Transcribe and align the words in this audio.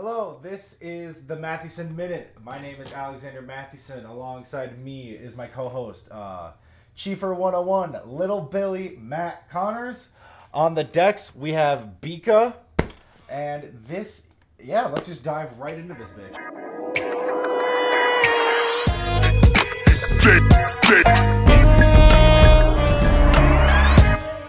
Hello, 0.00 0.38
this 0.44 0.78
is 0.80 1.26
the 1.26 1.34
Mathewson 1.34 1.96
Minute. 1.96 2.32
My 2.44 2.62
name 2.62 2.80
is 2.80 2.92
Alexander 2.92 3.42
Mathewson. 3.42 4.04
Alongside 4.04 4.78
me 4.78 5.10
is 5.10 5.36
my 5.36 5.48
co-host, 5.48 6.08
uh, 6.12 6.52
Chiefer 6.96 7.34
101, 7.34 8.02
Little 8.06 8.42
Billy 8.42 8.96
Matt 9.00 9.50
Connors. 9.50 10.10
On 10.54 10.76
the 10.76 10.84
decks, 10.84 11.34
we 11.34 11.50
have 11.50 11.94
Bika, 12.00 12.54
and 13.28 13.76
this, 13.88 14.28
yeah, 14.62 14.86
let's 14.86 15.08
just 15.08 15.24
dive 15.24 15.58
right 15.58 15.76
into 15.76 15.94
this 15.94 16.10
bitch. 16.10 16.36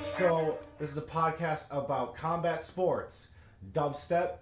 So, 0.04 0.60
this 0.78 0.92
is 0.92 0.98
a 0.98 1.02
podcast 1.02 1.76
about 1.76 2.16
combat 2.16 2.64
sports, 2.64 3.30
dubstep, 3.74 4.34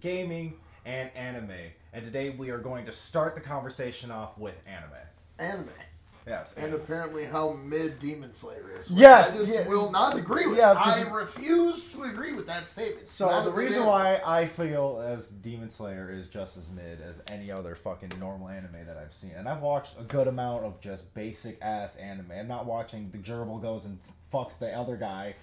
gaming, 0.00 0.54
and 0.84 1.10
anime. 1.14 1.50
And 1.92 2.04
today 2.04 2.30
we 2.30 2.50
are 2.50 2.58
going 2.58 2.84
to 2.86 2.92
start 2.92 3.34
the 3.34 3.40
conversation 3.40 4.10
off 4.10 4.36
with 4.38 4.62
anime. 4.66 4.90
anime. 5.38 5.70
Yes. 6.26 6.54
And 6.56 6.72
apparently 6.72 7.26
how 7.26 7.52
mid 7.52 7.98
Demon 7.98 8.32
Slayer 8.32 8.64
is. 8.78 8.90
Yes, 8.90 9.34
I 9.34 9.38
just 9.38 9.52
yeah. 9.52 9.68
will 9.68 9.90
not 9.90 10.16
agree 10.16 10.46
with. 10.46 10.56
Yeah, 10.56 10.72
I 10.72 11.00
you- 11.00 11.14
refuse 11.14 11.92
to 11.92 12.04
agree 12.04 12.32
with 12.32 12.46
that 12.46 12.66
statement. 12.66 13.08
So 13.08 13.44
the 13.44 13.52
reason 13.52 13.82
anime. 13.82 13.88
why 13.92 14.22
I 14.24 14.46
feel 14.46 15.04
as 15.06 15.28
Demon 15.28 15.68
Slayer 15.68 16.10
is 16.10 16.28
just 16.28 16.56
as 16.56 16.70
mid 16.70 17.02
as 17.02 17.20
any 17.28 17.50
other 17.50 17.74
fucking 17.74 18.12
normal 18.18 18.48
anime 18.48 18.86
that 18.86 18.96
I've 18.96 19.14
seen, 19.14 19.32
and 19.36 19.46
I've 19.46 19.60
watched 19.60 20.00
a 20.00 20.02
good 20.04 20.26
amount 20.26 20.64
of 20.64 20.80
just 20.80 21.12
basic 21.12 21.58
ass 21.60 21.96
anime. 21.96 22.32
I'm 22.32 22.48
not 22.48 22.64
watching 22.64 23.10
the 23.10 23.18
gerbil 23.18 23.60
goes 23.60 23.84
and 23.84 23.98
fucks 24.32 24.58
the 24.58 24.72
other 24.72 24.96
guy. 24.96 25.34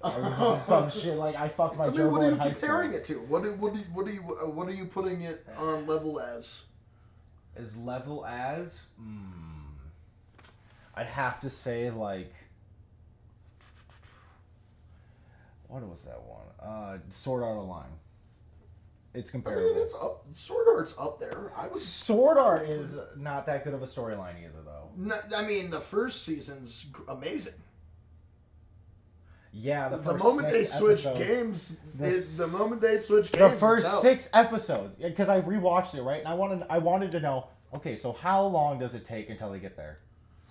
Or 0.00 0.20
this 0.20 0.38
is 0.38 0.62
some 0.62 0.90
shit 0.90 1.16
like 1.16 1.34
I 1.36 1.48
fucked 1.48 1.76
my 1.76 1.86
I 1.86 1.90
mean, 1.90 2.10
what 2.10 2.22
are 2.22 2.30
you 2.30 2.36
comparing 2.36 2.90
school. 2.90 3.00
it 3.00 3.04
to? 3.06 3.14
What 3.20 3.42
do, 3.42 3.52
what 3.54 3.74
do, 3.74 3.80
what 3.92 4.06
are 4.06 4.12
you 4.12 4.20
what 4.20 4.68
are 4.68 4.72
you 4.72 4.84
putting 4.84 5.22
it 5.22 5.44
on 5.56 5.86
level 5.86 6.20
as? 6.20 6.62
As 7.56 7.76
level 7.76 8.24
as, 8.24 8.86
mm, 9.02 10.44
I'd 10.94 11.06
have 11.06 11.40
to 11.40 11.50
say 11.50 11.90
like, 11.90 12.32
what 15.66 15.82
was 15.82 16.02
that 16.04 16.22
one? 16.22 16.46
Uh, 16.60 16.98
Sword 17.10 17.42
Art 17.42 17.56
Online. 17.56 17.86
It's 19.14 19.34
I 19.34 19.38
mean, 19.38 19.42
comparable. 19.44 19.82
it's 19.82 19.94
up. 19.94 20.24
Sword 20.32 20.68
Art's 20.68 20.94
up 20.98 21.18
there. 21.18 21.50
I 21.56 21.68
would. 21.68 21.76
Sword 21.76 22.38
Art 22.38 22.68
is 22.68 22.98
not 23.16 23.46
that 23.46 23.64
good 23.64 23.74
of 23.74 23.82
a 23.82 23.86
storyline 23.86 24.34
either, 24.44 24.62
though. 24.64 25.36
I 25.36 25.46
mean, 25.46 25.70
the 25.70 25.80
first 25.80 26.24
season's 26.24 26.86
amazing. 27.08 27.54
Yeah, 29.52 29.88
the 29.88 29.96
The, 29.96 30.02
first 30.12 30.24
moment 30.24 30.50
they 30.50 30.64
switch 30.64 31.06
episodes- 31.06 31.18
games, 31.26 31.76
The 31.94 32.08
s- 32.08 32.36
the 32.36 32.46
moment 32.48 32.80
they 32.80 32.98
switch 32.98 33.30
the 33.30 33.38
games, 33.38 33.52
it's 33.52 33.60
first 33.60 34.02
six 34.02 34.28
episodes, 34.34 34.94
because 34.96 35.28
I 35.28 35.40
rewatched 35.40 35.94
it 35.94 36.02
right, 36.02 36.18
and 36.20 36.28
I 36.28 36.34
wanted 36.34 36.66
I 36.68 36.78
wanted 36.78 37.10
to 37.12 37.20
know. 37.20 37.46
Okay, 37.74 37.96
so 37.96 38.12
how 38.12 38.42
long 38.44 38.78
does 38.78 38.94
it 38.94 39.04
take 39.04 39.30
until 39.30 39.50
they 39.50 39.58
get 39.58 39.76
there? 39.76 39.98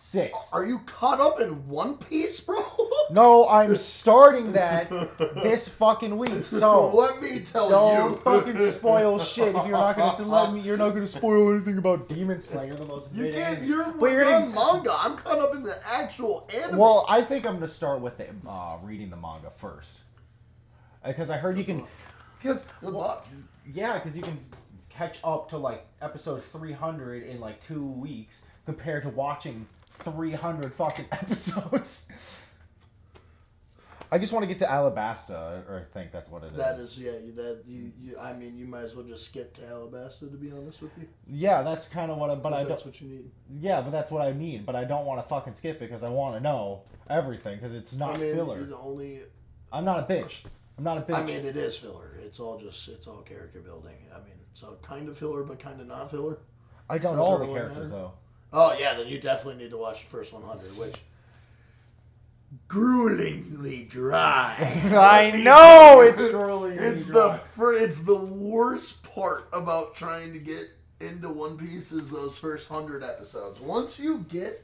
Six. 0.07 0.53
Are 0.53 0.63
you 0.63 0.77
caught 0.85 1.19
up 1.19 1.41
in 1.41 1.67
One 1.67 1.97
Piece, 1.97 2.39
bro? 2.39 2.63
No, 3.09 3.47
I'm 3.47 3.73
starting 3.77 4.51
that 4.51 4.89
this 5.17 5.69
fucking 5.69 6.17
week. 6.17 6.45
So 6.45 6.93
let 6.93 7.21
me 7.21 7.39
tell 7.39 7.65
you. 7.67 7.71
don't 7.71 8.21
fucking 8.23 8.59
spoil 8.71 9.17
shit 9.33 9.55
if 9.55 9.65
you're 9.65 9.77
not 9.77 9.95
gonna 9.95 10.27
let 10.27 10.51
me. 10.53 10.59
You're 10.59 10.75
not 10.75 10.89
gonna 10.89 11.07
spoil 11.07 11.53
anything 11.53 11.77
about 11.77 12.09
Demon 12.09 12.41
Slayer, 12.41 12.75
the 12.75 12.83
most 12.83 13.15
You 13.15 13.31
can't. 13.31 13.59
anime. 13.59 13.67
You're, 13.69 13.91
but 13.93 14.11
you're 14.11 14.25
gonna. 14.25 14.47
manga. 14.47 14.93
I'm 14.99 15.15
caught 15.15 15.39
up 15.39 15.55
in 15.55 15.63
the 15.63 15.75
actual 15.87 16.49
anime. 16.53 16.77
Well, 16.77 17.05
I 17.07 17.21
think 17.21 17.45
I'm 17.47 17.53
gonna 17.53 17.67
start 17.69 18.01
with 18.01 18.17
the 18.17 18.27
uh, 18.45 18.77
reading 18.83 19.09
the 19.09 19.15
manga 19.17 19.49
first, 19.55 20.01
because 21.05 21.29
I 21.29 21.37
heard 21.37 21.57
you 21.57 21.63
can. 21.63 21.85
Because 22.41 22.65
Good 22.81 22.91
luck. 22.91 23.25
yeah, 23.73 23.93
because 23.99 24.17
you 24.17 24.21
can 24.23 24.37
catch 24.89 25.19
up 25.23 25.49
to 25.51 25.57
like 25.57 25.87
episode 26.01 26.43
300 26.43 27.23
in 27.23 27.39
like 27.39 27.61
two 27.61 27.85
weeks 27.85 28.43
compared 28.65 29.03
to 29.03 29.09
watching 29.09 29.65
300 30.03 30.73
fucking 30.73 31.05
episodes. 31.11 32.43
I 34.09 34.17
just 34.19 34.31
want 34.31 34.43
to 34.43 34.47
get 34.47 34.59
to 34.59 34.65
Alabasta, 34.65 35.67
or 35.69 35.85
I 35.85 35.93
think 35.93 36.13
that's 36.13 36.29
what 36.29 36.43
it 36.43 36.51
is. 36.53 36.57
That 36.57 36.79
is, 36.79 36.97
yeah. 36.97 37.11
That 37.35 37.63
you, 37.67 37.91
you. 37.99 38.17
I 38.17 38.31
mean, 38.31 38.57
you 38.57 38.65
might 38.65 38.83
as 38.83 38.95
well 38.95 39.03
just 39.05 39.25
skip 39.25 39.53
to 39.55 39.61
Alabasta. 39.63 40.19
To 40.31 40.37
be 40.37 40.49
honest 40.49 40.81
with 40.81 40.91
you, 40.97 41.07
Yeah, 41.27 41.61
that's 41.61 41.89
kind 41.89 42.09
of 42.09 42.17
what 42.17 42.29
I. 42.29 42.35
But 42.35 42.53
I 42.53 42.63
that's 42.63 42.85
what 42.85 43.01
you 43.01 43.09
need. 43.09 43.31
Yeah, 43.59 43.81
but 43.81 43.91
that's 43.91 44.09
what 44.09 44.25
I 44.25 44.31
need. 44.31 44.65
But 44.65 44.77
I 44.77 44.85
don't 44.85 45.05
want 45.05 45.21
to 45.21 45.27
fucking 45.27 45.55
skip 45.55 45.77
it 45.77 45.79
because 45.81 46.03
I 46.03 46.09
want 46.09 46.35
to 46.35 46.39
know 46.39 46.83
everything 47.09 47.55
because 47.57 47.73
it's 47.73 47.95
not 47.95 48.15
I 48.15 48.19
mean, 48.19 48.35
filler. 48.35 48.59
you 48.59 48.65
the 48.67 48.77
only. 48.77 49.21
I'm 49.73 49.83
not 49.83 49.99
a 50.09 50.13
bitch. 50.13 50.45
I'm 50.77 50.85
not 50.85 50.97
a 50.99 51.01
bitch. 51.01 51.17
I 51.17 51.23
mean, 51.25 51.45
it 51.45 51.57
is 51.57 51.77
filler. 51.77 52.17
It's 52.23 52.39
all 52.39 52.57
just. 52.57 52.87
It's 52.87 53.07
all 53.07 53.23
character 53.23 53.59
building. 53.59 53.97
I 54.15 54.19
mean, 54.19 54.35
it's 54.53 54.63
all 54.63 54.77
kind 54.81 55.09
of 55.09 55.17
filler, 55.17 55.43
but 55.43 55.59
kind 55.59 55.81
of 55.81 55.87
not 55.87 56.09
filler. 56.11 56.37
I 56.89 56.97
don't 56.97 57.17
know 57.17 57.23
those 57.23 57.31
all 57.31 57.39
the 57.39 57.53
characters 57.53 57.91
matter. 57.91 58.03
though. 58.03 58.13
Oh 58.53 58.75
yeah, 58.77 58.93
then 58.95 59.07
you 59.07 59.19
definitely 59.19 59.63
need 59.63 59.71
to 59.71 59.77
watch 59.77 60.03
the 60.03 60.09
first 60.09 60.33
100, 60.33 60.57
which 60.79 61.01
gruelingly 62.67 63.87
dry. 63.89 64.55
I 64.97 65.31
know 65.31 66.01
it's 66.01 66.25
grueling. 66.29 66.77
It's 66.79 67.05
the 67.05 67.39
fir- 67.55 67.73
it's 67.73 68.01
the 68.01 68.15
worst 68.15 69.03
part 69.03 69.47
about 69.51 69.95
trying 69.95 70.33
to 70.33 70.39
get 70.39 70.69
into 70.99 71.29
One 71.29 71.57
Piece 71.57 71.91
is 71.91 72.09
those 72.09 72.37
first 72.37 72.69
hundred 72.69 73.03
episodes. 73.03 73.59
Once 73.59 73.99
you 73.99 74.25
get 74.29 74.63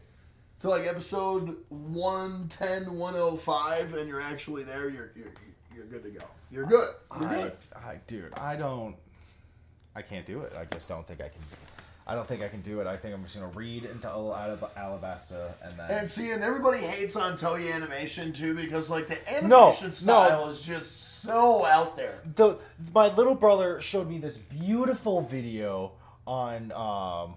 to 0.61 0.69
like 0.69 0.88
episode 0.88 1.57
110, 1.69 2.97
105, 2.97 3.93
and 3.95 4.07
you're 4.07 4.22
actually 4.22 4.63
there, 4.63 4.89
you're 4.89 5.11
you're, 5.16 5.33
you're 5.75 5.85
good 5.85 6.03
to 6.03 6.09
go. 6.09 6.25
You're 6.51 6.66
good. 6.66 6.89
You're 7.19 7.29
I, 7.29 7.41
good. 7.43 7.53
I, 7.75 7.99
dude, 8.07 8.33
I 8.35 8.55
don't. 8.55 8.95
I 9.95 10.01
can't 10.01 10.25
do 10.25 10.41
it. 10.41 10.53
I 10.57 10.66
just 10.66 10.88
don't 10.88 11.05
think 11.05 11.22
I 11.22 11.29
can. 11.29 11.41
I 12.06 12.16
don't 12.16 12.28
think 12.28 12.41
I 12.41 12.50
can 12.50 12.62
do 12.62 12.81
it. 12.81 12.88
I 12.88 12.97
think 12.97 13.14
I'm 13.14 13.24
just 13.24 13.36
gonna 13.36 13.47
read 13.47 13.86
into 13.86 14.08
Alab- 14.08 14.74
Alabasta 14.75 15.53
and 15.64 15.80
then. 15.80 15.90
And 15.90 16.09
see, 16.09 16.31
and 16.31 16.44
everybody 16.44 16.80
hates 16.80 17.16
on 17.16 17.38
Toei 17.38 17.74
Animation 17.74 18.34
too 18.34 18.53
because 18.56 18.90
like 18.90 19.08
the 19.08 19.18
animation 19.34 19.88
no. 19.88 19.91
style 19.94 20.50
is 20.50 20.62
just 20.62 21.22
so 21.22 21.66
out 21.66 21.96
there. 21.96 22.19
the 22.36 22.58
my 22.94 23.14
little 23.16 23.36
brother 23.36 23.80
showed 23.80 24.09
me 24.09 24.18
this 24.18 24.38
beautiful 24.38 25.22
video 25.22 25.94
on 26.28 26.72
um, 26.74 27.36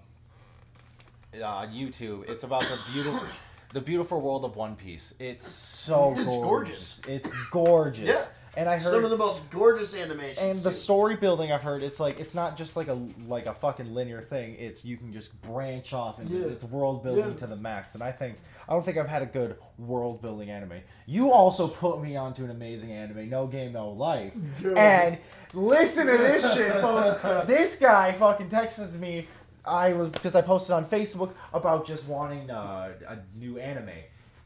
uh, 1.41 1.65
YouTube. 1.67 2.29
It's 2.29 2.43
about 2.43 2.63
the 2.63 2.79
beautiful. 2.93 3.21
The 3.73 3.81
beautiful 3.81 4.21
world 4.21 4.45
of 4.45 4.55
One 4.55 4.77
Piece. 4.77 5.13
It's 5.19 5.45
so 5.45 6.13
It's 6.15 6.23
gorgeous. 6.23 7.01
It's 7.05 7.29
gorgeous. 7.51 8.07
Yeah. 8.07 8.23
And 8.57 8.67
I 8.67 8.73
heard 8.79 8.91
Some 8.91 9.03
of 9.05 9.11
the 9.11 9.17
most 9.17 9.47
gorgeous 9.51 9.93
animations. 9.95 10.39
and 10.39 10.57
the 10.63 10.71
story 10.71 11.15
building 11.15 11.51
I've 11.51 11.61
heard 11.61 11.83
it's 11.83 11.99
like 11.99 12.19
it's 12.19 12.33
not 12.33 12.57
just 12.57 12.75
like 12.75 12.87
a 12.87 12.97
like 13.27 13.45
a 13.45 13.53
fucking 13.53 13.93
linear 13.93 14.19
thing. 14.21 14.55
It's 14.57 14.83
you 14.83 14.97
can 14.97 15.13
just 15.13 15.39
branch 15.43 15.93
off 15.93 16.17
and 16.17 16.27
Yeah. 16.27 16.47
it's 16.47 16.63
world 16.63 17.03
building 17.03 17.29
Yeah. 17.29 17.33
to 17.37 17.47
the 17.47 17.55
max. 17.55 17.93
And 17.93 18.03
I 18.03 18.11
think 18.11 18.37
I 18.67 18.73
don't 18.73 18.83
think 18.83 18.97
I've 18.97 19.07
had 19.07 19.21
a 19.21 19.27
good 19.27 19.57
world 19.77 20.21
building 20.23 20.49
anime. 20.49 20.81
You 21.05 21.31
also 21.31 21.67
put 21.67 22.01
me 22.01 22.17
onto 22.17 22.43
an 22.43 22.49
amazing 22.49 22.91
anime, 22.91 23.29
No 23.29 23.45
Game 23.45 23.73
No 23.73 23.89
Life. 23.91 24.33
Dude. 24.59 24.75
And 24.75 25.19
listen 25.53 26.07
to 26.07 26.17
this 26.17 26.55
shit, 26.55 26.73
folks. 26.81 27.21
This 27.45 27.77
guy 27.77 28.11
fucking 28.13 28.49
texts 28.49 28.95
me. 28.95 29.27
I 29.63 29.93
was 29.93 30.09
because 30.09 30.35
I 30.35 30.41
posted 30.41 30.71
on 30.73 30.83
Facebook 30.85 31.31
about 31.53 31.85
just 31.85 32.07
wanting 32.07 32.49
uh, 32.49 32.89
a 33.07 33.17
new 33.37 33.59
anime. 33.59 33.91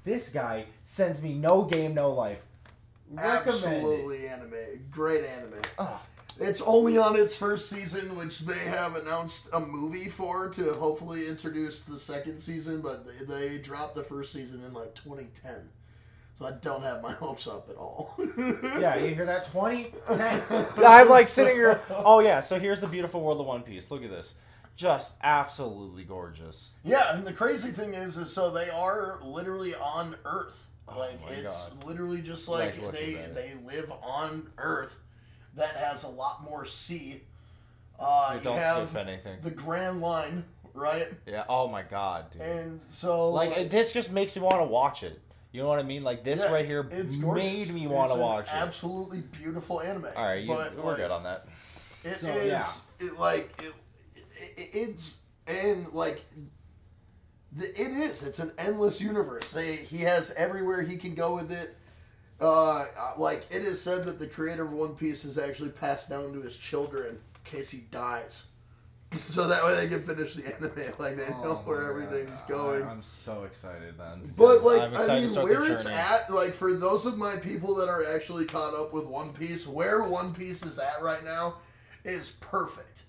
This 0.03 0.29
guy 0.29 0.65
sends 0.83 1.23
me 1.23 1.33
No 1.33 1.63
Game 1.63 1.93
No 1.93 2.11
Life. 2.11 2.39
Recommended. 3.11 3.47
Absolutely 3.47 4.27
anime. 4.27 4.85
Great 4.89 5.25
anime. 5.25 5.61
Ugh. 5.79 5.99
It's 6.39 6.61
only 6.61 6.97
on 6.97 7.15
its 7.15 7.35
first 7.35 7.69
season, 7.69 8.15
which 8.15 8.39
they 8.39 8.57
have 8.59 8.95
announced 8.95 9.49
a 9.53 9.59
movie 9.59 10.09
for 10.09 10.49
to 10.49 10.73
hopefully 10.73 11.27
introduce 11.27 11.81
the 11.81 11.99
second 11.99 12.39
season, 12.39 12.81
but 12.81 13.05
they, 13.05 13.25
they 13.25 13.57
dropped 13.57 13.95
the 13.95 14.03
first 14.03 14.31
season 14.33 14.63
in 14.63 14.73
like 14.73 14.95
2010. 14.95 15.69
So 16.39 16.47
I 16.47 16.51
don't 16.51 16.81
have 16.81 17.03
my 17.03 17.11
hopes 17.19 17.45
up 17.47 17.69
at 17.69 17.75
all. 17.75 18.15
Yeah, 18.79 18.95
you 18.95 19.13
hear 19.13 19.25
that? 19.25 19.45
2010. 19.45 20.65
I'm 20.85 21.09
like 21.09 21.27
sitting 21.27 21.55
here. 21.55 21.81
Oh, 21.91 22.19
yeah, 22.19 22.41
so 22.41 22.57
here's 22.57 22.81
the 22.81 22.87
beautiful 22.87 23.21
world 23.21 23.39
of 23.39 23.45
One 23.45 23.61
Piece. 23.61 23.91
Look 23.91 24.03
at 24.03 24.09
this. 24.09 24.33
Just 24.75 25.15
absolutely 25.21 26.03
gorgeous. 26.03 26.71
Yeah, 26.83 27.15
and 27.15 27.27
the 27.27 27.33
crazy 27.33 27.71
thing 27.71 27.93
is, 27.93 28.17
is 28.17 28.33
so 28.33 28.49
they 28.49 28.69
are 28.71 29.19
literally 29.21 29.75
on 29.75 30.15
Earth. 30.25 30.69
Like 30.87 31.19
Oh 31.25 31.31
it's 31.31 31.69
God. 31.69 31.83
literally 31.85 32.21
just 32.21 32.47
like 32.49 32.81
Like, 32.81 32.91
they 32.93 33.13
they 33.33 33.53
live 33.65 33.91
on 34.03 34.49
Earth 34.57 34.99
that 35.55 35.75
has 35.77 36.03
a 36.03 36.09
lot 36.09 36.43
more 36.43 36.65
sea. 36.65 37.21
Uh, 37.99 38.33
you 38.35 38.41
don't 38.41 38.57
have 38.57 38.89
skip 38.89 39.07
anything. 39.07 39.37
the 39.41 39.51
Grand 39.51 40.01
Line, 40.01 40.43
right? 40.73 41.07
Yeah, 41.27 41.43
oh 41.47 41.67
my 41.67 41.83
god, 41.83 42.31
dude. 42.31 42.41
And 42.41 42.79
so 42.89 43.29
like, 43.29 43.55
it- 43.57 43.69
this 43.69 43.93
just 43.93 44.11
makes 44.11 44.35
me 44.35 44.41
want 44.41 44.59
to 44.59 44.65
watch 44.65 45.03
it. 45.03 45.19
You 45.53 45.61
know 45.61 45.67
what 45.67 45.79
I 45.79 45.83
mean? 45.83 46.03
Like, 46.03 46.23
this 46.23 46.41
yeah, 46.41 46.51
right 46.51 46.65
here 46.65 46.87
it's 46.91 47.15
gorgeous. 47.17 47.67
made 47.67 47.73
me 47.75 47.85
want 47.87 48.05
It's 48.09 48.13
to 48.13 48.19
an 48.21 48.25
watch 48.25 48.45
it. 48.47 48.53
Absolutely 48.55 49.21
beautiful 49.21 49.81
anime. 49.81 50.07
All 50.15 50.25
right, 50.25 50.41
you, 50.41 50.47
but, 50.47 50.75
we're 50.77 50.83
like, 50.91 50.97
good 50.97 51.11
on 51.11 51.23
that. 51.23 51.45
It 52.03 52.07
is 52.07 52.17
So, 52.21 52.41
yeah. 52.43 52.65
it, 53.01 53.19
like 53.19 53.53
it, 53.61 53.73
it, 54.57 54.69
it's 54.73 55.17
and 55.47 55.87
like 55.93 56.23
the, 56.35 56.41
it 57.57 57.91
is. 57.91 58.23
It's 58.23 58.39
an 58.39 58.51
endless 58.57 59.01
universe. 59.01 59.51
They, 59.51 59.75
he 59.77 59.99
has 60.01 60.31
everywhere 60.31 60.81
he 60.81 60.97
can 60.97 61.15
go 61.15 61.35
with 61.35 61.51
it. 61.51 61.75
Uh, 62.39 62.85
like 63.17 63.45
it 63.51 63.61
is 63.61 63.79
said 63.79 64.03
that 64.05 64.17
the 64.17 64.25
creator 64.25 64.63
of 64.63 64.73
One 64.73 64.95
Piece 64.95 65.25
is 65.25 65.37
actually 65.37 65.69
passed 65.69 66.09
down 66.09 66.33
to 66.33 66.41
his 66.41 66.57
children 66.57 67.19
in 67.19 67.19
case 67.43 67.69
he 67.69 67.79
dies, 67.91 68.45
so 69.15 69.47
that 69.47 69.63
way 69.63 69.75
they 69.75 69.87
can 69.87 70.01
finish 70.03 70.33
the 70.33 70.47
anime. 70.55 70.71
Like 70.99 71.17
they 71.17 71.29
know 71.29 71.43
Oh 71.43 71.61
where 71.65 71.87
everything's 71.89 72.41
God. 72.41 72.47
going. 72.47 72.83
I, 72.83 72.91
am 72.91 73.03
so 73.03 73.43
excited 73.43 73.95
then. 73.97 74.33
But 74.35 74.63
like, 74.63 74.81
I'm 74.81 74.93
I 74.93 74.95
excited 74.95 75.13
mean, 75.13 75.21
to 75.23 75.29
start 75.29 75.47
the 75.49 75.53
where 75.53 75.71
it's 75.71 75.85
at, 75.85 76.31
like 76.33 76.53
for 76.53 76.73
those 76.73 77.05
of 77.05 77.17
my 77.17 77.35
people 77.37 77.75
that 77.75 77.89
are 77.89 78.05
actually 78.15 78.45
caught 78.45 78.73
up 78.73 78.91
with 78.91 79.05
One 79.05 79.33
Piece, 79.33 79.67
where 79.67 80.03
One 80.03 80.33
Piece 80.33 80.63
is 80.65 80.79
at 80.79 81.01
right 81.03 81.23
now 81.23 81.55
is 82.03 82.31
perfect. 82.39 83.03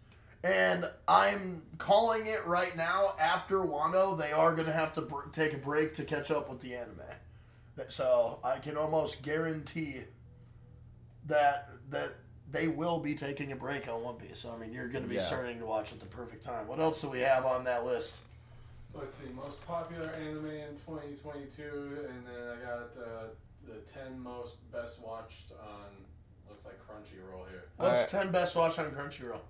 And 0.45 0.91
I'm 1.07 1.63
calling 1.79 2.27
it 2.27 2.45
right 2.47 2.77
now. 2.77 3.15
After 3.21 3.59
Wano, 3.59 4.19
they 4.19 4.33
are 4.33 4.55
gonna 4.55 4.73
have 4.73 4.93
to 4.95 5.01
br- 5.03 5.29
take 5.33 5.53
a 5.53 5.57
break 5.59 5.95
to 5.95 6.05
catch 6.05 6.31
up 6.31 6.49
with 6.51 6.61
the 6.61 6.75
anime. 6.75 7.01
So 7.89 8.39
I 8.45 8.59
can 8.59 8.77
almost 8.77 9.23
guarantee 9.23 10.03
that 11.27 11.69
that 11.91 12.15
they 12.51 12.69
will 12.69 12.99
be 13.01 13.15
taking 13.15 13.53
a 13.53 13.57
break 13.57 13.89
on 13.89 14.03
One 14.03 14.17
Piece. 14.17 14.39
So 14.39 14.53
I 14.53 14.57
mean, 14.59 14.73
you're 14.73 14.89
gonna 14.89 15.07
be 15.07 15.15
Yeah. 15.17 15.21
starting 15.23 15.59
to 15.61 15.67
watch 15.67 15.93
at 15.93 16.01
the 16.01 16.07
perfect 16.07 16.43
time. 16.43 16.67
What 16.67 16.81
else 16.81 17.01
do 17.01 17.09
we 17.09 17.21
have 17.21 17.47
on 17.47 17.65
that 17.65 17.85
list? 17.85 18.21
Let's 18.95 19.15
see, 19.15 19.29
most 19.31 19.65
popular 19.67 20.09
anime 20.11 20.47
in 20.51 20.77
2022, 20.77 22.07
and 22.11 22.27
then 22.27 22.49
I 22.59 22.63
got 22.63 22.91
uh, 23.03 23.25
the 23.67 23.77
10 23.91 24.21
most 24.21 24.71
best 24.71 25.01
watched 25.01 25.53
on, 25.53 25.89
looks 26.47 26.67
like 26.67 26.79
Crunchyroll 26.87 27.49
here. 27.49 27.65
What's 27.77 28.01
Alright. 28.01 28.09
ten 28.11 28.31
best 28.33 28.55
watched 28.55 28.79
on 28.79 28.91
Crunchyroll? 28.91 29.41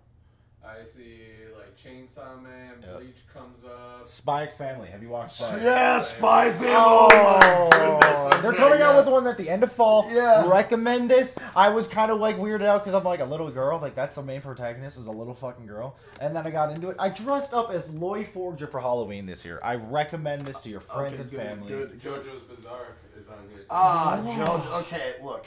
I 0.64 0.84
see 0.84 1.18
like 1.56 1.76
Chainsaw 1.76 2.40
Man, 2.40 2.74
Yep. 2.82 2.98
Bleach 3.00 3.22
comes 3.34 3.64
up. 3.64 4.06
Spy 4.06 4.44
X 4.44 4.56
Family. 4.56 4.88
Have 4.88 5.02
you 5.02 5.08
watched 5.08 5.40
that? 5.40 5.60
Yeah, 5.60 5.98
Spy 5.98 6.52
Family. 6.52 6.68
Oh, 6.70 7.08
Oh, 7.12 7.68
my 7.70 7.98
goodness. 8.00 8.40
they're 8.42 8.50
Okay, 8.50 8.58
coming 8.58 8.80
out 8.82 8.90
yeah. 8.90 8.96
with 8.96 9.04
the 9.06 9.10
one 9.10 9.26
at 9.26 9.36
the 9.36 9.50
end 9.50 9.64
of 9.64 9.72
fall. 9.72 10.08
Yeah. 10.12 10.48
Recommend 10.48 11.10
this. 11.10 11.36
I 11.56 11.70
was 11.70 11.88
kind 11.88 12.12
of 12.12 12.20
like 12.20 12.36
weirded 12.36 12.62
out 12.62 12.84
because 12.84 12.94
I'm 12.94 13.02
like 13.04 13.20
a 13.20 13.24
little 13.24 13.50
girl. 13.50 13.78
Like 13.80 13.94
that's 13.96 14.14
the 14.14 14.22
main 14.22 14.40
protagonist 14.40 14.98
is 14.98 15.06
a 15.08 15.12
little 15.12 15.34
fucking 15.34 15.66
girl. 15.66 15.96
And 16.20 16.34
then 16.36 16.46
I 16.46 16.50
got 16.50 16.70
into 16.72 16.90
it. 16.90 16.96
I 16.98 17.08
dressed 17.08 17.54
up 17.54 17.70
as 17.72 17.92
Loid 17.92 18.28
Forger 18.28 18.68
for 18.68 18.80
Halloween 18.80 19.26
this 19.26 19.44
year. 19.44 19.58
I 19.64 19.74
recommend 19.74 20.46
this 20.46 20.60
to 20.62 20.68
your 20.68 20.80
friends 20.80 21.14
Okay, 21.20 21.22
and 21.22 21.30
good, 21.30 21.40
family. 21.40 21.68
good, 21.68 22.00
good. 22.00 22.24
JoJo's 22.24 22.42
Bizarre 22.42 22.86
is 23.18 23.28
on 23.28 23.34
here 23.50 23.58
too. 23.60 23.66
Ah, 23.70 24.20
Wow. 24.24 24.32
JoJo. 24.60 24.80
Okay, 24.82 25.14
look, 25.22 25.46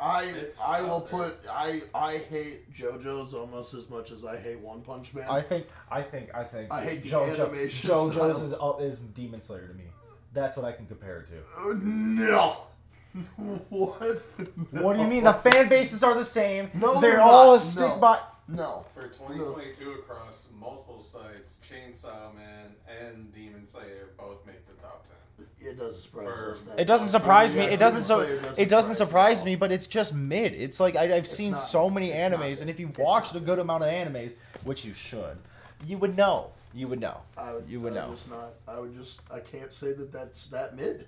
I 0.00 0.22
It's 0.24 0.60
I 0.60 0.80
will 0.82 1.00
there. 1.00 1.08
put 1.30 1.36
I 1.50 1.80
I 1.94 2.16
hate 2.18 2.72
JoJo's 2.72 3.34
almost 3.34 3.74
as 3.74 3.88
much 3.90 4.10
as 4.10 4.24
I 4.24 4.36
hate 4.36 4.60
One 4.60 4.82
Punch 4.82 5.14
Man. 5.14 5.26
I 5.28 5.40
think 5.40 5.66
I 5.90 6.02
think 6.02 6.34
I 6.34 6.44
think 6.44 6.72
I 6.72 6.84
hate 6.84 7.02
the 7.02 7.08
JoJo, 7.10 7.40
animation 7.40 7.90
JoJo's 7.90 8.12
style. 8.14 8.30
is, 8.30 8.54
uh, 8.54 8.84
is 8.86 9.00
Demon 9.00 9.40
Slayer 9.40 9.66
to 9.68 9.74
me. 9.74 9.84
That's 10.32 10.56
what 10.56 10.66
I 10.66 10.72
can 10.72 10.86
compare 10.86 11.20
it 11.20 11.28
to. 11.28 11.38
Uh, 11.70 11.74
no. 11.82 12.56
what? 13.70 14.18
What 14.70 14.96
do 14.96 15.02
you 15.02 15.08
mean? 15.08 15.24
The 15.24 15.32
fan 15.32 15.68
bases 15.68 16.02
are 16.02 16.14
the 16.14 16.24
same. 16.24 16.70
No, 16.74 17.00
they're 17.00 17.12
they're 17.12 17.20
all 17.20 17.48
not. 17.52 17.56
a 17.56 17.60
stick 17.60 17.88
No. 17.88 17.96
by. 17.98 18.20
No. 18.46 18.84
For 18.94 19.02
2022 19.08 19.92
across 19.92 20.48
multiple 20.58 21.00
sites, 21.00 21.56
Chainsaw 21.62 22.34
Man 22.34 22.74
and 22.88 23.32
Demon 23.32 23.66
Slayer 23.66 24.10
both 24.18 24.44
make 24.46 24.66
the 24.66 24.74
top 24.80 25.04
10. 25.04 25.12
It 25.60 25.76
doesn't 25.78 26.00
surprise 26.02 26.38
us. 26.38 26.62
that- 26.62 26.80
It 26.80 26.86
doesn't 26.86 27.08
surprise 27.08 27.54
me. 27.56 27.62
It 27.64 27.78
doesn't 27.80 28.02
so. 28.02 28.24
Doesn't 28.24 28.58
It 28.58 28.68
doesn't 28.68 28.94
surprise 28.94 29.44
me, 29.44 29.56
but 29.56 29.70
it's 29.72 29.86
just 29.86 30.14
mid. 30.14 30.54
It's 30.54 30.78
like 30.80 30.96
I, 30.96 31.14
I've 31.16 31.26
seen 31.28 31.50
not. 31.52 31.56
so 31.58 31.90
many 31.90 32.10
It's 32.12 32.30
not 32.30 32.40
animes, 32.40 32.60
and 32.60 32.70
if 32.70 32.78
you 32.80 32.88
It's 32.88 32.98
watched 32.98 33.34
a 33.34 33.40
good 33.40 33.58
amount 33.58 33.82
of 33.84 33.90
animes, 33.90 34.34
which 34.64 34.84
you 34.84 34.92
should, 34.92 35.36
you 35.86 35.98
would 35.98 36.16
know. 36.16 36.52
You 36.74 36.86
would 36.88 37.00
know. 37.00 37.20
I 37.36 37.52
would, 37.54 37.68
You 37.68 37.80
would 37.80 37.92
I 37.96 38.06
know. 38.06 38.10
Just 38.12 38.30
not. 38.30 38.52
I 38.68 38.78
would 38.78 38.96
just. 38.96 39.20
I 39.32 39.40
can't 39.40 39.72
say 39.72 39.92
that 39.92 40.12
that's 40.12 40.46
that 40.46 40.76
mid. 40.76 41.06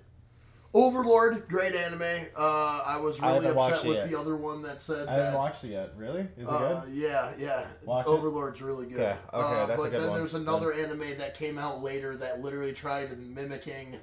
Overlord, 0.73 1.49
great 1.49 1.75
anime. 1.75 2.27
Uh, 2.37 2.83
I 2.87 2.97
was 3.01 3.21
really 3.21 3.35
haven't 3.47 3.59
upset 3.59 3.85
with 3.89 3.97
yet. 3.97 4.09
the 4.11 4.17
other 4.19 4.37
one 4.37 4.63
that 4.63 4.81
said 4.81 5.09
I 5.09 5.15
haven't 5.15 5.35
watched 5.35 5.65
it 5.65 5.71
yet. 5.73 5.91
Really? 5.97 6.21
Is 6.37 6.45
it 6.45 6.49
Uh, 6.49 6.83
good? 6.85 6.93
yeah, 6.95 7.33
yeah. 7.39 7.67
Watch 7.85 8.07
it. 8.07 8.11
Overlord's 8.11 8.63
really 8.63 8.87
good. 8.87 9.01
Okay, 9.01 9.17
okay, 9.35 9.61
uh, 9.63 9.67
that's 9.67 9.81
a 9.81 9.83
but 9.83 9.91
good 9.91 10.01
then 10.03 10.11
one. 10.11 10.19
there's 10.21 10.35
another 10.35 10.73
anime 10.73 11.19
that 11.19 11.35
came 11.35 11.59
out 11.59 11.83
later 11.83 12.17
that 12.17 12.41
literally 12.41 12.73
tried 12.73 13.19
mimicking. 13.19 13.97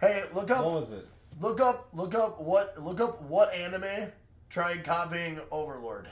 Hey, 0.00 0.22
look 0.34 0.50
up, 0.50 0.64
What 0.64 0.80
was 0.80 0.92
it? 0.92 1.06
look 1.40 1.60
up, 1.60 1.88
look 1.92 2.14
up 2.14 2.40
what, 2.40 2.80
look 2.82 3.00
up 3.00 3.20
what 3.22 3.52
anime 3.52 4.12
tried 4.48 4.84
copying 4.84 5.40
Overlord. 5.50 6.08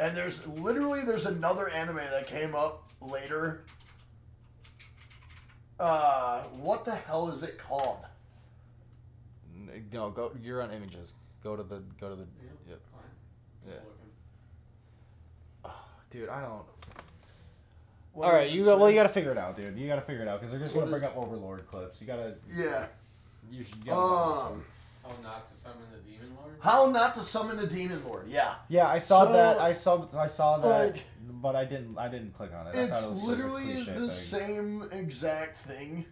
And 0.00 0.16
there's 0.16 0.46
literally 0.46 1.02
there's 1.02 1.26
another 1.26 1.68
anime 1.68 1.96
that 1.96 2.26
came 2.26 2.54
up 2.54 2.90
later. 3.00 3.64
Uh, 5.78 6.42
what 6.42 6.84
the 6.84 6.94
hell 6.94 7.28
is 7.30 7.42
it 7.42 7.58
called? 7.58 8.04
No, 9.92 10.10
go. 10.10 10.32
You're 10.40 10.62
on 10.62 10.72
images. 10.72 11.14
Go 11.42 11.56
to 11.56 11.62
the. 11.62 11.82
Go 12.00 12.08
to 12.10 12.16
the. 12.16 12.26
Yep. 12.68 12.80
Fine. 12.92 13.02
Yeah. 13.66 13.74
Looking. 15.64 15.76
Dude, 16.10 16.28
I 16.28 16.40
don't. 16.42 16.62
What 18.14 18.26
All 18.26 18.32
right, 18.32 18.44
does 18.44 18.52
it 18.52 18.56
you 18.56 18.64
well, 18.64 18.88
you 18.88 18.94
gotta 18.96 19.08
figure 19.08 19.32
it 19.32 19.38
out, 19.38 19.56
dude. 19.56 19.76
You 19.76 19.86
gotta 19.88 20.00
figure 20.00 20.22
it 20.22 20.28
out 20.28 20.38
because 20.40 20.52
they're 20.52 20.60
just 20.60 20.74
What 20.74 20.82
gonna 20.82 20.92
bring 20.92 21.04
up 21.04 21.16
Overlord 21.16 21.66
clips. 21.66 22.00
You 22.00 22.06
gotta. 22.06 22.34
Yeah. 22.48 22.86
You 23.50 23.62
should. 23.64 23.84
You 23.84 23.92
Um. 23.92 24.64
How 25.02 25.10
not 25.22 25.46
to 25.46 25.54
summon 25.54 25.82
the 25.92 25.98
Demon 26.10 26.34
Lord? 26.40 26.54
How 26.60 26.86
not 26.90 27.14
to 27.16 27.22
summon 27.22 27.58
a 27.58 27.66
demon 27.66 28.02
lord? 28.04 28.26
Yeah. 28.26 28.54
Yeah, 28.68 28.88
I 28.88 28.98
saw 28.98 29.26
So, 29.26 29.32
that. 29.34 29.58
I 29.60 29.72
saw. 29.72 30.06
I 30.16 30.26
saw 30.26 30.56
that, 30.58 30.86
like, 30.94 31.04
but 31.42 31.54
I 31.54 31.66
didn't. 31.66 31.98
I 31.98 32.08
didn't 32.08 32.32
click 32.32 32.52
on 32.58 32.68
it. 32.68 32.74
I 32.74 32.84
It's 32.84 33.00
thought 33.00 33.04
it 33.08 33.10
was 33.10 33.22
literally 33.22 33.74
just 33.74 33.88
a 33.88 33.92
the 33.92 34.00
thing, 34.00 34.10
same 34.10 34.88
exact 34.92 35.58
thing 35.58 36.06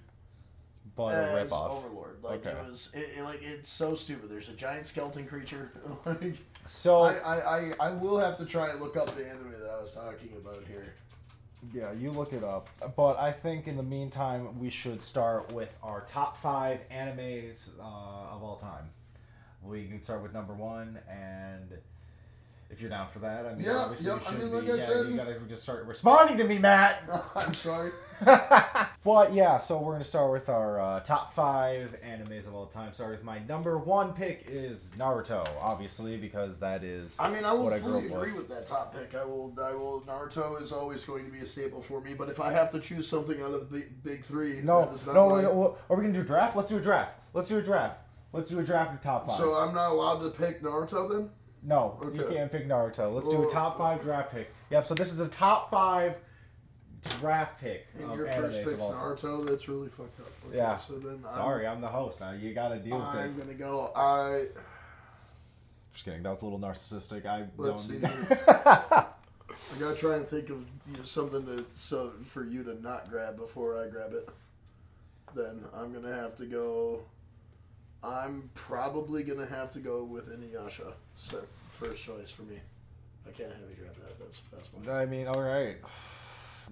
but 0.95 1.15
a 1.15 1.41
as 1.41 1.51
ripoff. 1.51 1.71
Overlord. 1.71 2.19
Like 2.23 2.45
it 2.45 2.55
was, 2.69 2.91
it, 2.93 3.19
it- 3.19 3.25
like 3.25 3.43
it's 3.43 3.69
so 3.69 3.95
stupid. 3.95 4.29
There's 4.29 4.51
a 4.51 4.55
giant 4.55 4.87
skeleton 4.87 5.27
creature. 5.27 5.71
like 6.05 6.37
So 6.67 7.01
I, 7.03 7.15
I, 7.15 7.37
I, 7.39 7.73
I 7.81 7.91
will 7.93 8.19
have 8.19 8.37
to 8.39 8.45
try 8.45 8.69
and 8.71 8.81
look 8.81 8.97
up 8.99 9.15
the 9.17 9.27
anime 9.27 9.53
that 9.53 9.71
I 9.71 9.81
was 9.81 9.95
talking 9.95 10.35
about 10.37 10.63
here. 10.69 10.95
Yeah, 11.73 11.93
you 11.93 12.11
look 12.11 12.33
it 12.33 12.43
up. 12.45 12.69
But 12.97 13.19
I 13.19 13.33
think 13.33 13.69
in 13.69 13.77
the 13.77 13.83
meantime, 13.83 14.59
we 14.59 14.71
should 14.71 15.03
start 15.03 15.53
with 15.53 15.77
our 15.83 16.03
top 16.03 16.37
five 16.37 16.81
animes 16.91 17.71
uh, 17.79 18.35
of 18.35 18.43
all 18.43 18.57
time. 18.57 18.91
We 19.63 19.87
can 19.87 20.03
start 20.03 20.23
with 20.23 20.33
number 20.33 20.55
one, 20.55 20.99
and 21.09 21.71
if 22.69 22.81
you're 22.81 22.91
down 22.91 23.09
for 23.13 23.21
that, 23.21 23.47
I 23.47 23.55
mean, 23.55 23.67
Yeah, 23.67 23.77
obviously 23.77 24.07
yep, 24.07 24.21
you 24.21 24.27
I 24.27 24.31
should 24.31 24.53
mean, 24.53 24.65
be. 24.65 24.73
I 24.73 24.75
yeah, 24.75 24.83
said- 24.85 25.07
you 25.09 25.17
gotta 25.17 25.39
just 25.49 25.63
start 25.63 25.87
responding 25.87 26.39
to 26.39 26.45
me, 26.45 26.59
Matt. 26.59 27.03
I'm 27.37 27.55
sorry. 27.55 27.93
but 29.05 29.33
yeah, 29.33 29.59
so 29.59 29.81
we're 29.81 29.93
gonna 29.93 30.05
start 30.05 30.31
with 30.31 30.49
our 30.49 30.81
uh, 30.81 31.01
top 31.01 31.33
five 31.33 31.97
animes 32.07 32.47
of 32.47 32.55
all 32.55 32.67
time. 32.67 32.93
Start 32.93 33.11
with 33.11 33.25
my 33.25 33.41
number 33.49 33.77
one 33.77 34.13
pick 34.13 34.45
is 34.49 34.93
Naruto, 34.97 35.45
obviously 35.61 36.17
because 36.17 36.57
that 36.59 36.85
is. 36.85 37.17
I 37.19 37.29
mean, 37.31 37.45
I 37.45 37.53
will 37.53 37.73
I 37.73 37.79
fully 37.81 38.07
up 38.09 38.15
agree 38.17 38.33
with. 38.33 38.43
with 38.43 38.49
that 38.51 38.67
top 38.67 38.95
pick. 38.95 39.15
I 39.15 39.25
will, 39.25 39.53
I 39.61 39.73
will. 39.73 40.05
Naruto 40.07 40.63
is 40.63 40.71
always 40.71 41.05
going 41.05 41.25
to 41.27 41.33
be 41.33 41.41
a 41.41 41.47
staple 41.47 41.83
for 41.83 42.01
me. 42.01 42.15
But 42.15 42.29
if 42.29 42.41
I 42.41 42.53
have 42.53 42.71
to 42.73 42.81
choose 42.81 43.09
something 43.09 43.41
out 43.43 43.53
of 43.53 43.71
the 43.71 43.77
big, 43.79 44.03
big 44.05 44.25
three, 44.25 44.61
No, 44.63 44.85
that 44.85 44.95
is 44.95 45.05
not 45.07 45.15
no, 45.17 45.29
my- 45.31 45.45
are 45.95 45.97
we 45.99 46.03
gonna 46.05 46.13
do 46.15 46.21
a 46.21 46.25
draft? 46.25 46.57
Let's 46.57 46.71
do 46.71 46.79
a 46.79 46.81
draft. 46.81 47.19
Let's 47.35 47.49
do 47.49 47.59
a 47.59 47.63
draft. 47.63 47.99
Let's 48.33 48.51
do 48.51 48.61
a 48.61 48.63
draft 48.63 48.95
of 48.95 49.03
top 49.03 49.27
five. 49.27 49.37
So 49.37 49.55
I'm 49.55 49.75
not 49.75 49.91
allowed 49.91 50.21
to 50.21 50.31
pick 50.31 50.63
Naruto 50.63 51.11
then. 51.11 51.31
no, 51.63 51.99
you 52.15 52.25
can't 52.31 52.51
pick 52.53 52.67
Naruto. 52.69 53.13
Let's 53.15 53.29
do 53.29 53.47
a 53.47 53.51
top 53.51 53.79
five 53.79 54.01
draft 54.01 54.33
pick. 54.33 54.51
Yep. 54.71 54.87
So 54.87 54.95
this 54.95 55.13
is 55.13 55.21
a 55.21 55.29
top 55.29 55.71
five 55.71 56.17
draft 57.21 57.61
pick 57.61 57.87
And 57.99 58.17
your 58.17 58.27
first 58.29 58.65
pick's. 58.65 58.83
Naruto. 58.83 59.47
That's 59.49 59.69
really 59.69 59.89
fucked 59.89 60.21
up. 60.21 60.27
Okay, 60.49 60.57
Yeah. 60.57 60.77
So 60.77 60.95
then, 60.99 61.23
Sorry, 61.31 61.67
I'm 61.67 61.81
the 61.81 61.89
host. 61.89 62.21
Now 62.21 62.33
you 62.33 62.55
gotta 62.55 62.79
deal 62.79 62.97
with 62.97 63.07
I'm, 63.07 63.19
it. 63.19 63.23
I'm 63.23 63.39
gonna 63.39 63.55
go. 63.55 63.93
I 63.95 64.47
Just 65.93 66.05
kidding. 66.05 66.23
That 66.23 66.31
was 66.31 66.43
a 66.43 66.45
little 66.45 66.61
narcissistic. 66.61 67.27
I 67.27 67.47
Let's 67.57 67.87
don't. 67.89 68.01
see. 68.01 68.07
I 68.49 69.79
gotta 69.79 69.97
try 69.97 70.17
and 70.17 70.27
think 70.27 70.51
of 70.51 70.65
you 70.91 70.97
know, 70.97 71.03
something 71.05 71.45
to 71.47 71.65
so 71.75 72.13
for 72.25 72.45
you 72.45 72.63
to 72.65 72.81
not 72.83 73.11
grab 73.11 73.37
before 73.37 73.83
I 73.83 73.89
grab 73.89 74.13
it. 74.13 74.29
Then 75.35 75.65
I'm 75.75 75.93
gonna 75.93 76.15
have 76.15 76.35
to 76.37 76.47
go. 76.47 77.03
I'm 78.05 78.51
probably 78.55 79.23
gonna 79.23 79.47
have 79.47 79.71
to 79.71 79.79
go 79.79 80.05
with 80.05 80.29
Inuyasha. 80.29 80.93
So 81.17 81.43
first 81.69 82.05
choice 82.05 82.33
for 82.33 82.43
me. 82.43 82.57
I 83.27 83.31
can't 83.31 83.51
have 83.51 83.61
you 83.71 83.77
grab 83.77 83.95
that. 83.97 84.19
That's 84.19 84.43
that's 84.53 84.69
my. 84.87 84.93
I 84.93 85.07
mean, 85.07 85.27
all 85.27 85.41
right. 85.41 85.77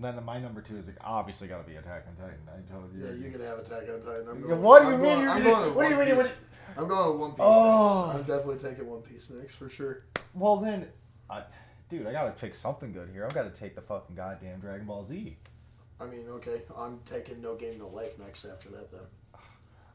Then 0.00 0.25
my 0.25 0.38
number 0.40 0.62
two 0.62 0.76
is 0.76 0.87
like, 0.87 0.97
obviously 1.02 1.47
got 1.49 1.62
to 1.64 1.71
be 1.71 1.76
Attack 1.76 2.07
on 2.09 2.14
Titan. 2.16 2.40
I 2.49 2.73
told 2.73 2.92
you. 2.95 3.04
Yeah, 3.07 3.12
you 3.12 3.30
can 3.30 3.40
have 3.42 3.59
Attack 3.59 3.83
on 3.92 4.00
Titan. 4.02 4.28
I'm 4.30 4.40
going, 4.40 4.62
what 4.62 4.83
do 4.83 4.88
you 4.88 4.95
I'm 4.95 5.02
mean 5.02 5.11
Going, 5.11 5.21
you're 5.21 5.30
I'm 5.30 5.42
gonna- 5.42 5.54
going 5.64 5.75
what 5.75 5.88
do 5.88 5.95
you 5.95 6.04
mean 6.07 6.16
Piece. 6.16 6.33
I'm 6.76 6.88
going 6.88 7.19
One 7.19 7.30
Piece 7.33 7.38
Oh. 7.40 8.07
next. 8.07 8.16
I'm 8.19 8.23
definitely 8.37 8.59
taking 8.71 8.88
One 8.90 9.02
Piece 9.02 9.30
next 9.30 9.54
for 9.57 9.69
sure. 9.69 10.04
Well 10.35 10.57
then, 10.59 10.87
uh, 11.28 11.42
dude, 11.88 12.07
I 12.07 12.12
gotta 12.12 12.30
pick 12.30 12.54
something 12.54 12.92
good 12.92 13.11
here. 13.11 13.26
I've 13.26 13.35
got 13.35 13.42
to 13.52 13.61
take 13.61 13.75
the 13.75 13.83
fucking 13.83 14.14
goddamn 14.16 14.61
Dragon 14.61 14.87
Ball 14.87 15.04
Z. 15.04 15.37
I 16.00 16.07
mean, 16.07 16.26
okay, 16.37 16.62
I'm 16.76 17.00
taking 17.04 17.42
No 17.42 17.57
Game 17.57 17.78
No 17.78 17.88
Life 17.88 18.19
next 18.19 18.45
after 18.47 18.71
that 18.71 18.90
then. 18.90 19.00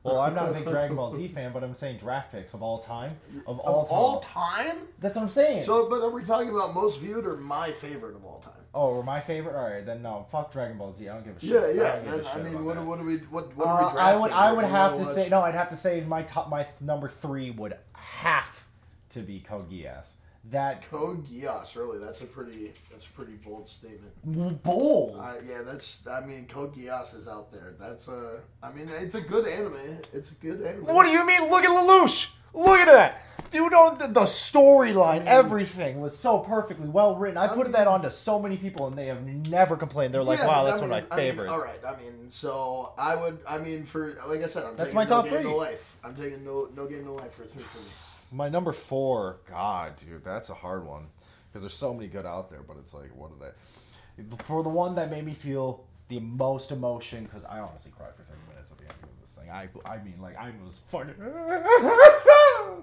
Well, 0.03 0.19
I'm 0.19 0.35
not 0.35 0.50
a 0.50 0.53
big 0.53 0.67
Dragon 0.67 0.95
Ball 0.95 1.12
Z 1.12 1.27
fan, 1.33 1.51
but 1.51 1.63
I'm 1.63 1.74
saying 1.74 1.97
draft 1.97 2.31
picks 2.31 2.53
of 2.53 2.62
all 2.62 2.77
time. 2.77 3.17
Of 3.47 3.57
all 3.59 3.81
of 3.81 3.88
time. 3.89 3.97
all 3.97 4.19
time? 4.19 4.77
That's 5.00 5.15
what 5.15 5.24
I'm 5.24 5.29
saying. 5.29 5.63
So, 5.63 5.89
but 5.89 6.01
are 6.03 6.12
we 6.12 6.24
talking 6.24 6.50
about 6.50 6.75
most 6.75 7.00
viewed 7.00 7.25
or 7.25 7.38
my 7.38 7.71
favorite 7.71 8.15
of 8.15 8.24
all 8.24 8.38
time? 8.39 8.53
Oh, 8.77 9.01
my 9.01 9.22
favorite. 9.22 9.55
All 9.55 9.63
right, 9.70 9.86
then 9.86 10.01
no. 10.01 10.25
Fuck 10.32 10.51
Dragon 10.51 10.77
Ball 10.77 10.91
Z. 10.91 11.08
I 11.08 11.13
don't 11.13 11.24
give 11.25 11.38
a 11.38 11.39
shit. 11.39 11.50
Yeah, 11.50 11.60
I 11.62 11.70
yeah. 11.72 11.96
don't 11.96 12.03
give 12.03 12.13
a 12.13 12.17
Then, 12.24 12.46
I 12.46 12.50
mean, 12.50 12.65
what, 12.65 12.86
what 12.86 13.00
do 13.00 13.05
we 13.05 13.17
what 13.17 13.55
what 13.55 13.67
Uh, 13.67 13.70
are 13.70 13.94
we 13.96 14.00
I 14.01 14.15
would. 14.17 14.32
I 14.32 14.51
would 14.53 14.65
have 14.65 14.96
watch? 14.96 15.08
say 15.08 15.29
no. 15.29 15.41
I'd 15.41 15.55
have 15.55 15.70
to 15.70 15.75
say 15.77 16.01
my 16.01 16.24
top. 16.24 16.50
My 16.50 16.67
number 16.82 17.08
three 17.08 17.51
would 17.51 17.77
have 17.94 18.63
to 19.12 19.22
be 19.22 19.39
Code 19.39 19.72
Geass. 19.72 20.12
That 20.51 20.88
Code 20.91 21.25
Geass, 21.25 21.75
really? 21.75 21.98
That's 22.00 22.22
a 22.22 22.25
pretty 22.25 22.74
that's 22.91 23.08
a 23.08 23.10
pretty 23.12 23.32
bold 23.34 23.67
statement. 23.67 24.62
bold. 24.62 25.17
Uh, 25.20 25.34
yeah, 25.48 25.62
that's. 25.63 26.05
I 26.08 26.20
mean, 26.24 26.46
Code 26.46 26.75
Geass 26.75 27.15
is 27.15 27.27
out 27.27 27.51
there. 27.51 27.74
That's 27.79 28.08
a. 28.10 28.41
I 28.62 28.72
mean, 28.72 28.89
it's 28.89 29.15
a 29.15 29.22
good 29.22 29.48
anime. 29.48 30.01
It's 30.13 30.32
a 30.32 30.36
good 30.36 30.62
anime. 30.62 30.84
What 30.94 31.05
do 31.05 31.12
you 31.12 31.25
mean? 31.25 31.50
Look 31.50 31.63
at 31.63 31.70
Lelouch. 31.70 32.32
Look 32.55 32.79
at 32.79 32.85
that. 32.85 33.21
Dude, 33.51 33.74
on 33.74 33.97
the, 33.97 34.07
the 34.07 34.21
storyline, 34.21 35.25
everything 35.25 36.01
was 36.01 36.17
so 36.17 36.39
perfectly 36.39 36.89
well 36.89 37.15
written. 37.15 37.38
I 37.38 37.45
I 37.45 37.47
put 37.50 37.63
mean- 37.67 37.71
that 37.74 37.88
onto 37.88 38.09
so 38.09 38.39
many 38.39 38.57
people, 38.57 38.88
and 38.88 38.97
they 38.97 39.05
have 39.05 39.24
never 39.24 39.77
complained. 39.77 40.13
They're 40.13 40.24
like, 40.24 40.39
Yeah, 40.39 40.47
"Wow, 40.47 40.63
that's 40.65 40.81
I 40.81 40.85
one 40.88 40.91
of 40.97 41.03
mean- 41.03 41.09
my 41.09 41.15
I 41.24 41.31
mean, 41.31 41.47
all 41.47 41.59
right, 41.62 41.79
I 41.85 41.91
mean, 42.01 42.29
so 42.29 42.93
I 42.97 43.15
would. 43.15 43.38
I 43.47 43.57
mean, 43.59 43.83
for 43.85 44.17
like 44.27 44.43
I 44.43 44.47
said, 44.47 44.63
I'm 44.65 44.75
That's 44.75 44.88
taking 44.93 44.95
my 44.95 45.03
no 45.03 45.09
top 45.09 45.25
game, 45.25 45.33
three. 45.35 45.43
No 45.43 45.55
life. 45.55 45.95
I'm 46.03 46.15
taking 46.15 46.43
no 46.43 46.67
no 46.75 46.85
game, 46.88 47.05
no 47.05 47.13
life 47.13 47.33
for 47.33 47.45
three 47.45 47.63
for 47.63 47.79
me. 47.79 47.89
My 48.31 48.50
number 48.50 48.74
four, 48.74 49.38
God, 49.50 49.95
dude, 49.95 50.24
that's 50.24 50.50
a 50.50 50.53
hard 50.55 50.85
one 50.85 51.05
because 51.47 51.62
there's 51.62 51.74
so 51.75 51.93
many 51.93 52.07
good 52.07 52.25
out 52.25 52.50
there. 52.50 52.62
But 52.67 52.77
it's 52.77 52.93
like, 52.93 53.15
what 53.15 53.31
are 53.31 53.39
they? 53.39 54.35
For 54.45 54.63
the 54.63 54.69
one 54.69 54.95
that 54.95 55.09
made 55.12 55.24
me 55.25 55.33
feel 55.33 55.85
the 56.09 56.19
most 56.19 56.71
emotion, 56.71 57.24
because 57.25 57.45
I 57.45 57.59
honestly 57.59 57.91
cried 57.95 58.15
for 58.15 58.24
30 58.24 58.39
minutes 58.50 58.71
at 58.71 58.77
the 58.79 58.83
end 58.85 58.93
of 59.03 59.21
this 59.21 59.33
thing. 59.35 59.50
I, 59.50 59.69
I 59.89 60.03
mean, 60.03 60.15
like, 60.21 60.35
I 60.38 60.51
was 60.65 60.79
fucking 60.88 61.15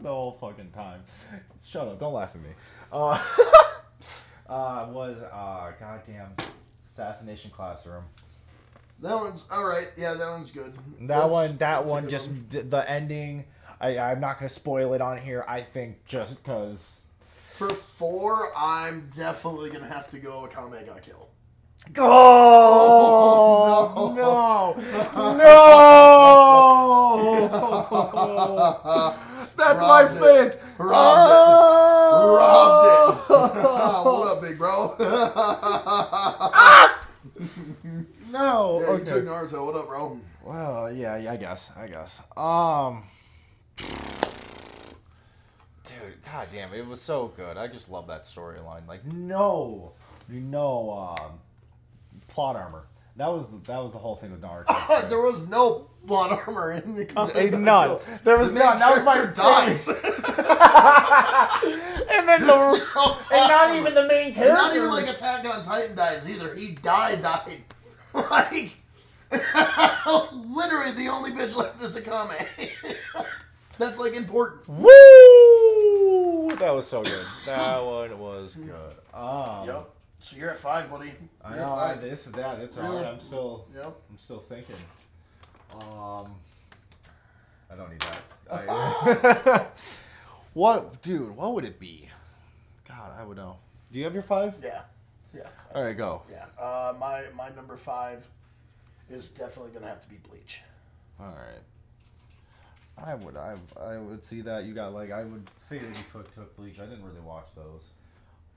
the 0.00 0.08
whole 0.08 0.32
fucking 0.40 0.70
time. 0.70 1.02
Shut 1.64 1.88
up! 1.88 1.98
Don't 2.00 2.12
laugh 2.12 2.34
at 2.34 2.42
me. 2.42 2.50
Uh, 2.92 3.22
uh, 4.52 4.86
was 4.90 5.22
uh, 5.22 5.72
goddamn 5.78 6.34
assassination 6.82 7.50
classroom. 7.50 8.04
That 9.00 9.16
one's 9.16 9.44
all 9.50 9.64
right. 9.64 9.88
Yeah, 9.96 10.14
that 10.14 10.30
one's 10.30 10.50
good. 10.50 10.74
That 11.00 11.06
That's- 11.08 11.30
one, 11.30 11.56
that 11.58 11.84
one, 11.84 12.08
just 12.08 12.30
one. 12.30 12.46
The, 12.50 12.62
the 12.62 12.90
ending. 12.90 13.44
I, 13.80 13.98
I'm 13.98 14.20
not 14.20 14.38
gonna 14.38 14.48
spoil 14.48 14.94
it 14.94 15.00
on 15.00 15.18
here. 15.18 15.44
I 15.48 15.62
think 15.62 16.04
just 16.06 16.42
because. 16.42 17.00
For 17.24 17.68
four, 17.68 18.52
I'm 18.56 19.10
definitely 19.16 19.70
gonna 19.70 19.88
have 19.88 20.08
to 20.10 20.18
go 20.18 20.48
Akame 20.50 20.84
ga 20.86 20.98
Kill. 21.00 21.28
Oh, 21.98 24.12
no! 24.16 24.76
No! 25.36 25.42
That's 29.56 29.80
my 29.80 30.02
Robbed 30.04 30.16
it. 30.16 30.20
thing. 30.20 30.52
Robbed 30.78 32.12
Oh! 32.14 32.36
Robbed 32.38 33.30
it. 33.30 34.04
what 34.04 34.36
up, 34.36 34.42
big 34.42 34.58
bro? 34.58 34.96
No. 38.30 38.80
Yeah, 38.80 38.92
you 38.96 39.04
took 39.04 39.08
okay. 39.08 39.26
Naruto. 39.26 39.66
What 39.66 39.76
up, 39.76 39.88
bro? 39.88 40.18
Well, 40.42 40.90
yeah, 40.92 41.16
yeah, 41.18 41.32
I 41.32 41.36
guess, 41.36 41.70
I 41.76 41.86
guess. 41.86 42.22
Um, 42.36 43.04
dude, 45.84 46.24
god 46.24 46.48
damn, 46.52 46.72
it 46.72 46.86
was 46.86 47.00
so 47.00 47.28
good. 47.36 47.56
I 47.58 47.66
just 47.68 47.90
love 47.90 48.06
that 48.08 48.24
storyline. 48.24 48.86
Like, 48.88 49.04
no, 49.04 49.92
no, 50.28 51.14
um, 51.20 51.32
plot 52.28 52.56
armor. 52.56 52.86
That 53.16 53.28
was 53.28 53.50
that 53.64 53.82
was 53.82 53.92
the 53.92 53.98
whole 53.98 54.16
thing 54.16 54.30
with 54.32 54.40
Naruto. 54.40 55.02
there 55.10 55.20
was 55.20 55.46
no 55.46 55.90
blood 56.04 56.38
armor 56.46 56.72
in 56.72 56.94
the 56.96 57.32
Eh, 57.36 57.50
none. 57.56 57.98
There 58.24 58.36
was 58.38 58.52
The 58.52 58.58
none. 58.60 58.78
That 58.78 58.94
was 58.94 59.04
my 59.04 59.14
character 59.14 59.42
dies. 59.42 59.88
and 62.12 62.28
then 62.28 62.46
the 62.46 62.78
So 62.82 63.16
and 63.32 63.48
not 63.48 63.74
even 63.76 63.94
the 63.94 64.06
main 64.08 64.34
character. 64.34 64.54
not 64.54 64.76
even 64.76 64.90
like 64.90 65.08
Attack 65.08 65.44
on 65.46 65.64
Titan 65.64 65.96
dies 65.96 66.28
either. 66.28 66.54
He 66.54 66.74
died, 66.76 67.22
died. 67.22 67.62
Like, 68.14 68.74
literally, 69.30 70.92
the 70.92 71.08
only 71.08 71.30
bitch 71.30 71.56
left 71.56 71.80
is 71.80 71.96
Akame. 71.96 72.46
That's 73.78 73.98
like 73.98 74.14
important. 74.14 74.68
Woo! 74.68 76.54
That 76.56 76.74
was 76.74 76.86
so 76.86 77.02
good. 77.02 77.26
That 77.46 77.82
one 77.84 78.18
was 78.18 78.56
good. 78.56 78.94
Um, 79.14 79.66
Yep. 79.66 79.88
So 80.20 80.36
you're 80.36 80.50
at 80.50 80.58
five, 80.58 80.90
buddy. 80.90 81.12
You're 81.48 81.56
know 81.58 81.74
five. 81.74 82.00
this 82.02 82.24
that. 82.26 82.60
It's 82.60 82.76
Yeah. 82.76 82.86
alright. 82.88 83.06
I'm 83.06 83.20
still 83.20 83.66
Yep. 83.74 83.96
I'm 84.10 84.18
still 84.18 84.44
thinking. 84.48 84.76
Um, 85.74 86.34
I 87.70 87.76
don't 87.76 87.90
need 87.90 88.00
that. 88.00 88.22
I, 88.52 89.66
what, 90.52 91.00
dude? 91.02 91.34
What 91.36 91.54
would 91.54 91.64
it 91.64 91.80
be? 91.80 92.08
God, 92.86 93.12
I 93.18 93.24
would 93.24 93.36
know. 93.36 93.56
Do 93.90 93.98
you 93.98 94.04
have 94.04 94.14
your 94.14 94.22
five? 94.22 94.54
Yeah. 94.62 94.82
Yeah. 95.34 95.46
All 95.74 95.82
right, 95.82 95.96
go. 95.96 96.22
Yeah. 96.30 96.44
Uh, 96.62 96.92
my 96.98 97.24
my 97.34 97.48
number 97.56 97.76
five 97.76 98.26
is 99.08 99.30
definitely 99.30 99.72
gonna 99.72 99.86
have 99.86 100.00
to 100.00 100.08
be 100.08 100.16
Bleach. 100.16 100.62
All 101.18 101.26
right. 101.26 101.62
I 102.98 103.14
would, 103.14 103.36
I, 103.36 103.54
I 103.80 103.96
would 103.96 104.24
see 104.24 104.42
that 104.42 104.64
you 104.64 104.74
got 104.74 104.92
like 104.92 105.10
I 105.10 105.24
would 105.24 105.48
figure 105.68 105.88
you 105.88 105.94
took 106.12 106.34
took 106.34 106.54
Bleach. 106.56 106.78
I 106.78 106.84
didn't 106.84 107.04
really 107.04 107.20
watch 107.20 107.54
those. 107.54 107.84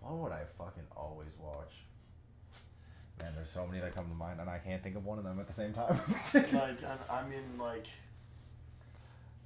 What 0.02 0.16
would 0.16 0.32
I 0.32 0.44
fucking 0.58 0.84
always 0.96 1.32
watch? 1.40 1.72
Man, 3.20 3.32
there's 3.36 3.50
so 3.50 3.66
many 3.66 3.80
that 3.80 3.96
come 3.96 4.10
to 4.10 4.16
mind, 4.16 4.40
and 4.40 4.50
I 4.50 4.58
can't 4.58 4.84
think 4.84 4.96
of 4.96 5.06
one 5.06 5.18
of 5.18 5.24
them 5.24 5.40
at 5.40 5.48
the 5.48 5.54
same 5.54 5.74
time. 5.74 6.00
like 6.34 6.84
I, 6.84 7.20
I 7.20 7.28
mean, 7.28 7.58
like 7.58 7.88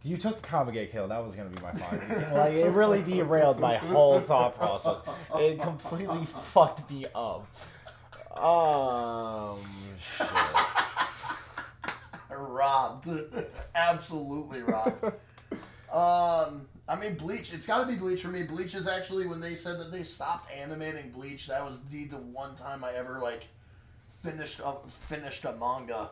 you 0.03 0.17
took 0.17 0.41
Akame 0.41 0.73
ga 0.73 0.87
Kill. 0.87 1.07
That 1.07 1.23
was 1.23 1.35
gonna 1.35 1.49
be 1.49 1.61
my 1.61 1.73
five. 1.73 2.33
like 2.33 2.53
it 2.53 2.69
really 2.71 3.01
derailed 3.01 3.59
my 3.59 3.77
whole 3.77 4.19
thought 4.21 4.55
process. 4.55 5.03
It 5.35 5.59
completely 5.61 6.25
fucked 6.25 6.89
me 6.89 7.05
up. 7.13 7.47
Um, 8.37 9.59
shit. 9.99 10.27
robbed, 12.31 13.09
absolutely 13.75 14.61
robbed. 14.61 15.03
um, 15.91 16.67
I 16.87 16.95
mean, 16.99 17.15
Bleach. 17.15 17.53
It's 17.53 17.67
got 17.67 17.81
to 17.81 17.85
be 17.85 17.95
Bleach 17.95 18.21
for 18.21 18.29
me. 18.29 18.43
Bleach 18.43 18.73
is 18.73 18.87
actually 18.87 19.27
when 19.27 19.41
they 19.41 19.55
said 19.55 19.79
that 19.79 19.91
they 19.91 20.03
stopped 20.03 20.49
animating 20.51 21.11
Bleach. 21.11 21.47
That 21.47 21.63
was 21.63 21.77
the 21.91 22.05
the 22.05 22.17
one 22.17 22.55
time 22.55 22.83
I 22.85 22.93
ever 22.93 23.19
like 23.19 23.47
finished 24.21 24.59
a, 24.63 24.75
finished 24.89 25.45
a 25.45 25.53
manga. 25.53 26.11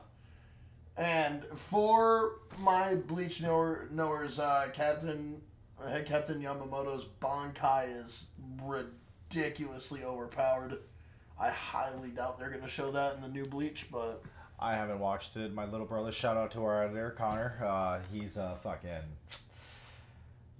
And 0.97 1.43
for 1.55 2.39
my 2.61 2.95
Bleach 2.95 3.41
knower, 3.41 3.87
knowers, 3.91 4.39
uh, 4.39 4.67
Captain 4.73 5.41
Head 5.87 6.07
Captain 6.07 6.41
Yamamoto's 6.41 7.05
Bankai 7.21 8.01
is 8.01 8.25
ridiculously 8.63 10.03
overpowered. 10.03 10.79
I 11.39 11.49
highly 11.49 12.09
doubt 12.09 12.39
they're 12.39 12.49
gonna 12.49 12.67
show 12.67 12.91
that 12.91 13.15
in 13.15 13.21
the 13.21 13.27
new 13.27 13.45
Bleach, 13.45 13.87
but 13.91 14.23
I 14.59 14.73
haven't 14.73 14.99
watched 14.99 15.37
it. 15.37 15.53
My 15.53 15.65
little 15.65 15.85
brother, 15.85 16.11
shout 16.11 16.35
out 16.35 16.49
to 16.51 16.63
our 16.65 16.83
editor 16.83 17.11
Connor. 17.11 17.59
Uh, 17.63 17.99
he's 18.11 18.37
a 18.37 18.57
fucking 18.63 19.03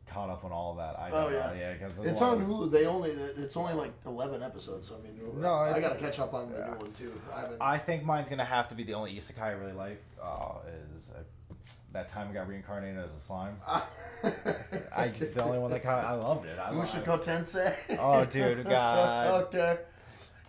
caught 0.10 0.30
up 0.30 0.44
on 0.46 0.52
all 0.52 0.72
of 0.72 0.78
that. 0.78 1.00
I 1.00 1.10
Oh, 1.12 1.30
know, 1.30 1.36
yeah. 1.36 1.54
yeah, 1.54 1.74
because 1.74 2.06
It's 2.06 2.22
on 2.22 2.46
Hulu. 2.46 2.72
They 2.72 2.86
only 2.86 3.12
it's 3.12 3.56
only 3.58 3.74
like 3.74 3.92
eleven 4.06 4.42
episodes. 4.44 4.88
So 4.88 4.96
I 4.96 5.02
mean, 5.04 5.20
No, 5.42 5.54
I 5.54 5.80
gotta 5.80 5.96
catch 6.00 6.20
up 6.20 6.34
on 6.34 6.52
the 6.52 6.58
yeah. 6.58 6.66
new 6.72 6.78
one 6.78 6.92
too. 6.94 7.22
I. 7.60 7.76
I 7.76 7.78
think 7.78 8.04
mine's 8.04 8.30
gonna 8.30 8.44
have 8.46 8.68
to 8.70 8.76
be 8.76 8.84
the 8.84 8.94
only 8.94 9.14
isekai 9.16 9.42
I 9.42 9.52
really 9.52 9.74
like. 9.74 10.02
Uh, 10.22 10.54
is 10.96 11.12
uh, 11.12 11.22
that 11.94 12.10
time 12.10 12.30
I 12.30 12.34
got 12.34 12.48
reincarnated 12.48 12.98
as 13.04 13.14
a 13.14 13.20
slime. 13.20 13.58
I 14.96 15.10
just 15.10 15.36
the 15.36 15.44
only 15.44 15.60
one 15.60 15.72
that 15.72 15.84
kind 15.84 16.06
I 16.06 16.14
loved 16.14 16.46
it. 16.46 16.58
I 16.60 16.72
Mushoku 16.72 17.24
Tensei. 17.24 17.74
Oh, 18.00 18.26
dude, 18.26 18.64
God. 18.70 19.46
okay. 19.46 19.78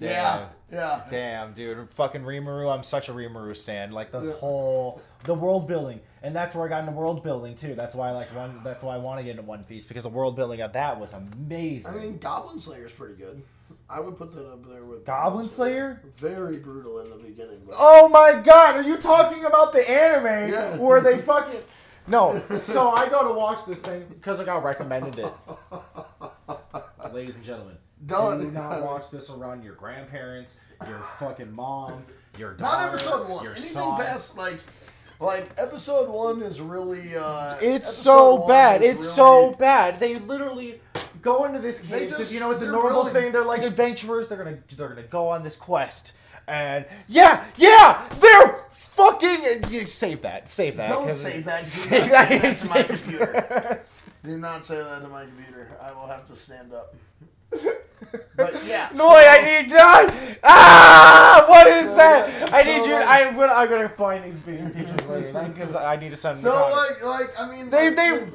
Yeah, 0.01 0.47
yeah. 0.73 1.03
Damn, 1.11 1.53
dude, 1.55 1.91
fucking 1.93 2.23
Rimuru. 2.23 2.73
I'm 2.73 2.85
such 2.85 3.09
a 3.09 3.13
Rimuru 3.13 3.55
stan. 3.57 3.91
Like 3.93 4.13
the 4.13 4.23
Yeah. 4.23 4.33
whole 4.35 5.03
the 5.25 5.35
world 5.35 5.67
building, 5.67 6.01
and 6.23 6.35
that's 6.35 6.55
where 6.55 6.65
I 6.67 6.69
got 6.69 6.81
into 6.81 6.93
world 6.93 7.23
building 7.23 7.55
too. 7.57 7.75
That's 7.75 7.95
why 7.95 8.09
I 8.09 8.13
like 8.13 8.35
one. 8.35 8.61
That's 8.65 8.83
why 8.83 8.95
I 8.95 8.99
want 8.99 9.19
to 9.21 9.25
get 9.25 9.31
into 9.33 9.43
One 9.43 9.65
Piece 9.65 9.87
because 9.87 10.03
the 10.05 10.09
world 10.09 10.37
building 10.37 10.61
of 10.61 10.73
that 10.73 10.99
was 10.99 11.13
amazing. 11.13 11.91
I 11.91 11.95
mean, 11.97 12.19
Goblin 12.19 12.59
Slayer's 12.59 12.93
pretty 12.93 13.15
good. 13.15 13.43
I 13.91 14.01
would 14.01 14.17
put 14.17 14.33
that 14.33 14.47
up 14.51 14.67
there 14.69 14.85
with 14.85 15.05
Goblin 15.07 15.47
Slayer. 15.49 16.03
Very 16.17 16.59
brutal 16.59 17.01
in 17.01 17.11
the 17.11 17.17
beginning. 17.17 17.63
But 17.67 17.75
Oh 17.79 18.09
my 18.09 18.35
god, 18.43 18.77
are 18.77 18.83
you 18.83 18.99
talking 18.99 19.45
about 19.45 19.73
the 19.73 19.89
anime 19.89 20.53
Yeah. 20.53 20.77
where 20.77 21.01
they 21.01 21.19
fucking 21.19 21.61
No, 22.07 22.43
so 22.55 22.91
I 22.91 23.09
go 23.09 23.29
to 23.29 23.35
watch 23.35 23.65
this 23.67 23.81
thing 23.83 24.07
because 24.09 24.41
I 24.41 24.45
got 24.45 24.63
recommended 24.65 25.19
it. 25.19 25.33
Ladies 27.13 27.37
and 27.37 27.45
gentlemen, 27.45 27.77
Don't- 28.07 28.41
do 28.41 28.51
not 28.51 28.83
watch 28.83 29.11
this 29.11 29.31
around 29.31 29.63
your 29.65 29.75
grandparents, 29.75 30.59
your 30.87 30.99
fucking 31.19 31.51
mom, 31.53 32.05
your 32.39 32.53
daughter, 32.55 32.83
Not 32.85 32.95
episode 32.95 33.29
one. 33.29 33.43
your 33.45 33.53
Anything 33.53 33.71
son. 33.73 33.97
past 34.01 34.37
like, 34.37 34.61
like 35.21 35.51
episode 35.59 36.09
one 36.09 36.43
is 36.43 36.61
really. 36.61 37.17
uh 37.17 37.57
It's 37.61 37.93
so 37.93 38.47
bad. 38.47 38.83
It's 38.83 39.09
so 39.09 39.55
bad. 39.55 39.99
They 40.01 40.17
literally 40.17 40.81
go 41.23 41.45
into 41.45 41.59
this 41.59 41.81
cave 41.83 42.11
because 42.11 42.33
you 42.33 42.41
know 42.41 42.51
it's 42.53 42.63
a 42.63 42.71
normal 42.71 43.03
really- 43.05 43.13
thing. 43.13 43.33
They're 43.33 43.45
like 43.45 43.63
adventurers. 43.63 44.29
They're 44.29 44.39
gonna 44.39 44.59
they're 44.77 44.89
gonna 44.89 45.03
go 45.03 45.29
on 45.29 45.43
this 45.43 45.57
quest. 45.57 46.13
And 46.47 46.87
yeah, 47.09 47.45
yeah, 47.57 48.09
they're 48.21 48.61
fucking. 48.71 49.85
Save 49.87 50.23
that. 50.23 50.49
Save 50.49 50.77
that. 50.77 50.89
Don't 50.89 51.15
save 51.15 51.45
that. 51.45 51.61
Do 51.65 51.69
Save 51.69 52.11
that. 52.11 52.29
say 52.29 52.39
that 52.39 52.57
to 52.57 52.69
my 52.71 52.83
computer. 52.97 53.81
Do 54.25 54.39
not 54.39 54.65
say 54.65 54.77
that 54.77 55.03
to 55.03 55.09
my 55.09 55.25
computer. 55.25 55.69
I 55.83 55.93
will 55.93 56.07
have 56.07 56.25
to 56.27 56.37
stand 56.37 56.73
up. 56.73 56.95
But 58.37 58.63
yeah. 58.67 58.89
No, 58.95 59.09
I 59.11 59.43
need 59.63 59.69
to 59.71 59.75
die. 59.77 60.39
Ah! 60.45 61.45
What 61.49 61.67
is 61.67 61.91
So, 61.91 61.97
that? 61.97 62.53
I 62.53 62.63
need 62.63 62.87
you. 62.87 62.93
like- 62.95 63.09
I'm 63.09 63.35
gonna. 63.37 63.53
I'm 63.53 63.69
gonna 63.69 63.89
find 63.89 64.25
these 64.25 64.41
beating 64.41 64.71
pictures 64.77 65.07
later. 65.09 65.33
Because 65.33 65.75
I 65.75 65.97
need 65.97 66.11
to 66.11 66.17
send 66.17 66.37
them. 66.37 66.43
So 66.45 66.53
to 66.53 66.59
Connor. 66.59 66.77
like, 66.77 67.05
like 67.05 67.41
I 67.41 67.51
mean, 67.51 67.71
They 67.71 67.87
like, 67.89 67.97
they 67.97 68.07
you- 68.07 68.31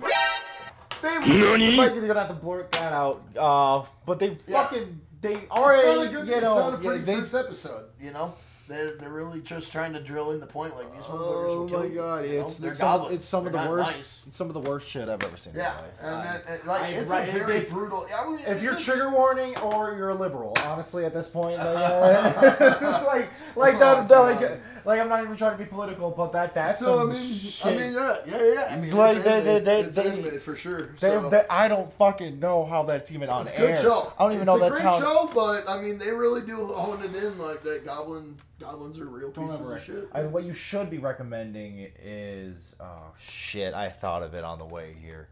they 1.02 1.76
like 1.78 1.96
you're 1.96 2.08
gonna 2.08 2.20
have 2.20 2.28
to 2.30 2.34
blurt 2.36 2.72
that 2.74 2.94
out. 2.94 3.24
Uh, 3.38 3.84
but 4.06 4.20
they 4.20 4.38
Yeah. 4.48 4.64
fucking 4.64 5.02
they 5.22 5.34
It's 5.34 5.52
already 5.52 5.88
not 5.88 6.06
a 6.08 6.10
good, 6.10 6.28
you 6.28 6.34
it's 6.34 6.44
know 6.44 6.56
not 6.60 6.74
a 6.74 6.78
pretty 6.78 7.00
yeah, 7.00 7.06
they, 7.06 7.16
first 7.22 7.36
episode, 7.36 7.86
you 8.02 8.12
know. 8.12 8.34
They're 8.66 8.96
they're 8.96 9.10
really 9.10 9.42
just 9.42 9.74
trying 9.74 9.92
to 9.92 10.00
drill 10.00 10.32
in 10.32 10.40
the 10.40 10.46
point, 10.48 10.78
like 10.78 10.90
these 10.94 11.04
motherfuckers 11.04 11.44
Oh 11.46 11.60
will 11.60 11.70
kill 11.70 11.80
my 11.80 11.86
you, 11.86 11.96
god! 11.96 12.26
you 12.26 12.40
know? 12.40 12.46
It's 12.46 12.58
They're 12.58 12.70
it's 12.70 12.80
some, 12.80 12.88
of- 12.88 12.94
goblins. 13.02 13.16
it's 13.18 13.26
some 13.26 13.46
of 13.46 13.52
the 13.52 13.58
They're 13.58 13.68
not 13.68 13.72
worst. 13.72 13.98
mice. 13.98 14.24
It's 14.28 14.38
some 14.38 14.48
of 14.48 14.54
the 14.54 14.62
worst 14.62 14.88
shit 14.90 15.10
I've 15.10 15.22
ever 15.22 15.36
seen. 15.36 15.52
in 15.54 15.60
Yeah, 15.60 15.74
my 15.74 15.82
life. 15.82 15.92
and 16.02 16.16
I- 16.16 16.24
that, 16.24 16.44
and, 16.48 16.68
like 16.68 16.82
I- 16.82 16.88
it's 16.88 17.10
right, 17.12 17.26
a 17.26 17.28
if 17.28 17.34
very 17.48 17.60
they- 17.60 17.70
brutal. 17.70 18.08
I 18.18 18.26
mean, 18.26 18.40
if 18.40 18.48
it's 18.48 18.64
you're 18.64 18.74
just- 18.76 18.86
trigger 18.86 19.10
warning 19.10 19.58
or 19.58 19.96
you're 19.98 20.10
a 20.10 20.16
liberal, 20.16 20.54
honestly, 20.66 21.04
at 21.04 21.14
this 21.14 21.28
point, 21.28 21.58
like, 21.58 21.68
uh, 21.76 23.04
like, 23.06 23.30
like 23.58 23.80
that, 23.80 24.08
that, 24.08 24.18
like, 24.20 24.60
like, 24.86 25.00
I'm 25.02 25.10
not 25.10 25.24
even 25.24 25.36
trying 25.36 25.58
to 25.58 25.58
be 25.58 25.66
political, 25.70 26.12
but 26.12 26.32
that, 26.32 26.54
that's 26.54 26.80
so 26.80 26.96
I 27.10 27.14
some 27.14 27.22
mean, 27.22 27.34
shit. 27.34 27.66
I 27.66 27.70
mean, 27.78 27.94
yeah, 27.94 28.18
yeah, 28.26 28.54
yeah. 28.54 28.68
I 28.72 28.80
mean, 28.80 28.96
Like, 28.96 29.16
it's 29.18 29.26
they- 29.26 29.32
anime, 29.34 29.46
they- 29.46 29.60
they- 29.60 29.80
it's 29.82 29.96
they- 29.98 30.08
anime 30.10 30.40
for 30.40 30.56
sure. 30.56 30.82
They, 31.02 31.10
so. 31.10 31.30
they, 31.30 31.44
I 31.50 31.68
don't 31.68 31.92
fucking 31.98 32.40
know 32.40 32.64
how 32.66 32.84
that's 32.84 33.12
even 33.12 33.30
on 33.30 33.42
It's 33.42 33.52
a 33.52 33.60
air. 33.60 33.76
good 33.76 33.82
show. 33.82 34.14
I 34.18 34.24
don't 34.24 34.32
even 34.36 34.42
it's 34.44 34.48
know 34.48 34.56
a 34.56 34.60
that's 34.70 34.80
great 34.80 34.84
how. 34.90 35.00
show, 35.02 35.30
but 35.36 35.68
I 35.70 35.82
mean, 35.82 35.98
they 35.98 36.12
really 36.12 36.42
do 36.46 36.66
hone 36.68 37.04
it 37.04 37.14
in 37.14 37.38
like 37.38 37.62
that. 37.64 37.84
Goblin 37.86 38.38
goblins 38.60 39.00
are 39.00 39.06
real 39.06 39.32
Don't 39.32 39.48
pieces 39.48 39.62
ever- 39.62 39.78
of 39.78 39.84
shit. 39.84 40.10
I, 40.14 40.24
what 40.24 40.44
you 40.44 40.54
should 40.54 40.90
be 40.90 40.98
recommending 40.98 41.88
is 42.02 42.76
oh 42.80 43.14
shit! 43.20 43.74
I 43.74 43.90
thought 43.90 44.24
of 44.24 44.34
it 44.34 44.44
on 44.44 44.60
the 44.60 44.66
way 44.66 44.96
here. 45.02 45.30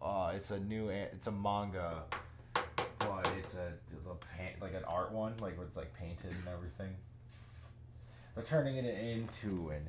Uh, 0.00 0.32
it's 0.34 0.50
a 0.50 0.58
new, 0.58 0.88
it's 0.88 1.28
a 1.28 1.32
manga, 1.32 2.02
but 2.54 3.28
it's 3.38 3.54
a, 3.54 3.72
a 4.10 4.14
paint, 4.36 4.60
like 4.60 4.74
an 4.74 4.82
art 4.88 5.12
one, 5.12 5.34
like 5.38 5.56
where 5.56 5.66
it's 5.66 5.76
like 5.76 5.94
painted 5.94 6.30
and 6.30 6.48
everything. 6.52 6.94
They're 8.34 8.44
turning 8.44 8.76
it 8.76 8.84
into 8.84 9.70
an. 9.70 9.88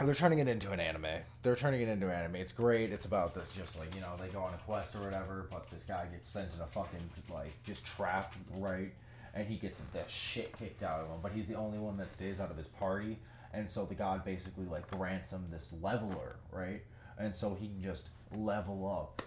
They're 0.00 0.14
turning 0.14 0.38
it 0.38 0.46
into 0.46 0.70
an 0.70 0.78
anime. 0.78 1.06
They're 1.42 1.56
turning 1.56 1.80
it 1.80 1.88
into 1.88 2.06
an 2.06 2.12
anime. 2.12 2.36
It's 2.36 2.52
great. 2.52 2.92
It's 2.92 3.06
about 3.06 3.34
this, 3.34 3.48
just 3.56 3.76
like 3.76 3.92
you 3.96 4.00
know, 4.00 4.12
they 4.20 4.28
go 4.28 4.40
on 4.40 4.54
a 4.54 4.58
quest 4.58 4.94
or 4.94 5.00
whatever, 5.00 5.48
but 5.50 5.68
this 5.70 5.82
guy 5.82 6.06
gets 6.12 6.28
sent 6.28 6.54
in 6.54 6.60
a 6.60 6.66
fucking 6.66 7.00
like 7.32 7.52
just 7.64 7.84
trapped, 7.84 8.36
right? 8.58 8.92
And 9.38 9.46
he 9.46 9.54
gets 9.54 9.80
the 9.92 10.00
shit 10.08 10.58
kicked 10.58 10.82
out 10.82 11.00
of 11.00 11.06
him. 11.06 11.18
But 11.22 11.30
he's 11.30 11.46
the 11.46 11.54
only 11.54 11.78
one 11.78 11.96
that 11.98 12.12
stays 12.12 12.40
out 12.40 12.50
of 12.50 12.56
his 12.56 12.66
party, 12.66 13.18
and 13.54 13.70
so 13.70 13.84
the 13.84 13.94
god 13.94 14.24
basically 14.24 14.66
like 14.66 14.90
grants 14.90 15.30
him 15.30 15.46
this 15.48 15.72
leveler, 15.80 16.36
right? 16.50 16.82
And 17.18 17.34
so 17.34 17.56
he 17.58 17.68
can 17.68 17.80
just 17.80 18.08
level 18.36 18.84
up 18.90 19.22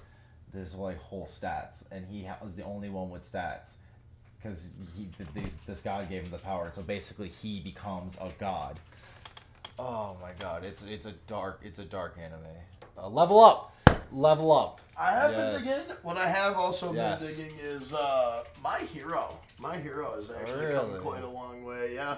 this 0.53 0.75
like 0.75 0.99
whole 0.99 1.27
stats, 1.27 1.85
and 1.93 2.05
he 2.05 2.27
was 2.43 2.55
the 2.55 2.63
only 2.63 2.89
one 2.89 3.09
with 3.09 3.23
stats 3.23 3.75
because 4.37 4.73
he 4.97 5.07
this, 5.33 5.55
this 5.65 5.79
god 5.79 6.09
gave 6.09 6.23
him 6.23 6.31
the 6.31 6.39
power. 6.39 6.69
So 6.73 6.81
basically, 6.81 7.29
he 7.29 7.61
becomes 7.61 8.17
a 8.19 8.31
god. 8.37 8.79
Oh 9.79 10.17
my 10.21 10.31
god, 10.39 10.65
it's 10.65 10.83
it's 10.83 11.05
a 11.05 11.13
dark 11.27 11.61
it's 11.63 11.79
a 11.79 11.85
dark 11.85 12.17
anime. 12.21 12.41
Uh, 12.97 13.07
level 13.07 13.39
up, 13.39 13.73
level 14.11 14.51
up. 14.51 14.81
I 14.97 15.11
have 15.11 15.31
Yes. 15.31 15.63
been 15.65 15.73
digging. 15.79 15.95
What 16.03 16.17
I 16.17 16.27
have 16.27 16.55
also 16.57 16.93
Yes. 16.93 17.23
been 17.23 17.35
digging 17.35 17.57
is 17.59 17.93
uh, 17.93 18.43
My 18.63 18.79
Hero. 18.79 19.37
My 19.59 19.77
Hero 19.77 20.15
has 20.15 20.29
actually 20.29 20.71
come 20.73 20.97
quite 20.99 21.23
a 21.23 21.27
long 21.27 21.63
way. 21.63 21.95
Yeah. 21.95 22.17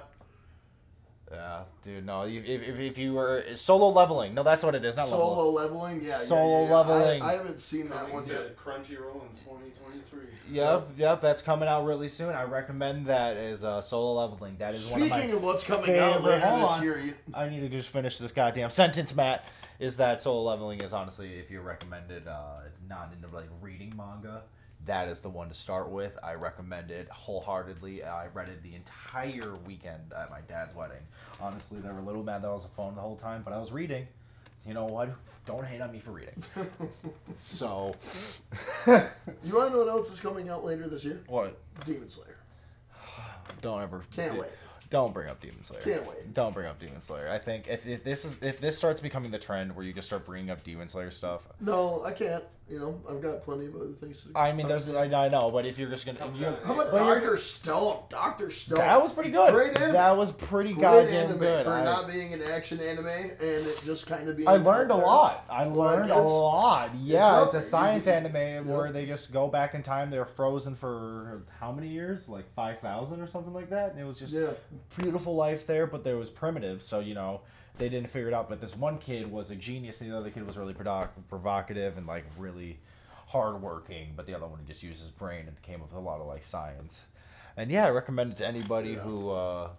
Yeah, 1.32 1.62
dude, 1.82 2.06
no. 2.06 2.24
If, 2.24 2.46
if, 2.48 2.78
if 2.80 2.98
you 3.00 3.14
were 3.14 3.44
solo 3.56 3.90
leveling, 3.90 4.36
no, 4.36 4.44
that's 4.44 4.64
what 4.64 4.76
it 4.76 4.86
is. 4.86 4.96
Not 4.96 5.10
level. 5.10 5.20
Solo 5.36 5.50
leveling. 5.52 6.02
Yeah. 6.02 6.10
yeah, 6.10 6.16
Solo 6.18 6.62
yeah, 6.64 6.68
yeah. 6.70 6.76
leveling. 6.78 7.22
I, 7.24 7.30
I 7.30 7.34
haven't 7.38 7.60
seen 7.60 7.90
that 7.90 8.00
Coming 8.02 8.14
one 8.14 8.28
yet. 8.28 8.56
Crunchyroll 8.56 9.22
in 9.24 9.30
2023. 9.44 10.20
Yep, 10.52 10.90
yep, 10.98 11.22
that's 11.22 11.42
coming 11.42 11.68
out 11.68 11.86
really 11.86 12.10
soon. 12.10 12.30
I 12.36 12.44
recommend 12.44 13.08
that 13.08 13.36
as 13.38 13.64
uh, 13.64 13.82
solo 13.82 14.22
leveling. 14.22 14.58
That 14.60 14.76
is 14.76 14.88
one 14.90 15.02
of 15.02 15.10
my 15.10 15.18
Speaking 15.18 15.36
of 15.36 15.44
what's 15.44 15.64
coming 15.64 15.98
out 15.98 16.24
later 16.24 16.46
hold 16.46 16.64
this 16.70 16.78
on. 16.78 16.84
year, 16.84 17.00
you, 17.00 17.14
I 17.34 17.50
need 17.50 17.62
to 17.62 17.70
just 17.70 17.90
finish 17.90 18.20
this 18.20 18.32
goddamn 18.32 18.70
sentence, 18.70 19.16
Matt. 19.16 19.44
Is 19.80 19.98
that 19.98 20.22
solo 20.22 20.44
leveling 20.44 20.82
is 20.82 20.94
honestly, 20.94 21.34
if 21.34 21.50
you're 21.50 21.62
recommended 21.62 22.27
uh, 22.27 22.62
not 22.88 23.12
into 23.13 23.34
like 23.36 23.50
reading 23.62 23.94
manga, 23.96 24.44
that 24.86 25.08
is 25.08 25.22
the 25.22 25.30
one 25.30 25.48
to 25.48 25.53
start 25.53 25.89
with. 25.89 26.18
I 26.24 26.34
recommend 26.34 26.92
it 26.92 27.10
wholeheartedly. 27.10 28.03
I 28.03 28.27
read 28.27 28.50
it 28.50 28.62
the 28.63 28.75
entire 28.75 29.56
weekend 29.65 30.13
at 30.15 30.29
my 30.29 30.42
dad's 30.42 30.75
wedding. 30.75 31.01
Honestly, 31.40 31.79
they 31.79 31.90
were 31.90 32.00
a 32.00 32.03
little 32.03 32.24
mad 32.24 32.44
that 32.44 32.50
I 32.50 32.51
was 32.51 32.66
on 32.66 32.70
the 32.70 32.75
phone 32.75 32.96
the 32.96 33.01
whole 33.01 33.16
time, 33.16 33.42
but 33.44 33.53
I 33.53 33.59
was 33.59 33.72
reading. 33.72 34.07
You 34.66 34.74
know 34.74 34.86
what? 34.86 35.09
Don't 35.46 35.66
hate 35.66 35.81
on 35.81 35.92
me 35.92 36.00
for 36.00 36.12
reading. 36.12 36.42
so, 37.36 37.96
you 38.88 38.94
want 39.53 39.70
to 39.70 39.70
know 39.72 39.79
what 39.79 39.90
else 39.90 40.09
is 40.09 40.22
coming 40.22 40.50
out 40.50 40.64
later 40.64 40.88
this 40.88 41.03
year? 41.03 41.22
what? 41.27 41.59
Demon 41.86 42.09
Slayer. 42.09 42.38
Don't 43.62 43.81
ever. 43.81 44.03
Can't 44.16 44.38
wait. 44.38 44.50
Don't 44.94 45.12
bring 45.12 45.27
up 45.27 45.42
Demon 45.42 45.64
Slayer. 45.64 45.82
Can't 45.82 46.08
wait. 46.08 46.36
Don't 46.36 46.53
bring 46.53 46.68
up 46.68 46.79
Demon 46.79 47.01
Slayer. 47.01 47.27
I 47.27 47.40
think 47.40 47.68
if, 47.68 47.88
if 47.88 48.03
this 48.03 48.25
is 48.25 48.38
if 48.44 48.62
this 48.62 48.77
starts 48.77 49.01
becoming 49.01 49.32
the 49.32 49.40
trend 49.40 49.75
where 49.75 49.84
you 49.84 49.92
just 49.92 50.06
start 50.06 50.24
bringing 50.24 50.51
up 50.51 50.64
Demon 50.64 50.88
Slayer 50.88 51.10
stuff, 51.10 51.48
No, 51.60 52.03
I 52.06 52.12
can't. 52.12 52.44
You 52.70 52.80
know, 52.80 53.02
I've 53.10 53.22
got 53.22 53.42
plenty 53.42 53.66
of 53.66 53.76
other 53.76 53.92
things 54.00 54.24
to. 54.24 54.30
I 54.40 54.54
mean, 54.54 54.68
there's 54.68 54.90
I, 54.90 55.04
I 55.04 55.28
know, 55.28 55.52
but 55.52 55.66
if 55.66 55.78
you're 55.78 55.90
just 55.90 56.06
gonna, 56.06 56.18
Comes 56.18 56.40
you- 56.40 56.48
out. 56.48 56.64
How 56.64 56.74
about 56.80 56.94
Doctor 56.96 57.36
Stone? 57.36 58.04
Doctor 58.10 58.50
Stone. 58.50 58.78
that 58.80 59.02
was 59.02 59.12
pretty 59.12 59.32
good. 59.32 59.54
Great 59.54 59.78
anime. 59.78 59.92
That 59.92 60.16
was 60.16 60.32
pretty 60.32 60.72
Great 60.72 60.82
goddamn 60.82 61.26
anime 61.32 61.40
good. 61.40 61.66
for 61.66 61.74
I, 61.74 61.84
not 61.84 62.08
being 62.08 62.34
an 62.34 62.42
action 62.42 62.80
anime 62.80 63.06
and 63.08 63.38
it 63.42 63.82
just 63.86 64.08
kind 64.08 64.30
of 64.30 64.38
being. 64.38 64.48
I 64.48 64.54
learned 64.56 64.92
a 64.92 64.96
lot. 64.96 65.46
I 65.50 65.66
Like, 65.66 65.76
learned 65.76 66.12
a 66.12 66.22
lot. 66.22 66.92
Yeah, 66.96 67.26
out 67.28 67.46
it's 67.48 67.56
a 67.56 67.62
science 67.62 68.08
You- 68.08 68.14
anime 68.14 68.66
where 68.68 68.94
they 68.94 69.06
just 69.06 69.34
go 69.34 69.50
back 69.50 69.74
in 69.74 69.84
time. 69.84 70.10
They're 70.10 70.24
frozen 70.26 70.74
for 70.74 71.44
how 71.60 71.74
many 71.74 71.90
years? 71.90 72.30
Like 72.30 72.50
five 72.56 72.80
thousand 72.80 73.20
or 73.20 73.28
something 73.28 73.54
like 73.54 73.72
that. 73.72 73.92
And 73.92 74.00
it 74.00 74.06
was 74.06 74.18
just 74.20 74.34
Yeah. 74.34 74.52
beautiful 74.98 75.36
life 75.36 75.68
there, 75.68 75.86
but 75.86 76.06
there 76.06 76.16
was 76.18 76.30
primitive, 76.30 76.82
so 76.82 77.02
you 77.02 77.14
know 77.14 77.42
they 77.77 77.90
didn't 77.90 78.09
figure 78.09 78.27
it 78.27 78.33
out. 78.33 78.50
But 78.50 78.62
this 78.62 78.75
one 78.75 78.98
kid 78.98 79.31
was 79.31 79.51
a 79.51 79.55
genius, 79.55 80.01
and 80.01 80.12
the 80.12 80.18
other 80.18 80.29
kid 80.29 80.46
was 80.46 80.57
really 80.57 80.74
provocative 81.29 81.98
and 81.98 82.05
like 82.07 82.25
really 82.38 82.79
hardworking. 83.27 84.14
But 84.16 84.25
the 84.27 84.36
other 84.36 84.48
one 84.48 84.59
just 84.66 84.83
used 84.83 85.01
his 85.01 85.12
brain 85.12 85.48
and 85.48 85.62
came 85.62 85.81
up 85.81 85.90
with 85.90 85.98
a 85.98 86.01
lot 86.03 86.20
of 86.22 86.27
like 86.27 86.44
science. 86.44 87.05
And 87.57 87.72
yeah, 87.72 87.86
I 87.86 87.90
recommend 87.90 88.31
it 88.31 88.38
to 88.38 88.48
anybody 88.48 88.92
Yeah. 88.92 89.00
who. 89.00 89.29
uh 89.31 89.70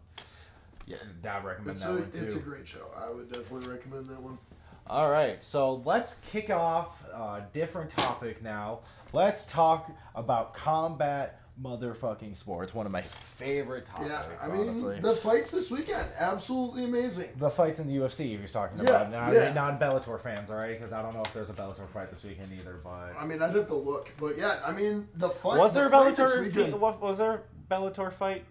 Yeah, 0.87 0.97
I 1.25 1.39
recommend 1.41 1.71
It's 1.77 1.81
that 1.83 1.91
a, 1.91 1.95
one 1.95 2.11
too. 2.11 2.25
it's 2.25 2.35
a 2.35 2.39
great 2.41 2.69
show. 2.69 2.87
I 2.97 3.11
would 3.11 3.33
definitely 3.33 3.71
recommend 3.71 4.09
that 4.11 4.21
one. 4.21 4.39
All 4.87 5.11
right, 5.11 5.43
so 5.43 5.77
let's 5.87 6.21
kick 6.31 6.51
off 6.51 7.03
a 7.09 7.43
different 7.55 7.89
topic 7.91 8.43
now. 8.43 8.81
Let's 9.15 9.47
talk 9.47 9.91
about 10.15 10.53
combat 10.53 11.41
motherfucking 11.61 12.37
sports. 12.37 12.75
One 12.75 12.85
of 12.87 12.93
my 12.93 13.03
favorite 13.03 13.87
topics, 13.87 14.11
Yeah, 14.11 14.25
I 14.43 14.49
mean 14.49 14.69
honestly. 14.69 14.99
the 15.01 15.15
fights 15.15 15.51
this 15.51 15.71
weekend, 15.71 16.09
absolutely 16.19 16.85
amazing. 16.85 17.31
The 17.37 17.51
fights 17.51 17.79
in 17.79 17.87
the 17.87 17.97
UFC, 17.97 18.33
if 18.35 18.41
you're 18.41 18.49
talking 18.49 18.79
Yeah, 18.79 18.85
about 19.03 19.11
not, 19.11 19.33
yeah. 19.33 19.53
not 19.53 19.81
Bellator 19.81 20.21
fans, 20.21 20.51
all 20.51 20.57
right? 20.57 20.77
Because 20.79 20.93
I 20.93 21.01
don't 21.03 21.15
know 21.15 21.23
if 21.23 21.33
there's 21.33 21.51
a 21.51 21.55
Bellator 21.55 21.89
fight 21.89 22.11
this 22.11 22.25
weekend 22.25 22.51
either. 22.59 22.81
But 22.83 23.15
I 23.19 23.25
mean, 23.25 23.41
I'd 23.41 23.55
have 23.55 23.69
to 23.69 23.75
look, 23.75 24.13
but 24.19 24.37
yeah, 24.37 24.61
I 24.67 24.73
mean 24.73 25.09
the 25.15 25.29
fight. 25.31 25.59
was 25.59 25.75
the 25.75 25.81
there 25.81 25.91
fight 25.91 26.17
Bellator? 26.17 26.81
Was, 27.01 27.19
there 27.19 27.33
a 27.35 27.41
Bellator 27.73 28.13
fight 28.13 28.45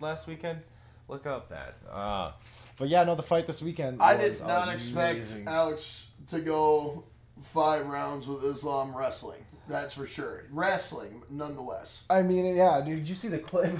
last 0.00 0.26
weekend? 0.26 0.60
Look 1.08 1.26
up 1.26 1.50
that. 1.50 1.74
Uh, 1.90 2.32
but 2.78 2.88
yeah, 2.88 3.04
no, 3.04 3.14
the 3.14 3.22
fight 3.22 3.46
this 3.46 3.60
weekend. 3.60 4.00
I 4.00 4.16
did 4.16 4.40
not 4.40 4.72
expect 4.72 5.16
amazing. 5.16 5.46
Alex 5.46 6.06
to 6.28 6.40
go 6.40 7.04
five 7.42 7.84
rounds 7.86 8.26
with 8.26 8.42
Islam 8.44 8.96
wrestling. 8.96 9.44
That's 9.68 9.94
for 9.94 10.06
sure. 10.06 10.44
Wrestling, 10.50 11.22
nonetheless. 11.30 12.04
I 12.10 12.22
mean, 12.22 12.56
yeah, 12.56 12.80
dude. 12.84 12.98
Did 12.98 13.08
you 13.08 13.14
see 13.14 13.28
the 13.28 13.38
clip? 13.38 13.78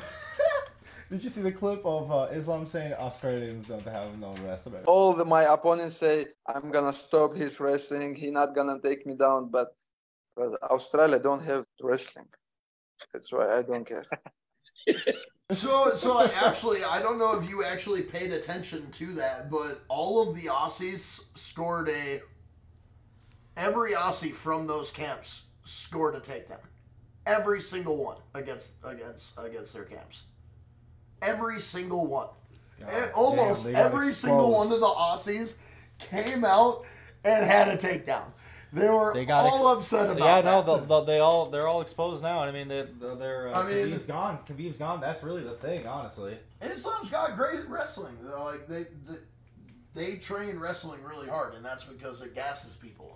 did 1.10 1.22
you 1.22 1.28
see 1.28 1.42
the 1.42 1.52
clip 1.52 1.84
of 1.84 2.10
uh, 2.10 2.28
Islam 2.32 2.66
saying 2.66 2.94
Australians 2.94 3.68
don't 3.68 3.86
have 3.86 4.18
no 4.18 4.34
wrestling? 4.44 4.84
all 4.86 5.12
the, 5.12 5.24
my 5.24 5.42
opponents 5.52 5.96
say 5.96 6.26
I'm 6.46 6.70
gonna 6.70 6.92
stop 6.92 7.34
his 7.34 7.58
wrestling. 7.58 8.14
He 8.14 8.30
not 8.30 8.54
gonna 8.54 8.78
take 8.80 9.06
me 9.06 9.14
down, 9.14 9.48
but, 9.50 9.74
but 10.36 10.52
Australia 10.62 11.18
don't 11.18 11.42
have 11.42 11.64
wrestling. 11.80 12.28
That's 13.12 13.32
why 13.32 13.58
I 13.58 13.62
don't 13.62 13.86
care. 13.86 14.06
So, 15.50 15.94
so 15.96 16.16
I 16.16 16.30
actually, 16.46 16.82
I 16.82 17.02
don't 17.02 17.18
know 17.18 17.38
if 17.38 17.46
you 17.50 17.62
actually 17.62 18.00
paid 18.02 18.32
attention 18.32 18.90
to 18.92 19.12
that, 19.14 19.50
but 19.50 19.82
all 19.88 20.26
of 20.26 20.34
the 20.34 20.48
Aussies 20.48 21.20
scored 21.34 21.90
a. 21.90 22.22
Every 23.54 23.92
Aussie 23.92 24.32
from 24.32 24.66
those 24.66 24.90
camps 24.90 25.42
scored 25.64 26.14
a 26.14 26.20
takedown. 26.20 26.58
Every 27.26 27.60
single 27.60 28.02
one 28.02 28.16
against 28.34 28.74
against 28.84 29.38
against 29.38 29.74
their 29.74 29.84
camps. 29.84 30.24
Every 31.20 31.60
single 31.60 32.06
one. 32.08 32.28
God 32.80 32.88
damn, 32.90 33.08
almost 33.14 33.64
got 33.70 33.74
every 33.76 34.12
single 34.12 34.50
one 34.52 34.72
of 34.72 34.80
the 34.80 34.86
Aussies 34.86 35.56
came 35.98 36.44
out 36.44 36.84
and 37.24 37.44
had 37.46 37.68
a 37.68 37.76
takedown. 37.76 38.24
They 38.72 38.88
were 38.88 39.12
They 39.12 39.26
got 39.26 39.44
all 39.44 39.76
ex- 39.76 39.78
upset 39.92 40.06
about 40.10 40.18
Yeah, 40.18 40.40
that. 40.40 40.66
no, 40.66 40.78
the, 40.78 40.84
the, 40.86 41.04
they 41.04 41.18
all 41.18 41.50
they're 41.50 41.68
all 41.68 41.82
exposed 41.82 42.22
now. 42.22 42.40
I 42.42 42.50
mean, 42.50 42.68
they 42.68 42.86
they're. 43.18 43.54
Uh, 43.54 43.62
I 43.62 43.68
mean- 43.68 43.88
Khabib's 43.90 44.06
gone. 44.06 44.38
Khabib's 44.48 44.78
gone. 44.78 45.00
That's 45.00 45.22
really 45.22 45.42
the 45.44 45.52
thing, 45.52 45.86
honestly. 45.86 46.38
Islam's 46.60 47.10
got 47.10 47.36
great 47.36 47.68
wrestling. 47.68 48.16
Like 48.24 48.66
they, 48.68 48.86
they, 49.06 49.18
they 49.94 50.16
train 50.16 50.58
wrestling 50.58 51.04
really 51.04 51.28
hard, 51.28 51.54
and 51.54 51.62
that's 51.64 51.84
because 51.84 52.22
it 52.22 52.34
gasses 52.34 52.74
people. 52.74 53.11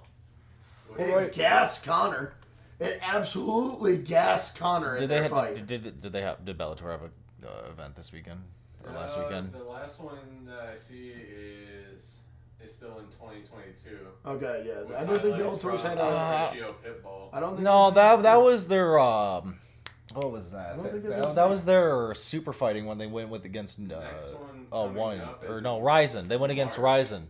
Wait, 0.90 1.08
It 1.08 1.14
Right. 1.16 1.32
gas 1.32 1.82
Conor. 1.82 2.34
It 2.78 2.98
absolutely 3.02 3.96
gassed 3.98 4.56
Conor 4.58 4.94
in 4.96 5.00
Did 5.00 5.08
they 5.08 5.14
their 5.14 5.22
have 5.24 5.30
fight. 5.32 5.54
did, 5.54 5.66
did 5.66 6.00
did 6.00 6.12
they 6.12 6.20
have 6.22 6.44
did 6.44 6.58
Bellator 6.58 6.90
have 6.90 7.02
a 7.02 7.10
uh, 7.46 7.70
event 7.70 7.94
this 7.96 8.12
weekend 8.12 8.42
or 8.84 8.92
last 8.92 9.16
Uh, 9.16 9.22
weekend? 9.22 9.52
The 9.52 9.58
last 9.64 10.00
one 10.00 10.18
that 10.46 10.60
I 10.74 10.76
see 10.76 11.08
is 11.10 12.18
is 12.62 12.74
still 12.74 12.98
in 12.98 13.06
2022. 13.06 13.98
okay, 14.26 14.64
yeah. 14.66 14.96
I 14.98 15.04
don't 15.04 15.22
think 15.22 15.36
Bellator's 15.36 15.80
from 15.80 15.90
had 15.90 15.98
Uh, 15.98 16.02
a. 16.02 16.50
Ratio 16.52 16.74
Pitbull. 16.84 17.28
I 17.32 17.40
don't 17.40 17.50
think 17.50 17.62
No, 17.62 17.90
they- 17.90 17.94
that 17.96 18.22
that 18.22 18.36
was 18.36 18.66
their 18.68 18.98
um. 18.98 19.58
What 20.14 20.30
was 20.30 20.50
that? 20.52 20.72
I 20.72 20.76
don't 20.76 20.90
think 20.90 21.02
That, 21.04 21.08
it 21.08 21.10
that, 21.10 21.18
was 21.18 21.26
that 21.28 21.34
that. 21.34 21.48
was 21.50 21.64
their 21.64 22.14
super 22.14 22.52
fighting 22.52 22.86
when 22.86 22.98
they 22.98 23.06
went 23.06 23.28
with 23.28 23.44
against 23.44 23.78
uh, 23.78 23.82
Next 23.82 24.32
one 24.34 24.66
oh 24.72 24.90
one 24.92 25.20
up 25.20 25.44
or 25.48 25.60
no 25.60 25.80
Rizin. 25.80 26.28
They 26.28 26.36
went 26.36 26.52
against 26.52 26.78
March. 26.78 26.98
Rizin. 27.00 27.28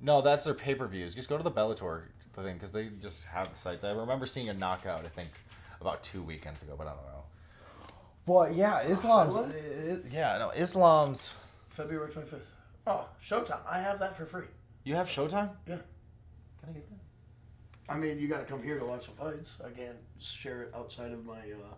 No, 0.00 0.20
that's 0.20 0.44
their 0.44 0.54
pay 0.54 0.74
per 0.74 0.86
views. 0.86 1.14
Just 1.14 1.28
go 1.28 1.36
to 1.36 1.42
the 1.44 1.50
Bellator 1.50 2.04
thing 2.40 2.54
because 2.54 2.72
they 2.72 2.88
just 3.00 3.24
have 3.26 3.50
the 3.52 3.58
sites. 3.58 3.84
I 3.84 3.90
remember 3.92 4.26
seeing 4.26 4.48
a 4.48 4.54
knockout. 4.54 5.04
I 5.04 5.08
think 5.08 5.30
about 5.80 6.02
two 6.02 6.22
weekends 6.22 6.62
ago, 6.62 6.74
but 6.78 6.86
I 6.86 6.90
don't 6.90 7.04
know. 7.04 7.24
But 8.26 8.54
yeah, 8.54 8.80
Islam's 8.82 9.34
What? 9.34 9.50
it- 9.50 10.04
yeah 10.12 10.38
no 10.38 10.50
Islam's. 10.50 11.34
February 11.70 12.10
25th. 12.10 12.44
Oh, 12.86 13.08
Showtime. 13.22 13.60
I 13.68 13.78
have 13.78 13.98
that 14.00 14.16
for 14.16 14.26
free. 14.26 14.44
You 14.84 14.94
have 14.96 15.08
Showtime? 15.08 15.50
Yeah. 15.66 15.76
Can 16.60 16.68
I 16.68 16.72
get 16.72 16.88
that? 16.90 17.92
I 17.92 17.96
mean, 17.96 18.18
you 18.18 18.28
got 18.28 18.38
to 18.38 18.44
come 18.44 18.62
here 18.62 18.78
to 18.78 18.84
watch 18.84 19.06
some 19.06 19.14
fights. 19.14 19.56
I 19.64 19.70
can't 19.70 19.96
share 20.18 20.62
it 20.62 20.72
outside 20.74 21.12
of 21.12 21.24
my. 21.24 21.38
uh 21.38 21.74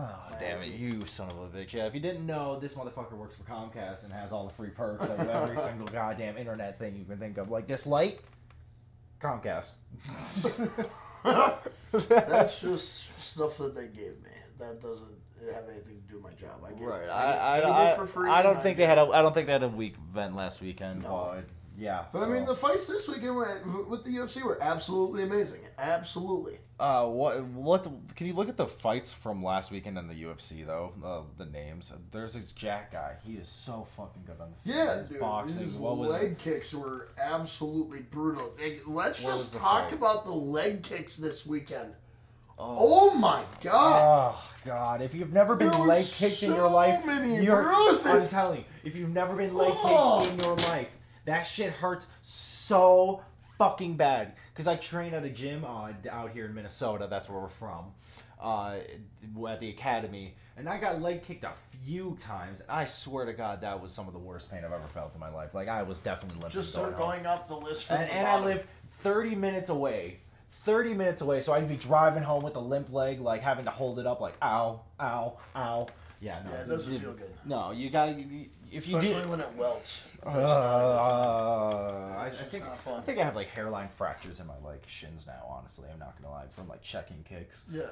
Oh, 0.00 0.36
damn 0.38 0.62
it, 0.62 0.68
you 0.74 1.04
son 1.06 1.28
of 1.28 1.38
a 1.38 1.48
bitch. 1.58 1.72
Yeah, 1.72 1.86
if 1.86 1.94
you 1.94 1.98
didn't 1.98 2.24
know, 2.24 2.56
this 2.60 2.74
motherfucker 2.74 3.14
works 3.14 3.36
for 3.36 3.42
Comcast 3.42 4.04
and 4.04 4.12
has 4.12 4.30
all 4.30 4.46
the 4.46 4.52
free 4.52 4.68
perks 4.70 5.04
of 5.08 5.28
every 5.28 5.58
single 5.60 5.88
goddamn 5.88 6.36
internet 6.38 6.78
thing 6.78 6.94
you 6.96 7.04
can 7.04 7.18
think 7.18 7.36
of. 7.36 7.50
Like 7.50 7.66
this 7.66 7.84
light, 7.84 8.20
Comcast. 9.20 9.74
That's 12.08 12.60
just 12.60 13.20
stuff 13.20 13.58
that 13.58 13.74
they 13.74 13.88
gave 13.88 14.22
me. 14.22 14.30
That 14.58 14.80
doesn't 14.80 15.08
have 15.52 15.64
anything 15.68 16.00
to 16.02 16.08
do 16.08 16.14
with 16.16 16.24
my 16.24 16.32
job. 16.32 16.60
I 16.64 16.72
get, 16.72 16.86
right. 16.86 17.08
I, 17.08 17.60
get 17.60 17.66
I, 17.66 17.70
I, 17.70 17.92
I, 17.92 17.96
for 17.96 18.06
free. 18.06 18.30
I 18.30 18.42
don't 18.42 18.62
think 18.62 18.76
get- 18.76 18.84
they 18.84 18.86
had 18.86 18.98
a 18.98 19.02
I 19.10 19.22
don't 19.22 19.32
think 19.34 19.46
they 19.46 19.52
had 19.52 19.62
a 19.62 19.68
week 19.68 19.94
event 20.10 20.34
last 20.36 20.60
weekend. 20.60 21.02
No. 21.02 21.32
but 21.34 21.44
yeah. 21.78 22.04
But 22.12 22.22
I 22.22 22.26
mean, 22.26 22.44
the 22.44 22.54
fights 22.56 22.86
this 22.86 23.06
weekend 23.08 23.36
with 23.36 24.04
the 24.04 24.10
UFC 24.10 24.42
were 24.42 24.58
absolutely 24.60 25.22
amazing. 25.22 25.60
Absolutely. 25.78 26.58
Uh, 26.80 27.06
what 27.06 27.42
what 27.46 27.88
can 28.14 28.26
you 28.28 28.32
look 28.34 28.48
at 28.48 28.56
the 28.56 28.66
fights 28.66 29.12
from 29.12 29.42
last 29.42 29.70
weekend 29.72 29.98
in 29.98 30.06
the 30.06 30.14
UFC 30.14 30.64
though? 30.64 30.92
Uh, 31.04 31.22
the 31.36 31.44
names. 31.50 31.92
There's 32.12 32.34
this 32.34 32.52
Jack 32.52 32.92
guy. 32.92 33.14
He 33.24 33.32
is 33.34 33.48
so 33.48 33.86
fucking 33.96 34.22
good 34.26 34.40
on 34.40 34.50
the 34.52 34.56
field. 34.72 34.86
Yeah, 34.86 34.98
his 34.98 35.08
dude, 35.08 35.20
boxing. 35.20 35.62
His 35.64 35.74
what 35.74 35.96
was 35.96 36.10
leg 36.10 36.38
kicks 36.38 36.72
were 36.72 37.08
absolutely 37.20 38.00
brutal. 38.02 38.52
Like, 38.60 38.82
Let's 38.86 39.24
What 39.24 39.32
just 39.38 39.54
talk 39.54 39.84
fight? 39.90 39.92
about 39.92 40.24
the 40.24 40.30
leg 40.30 40.82
kicks 40.84 41.16
this 41.16 41.44
weekend. 41.44 41.94
oh, 42.58 43.10
Oh 43.10 43.14
my 43.14 43.42
god! 43.60 44.34
Oh 44.36 44.50
God! 44.64 45.02
If 45.02 45.14
you've 45.16 45.32
never 45.32 45.56
been 45.56 45.72
leg 45.86 46.06
kicked 46.06 46.44
in 46.44 46.52
your 46.54 46.70
life, 46.70 47.04
many 47.04 47.42
you're, 47.42 47.62
bruises. 47.64 48.06
I'm 48.06 48.22
telling 48.28 48.58
you, 48.60 48.64
if 48.84 48.94
you've 48.94 49.10
never 49.10 49.34
been 49.34 49.52
leg 49.54 49.72
Oh. 49.74 50.20
kicked 50.22 50.32
in 50.34 50.44
your 50.44 50.56
life, 50.56 50.88
that 51.28 51.42
shit 51.42 51.72
hurts 51.72 52.06
so 52.22 53.22
fucking 53.58 53.94
bad. 53.96 54.32
Because 54.52 54.66
I 54.66 54.76
train 54.76 55.14
at 55.14 55.24
a 55.24 55.28
gym 55.30 55.64
uh, 55.64 55.92
out 56.10 56.30
here 56.30 56.46
in 56.46 56.54
Minnesota. 56.54 57.06
That's 57.08 57.28
where 57.28 57.40
we're 57.40 57.48
from. 57.48 57.92
Uh, 58.40 58.76
at 59.48 59.58
the 59.58 59.68
academy, 59.68 60.36
and 60.56 60.68
I 60.68 60.78
got 60.78 61.02
leg 61.02 61.24
kicked 61.24 61.42
a 61.42 61.50
few 61.82 62.16
times. 62.20 62.62
I 62.68 62.84
swear 62.84 63.26
to 63.26 63.32
God, 63.32 63.62
that 63.62 63.82
was 63.82 63.92
some 63.92 64.06
of 64.06 64.12
the 64.12 64.20
worst 64.20 64.48
pain 64.48 64.60
I've 64.64 64.70
ever 64.72 64.86
felt 64.94 65.12
in 65.12 65.18
my 65.18 65.28
life. 65.28 65.54
Like 65.54 65.66
I 65.66 65.82
was 65.82 65.98
definitely 65.98 66.36
limping. 66.40 66.52
Just 66.52 66.70
start 66.70 66.92
home 66.94 66.98
going 67.00 67.26
up 67.26 67.48
the 67.48 67.56
list 67.56 67.90
and, 67.90 68.08
the 68.08 68.14
and 68.14 68.28
I 68.28 68.44
live 68.44 68.64
30 69.00 69.34
minutes 69.34 69.70
away. 69.70 70.20
30 70.52 70.94
minutes 70.94 71.20
away, 71.20 71.40
so 71.40 71.52
I'd 71.52 71.68
be 71.68 71.76
driving 71.76 72.22
home 72.22 72.44
with 72.44 72.54
a 72.54 72.60
limp 72.60 72.92
leg, 72.92 73.20
like 73.20 73.42
having 73.42 73.64
to 73.64 73.70
hold 73.72 73.98
it 73.98 74.06
up, 74.06 74.20
like 74.20 74.36
ow, 74.40 74.82
ow, 75.00 75.38
ow. 75.56 75.88
Yeah, 76.20 76.40
no, 76.44 76.50
Yeah, 76.52 76.60
it 76.62 76.68
doesn't 76.68 76.92
you- 76.92 76.98
feel 77.00 77.14
good. 77.14 77.30
No, 77.44 77.72
you 77.72 77.90
gotta. 77.90 78.12
You, 78.12 78.46
if 78.72 78.88
you 78.88 78.96
Especially 78.98 79.22
do, 79.24 79.28
when 79.30 79.40
it 79.40 79.48
welts. 79.56 80.06
uh, 80.24 80.32
That's 80.34 80.48
not 80.48 80.78
a 80.78 81.82
good 81.82 82.08
time. 82.08 82.18
I, 82.18 82.26
I 82.26 82.30
think. 82.30 82.64
I 82.64 83.00
think 83.02 83.18
I 83.18 83.24
have 83.24 83.36
like 83.36 83.48
hairline 83.48 83.88
fractures 83.88 84.40
in 84.40 84.46
my 84.46 84.54
like 84.64 84.84
shins 84.86 85.26
now. 85.26 85.44
Honestly, 85.48 85.86
I'm 85.92 85.98
not 85.98 86.20
gonna 86.20 86.32
lie, 86.32 86.46
from 86.48 86.68
like 86.68 86.82
checking 86.82 87.22
kicks. 87.28 87.64
Yeah, 87.70 87.82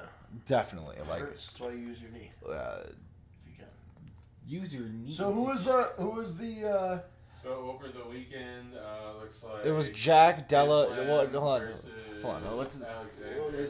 Definitely, 0.45 0.97
it 0.97 1.07
like 1.07 1.21
hurts. 1.21 1.47
That's 1.51 1.61
why 1.61 1.71
you 1.71 1.77
use 1.87 2.01
your 2.01 2.11
knee 2.11 2.31
uh, 2.47 2.79
if 2.85 3.47
you 3.47 3.53
can. 3.57 3.65
use 4.61 4.73
your 4.73 4.87
knees. 4.87 5.17
So 5.17 5.31
who 5.31 5.43
was 5.43 5.63
the 5.65 5.83
who 5.97 6.09
was 6.09 6.37
the 6.37 6.67
uh 6.69 6.99
So 7.41 7.49
over 7.53 7.87
the 7.87 8.05
weekend, 8.09 8.73
uh, 8.75 9.19
looks 9.19 9.43
like 9.43 9.65
It 9.65 9.71
was 9.71 9.89
Jack 9.89 10.47
Della. 10.47 10.89
Islam 10.91 11.07
What? 11.07 11.31
Hold 11.33 11.61
on. 11.61 11.73
Hold 12.23 12.35
on. 12.35 12.57
What's 12.57 12.81
Alexander. 12.81 13.69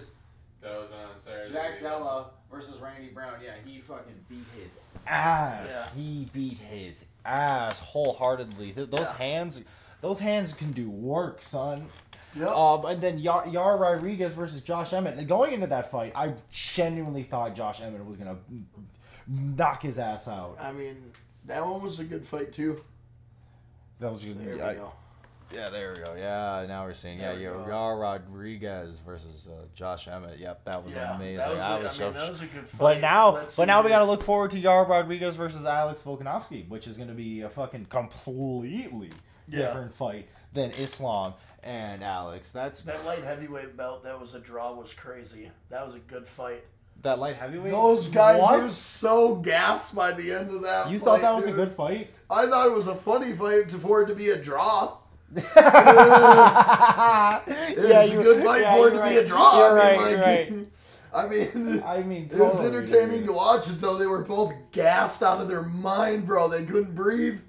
That 0.62 0.82
was 0.82 0.92
on 0.92 1.18
Saturday. 1.18 1.52
Jack 1.54 1.80
Della 1.80 2.32
versus 2.52 2.80
Randy 2.82 3.10
Brown. 3.10 3.36
Yeah, 3.44 3.52
he 3.66 3.80
fucking 3.80 4.14
beat 4.28 4.46
his 4.62 4.80
ass. 5.06 5.94
He 5.94 6.28
beat 6.34 6.58
his 6.58 7.06
ass 7.26 7.80
wholeheartedly. 7.80 8.72
Th- 8.74 8.90
those 8.90 9.12
Yeah. 9.12 9.18
hands, 9.18 9.62
those 10.02 10.20
hands 10.20 10.54
can 10.54 10.72
do 10.72 10.90
work, 10.90 11.42
son. 11.42 11.90
Yep. 12.36 12.48
Um, 12.50 12.86
and 12.86 13.02
then 13.02 13.20
Yair, 13.22 13.46
Yair 13.52 13.80
Rodriguez 13.80 14.34
versus 14.34 14.62
Josh 14.62 14.94
Emmett. 14.94 15.18
And 15.18 15.28
going 15.28 15.54
into 15.54 15.68
that 15.68 15.90
fight, 15.92 16.12
I 16.16 16.34
genuinely 16.52 17.24
thought 17.24 17.56
Josh 17.56 17.82
Emmett 17.82 18.06
was 18.06 18.16
gonna 18.18 18.38
knock 19.28 19.82
his 19.84 19.98
ass 20.00 20.28
out. 20.28 20.58
I 20.60 20.72
mean, 20.72 21.14
that 21.46 21.66
one 21.66 21.82
was 21.82 22.00
a 22.00 22.04
good 22.04 22.26
fight 22.26 22.52
too. 22.52 22.84
That 24.00 24.12
was 24.12 24.24
There 24.24 24.56
we 24.56 24.62
I- 24.62 24.76
go. 24.76 24.92
Yeah, 25.54 25.70
there 25.70 25.94
we 25.94 26.00
go. 26.04 26.14
Yeah, 26.18 26.66
now 26.68 26.86
we're 26.86 26.94
seeing. 26.94 27.20
Yeah, 27.20 27.34
There 27.36 27.54
we 27.54 27.64
Yair, 27.64 28.00
Rodriguez 28.02 29.00
versus 29.06 29.48
uh, 29.50 29.64
Josh 29.74 30.08
Emmett. 30.08 30.40
Yep, 30.40 30.66
that 30.66 30.84
was 30.84 30.94
Yeah, 30.94 31.16
amazing. 31.16 31.38
that 31.38 31.50
was, 31.50 31.60
I 31.60 31.78
a- 31.78 31.84
was 31.84 31.88
I 31.88 31.90
so 31.92 32.12
that 32.12 32.30
was 32.30 32.42
a 32.42 32.46
good 32.48 32.68
fight. 32.68 32.80
But 32.80 33.00
now, 33.02 33.30
Let's 33.36 33.56
but 33.56 33.66
now 33.66 33.82
we 33.82 33.90
got 33.90 34.00
to 34.00 34.06
look 34.06 34.22
forward 34.24 34.52
to 34.52 34.62
Yair 34.62 34.88
Rodriguez 34.88 35.36
versus 35.38 35.64
Alex 35.66 36.02
Volkanovski, 36.02 36.68
which 36.68 36.86
is 36.88 36.98
going 36.98 37.10
to 37.10 37.16
be 37.16 37.42
a 37.42 37.50
fucking 37.50 37.86
completely 37.86 39.12
Yeah. 39.48 39.60
different 39.68 39.94
fight 39.94 40.28
than 40.54 40.72
Islam 40.72 41.34
and 41.64 42.04
Alex. 42.04 42.52
That's 42.52 42.82
that 42.82 43.06
light 43.06 43.24
heavyweight 43.24 43.78
belt. 43.78 44.04
That 44.04 44.20
was 44.20 44.34
a 44.36 44.40
draw. 44.40 44.74
Was 44.74 44.94
crazy. 44.94 45.50
That 45.70 45.86
was 45.86 45.96
a 45.96 46.00
good 46.00 46.28
fight. 46.28 46.66
that 47.04 47.20
light 47.20 47.36
heavyweight. 47.36 47.72
Those 47.72 48.08
guys 48.10 48.42
What? 48.42 48.60
were 48.60 48.68
so 48.70 49.36
gassed 49.36 49.94
by 49.96 50.12
the 50.14 50.34
end 50.34 50.50
of 50.50 50.64
that. 50.64 50.90
You 50.90 50.98
fight, 50.98 51.06
thought 51.06 51.22
that 51.22 51.36
was 51.36 51.46
a 51.46 51.52
good 51.52 51.72
fight? 51.72 52.10
I 52.30 52.48
thought 52.48 52.66
it 52.66 52.74
was 52.74 52.88
a 52.88 52.96
funny 52.96 53.34
fight 53.34 53.72
for 53.72 54.02
it 54.02 54.08
to 54.08 54.16
be 54.16 54.30
a 54.32 54.36
draw. 54.38 54.98
Yeah, 55.36 55.44
It 57.48 57.78
was 57.78 58.12
a 58.12 58.24
good 58.24 58.44
fight 58.44 58.62
yeah, 58.62 58.76
for 58.76 58.88
it 58.88 58.92
to 58.92 58.98
be 58.98 59.02
right. 59.02 59.18
a 59.18 59.28
draw. 59.28 59.58
You're 59.60 59.80
I 59.80 59.96
right. 59.96 60.00
mean, 60.00 60.10
You're 60.10 60.20
right. 60.20 60.68
I 61.14 61.28
mean, 61.28 61.84
I 61.84 62.04
mean, 62.04 62.30
it 62.32 62.38
was 62.38 62.60
entertaining 62.60 63.26
to 63.26 63.34
watch 63.34 63.68
until 63.68 63.98
they 63.98 64.06
were 64.06 64.24
both 64.24 64.54
gassed 64.72 65.24
out 65.24 65.42
of 65.42 65.48
their 65.48 65.64
mind, 65.64 66.26
bro. 66.26 66.48
They 66.48 66.66
couldn't 66.66 66.96
breathe. 66.96 67.40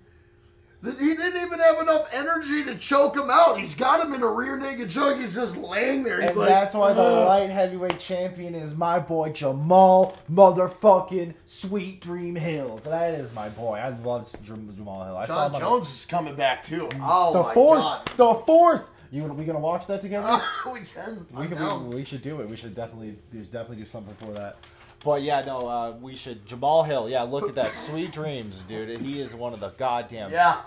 He 0.80 0.90
didn't 0.92 1.42
even 1.42 1.58
have 1.58 1.80
enough 1.80 2.08
energy 2.14 2.62
to 2.64 2.76
choke 2.76 3.16
him 3.16 3.28
out. 3.30 3.58
He's 3.58 3.74
got 3.74 4.04
him 4.04 4.14
in 4.14 4.22
a 4.22 4.28
rear 4.28 4.56
naked 4.56 4.88
choke. 4.90 5.18
He's 5.18 5.34
just 5.34 5.56
laying 5.56 6.04
there. 6.04 6.20
He's 6.20 6.30
And 6.30 6.38
like, 6.38 6.48
that's 6.48 6.72
why 6.72 6.92
the 6.92 7.00
"Ugh." 7.00 7.26
light 7.26 7.50
heavyweight 7.50 7.98
champion 7.98 8.54
is 8.54 8.76
my 8.76 9.00
boy 9.00 9.32
Jamal 9.32 10.16
motherfucking 10.30 11.34
Sweet 11.46 12.00
Dream 12.00 12.36
Hills. 12.36 12.84
That 12.84 13.14
is 13.14 13.32
my 13.34 13.48
boy. 13.48 13.78
I 13.78 13.88
love 13.88 14.32
Jamal 14.44 15.04
Hill. 15.04 15.16
I 15.16 15.26
saw 15.26 15.48
John 15.48 15.54
on 15.56 15.60
Jones 15.60 15.88
is 15.88 16.06
coming 16.06 16.36
back 16.36 16.62
too. 16.62 16.88
Oh 17.00 17.32
the 17.32 17.42
my 17.42 17.54
fourth. 17.54 17.80
god. 17.80 18.10
The 18.16 18.34
fourth. 18.46 18.88
You 19.10 19.24
we 19.24 19.44
gonna 19.46 19.58
watch 19.58 19.86
that 19.86 20.02
together? 20.02 20.40
we 20.72 20.80
can. 20.80 21.26
we, 21.32 21.46
can 21.48 21.88
we, 21.88 21.96
we 21.96 22.04
should 22.04 22.22
do 22.22 22.40
it. 22.40 22.48
We 22.48 22.56
should 22.56 22.74
definitely 22.74 23.16
there's 23.32 23.48
definitely 23.48 23.78
do 23.78 23.84
something 23.86 24.14
for 24.14 24.32
that. 24.32 24.58
But 25.04 25.22
yeah, 25.22 25.42
no, 25.42 25.68
uh, 25.68 25.92
we 26.00 26.16
should 26.16 26.44
Jamal 26.46 26.82
Hill. 26.82 27.08
Yeah, 27.08 27.22
look 27.22 27.48
at 27.48 27.54
that, 27.54 27.72
Sweet 27.72 28.12
Dreams, 28.12 28.62
dude. 28.62 29.00
He 29.00 29.20
is 29.20 29.34
one 29.34 29.52
of 29.52 29.60
the 29.60 29.70
goddamn. 29.70 30.30
Yeah. 30.30 30.62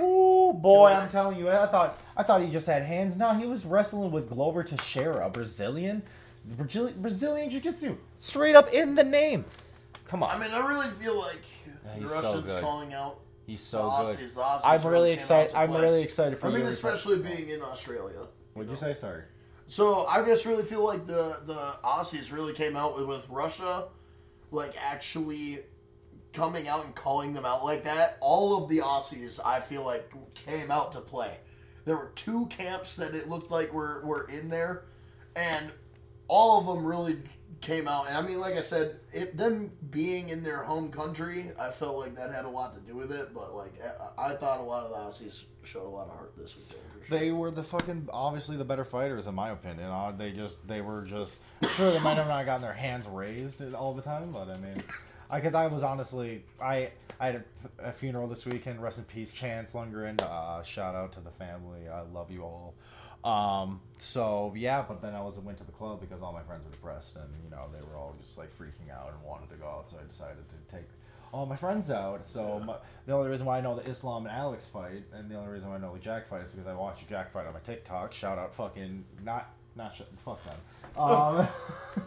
Ooh, 0.00 0.52
boy, 0.52 0.88
I'm 0.88 1.08
telling 1.08 1.38
you, 1.38 1.48
I 1.48 1.66
thought 1.66 1.98
I 2.16 2.22
thought 2.22 2.42
he 2.42 2.50
just 2.50 2.66
had 2.66 2.82
hands. 2.82 3.16
No, 3.16 3.32
he 3.34 3.46
was 3.46 3.64
wrestling 3.64 4.10
with 4.10 4.28
Glover 4.28 4.62
Teixeira, 4.62 5.26
a 5.26 5.30
Brazilian, 5.30 6.02
Brazilian, 6.56 7.00
Brazilian 7.00 7.48
Jiu-Jitsu, 7.50 7.96
straight 8.16 8.54
up 8.54 8.72
in 8.72 8.94
the 8.94 9.04
name. 9.04 9.44
Come 10.06 10.22
on, 10.22 10.30
I 10.30 10.38
mean, 10.38 10.52
I 10.52 10.66
really 10.66 10.88
feel 10.88 11.18
like 11.18 11.42
Yeah, 11.86 12.00
the 12.00 12.08
so 12.08 12.14
Russians 12.16 12.44
good. 12.52 12.62
calling 12.62 12.92
out 12.92 13.20
he's 13.46 13.60
so 13.60 13.80
Aussies. 13.82 14.18
good. 14.18 14.28
Aussies 14.30 14.60
I'm 14.64 14.86
really 14.86 15.12
excited. 15.12 15.54
I'm 15.54 15.70
play. 15.70 15.80
really 15.80 16.02
excited 16.02 16.38
for 16.38 16.48
I 16.48 16.50
mean, 16.50 16.62
you. 16.62 16.66
especially 16.66 17.18
being 17.18 17.48
in 17.48 17.62
Australia. 17.62 18.26
What'd 18.52 18.70
you 18.70 18.76
say? 18.76 18.92
Sorry. 18.92 19.22
So 19.72 20.04
I 20.04 20.22
just 20.22 20.44
really 20.44 20.64
feel 20.64 20.84
like 20.84 21.06
the 21.06 21.38
the 21.46 21.76
Aussies 21.82 22.30
really 22.30 22.52
came 22.52 22.76
out 22.76 22.94
with, 22.94 23.06
with 23.06 23.26
Russia, 23.30 23.88
like 24.50 24.74
actually 24.78 25.60
coming 26.34 26.68
out 26.68 26.84
and 26.84 26.94
calling 26.94 27.32
them 27.32 27.46
out 27.46 27.64
like 27.64 27.84
that. 27.84 28.18
All 28.20 28.62
of 28.62 28.68
the 28.68 28.80
Aussies, 28.80 29.40
I 29.42 29.60
feel 29.60 29.82
like, 29.82 30.12
came 30.34 30.70
out 30.70 30.92
to 30.92 31.00
play. 31.00 31.38
There 31.86 31.96
were 31.96 32.12
two 32.16 32.48
camps 32.48 32.96
that 32.96 33.14
it 33.14 33.30
looked 33.30 33.50
like 33.50 33.72
were 33.72 34.02
were 34.04 34.28
in 34.28 34.50
there, 34.50 34.84
and 35.36 35.72
all 36.28 36.60
of 36.60 36.66
them 36.66 36.84
really 36.84 37.22
came 37.62 37.88
out, 37.88 38.08
and 38.08 38.18
I 38.18 38.20
mean, 38.20 38.40
like 38.40 38.56
I 38.56 38.60
said, 38.60 39.00
it 39.10 39.38
them 39.38 39.72
being 39.88 40.28
in 40.28 40.42
their 40.42 40.64
home 40.64 40.92
country, 40.92 41.50
I 41.58 41.70
felt 41.70 41.96
like 41.96 42.14
that 42.16 42.30
had 42.30 42.44
a 42.44 42.50
lot 42.50 42.74
to 42.74 42.80
do 42.82 42.94
with 42.94 43.10
it. 43.10 43.32
But 43.32 43.56
like, 43.56 43.72
I, 44.18 44.32
I 44.32 44.34
thought 44.34 44.60
a 44.60 44.64
lot 44.64 44.84
of 44.84 44.90
the 44.90 44.98
Aussies 44.98 45.44
showed 45.64 45.86
a 45.86 45.88
lot 45.88 46.08
of 46.08 46.14
heart 46.14 46.34
this 46.36 46.58
weekend. 46.58 46.91
Sure. 47.06 47.18
They 47.18 47.30
were 47.32 47.50
the 47.50 47.62
fucking 47.62 48.08
obviously 48.12 48.56
the 48.56 48.64
better 48.64 48.84
fighters 48.84 49.26
in 49.26 49.34
my 49.34 49.50
opinion. 49.50 49.86
Uh, 49.86 50.12
they 50.16 50.32
just 50.32 50.66
they 50.66 50.80
were 50.80 51.02
just 51.02 51.38
sure 51.76 51.90
they 51.90 52.00
might 52.00 52.16
have 52.16 52.28
not 52.28 52.44
gotten 52.46 52.62
their 52.62 52.72
hands 52.72 53.06
raised 53.08 53.62
all 53.74 53.94
the 53.94 54.02
time, 54.02 54.32
but 54.32 54.48
I 54.48 54.56
mean, 54.58 54.82
because 55.32 55.54
I, 55.54 55.66
was 55.66 55.82
honestly 55.82 56.44
I 56.60 56.90
I 57.20 57.26
had 57.26 57.44
a, 57.78 57.88
a, 57.88 57.92
funeral 57.92 58.28
this 58.28 58.44
weekend. 58.44 58.82
Rest 58.82 58.98
in 58.98 59.04
peace, 59.04 59.32
Chance 59.32 59.72
Lundgren. 59.74 60.20
Uh, 60.20 60.62
shout 60.62 60.94
out 60.94 61.12
to 61.12 61.20
the 61.20 61.30
family. 61.30 61.88
I 61.88 62.02
love 62.02 62.30
you 62.30 62.42
all. 62.42 62.74
Um, 63.24 63.80
so 63.98 64.52
yeah, 64.56 64.84
but 64.86 65.00
then 65.00 65.14
I 65.14 65.22
was 65.22 65.38
went 65.38 65.58
to 65.58 65.64
the 65.64 65.72
club 65.72 66.00
because 66.00 66.22
all 66.22 66.32
my 66.32 66.42
friends 66.42 66.64
were 66.64 66.72
depressed 66.72 67.16
and 67.16 67.28
you 67.44 67.50
know 67.50 67.66
they 67.72 67.84
were 67.86 67.96
all 67.96 68.16
just 68.20 68.36
like 68.36 68.56
freaking 68.58 68.92
out 68.92 69.12
and 69.12 69.22
wanted 69.22 69.50
to 69.50 69.56
go 69.56 69.66
out. 69.66 69.88
So 69.88 69.96
I 70.02 70.06
decided 70.08 70.44
to 70.48 70.74
take 70.74 70.86
all 71.32 71.46
my 71.46 71.56
friends 71.56 71.90
out. 71.90 72.28
So 72.28 72.58
Yeah. 72.58 72.64
my, 72.64 72.76
the 73.06 73.12
only 73.14 73.30
reason 73.30 73.46
why 73.46 73.58
I 73.58 73.60
know 73.62 73.74
the 73.74 73.88
Islam 73.90 74.26
and 74.26 74.34
Alex 74.36 74.66
fight, 74.66 75.04
and 75.12 75.30
the 75.30 75.34
only 75.36 75.50
reason 75.50 75.70
why 75.70 75.76
I 75.76 75.78
know 75.78 75.92
the 75.94 75.98
Jack 76.00 76.28
fight 76.28 76.42
is 76.42 76.50
because 76.50 76.66
I 76.66 76.74
watched 76.74 77.08
Jack 77.08 77.32
fight 77.32 77.46
on 77.46 77.54
my 77.54 77.60
TikTok. 77.60 78.12
Shout 78.12 78.38
out, 78.38 78.52
fucking 78.54 79.04
not 79.24 79.50
not 79.74 79.94
sh- 79.94 80.02
fuck 80.24 80.40
them. 80.44 80.58
Um, 80.96 81.48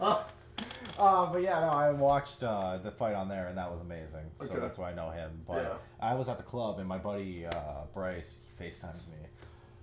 uh, 0.98 1.32
but 1.32 1.42
yeah, 1.42 1.60
no, 1.60 1.68
I 1.68 1.90
watched 1.90 2.42
uh, 2.42 2.78
the 2.78 2.90
fight 2.92 3.14
on 3.14 3.28
there, 3.28 3.48
and 3.48 3.58
that 3.58 3.70
was 3.70 3.80
amazing. 3.80 4.24
So 4.38 4.46
Okay. 4.46 4.60
that's 4.60 4.78
why 4.78 4.92
I 4.92 4.94
know 4.94 5.10
him. 5.10 5.42
But 5.46 5.62
Yeah. 5.62 5.76
I 6.00 6.14
was 6.14 6.28
at 6.28 6.36
the 6.38 6.44
club, 6.44 6.78
and 6.78 6.88
my 6.88 6.98
buddy 6.98 7.46
uh, 7.46 7.84
Bryce 7.92 8.38
he 8.58 8.64
FaceTimes 8.64 9.08
me 9.08 9.18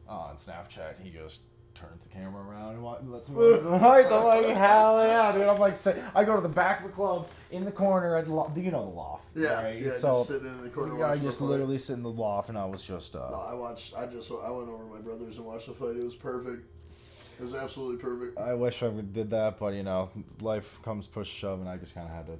uh, 0.07 0.11
on 0.11 0.37
Snapchat. 0.37 0.99
He 1.03 1.09
goes. 1.11 1.39
Turns 1.75 2.03
the 2.03 2.09
camera 2.09 2.41
around 2.43 2.75
and 2.75 3.11
lets 3.11 3.27
me 3.27 3.35
watch 3.35 3.61
the 3.61 3.69
fights. 3.79 4.11
I'm 4.11 4.23
like, 4.23 4.45
hell 4.55 5.05
yeah, 5.05 5.31
dude! 5.31 5.47
I'm 5.47 5.59
like, 5.59 5.75
say, 5.75 6.01
I 6.13 6.23
go 6.23 6.35
to 6.35 6.41
the 6.41 6.47
back 6.47 6.79
of 6.81 6.85
the 6.85 6.91
club 6.91 7.27
in 7.51 7.65
the 7.65 7.71
corner 7.71 8.15
at 8.15 8.25
the 8.25 8.33
lo- 8.33 8.51
you 8.55 8.71
know 8.71 8.85
the 8.85 8.95
loft, 8.95 9.25
yeah, 9.35 9.63
right? 9.63 9.81
yeah, 9.81 9.91
so 9.91 10.13
just 10.13 10.27
sitting 10.27 10.47
in 10.47 10.61
the 10.61 10.69
corner. 10.69 11.03
I 11.03 11.17
just 11.17 11.41
literally 11.41 11.79
sit 11.79 11.93
in 11.93 12.03
the 12.03 12.11
loft, 12.11 12.49
and 12.49 12.57
I 12.57 12.65
was 12.65 12.83
just 12.83 13.15
uh, 13.15 13.27
No, 13.31 13.37
I 13.37 13.53
watched. 13.55 13.95
I 13.95 14.05
just. 14.05 14.31
I 14.31 14.49
went 14.51 14.69
over 14.69 14.83
to 14.83 14.89
my 14.89 14.99
brothers 14.99 15.37
and 15.37 15.45
watched 15.45 15.67
the 15.67 15.73
fight. 15.73 15.97
It 15.97 16.03
was 16.03 16.15
perfect. 16.15 16.63
It 17.39 17.43
was 17.43 17.55
absolutely 17.55 17.97
perfect. 17.97 18.37
I 18.37 18.53
wish 18.53 18.83
I 18.83 18.87
would 18.87 19.11
did 19.11 19.31
that, 19.31 19.57
but 19.57 19.73
you 19.73 19.83
know, 19.83 20.09
life 20.41 20.79
comes 20.83 21.07
push 21.07 21.27
shove, 21.27 21.59
and 21.59 21.67
I 21.67 21.77
just 21.77 21.95
kind 21.95 22.07
of 22.07 22.13
had 22.13 22.27
to, 22.27 22.37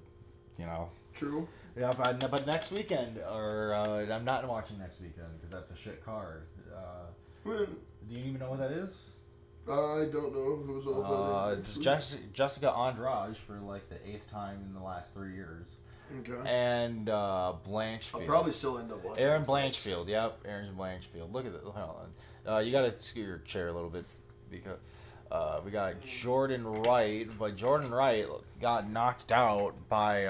you 0.60 0.66
know. 0.68 0.90
True. 1.16 1.48
Yeah, 1.76 1.94
but, 1.98 2.30
but 2.30 2.46
next 2.46 2.72
weekend, 2.72 3.18
or 3.18 3.74
uh, 3.74 4.14
I'm 4.14 4.26
not 4.26 4.48
watching 4.48 4.78
next 4.78 5.02
weekend 5.02 5.28
because 5.38 5.50
that's 5.52 5.72
a 5.72 5.76
shit 5.76 6.06
card. 6.06 6.44
Uh, 6.72 7.08
I 7.46 7.50
mean, 7.50 7.68
do 8.08 8.16
you 8.16 8.26
even 8.26 8.40
know 8.40 8.52
what 8.52 8.60
that 8.60 8.72
is? 8.72 8.98
I 9.68 10.06
don't 10.12 10.34
know 10.34 10.56
who's 10.66 10.86
all 10.86 11.04
Uh, 11.06 11.44
fighting. 11.46 11.60
it's 11.60 11.78
Jess- 11.78 12.18
Jessica 12.34 12.72
Andrade 12.72 13.38
for 13.38 13.60
like 13.60 13.88
the 13.90 13.96
eighth 14.08 14.30
time 14.30 14.62
in 14.68 14.74
the 14.74 14.82
last 14.82 15.14
three 15.14 15.34
years, 15.34 15.78
Okay. 16.20 16.42
and 16.50 17.10
uh, 17.10 17.54
I'll 17.54 17.62
probably 18.26 18.52
still 18.52 18.78
end 18.80 18.92
up 18.92 19.04
watching. 19.04 19.24
Erin 19.24 19.42
the 19.42 19.48
fights. 19.48 19.86
Blanchfield, 19.86 20.08
yep, 20.10 20.40
Erin 20.46 20.76
Blanchfield. 20.76 21.32
Look 21.32 21.46
at 21.46 21.54
that. 21.54 21.64
Hold 21.64 21.76
on. 22.46 22.54
Uh, 22.56 22.60
you 22.60 22.72
got 22.72 22.82
to 22.82 23.00
scoot 23.00 23.26
your 23.26 23.38
chair 23.40 23.70
a 23.70 23.72
little 23.72 23.90
bit 23.90 24.06
because 24.52 24.80
uh, 25.32 25.62
we 25.64 25.72
got 25.72 26.02
Jordan 26.02 26.66
Wright, 26.68 27.28
but 27.40 27.56
Jordan 27.56 27.90
Wright 27.92 28.28
got 28.62 28.90
knocked 28.90 29.32
out 29.32 29.74
by. 29.88 30.26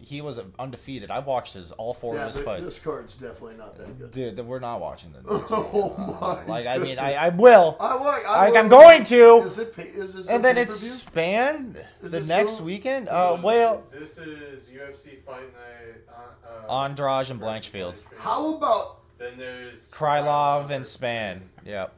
He 0.00 0.20
was 0.20 0.38
undefeated. 0.60 1.10
I've 1.10 1.26
watched 1.26 1.54
his 1.54 1.72
all 1.72 1.92
four 1.92 2.14
Yeah, 2.14 2.20
of 2.22 2.26
his 2.28 2.36
th- 2.36 2.44
fights. 2.46 2.64
this 2.64 2.78
card's 2.78 3.16
definitely 3.16 3.56
not 3.56 3.76
that 3.78 3.98
good. 3.98 4.10
Dude, 4.12 4.46
we're 4.46 4.60
not 4.60 4.80
watching 4.80 5.12
the. 5.12 5.18
Oh 5.28 6.18
uh, 6.20 6.42
my 6.46 6.60
like 6.60 6.66
I 6.68 6.78
mean, 6.78 6.98
I. 7.00 7.14
I 7.14 7.28
will. 7.30 7.76
I 7.80 7.94
like. 7.96 8.24
I 8.26 8.38
Like, 8.44 8.52
will- 8.52 8.58
I'm 8.60 8.68
going 8.68 9.04
to. 9.04 9.38
Is 9.44 9.58
it? 9.58 9.74
Pay, 9.74 9.82
is 9.84 10.14
this 10.14 10.28
And 10.28 10.38
a 10.40 10.42
then 10.48 10.56
it's 10.58 11.02
pay-per-view? 11.02 11.22
Spann 11.22 11.84
the 12.10 12.16
it 12.18 12.26
next 12.26 12.52
still- 12.52 12.66
weekend. 12.66 13.08
Uh, 13.08 13.38
well, 13.42 13.82
This 13.90 14.18
is 14.18 14.70
UFC 14.70 15.20
Fight 15.24 15.52
Night. 15.52 16.02
Uh, 16.08 16.70
uh, 16.72 16.84
Andrade 16.84 17.30
and 17.30 17.40
versus 17.40 17.68
Blanchfield, 17.70 17.94
How 18.18 18.54
about? 18.54 19.00
Then 19.18 19.36
there's 19.36 19.90
Krylov 19.90 20.70
and 20.70 20.84
Spann. 20.84 21.40
Yep, 21.66 21.92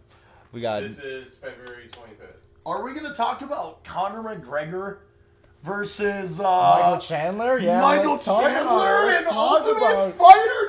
we 0.52 0.62
got. 0.62 0.80
This 0.82 1.00
is 1.00 1.34
February 1.34 1.88
25th. 1.88 2.46
Are 2.64 2.82
we 2.82 2.94
gonna 2.94 3.14
talk 3.14 3.42
about 3.42 3.84
Conor 3.84 4.22
McGregor 4.36 4.98
versus 5.62 6.38
Michael 6.38 6.94
uh, 6.94 7.00
Chandler, 7.00 7.58
yeah. 7.58 7.80
Michael 7.80 8.12
let's 8.12 8.24
talk 8.24 8.42
about 8.42 8.50
it. 8.50 8.54
Chandler 8.64 9.10
and 9.16 9.26
Ultimate 9.28 9.76
about. 9.78 10.14
Fighter, 10.14 10.66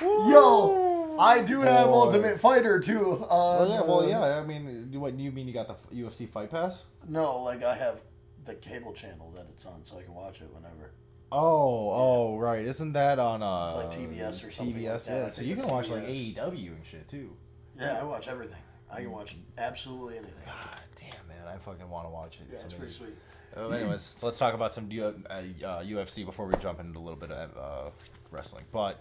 dude? 0.00 0.32
Yo, 0.32 1.16
I 1.18 1.42
do 1.42 1.60
have 1.60 1.86
Ultimate 1.88 2.40
Fighter 2.40 2.80
too. 2.80 3.12
Um, 3.24 3.28
Well, 3.28 3.68
yeah, 3.68 3.80
well, 3.82 4.08
yeah. 4.08 4.40
I 4.40 4.44
mean, 4.44 4.88
what 4.94 5.14
you 5.18 5.30
mean? 5.30 5.46
You 5.46 5.54
got 5.54 5.68
the 5.68 5.94
UFC 5.96 6.28
Fight 6.28 6.50
Pass? 6.50 6.84
No, 7.08 7.42
like 7.42 7.62
I 7.62 7.74
have 7.74 8.02
the 8.44 8.54
cable 8.54 8.92
channel 8.92 9.30
that 9.36 9.46
it's 9.50 9.64
on, 9.66 9.84
so 9.84 9.98
I 9.98 10.02
can 10.02 10.14
watch 10.14 10.40
it 10.40 10.52
whenever. 10.52 10.92
Oh, 11.30 11.90
oh, 11.90 12.38
right. 12.38 12.64
Isn't 12.64 12.92
that 12.92 13.18
on 13.18 13.42
uh 13.42 13.84
It's 13.86 13.96
like 13.96 14.08
TBS 14.10 14.46
or 14.46 14.50
something 14.50 14.74
like 14.84 14.94
TBS, 14.94 15.06
that. 15.06 15.14
yeah. 15.14 15.30
So 15.30 15.42
you 15.42 15.56
can 15.56 15.66
watch 15.68 15.88
like 15.88 16.06
AEW 16.06 16.68
and 16.76 16.84
shit 16.84 17.08
too. 17.08 17.36
Yeah, 17.78 18.00
I 18.00 18.04
watch 18.04 18.28
everything. 18.28 18.58
I 18.90 18.96
can 19.02 19.10
watch 19.10 19.36
absolutely 19.56 20.18
anything. 20.18 20.34
God 20.44 20.78
damn, 20.96 21.26
man, 21.28 21.46
I 21.48 21.56
fucking 21.56 21.88
want 21.88 22.06
to 22.06 22.10
watch 22.10 22.38
it. 22.40 22.48
Yeah, 22.50 22.58
So 22.58 22.66
it's 22.66 22.74
pretty 22.74 22.92
sweet. 22.92 23.14
Oh, 23.56 23.70
anyways, 23.70 24.16
let's 24.22 24.38
talk 24.38 24.54
about 24.54 24.72
some 24.72 24.90
U- 24.90 25.04
uh, 25.04 25.32
uh, 25.32 25.82
UFC 25.82 26.24
before 26.24 26.46
we 26.46 26.54
jump 26.56 26.80
into 26.80 26.98
a 26.98 27.00
little 27.00 27.18
bit 27.18 27.30
of 27.30 27.56
uh, 27.56 27.90
wrestling. 28.30 28.64
But 28.72 28.98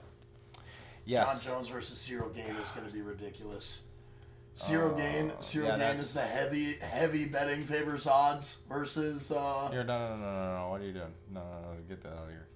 yes, 1.06 1.46
John 1.46 1.54
Jones 1.56 1.70
versus 1.70 2.00
Ciryl 2.00 2.34
Gane 2.36 2.46
is 2.62 2.70
going 2.72 2.86
to 2.86 2.92
be 2.94 3.02
ridiculous. 3.02 3.80
Ciryl 4.58 4.94
Uh, 4.94 4.98
Gane, 4.98 5.32
Ciryl 5.40 5.64
yeah, 5.64 5.70
Gane 5.72 5.80
that's- 5.80 6.02
is 6.02 6.14
the 6.14 6.22
heavy, 6.22 6.74
heavy 6.76 7.26
betting 7.26 7.64
favors 7.66 8.06
odds 8.08 8.58
versus. 8.68 9.32
Uh, 9.32 9.70
Here, 9.72 9.84
no, 9.86 9.98
no, 10.10 10.16
no, 10.18 10.24
no, 10.24 10.58
no. 10.64 10.70
What 10.70 10.82
are 10.82 10.86
you 10.86 10.94
doing? 10.94 11.14
No, 11.34 11.40
no, 11.42 11.62
no. 11.62 11.78
Get 11.88 12.04
that 12.04 12.10
out 12.14 12.24
of 12.26 12.30
here. 12.30 12.48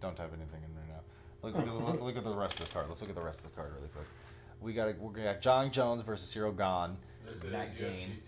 Don't 0.00 0.16
type 0.16 0.30
anything 0.34 0.62
in 0.62 0.74
right 0.76 0.88
now. 0.88 1.00
Look, 1.42 1.56
look, 1.56 1.66
let's, 1.74 1.82
let's 1.90 2.02
look 2.02 2.16
at 2.16 2.24
the 2.24 2.34
rest 2.34 2.54
of 2.54 2.60
this 2.60 2.70
card. 2.70 2.86
Let's 2.88 3.02
look 3.02 3.10
at 3.10 3.16
the 3.16 3.22
rest 3.22 3.44
of 3.44 3.50
the 3.50 3.56
card 3.56 3.72
really 3.76 3.88
quick. 3.88 4.06
We 4.62 4.72
got 4.72 4.98
we 4.98 5.22
got 5.22 5.42
John 5.42 5.70
Jones 5.70 6.00
versus 6.02 6.34
Ciryl 6.34 6.56
Gane. 6.56 6.96
This 7.26 7.42
in 7.42 7.46
is 7.48 7.52
that 7.52 7.66
UFC 7.68 7.78
game. 7.78 8.18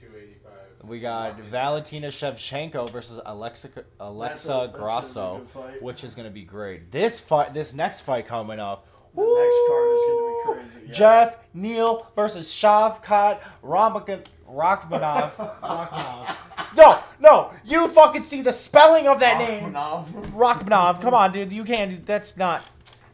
We 0.85 1.01
got 1.01 1.31
Walking- 1.31 1.51
Valentina 1.51 2.09
Shevchenko 2.09 2.91
versus 2.91 3.21
Alexa 3.25 3.69
that's 3.75 3.87
a- 3.99 4.05
Alexa 4.05 4.49
that's 4.49 4.49
gonna 4.49 4.69
be 4.69 4.75
a 4.75 4.79
Grasso, 4.79 5.47
which 5.81 6.05
is 6.05 6.15
going 6.15 6.27
to 6.29 6.33
be 6.33 6.43
great. 6.43 6.91
This 6.93 7.19
fight, 7.19 7.55
this 7.55 7.75
next 7.75 8.03
fight 8.03 8.27
coming 8.27 8.61
up. 8.61 8.87
The 9.15 9.23
next 9.23 9.59
card 9.69 9.89
is 9.91 10.03
gonna 10.07 10.65
be 10.67 10.71
crazy, 10.71 10.87
yeah. 10.89 10.93
Geoff 10.93 11.37
Neal 11.55 12.07
versus 12.15 12.53
Shavkat 12.53 13.41
Ramakan 13.65 14.25
Rakhmonov. 14.49 15.31
Rakhmonov. 15.63 16.37
No, 16.77 16.99
no, 17.19 17.51
you 17.65 17.89
fucking 17.89 18.25
see 18.25 18.43
the 18.43 18.53
spelling 18.53 19.09
of 19.09 19.19
that 19.21 19.39
name. 19.39 19.73
Rakhmonov. 19.73 20.05
Rakhmonov. 20.33 21.01
Come 21.01 21.15
on, 21.15 21.33
dude. 21.33 21.51
You 21.51 21.65
can't. 21.65 22.05
That's 22.05 22.37
not. 22.37 22.63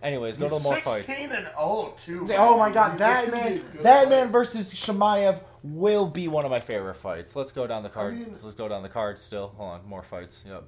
Anyways, 0.02 0.36
go 0.36 0.48
to 0.48 0.54
He's 0.54 0.64
more 0.64 0.76
fights. 0.80 1.06
16 1.06 1.30
and 1.30 1.46
0 1.46 1.94
too. 1.96 2.28
Oh 2.36 2.58
my 2.58 2.72
god, 2.72 2.98
that 2.98 3.24
could 3.26 3.32
be 3.32 3.38
a 3.38 3.42
man, 3.44 3.62
that 3.82 4.08
man 4.08 4.28
versus 4.32 4.74
Chimaev 4.74 5.38
will 5.62 6.06
be 6.08 6.28
one 6.28 6.44
of 6.44 6.50
my 6.50 6.60
favorite 6.60 6.94
fights. 6.96 7.36
Let's 7.36 7.52
go 7.52 7.66
down 7.66 7.82
the 7.82 7.88
card. 7.88 8.14
mean- 8.14 8.26
Let's 8.28 8.54
go 8.54 8.68
down 8.68 8.82
the 8.82 8.88
card 8.88 9.18
still. 9.18 9.48
Hold 9.56 9.70
on, 9.70 9.86
more 9.88 10.02
fights. 10.02 10.44
Yep. 10.46 10.64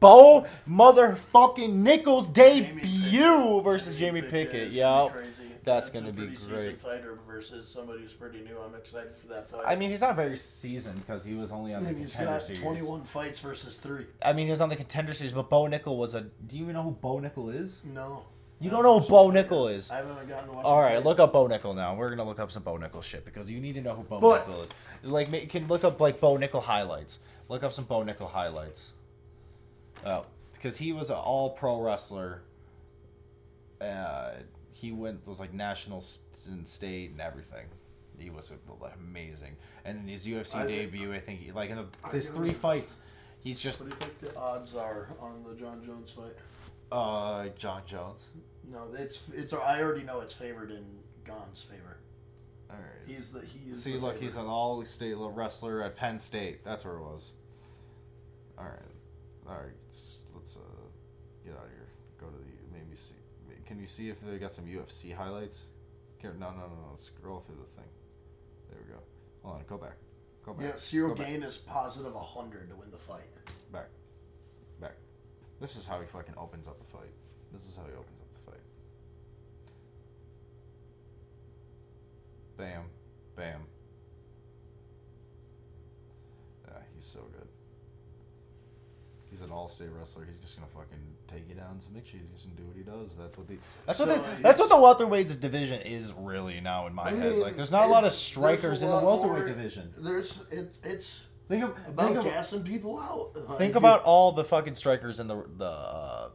Bo 0.00 0.46
motherfucking 0.68 1.72
Nichols 1.72 2.28
Jamie 2.28 2.66
debut 2.66 2.80
Pickett. 2.80 3.64
versus 3.64 3.96
Jamie 3.96 4.22
Pickett. 4.22 4.54
is 4.68 4.74
Yep. 4.76 5.12
be. 5.12 5.20
That's 5.64 5.90
gonna 5.90 6.12
be 6.12 6.22
pretty 6.22 6.36
seasoned 6.36 6.60
great. 6.60 6.80
fighter 6.80 7.18
versus 7.26 7.68
somebody 7.68 8.00
who's 8.00 8.12
pretty 8.14 8.40
new. 8.40 8.56
I'm 8.58 8.74
excited 8.74 9.14
for 9.14 9.26
that 9.28 9.50
fight. 9.50 9.64
I 9.66 9.74
mean, 9.76 9.90
he's 9.90 10.00
not 10.00 10.16
very 10.16 10.36
seasoned 10.36 11.04
because 11.04 11.24
he 11.24 11.34
was 11.34 11.52
only 11.52 11.74
I 11.74 11.78
on 11.78 11.84
the 11.84 11.90
mean, 11.90 12.00
he's 12.00 12.12
contender 12.12 12.38
got 12.38 12.42
series. 12.42 12.60
21 12.62 13.02
fights 13.04 13.40
versus 13.40 13.76
three. 13.76 14.06
I 14.22 14.32
mean, 14.32 14.46
he 14.46 14.50
was 14.50 14.60
on 14.60 14.68
the 14.70 14.76
contender 14.76 15.12
series, 15.12 15.32
but 15.32 15.50
Bo 15.50 15.64
Nickal 15.64 15.98
was 15.98 16.14
a. 16.14 16.22
Do 16.22 16.56
you 16.56 16.62
even 16.62 16.74
know 16.74 16.84
who 16.84 16.92
Bo 16.92 17.16
Nickal 17.18 17.52
is? 17.54 17.82
No. 17.84 18.24
You 18.60 18.70
don't 18.70 18.82
know 18.82 18.98
who 18.98 19.08
Bo 19.08 19.28
Nickal 19.30 19.72
is. 19.72 19.90
I 19.90 19.96
haven't 19.98 20.28
gotten 20.28 20.48
to 20.48 20.52
watch. 20.54 20.64
All 20.64 20.80
right, 20.80 21.02
look 21.04 21.20
up 21.20 21.32
Bo 21.32 21.46
Nickal 21.48 21.76
now. 21.76 21.94
We're 21.94 22.10
gonna 22.10 22.24
look 22.24 22.40
up 22.40 22.50
some 22.50 22.64
Bo 22.64 22.76
Nickal 22.76 23.02
shit 23.02 23.24
because 23.24 23.48
you 23.50 23.60
need 23.60 23.74
to 23.74 23.80
know 23.80 23.94
who 23.94 24.02
Bo 24.02 24.18
But- 24.20 24.46
Nickal 24.46 24.64
is. 24.64 24.74
Like, 25.04 25.30
ma- 25.30 25.38
you 25.38 25.46
can 25.46 25.68
look 25.68 25.84
up 25.84 26.00
like 26.00 26.20
Bo 26.20 26.36
Nickal 26.36 26.62
highlights. 26.62 27.20
Look 27.48 27.62
up 27.62 27.72
some 27.72 27.84
Bo 27.84 28.02
Nickal 28.04 28.28
highlights. 28.28 28.92
Oh, 30.04 30.26
because 30.52 30.76
he 30.78 30.92
was 30.92 31.10
an 31.10 31.16
all-pro 31.16 31.80
wrestler. 31.80 32.42
Uh, 33.80 34.32
he 34.72 34.90
went 34.92 35.26
was 35.26 35.38
like 35.38 35.52
national 35.54 36.00
st- 36.00 36.46
and 36.56 36.66
state 36.66 37.10
and 37.10 37.20
everything. 37.20 37.66
He 38.18 38.30
was 38.30 38.52
amazing. 39.00 39.56
And 39.84 39.98
in 39.98 40.08
his 40.08 40.26
UFC 40.26 40.56
I 40.56 40.66
think- 40.66 40.90
debut, 40.92 41.12
I 41.12 41.20
think 41.20 41.40
he, 41.40 41.52
like 41.52 41.70
in 41.70 41.76
the, 41.76 42.08
his 42.10 42.30
three 42.30 42.52
fights, 42.52 42.98
he's 43.40 43.60
just 43.60 43.80
What 43.80 43.90
do 43.90 43.94
you 43.94 44.00
think 44.00 44.18
the 44.32 44.36
odds 44.36 44.74
are 44.74 45.10
on 45.20 45.44
the 45.44 45.54
John 45.54 45.84
Jones 45.84 46.10
fight? 46.10 46.34
Uh 46.90 47.48
John 47.56 47.82
Jones. 47.86 48.28
No, 48.64 48.88
it's 48.96 49.22
it's. 49.34 49.52
I 49.52 49.82
already 49.82 50.02
know 50.02 50.20
it's 50.20 50.34
favored 50.34 50.70
in 50.70 50.84
Gane's 51.24 51.62
favor. 51.62 51.98
All 52.70 52.76
right. 52.76 52.84
He's 53.06 53.30
the 53.30 53.40
he 53.40 53.70
is. 53.70 53.82
See, 53.82 53.96
look, 53.96 54.20
he's 54.20 54.36
an 54.36 54.46
all-state 54.46 55.16
wrestler 55.18 55.82
at 55.82 55.96
Penn 55.96 56.18
State. 56.18 56.64
That's 56.64 56.84
where 56.84 56.96
it 56.96 57.02
was. 57.02 57.32
All 58.58 58.64
right, 58.64 59.48
all 59.48 59.54
right. 59.54 59.72
Let's, 59.86 60.24
let's 60.34 60.56
uh, 60.56 60.60
get 61.44 61.54
out 61.54 61.64
of 61.64 61.70
here. 61.70 61.88
Go 62.20 62.26
to 62.26 62.36
the 62.36 62.44
maybe 62.72 62.96
see. 62.96 63.14
Can 63.66 63.78
you 63.78 63.86
see 63.86 64.08
if 64.08 64.20
they 64.20 64.38
got 64.38 64.52
some 64.54 64.64
UFC 64.64 65.14
highlights? 65.14 65.66
Here, 66.18 66.34
no, 66.38 66.50
no, 66.50 66.56
no, 66.56 66.90
no. 66.90 66.96
Scroll 66.96 67.40
through 67.40 67.56
the 67.56 67.80
thing. 67.80 67.90
There 68.70 68.78
we 68.84 68.92
go. 68.92 68.98
Hold 69.42 69.56
on. 69.56 69.62
Go 69.68 69.76
back. 69.78 69.96
Go 70.44 70.54
back. 70.54 70.64
Yeah, 70.64 70.72
Ciryl. 70.72 71.16
Gane 71.16 71.42
is 71.42 71.58
positive 71.58 72.14
100 72.14 72.70
to 72.70 72.76
win 72.76 72.90
the 72.90 72.98
fight. 72.98 73.28
back. 73.70 73.88
This 75.60 75.76
is 75.76 75.86
how 75.86 76.00
he 76.00 76.06
fucking 76.06 76.34
opens 76.36 76.68
up 76.68 76.78
the 76.78 76.84
fight. 76.86 77.10
This 77.52 77.68
is 77.68 77.76
how 77.76 77.82
he 77.84 77.92
opens 77.92 78.20
up 78.20 78.26
the 78.34 78.50
fight. 78.52 78.60
Bam, 82.56 82.82
bam. 83.36 83.60
Yeah, 86.66 86.74
he's 86.94 87.04
so 87.04 87.20
good. 87.32 87.48
He's 89.30 89.42
an 89.42 89.50
all-state 89.50 89.88
wrestler. 89.96 90.24
He's 90.24 90.38
just 90.38 90.56
gonna 90.56 90.68
fucking 90.74 90.98
take 91.26 91.48
you 91.48 91.54
down 91.54 91.80
some 91.80 91.92
He's 91.94 92.04
just 92.32 92.46
gonna 92.46 92.56
do 92.60 92.64
what 92.66 92.76
he 92.76 92.82
does. 92.82 93.14
That's 93.14 93.36
what 93.36 93.46
the 93.46 93.56
that's 93.86 94.00
what 94.00 94.08
So 94.08 94.14
the, 94.16 94.42
that's 94.42 94.60
what 94.60 94.68
the 94.70 94.76
welterweight 94.78 95.40
division 95.40 95.82
is 95.82 96.12
really 96.16 96.60
now 96.60 96.86
in 96.86 96.94
my 96.94 97.04
I 97.04 97.10
head. 97.10 97.18
mean, 97.32 97.40
Like, 97.40 97.56
there's 97.56 97.70
not 97.70 97.84
a 97.84 97.88
lot 97.88 98.04
of 98.04 98.12
strikers 98.12 98.82
a 98.82 98.86
in 98.86 98.90
the 98.90 98.96
welterweight 99.04 99.38
more- 99.40 99.46
division. 99.48 99.92
There's 99.98 100.40
it's 100.50 100.80
it's 100.82 101.24
Think 101.48 101.64
of 101.64 101.70
about 101.86 102.24
think 102.24 102.52
of, 102.52 102.64
people 102.64 102.98
out. 102.98 103.30
Like, 103.48 103.58
think 103.58 103.74
about 103.74 104.02
all 104.02 104.32
the 104.32 104.44
fucking 104.44 104.74
strikers 104.74 105.18
in 105.18 105.28
the 105.28 105.44
the 105.56 105.64
uh, 105.64 106.28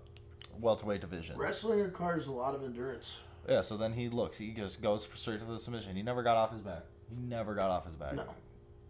welterweight 0.59 1.01
division. 1.01 1.37
wrestling 1.37 1.79
requires 1.81 2.27
a 2.27 2.31
lot 2.31 2.55
of 2.55 2.63
endurance. 2.63 3.17
Yeah, 3.47 3.61
so 3.61 3.77
then 3.77 3.93
he 3.93 4.09
looks. 4.09 4.37
He 4.37 4.51
just 4.51 4.81
goes 4.81 5.07
straight 5.13 5.39
to 5.39 5.45
the 5.45 5.59
submission. 5.59 5.95
He 5.95 6.01
never 6.01 6.23
got 6.23 6.37
off 6.37 6.51
his 6.51 6.61
back. 6.61 6.83
He 7.09 7.15
never 7.21 7.53
got 7.53 7.69
off 7.69 7.85
his 7.85 7.95
back. 7.95 8.15
No, 8.15 8.23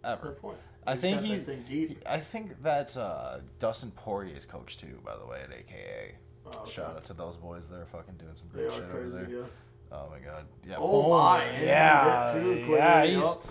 ever. 0.03 0.27
good 0.27 0.37
point. 0.37 0.57
I 0.85 0.93
He's 0.95 1.01
think 1.43 1.67
he's. 1.67 1.95
I 2.05 2.19
think 2.19 2.61
that's 2.61 2.97
uh, 2.97 3.41
Dustin 3.59 3.91
Poirier's 3.91 4.45
coach 4.45 4.77
too, 4.77 4.99
by 5.03 5.17
the 5.17 5.25
way, 5.25 5.41
at 5.41 5.51
AKA. 5.51 6.15
Oh, 6.45 6.49
okay. 6.49 6.71
Shout 6.71 6.95
out 6.95 7.05
to 7.05 7.13
those 7.13 7.37
boys. 7.37 7.67
They're 7.67 7.85
fucking 7.85 8.15
doing 8.15 8.35
some 8.35 8.47
great 8.49 8.71
shit 8.71 8.89
crazy. 8.89 9.07
over 9.07 9.17
there. 9.25 9.29
Yeah. 9.29 9.43
Oh 9.91 10.09
my 10.09 10.19
god. 10.19 10.45
Yeah. 10.67 10.75
Oh 10.77 11.09
my, 11.09 11.43
Yeah. 11.61 12.33
he 12.33 12.39
hit 12.39 12.65
too, 12.65 12.71
yeah. 12.71 13.05
He's. 13.05 13.15
yup. 13.15 13.45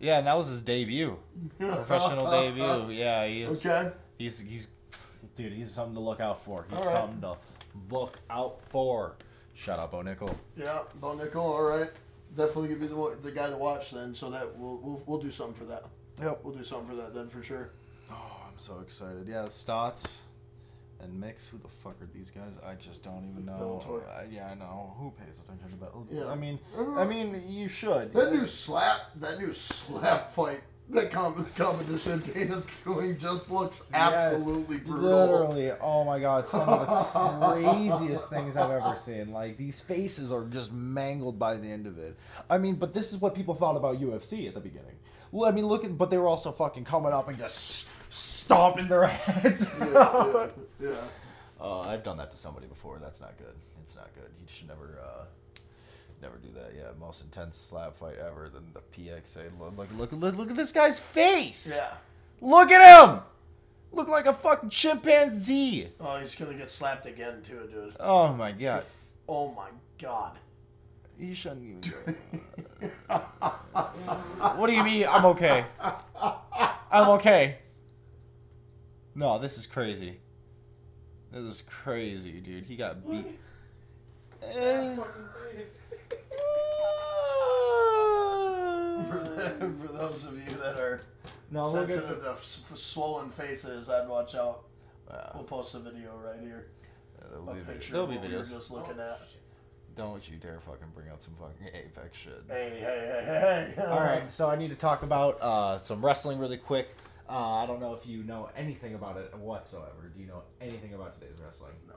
Yeah, 0.00 0.18
and 0.18 0.26
that 0.26 0.36
was 0.36 0.48
his 0.48 0.62
debut, 0.62 1.16
professional 1.58 2.30
debut. 2.30 2.94
Yeah, 2.94 3.26
he's. 3.26 3.64
Okay. 3.66 3.90
He's 4.18 4.40
he's, 4.40 4.68
dude. 5.36 5.52
He's 5.52 5.72
something 5.72 5.94
to 5.94 6.00
look 6.00 6.20
out 6.20 6.42
for. 6.44 6.66
He's 6.70 6.78
All 6.78 6.84
right. 6.86 6.92
something 6.92 7.20
to 7.22 7.36
look 7.90 8.18
out 8.30 8.60
for. 8.70 9.16
Shout 9.54 9.78
out 9.78 9.90
Bo 9.90 9.98
Nickal. 9.98 10.34
Yeah, 10.56 10.82
Bo 11.00 11.16
Nickal. 11.16 11.36
All 11.36 11.62
right. 11.62 11.90
Definitely 12.36 12.68
gonna 12.74 12.80
be 12.80 12.86
the 12.86 13.18
the 13.22 13.32
guy 13.32 13.50
to 13.50 13.56
watch 13.56 13.90
then. 13.90 14.14
So 14.14 14.30
that 14.30 14.56
we'll 14.56 14.78
we'll, 14.82 15.02
we'll 15.06 15.18
do 15.20 15.30
something 15.30 15.54
for 15.54 15.64
that. 15.64 15.84
Yep. 16.22 16.40
We'll 16.44 16.54
do 16.54 16.62
something 16.64 16.86
for 16.86 16.94
that 16.96 17.14
then 17.14 17.28
for 17.28 17.42
sure. 17.42 17.70
Oh, 18.10 18.36
I'm 18.46 18.58
so 18.58 18.78
excited. 18.80 19.26
Yeah, 19.26 19.44
Stots 19.46 20.18
and 21.00 21.18
Mix. 21.20 21.48
Who 21.48 21.58
the 21.58 21.68
fuck 21.68 22.00
are 22.02 22.08
these 22.14 22.30
guys? 22.30 22.58
I 22.66 22.74
just 22.74 23.02
don't 23.04 23.28
even 23.30 23.44
know. 23.46 23.80
Bellator. 23.84 24.02
I, 24.08 24.24
yeah, 24.30 24.48
I 24.50 24.54
know. 24.54 24.94
Who 24.98 25.10
pays 25.12 25.38
attention 25.40 25.70
to 25.70 25.84
Bellator? 25.84 26.06
Yeah. 26.10 26.26
I 26.30 26.34
mean, 26.34 26.58
Uh, 26.76 26.94
I 26.94 27.04
mean, 27.04 27.42
you 27.46 27.68
should. 27.68 28.12
That 28.12 28.32
new 28.32 28.46
slap, 28.46 29.00
that 29.16 29.38
new 29.38 29.52
slap 29.52 30.32
fight, 30.32 30.60
that 30.90 31.10
com- 31.10 31.46
competition 31.54 32.18
Dana's 32.20 32.66
doing 32.82 33.18
just 33.18 33.50
looks 33.50 33.84
Yeah, 33.90 34.08
absolutely 34.08 34.78
brutal. 34.78 35.10
Literally, 35.10 35.70
oh 35.82 36.04
my 36.04 36.18
god, 36.18 36.46
some 36.46 36.66
of 36.68 36.86
the 36.86 37.62
craziest 37.98 38.30
things 38.30 38.56
I've 38.56 38.70
ever 38.70 38.96
seen. 38.96 39.30
Like 39.32 39.58
these 39.58 39.80
faces 39.80 40.32
are 40.32 40.44
just 40.46 40.72
mangled 40.72 41.38
by 41.38 41.56
the 41.56 41.68
end 41.70 41.86
of 41.86 41.98
it. 41.98 42.16
I 42.48 42.56
mean, 42.58 42.76
but 42.76 42.94
this 42.94 43.12
is 43.12 43.20
what 43.20 43.34
people 43.34 43.54
thought 43.54 43.76
about 43.76 44.00
UFC 44.00 44.48
at 44.48 44.54
the 44.54 44.60
beginning. 44.60 44.96
Well, 45.30 45.46
I 45.46 45.52
mean, 45.54 45.66
look 45.66 45.84
at, 45.84 45.98
but 45.98 46.08
they 46.08 46.16
were 46.16 46.26
also 46.26 46.52
fucking 46.52 46.84
coming 46.84 47.12
up 47.12 47.28
and 47.28 47.36
just 47.36 47.86
stomping 48.10 48.88
their 48.88 49.06
heads. 49.06 49.70
Yeah, 49.80 49.86
yeah, 50.32 50.46
yeah. 50.80 50.94
Uh, 51.60 51.80
I've 51.80 52.02
done 52.04 52.18
that 52.18 52.30
to 52.30 52.36
somebody 52.36 52.66
before. 52.66 52.98
That's 53.00 53.20
not 53.20 53.36
good. 53.36 53.54
It's 53.82 53.96
not 53.96 54.14
good. 54.14 54.30
You 54.40 54.46
should 54.46 54.68
never, 54.68 55.00
uh, 55.02 55.24
never 56.22 56.36
do 56.36 56.48
that. 56.54 56.72
Yeah, 56.76 56.90
most 57.00 57.22
intense 57.22 57.56
slap 57.58 57.96
fight 57.96 58.16
ever. 58.18 58.48
Then 58.52 58.62
the 58.72 58.80
PXA. 58.80 59.50
Look, 59.58 59.76
look, 59.76 59.88
look, 59.96 60.12
look, 60.12 60.36
look 60.36 60.50
at 60.50 60.56
this 60.56 60.72
guy's 60.72 60.98
face. 60.98 61.74
Yeah. 61.76 61.94
Look 62.40 62.70
at 62.70 63.08
him. 63.08 63.20
Look 63.90 64.08
like 64.08 64.26
a 64.26 64.34
fucking 64.34 64.70
chimpanzee. 64.70 65.88
Oh, 65.98 66.18
he's 66.18 66.34
gonna 66.34 66.54
get 66.54 66.70
slapped 66.70 67.06
again 67.06 67.42
too, 67.42 67.68
dude. 67.72 67.94
Oh 67.98 68.32
my 68.34 68.52
god. 68.52 68.84
Oh 69.28 69.52
my 69.52 69.68
god. 69.98 70.36
You 71.18 71.34
shouldn't 71.34 71.64
even 71.64 71.80
do 71.80 71.94
it. 72.06 72.92
what 74.56 74.68
do 74.68 74.72
you 74.74 74.84
mean? 74.84 75.06
I'm 75.08 75.24
okay. 75.26 75.64
I'm 75.80 77.08
okay. 77.10 77.58
No, 79.18 79.36
this 79.36 79.58
is 79.58 79.66
crazy. 79.66 80.20
This 81.32 81.42
is 81.42 81.62
crazy, 81.62 82.40
dude. 82.40 82.64
He 82.66 82.76
got 82.76 83.04
beat. 83.04 83.26
Eh. 84.44 84.96
For, 89.08 89.18
the, 89.18 89.72
for 89.80 89.92
those 89.92 90.24
of 90.24 90.34
you 90.38 90.54
that 90.58 90.76
are 90.76 91.00
No, 91.50 91.68
look 91.68 91.82
at 91.84 91.88
sensitive 91.88 92.22
to 92.22 92.30
s- 92.30 92.62
for 92.64 92.76
swollen 92.76 93.30
faces, 93.30 93.88
I'd 93.90 94.06
watch 94.08 94.36
out. 94.36 94.64
Wow. 95.10 95.32
We'll 95.34 95.44
post 95.44 95.74
a 95.74 95.80
video 95.80 96.16
right 96.24 96.38
here. 96.40 96.68
There'll 97.28 97.48
A 97.50 97.54
be, 97.54 97.60
picture 97.62 97.92
there'll 97.94 98.04
of 98.06 98.10
be 98.12 98.18
what 98.18 98.28
we 98.28 98.34
were 98.36 98.42
videos. 98.42 98.52
just 98.54 98.70
looking 98.70 99.00
at. 99.00 99.20
Don't 99.96 100.28
you 100.30 100.36
dare 100.36 100.60
fucking 100.60 100.86
bring 100.94 101.08
out 101.08 101.22
some 101.24 101.34
fucking 101.34 101.74
Apex 101.74 102.16
shit. 102.16 102.42
Hey, 102.48 102.70
hey, 102.78 102.78
hey, 102.80 103.24
hey, 103.24 103.72
hey. 103.74 103.82
All 103.82 103.98
right, 103.98 104.32
so 104.32 104.48
I 104.48 104.54
need 104.54 104.68
to 104.70 104.76
talk 104.76 105.02
about 105.02 105.38
uh, 105.40 105.78
some 105.78 106.04
wrestling 106.04 106.38
really 106.38 106.56
quick. 106.58 106.94
Uh, 107.28 107.56
I 107.56 107.66
don't 107.66 107.80
know 107.80 107.94
if 107.94 108.06
you 108.06 108.22
know 108.22 108.48
anything 108.56 108.94
about 108.94 109.16
it 109.18 109.34
whatsoever. 109.36 110.10
Do 110.14 110.20
you 110.20 110.26
know 110.26 110.42
anything 110.60 110.94
about 110.94 111.12
today's 111.14 111.38
wrestling? 111.44 111.74
No. 111.86 111.94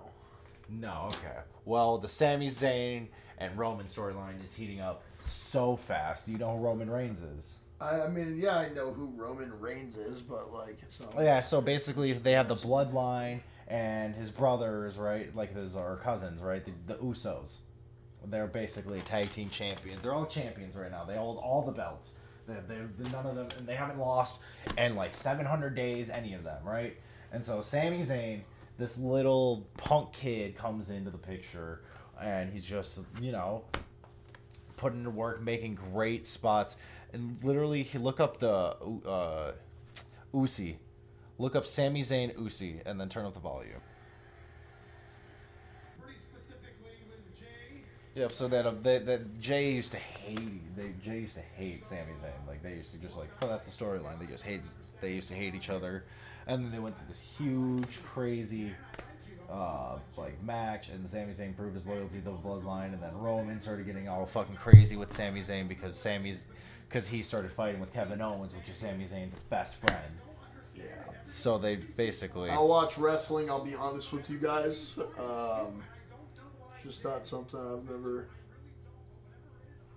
No, 0.69 1.09
okay. 1.09 1.39
Well, 1.65 1.97
the 1.97 2.09
Sami 2.09 2.47
Zayn 2.47 3.07
and 3.37 3.57
Roman 3.57 3.87
storyline 3.87 4.45
is 4.45 4.55
heating 4.55 4.81
up 4.81 5.03
so 5.19 5.75
fast. 5.75 6.25
Do 6.25 6.31
you 6.31 6.37
know 6.37 6.57
who 6.57 6.63
Roman 6.63 6.89
Reigns 6.89 7.21
is? 7.21 7.57
I, 7.79 8.01
I 8.01 8.07
mean, 8.09 8.37
yeah, 8.37 8.57
I 8.57 8.69
know 8.69 8.91
who 8.91 9.11
Roman 9.15 9.57
Reigns 9.59 9.97
is, 9.97 10.21
but 10.21 10.53
like, 10.53 10.79
it's 10.81 10.99
not. 10.99 11.15
Oh, 11.17 11.21
Yeah, 11.21 11.41
so 11.41 11.61
basically 11.61 12.13
they 12.13 12.33
have 12.33 12.47
the 12.47 12.55
bloodline 12.55 13.39
and 13.67 14.13
his 14.15 14.29
brothers, 14.29 14.97
right? 14.97 15.33
Like 15.35 15.55
his 15.55 15.75
or 15.75 15.97
cousins, 16.03 16.41
right? 16.41 16.63
The, 16.63 16.93
the 16.93 16.99
Usos. 16.99 17.57
They're 18.25 18.47
basically 18.47 19.01
tag 19.01 19.31
team 19.31 19.49
champions. 19.49 20.03
They're 20.03 20.13
all 20.13 20.27
champions 20.27 20.75
right 20.75 20.91
now. 20.91 21.05
They 21.05 21.15
hold 21.15 21.37
all 21.39 21.63
the 21.63 21.71
belts. 21.71 22.13
They're, 22.51 22.89
they're, 22.97 23.11
none 23.11 23.25
of 23.25 23.35
them, 23.35 23.47
and 23.57 23.67
they 23.67 23.75
haven't 23.75 23.99
lost 23.99 24.41
in 24.77 24.95
like 24.95 25.13
700 25.13 25.75
days, 25.75 26.09
any 26.09 26.33
of 26.33 26.43
them, 26.43 26.63
right? 26.63 26.97
And 27.31 27.43
so 27.45 27.61
Sami 27.61 28.01
Zayn, 28.01 28.41
this 28.77 28.97
little 28.97 29.67
punk 29.77 30.13
kid, 30.13 30.57
comes 30.57 30.89
into 30.89 31.11
the 31.11 31.17
picture, 31.17 31.81
and 32.21 32.51
he's 32.51 32.65
just, 32.65 32.99
you 33.21 33.31
know, 33.31 33.63
putting 34.77 35.03
to 35.03 35.09
work, 35.09 35.41
making 35.41 35.75
great 35.75 36.27
spots, 36.27 36.77
and 37.13 37.37
literally, 37.43 37.83
he 37.83 37.97
look 37.97 38.19
up 38.19 38.37
the 38.37 38.75
uh, 39.05 39.51
Usi, 40.33 40.77
look 41.37 41.55
up 41.55 41.65
Sami 41.65 42.01
Zayn 42.01 42.37
Usi, 42.39 42.79
and 42.85 42.99
then 42.99 43.09
turn 43.09 43.25
up 43.25 43.33
the 43.33 43.39
volume. 43.39 43.81
Pretty 46.01 46.17
specifically 46.17 47.03
with 47.09 47.37
Jay. 47.37 47.83
Yep. 48.15 48.33
So 48.33 48.47
that 48.49 48.65
uh, 48.65 48.73
they, 48.81 48.99
that 48.99 49.39
Jay 49.39 49.71
used 49.71 49.91
to 49.93 49.97
hate. 49.97 50.75
They 50.75 50.91
Jay 51.03 51.19
used 51.19 51.35
to 51.35 51.41
hate 51.41 51.85
Sami 51.85 52.13
Zayn. 52.21 52.47
Like 52.47 52.61
they 52.61 52.73
used 52.73 52.91
to 52.91 52.97
just 52.97 53.17
like, 53.17 53.29
oh, 53.41 53.47
that's 53.47 53.73
the 53.73 53.85
storyline. 53.85 54.19
They 54.19 54.25
just 54.25 54.43
hate. 54.43 54.67
They 54.99 55.13
used 55.13 55.29
to 55.29 55.33
hate 55.33 55.55
each 55.55 55.69
other, 55.69 56.05
and 56.45 56.63
then 56.63 56.71
they 56.71 56.79
went 56.79 56.95
through 56.95 57.07
this 57.07 57.27
huge, 57.37 58.03
crazy, 58.03 58.71
uh, 59.51 59.97
like 60.15 60.41
match, 60.43 60.89
and 60.89 61.07
Sami 61.09 61.31
Zayn 61.33 61.55
proved 61.55 61.73
his 61.73 61.87
loyalty 61.87 62.19
to 62.19 62.23
the 62.23 62.31
Bloodline, 62.31 62.93
and 62.93 63.01
then 63.01 63.17
Roman 63.17 63.59
started 63.59 63.87
getting 63.87 64.07
all 64.07 64.27
fucking 64.27 64.55
crazy 64.55 64.97
with 64.97 65.11
Sami 65.11 65.39
Zayn 65.39 65.67
because 65.67 65.97
Sami's, 65.97 66.45
because 66.87 67.07
he 67.07 67.23
started 67.23 67.51
fighting 67.51 67.81
with 67.81 67.91
Kevin 67.93 68.21
Owens, 68.21 68.53
which 68.53 68.69
is 68.69 68.75
Sami 68.75 69.05
Zayn's 69.05 69.33
best 69.49 69.77
friend. 69.77 70.13
Yeah. 70.75 70.83
So 71.23 71.57
they 71.57 71.77
basically. 71.77 72.51
I'll 72.51 72.67
watch 72.67 72.97
wrestling. 72.97 73.49
I'll 73.49 73.65
be 73.65 73.75
honest 73.75 74.13
with 74.13 74.29
you 74.29 74.37
guys. 74.37 74.99
Um, 75.19 75.83
just 76.83 77.03
not 77.03 77.25
something 77.27 77.59
I've 77.59 77.89
never. 77.89 78.27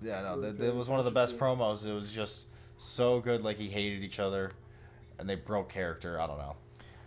Yeah, 0.02 0.22
no, 0.22 0.40
that, 0.40 0.58
that 0.58 0.74
was 0.74 0.88
one 0.88 0.98
of 0.98 1.04
the 1.04 1.10
best 1.10 1.38
promos. 1.38 1.86
It 1.86 1.92
was 1.92 2.12
just 2.12 2.46
so 2.76 3.20
good. 3.20 3.42
Like 3.42 3.56
he 3.56 3.68
hated 3.68 4.02
each 4.02 4.20
other, 4.20 4.50
and 5.18 5.28
they 5.28 5.34
broke 5.36 5.70
character. 5.70 6.20
I 6.20 6.26
don't 6.26 6.38
know. 6.38 6.56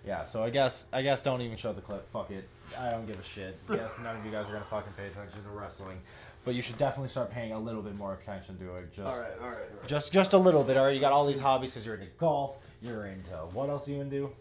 Yeah, 0.05 0.23
so 0.23 0.43
I 0.43 0.49
guess 0.49 0.85
I 0.93 1.01
guess 1.01 1.21
don't 1.21 1.41
even 1.41 1.57
show 1.57 1.73
the 1.73 1.81
clip. 1.81 2.09
Fuck 2.09 2.31
it. 2.31 2.47
I 2.77 2.91
don't 2.91 3.05
give 3.05 3.19
a 3.19 3.23
shit. 3.23 3.57
Yes, 3.69 3.97
none 4.01 4.17
of 4.17 4.25
you 4.25 4.31
guys 4.31 4.47
are 4.49 4.53
gonna 4.53 4.65
fucking 4.69 4.93
pay 4.97 5.07
attention 5.07 5.43
to 5.43 5.49
wrestling, 5.49 5.99
but 6.43 6.55
you 6.55 6.61
should 6.61 6.77
definitely 6.77 7.09
start 7.09 7.29
paying 7.31 7.51
a 7.51 7.59
little 7.59 7.81
bit 7.81 7.95
more 7.95 8.13
attention 8.13 8.57
to 8.59 8.75
it. 8.75 8.93
Just, 8.93 9.07
All 9.07 9.19
right, 9.19 9.31
all 9.41 9.47
right, 9.47 9.57
all 9.57 9.79
right. 9.79 9.87
just, 9.87 10.11
just 10.11 10.33
a 10.33 10.37
little 10.37 10.63
bit. 10.63 10.77
All 10.77 10.85
right, 10.85 10.93
you 10.93 10.99
got 11.01 11.11
all 11.13 11.25
these 11.25 11.39
hobbies 11.39 11.71
because 11.71 11.85
you're 11.85 11.95
into 11.95 12.07
golf. 12.17 12.57
You're 12.81 13.07
into 13.07 13.31
what 13.53 13.69
else 13.69 13.87
you 13.87 14.01
into? 14.01 14.31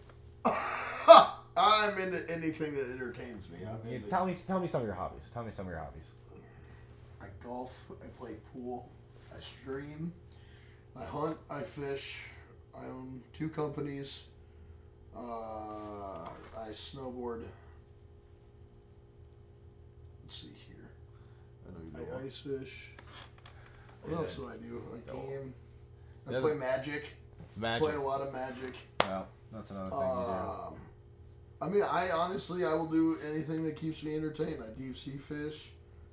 I'm 1.57 1.97
into 1.99 2.31
anything 2.31 2.75
that 2.75 2.90
entertains 2.90 3.49
me. 3.49 3.59
I'm 3.66 3.88
You- 3.88 3.97
into, 3.97 4.09
tell 4.11 4.27
me, 4.27 4.35
tell 4.35 4.61
me 4.61 4.69
some 4.69 4.83
of 4.83 4.87
your 4.87 4.97
hobbies. 4.97 5.31
Tell 5.33 5.42
me 5.45 5.53
some 5.53 5.66
of 5.66 5.71
your 5.71 5.81
hobbies. 5.81 6.05
I 7.21 7.27
golf. 7.42 7.75
I 8.03 8.07
play 8.19 8.35
pool. 8.53 8.88
I 9.35 9.40
stream. 9.40 10.12
I 10.95 11.05
hunt. 11.05 11.39
I 11.49 11.62
fish. 11.62 12.26
I 12.74 12.85
own 12.87 13.22
two 13.33 13.49
companies. 13.49 14.24
Uh, 15.16 16.28
I 16.59 16.68
snowboard. 16.72 17.43
Let's 20.22 20.35
see 20.35 20.49
here. 20.68 20.91
I 21.66 21.72
know 21.99 22.05
you 22.20 22.26
ice 22.26 22.41
fish. 22.41 22.93
What 24.03 24.12
Yeah. 24.12 24.18
else 24.18 24.37
do 24.37 24.49
I 24.49 24.57
do? 24.57 24.83
I 24.95 25.11
game. 25.12 25.55
I 26.28 26.33
Yeah, 26.33 26.41
play 26.41 26.55
magic. 26.55 27.16
Magic. 27.57 27.83
Play 27.83 27.95
a 27.95 28.01
lot 28.01 28.20
of 28.20 28.33
magic. 28.33 28.74
Well, 29.01 29.26
that's 29.53 29.70
another 29.70 29.91
thing 29.91 29.99
you 30.01 30.05
do. 30.05 30.31
Um, 30.31 30.74
I 31.61 31.69
mean, 31.69 31.83
I 31.83 32.11
honestly, 32.11 32.65
I 32.65 32.75
will 32.75 32.91
do 32.91 33.19
anything 33.25 33.65
that 33.65 33.77
keeps 33.77 34.03
me 34.03 34.15
entertained. 34.15 34.63
I 34.63 34.79
deep 34.79 34.97
sea 34.97 35.17
fish. 35.17 35.71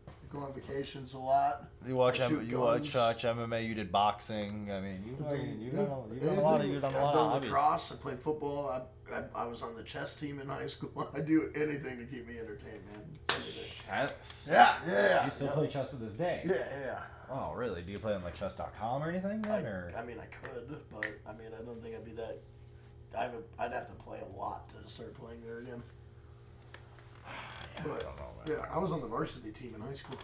I 0.07 0.11
go 0.31 0.39
on 0.39 0.53
vacations 0.53 1.13
a 1.13 1.19
lot. 1.19 1.63
You 1.85 1.95
watch 1.95 2.21
M- 2.21 2.47
you 2.47 2.59
watch, 2.59 2.95
uh, 2.95 3.11
guns. 3.11 3.23
watch 3.23 3.35
MMA. 3.35 3.67
You 3.67 3.75
did 3.75 3.91
boxing. 3.91 4.69
I 4.71 4.79
mean, 4.79 5.03
you 5.05 5.15
fucking, 5.15 5.39
mm-hmm. 5.39 5.63
you 5.63 5.71
done, 5.71 5.87
a- 5.87 6.13
you 6.13 6.19
done 6.21 6.37
a 6.37 6.41
lot 6.41 6.61
of 6.61 6.67
you 6.67 6.79
done 6.79 6.93
a 6.93 6.97
I've 6.97 7.03
lot 7.03 7.13
done 7.13 7.37
of 7.37 7.43
lacrosse. 7.43 7.91
I 7.91 7.95
play 7.95 8.15
football. 8.15 8.69
I, 8.69 9.13
I, 9.13 9.43
I 9.43 9.45
was 9.45 9.61
on 9.61 9.75
the 9.75 9.83
chess 9.83 10.15
team 10.15 10.39
in 10.39 10.47
high 10.47 10.65
school. 10.67 11.09
I 11.15 11.19
do 11.19 11.51
anything 11.55 11.97
to 11.97 12.05
keep 12.05 12.27
me 12.27 12.39
entertained, 12.39 12.81
man. 12.91 13.19
Chess. 13.85 14.47
Yeah, 14.49 14.75
yeah, 14.87 14.93
yeah. 14.93 15.25
You 15.25 15.29
still 15.29 15.47
yeah. 15.47 15.53
play 15.53 15.67
chess 15.67 15.89
to 15.91 15.97
this 15.97 16.13
day. 16.13 16.41
Yeah, 16.45 16.55
yeah. 16.85 16.99
Oh, 17.29 17.53
really? 17.53 17.81
Do 17.81 17.91
you 17.91 17.99
play 17.99 18.13
on 18.13 18.23
like 18.23 18.35
chess.com 18.35 19.03
or 19.03 19.09
anything 19.09 19.45
I, 19.49 19.59
or? 19.59 19.91
I 19.97 20.05
mean, 20.05 20.17
I 20.19 20.25
could, 20.25 20.77
but 20.91 21.05
I 21.27 21.33
mean, 21.33 21.47
I 21.59 21.63
don't 21.63 21.81
think 21.81 21.95
I'd 21.95 22.05
be 22.05 22.11
that. 22.13 22.39
I 23.17 23.27
would, 23.27 23.43
I'd 23.59 23.71
have 23.71 23.85
to 23.87 23.93
play 23.93 24.19
a 24.19 24.32
lot 24.37 24.69
to 24.69 24.89
start 24.91 25.13
playing 25.13 25.41
there 25.45 25.59
again. 25.59 25.83
I 27.27 27.81
But, 27.81 28.01
don't 28.01 28.17
know, 28.17 28.31
man. 28.45 28.57
Yeah, 28.59 28.65
I 28.73 28.77
was 28.79 28.91
on 28.91 29.01
the 29.01 29.07
varsity 29.07 29.51
team 29.51 29.73
in 29.75 29.81
high 29.81 29.93
school 29.93 30.17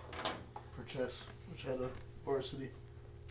for 0.72 0.84
chess, 0.84 1.24
which 1.52 1.64
had 1.64 1.80
a 1.80 1.90
varsity. 2.26 2.70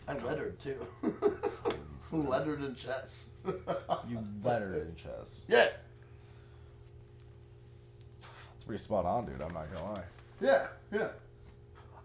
I 0.07 0.17
lettered 0.17 0.59
too. 0.59 0.77
lettered 2.11 2.63
in 2.63 2.75
chess. 2.75 3.29
You 4.07 4.23
lettered 4.43 4.87
in 4.87 4.95
chess. 4.95 5.45
yeah, 5.49 5.67
It's 8.55 8.63
pretty 8.65 8.81
spot 8.81 9.05
on, 9.05 9.25
dude. 9.25 9.41
I'm 9.41 9.53
not 9.53 9.71
gonna 9.71 9.93
lie. 9.93 10.03
yeah, 10.41 10.67
yeah. 10.91 11.09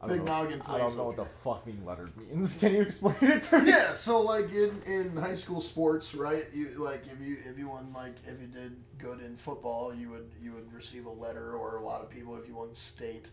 Big 0.08 0.24
know- 0.24 0.42
noggin 0.42 0.62
I 0.66 0.78
don't 0.78 0.96
know 0.96 1.04
what 1.04 1.16
the 1.16 1.26
fucking 1.42 1.84
letter 1.84 2.08
means. 2.16 2.58
Can 2.60 2.74
you 2.74 2.82
explain 2.82 3.16
it 3.20 3.42
to 3.44 3.60
me? 3.60 3.70
yeah, 3.70 3.92
so 3.92 4.20
like 4.20 4.52
in, 4.52 4.80
in 4.86 5.16
high 5.16 5.34
school 5.34 5.60
sports, 5.60 6.14
right? 6.14 6.44
You 6.52 6.70
like 6.78 7.04
if 7.06 7.20
you 7.20 7.36
if 7.44 7.58
you 7.58 7.68
won 7.68 7.92
like 7.92 8.16
if 8.26 8.40
you 8.40 8.46
did 8.46 8.76
good 8.98 9.20
in 9.20 9.36
football, 9.36 9.94
you 9.94 10.10
would 10.10 10.30
you 10.42 10.52
would 10.52 10.72
receive 10.72 11.06
a 11.06 11.10
letter, 11.10 11.54
or 11.54 11.76
a 11.76 11.84
lot 11.84 12.02
of 12.02 12.10
people 12.10 12.36
if 12.36 12.48
you 12.48 12.54
won 12.54 12.74
state. 12.74 13.30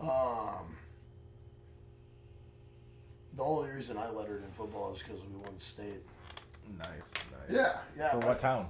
Um, 0.00 0.76
the 3.34 3.42
only 3.42 3.70
reason 3.70 3.96
I 3.96 4.10
lettered 4.10 4.42
in 4.42 4.50
football 4.50 4.92
is 4.92 5.02
because 5.02 5.20
we 5.20 5.36
won 5.36 5.56
state. 5.56 6.02
Nice, 6.78 7.12
nice. 7.30 7.50
Yeah, 7.50 7.78
yeah. 7.96 8.10
For 8.10 8.18
what 8.18 8.38
town? 8.38 8.68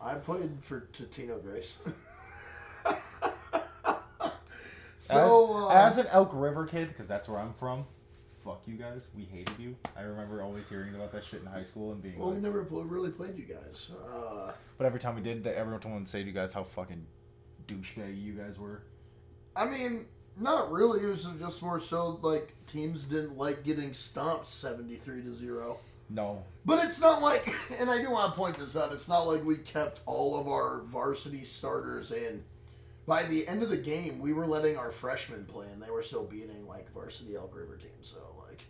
I 0.00 0.14
played 0.14 0.50
for 0.60 0.88
Totino 0.92 1.42
Grace. 1.42 1.78
so 5.04 5.68
uh, 5.68 5.68
as, 5.68 5.98
as 5.98 6.04
an 6.04 6.06
Elk 6.10 6.30
River 6.32 6.66
kid, 6.66 6.88
because 6.88 7.06
that's 7.08 7.28
where 7.28 7.38
I'm 7.38 7.52
from. 7.52 7.86
Fuck 8.44 8.62
you 8.66 8.74
guys. 8.74 9.08
We 9.16 9.24
hated 9.24 9.58
you. 9.58 9.76
I 9.96 10.02
remember 10.02 10.42
always 10.42 10.68
hearing 10.68 10.94
about 10.94 11.12
that 11.12 11.24
shit 11.24 11.40
in 11.40 11.46
high 11.46 11.62
school 11.62 11.92
and 11.92 12.02
being 12.02 12.18
well, 12.18 12.30
we 12.30 12.40
never 12.40 12.60
really 12.62 13.10
played 13.10 13.38
you 13.38 13.44
guys. 13.44 13.90
Uh, 14.12 14.52
but 14.76 14.86
every 14.86 15.00
time 15.00 15.14
we 15.14 15.22
did, 15.22 15.46
everyone 15.46 15.94
would 15.94 16.08
say 16.08 16.22
to 16.22 16.26
you 16.28 16.34
guys 16.34 16.52
how 16.52 16.62
fucking 16.62 17.06
douchebag 17.66 18.22
you 18.22 18.34
guys 18.34 18.58
were. 18.58 18.82
I 19.56 19.64
mean, 19.64 20.06
not 20.38 20.70
really. 20.70 21.00
It 21.04 21.08
was 21.08 21.26
just 21.38 21.62
more 21.62 21.80
so 21.80 22.18
like 22.22 22.54
teams 22.66 23.04
didn't 23.04 23.38
like 23.38 23.64
getting 23.64 23.92
stomped 23.94 24.48
seventy 24.48 24.96
three 24.96 25.22
to 25.22 25.30
zero. 25.30 25.78
No. 26.10 26.44
But 26.64 26.84
it's 26.84 27.00
not 27.00 27.22
like, 27.22 27.54
and 27.78 27.90
I 27.90 28.00
do 28.00 28.10
want 28.10 28.32
to 28.32 28.38
point 28.38 28.58
this 28.58 28.76
out. 28.76 28.92
It's 28.92 29.08
not 29.08 29.22
like 29.22 29.44
we 29.44 29.56
kept 29.58 30.00
all 30.06 30.38
of 30.38 30.48
our 30.48 30.82
varsity 30.82 31.44
starters 31.44 32.12
in. 32.12 32.44
By 33.06 33.24
the 33.24 33.46
end 33.46 33.62
of 33.62 33.68
the 33.68 33.76
game, 33.76 34.18
we 34.18 34.32
were 34.32 34.46
letting 34.46 34.76
our 34.78 34.90
freshmen 34.90 35.44
play, 35.44 35.66
and 35.72 35.82
they 35.82 35.90
were 35.90 36.02
still 36.02 36.26
beating 36.26 36.66
like 36.66 36.90
varsity 36.92 37.36
Elk 37.36 37.54
River 37.54 37.76
team. 37.76 37.90
So 38.00 38.16
like, 38.48 38.64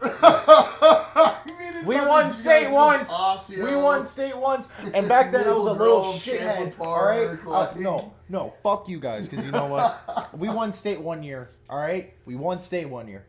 I 0.02 1.40
mean, 1.46 1.86
We 1.86 1.96
won 1.96 2.26
just 2.28 2.44
you 2.44 2.50
guys, 2.50 2.60
state 2.62 2.70
once. 2.72 3.10
Osseo. 3.12 3.64
We 3.64 3.76
won 3.76 4.06
state 4.06 4.36
once, 4.36 4.68
and 4.94 5.08
back 5.08 5.30
then 5.32 5.46
I 5.46 5.52
was 5.52 5.66
a 5.66 5.72
little 5.72 6.04
shithead. 6.04 6.78
All 6.80 7.04
right, 7.06 7.40
Park, 7.40 7.76
Uh, 7.76 7.78
no, 7.80 8.12
no, 8.28 8.52
fuck 8.62 8.88
you 8.88 8.98
guys, 9.00 9.26
because 9.28 9.44
you 9.44 9.50
know 9.52 9.66
what? 9.66 10.30
we 10.38 10.48
won 10.48 10.72
state 10.72 11.00
one 11.00 11.22
year. 11.22 11.50
All 11.70 11.78
right, 11.78 12.14
we 12.26 12.34
won 12.36 12.60
state 12.62 12.88
one 12.88 13.06
year, 13.08 13.24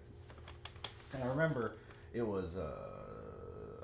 and 1.14 1.24
I 1.24 1.28
remember 1.28 1.76
it 2.14 2.22
was. 2.26 2.58
uh 2.58 2.86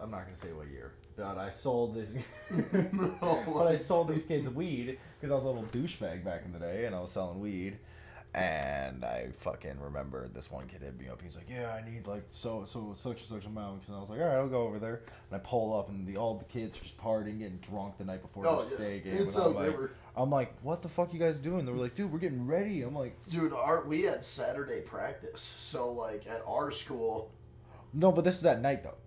I'm 0.02 0.12
not 0.12 0.26
gonna 0.26 0.36
say 0.36 0.52
what 0.52 0.68
year, 0.68 0.92
but 1.18 1.38
I 1.38 1.50
sold 1.52 1.96
this. 1.96 2.16
but 2.72 3.68
I 3.68 3.76
sold 3.78 4.10
these 4.10 4.26
kids 4.26 4.50
weed 4.50 4.98
because 5.20 5.32
I 5.32 5.36
was 5.36 5.44
a 5.44 5.48
little 5.48 5.64
douchebag 5.72 6.24
back 6.24 6.44
in 6.46 6.52
the 6.54 6.60
day, 6.60 6.86
and 6.86 6.96
I 6.96 7.00
was 7.00 7.12
selling 7.12 7.40
weed. 7.40 7.78
And 8.34 9.06
I 9.06 9.30
fucking 9.38 9.80
remember 9.80 10.28
this 10.28 10.52
one 10.52 10.68
kid 10.68 10.82
hit 10.82 11.00
me 11.00 11.08
up. 11.08 11.22
He's 11.22 11.38
like, 11.38 11.50
"Yeah, 11.50 11.72
I 11.72 11.90
need 11.90 12.06
like 12.06 12.26
so 12.28 12.66
so 12.66 12.92
such 12.94 13.20
and 13.22 13.30
such 13.30 13.46
amount." 13.46 13.88
And 13.88 13.96
I 13.96 14.00
was 14.02 14.10
like, 14.10 14.20
"All 14.20 14.26
right, 14.26 14.36
I'll 14.36 14.50
go 14.50 14.64
over 14.64 14.78
there." 14.78 15.04
And 15.32 15.40
I 15.40 15.42
pull 15.42 15.74
up, 15.74 15.88
and 15.88 16.06
the 16.06 16.18
all 16.18 16.36
the 16.38 16.44
kids 16.44 16.76
are 16.78 16.82
just 16.82 16.98
partying, 16.98 17.40
getting 17.40 17.60
drunk 17.60 17.98
the 17.98 18.04
night 18.04 18.22
before 18.22 18.46
Oh, 18.46 18.62
the 18.62 18.70
yeah. 18.70 18.76
state 18.76 19.04
game. 19.06 19.18
It's 19.20 19.36
and 19.36 19.46
I'm 19.46 19.54
like, 19.54 19.76
I'm 20.18 20.30
like, 20.30 20.54
"What 20.64 20.82
the 20.82 20.90
fuck 20.90 21.14
you 21.14 21.20
guys 21.20 21.40
doing?" 21.40 21.66
They 21.66 21.72
were 21.72 21.78
like, 21.78 21.96
"Dude, 21.96 22.12
we're 22.12 22.20
getting 22.20 22.46
ready." 22.46 22.82
I'm 22.82 22.94
like, 22.94 23.16
Dude, 23.30 23.54
our 23.54 23.86
we 23.86 24.02
had 24.02 24.26
Saturday 24.26 24.82
practice, 24.82 25.56
so 25.58 25.94
like 25.94 26.28
at 26.28 26.44
our 26.46 26.72
school, 26.72 27.32
"No, 27.94 28.12
but 28.12 28.26
this 28.26 28.38
is 28.38 28.46
at 28.46 28.60
night 28.60 28.84
though." 28.84 28.98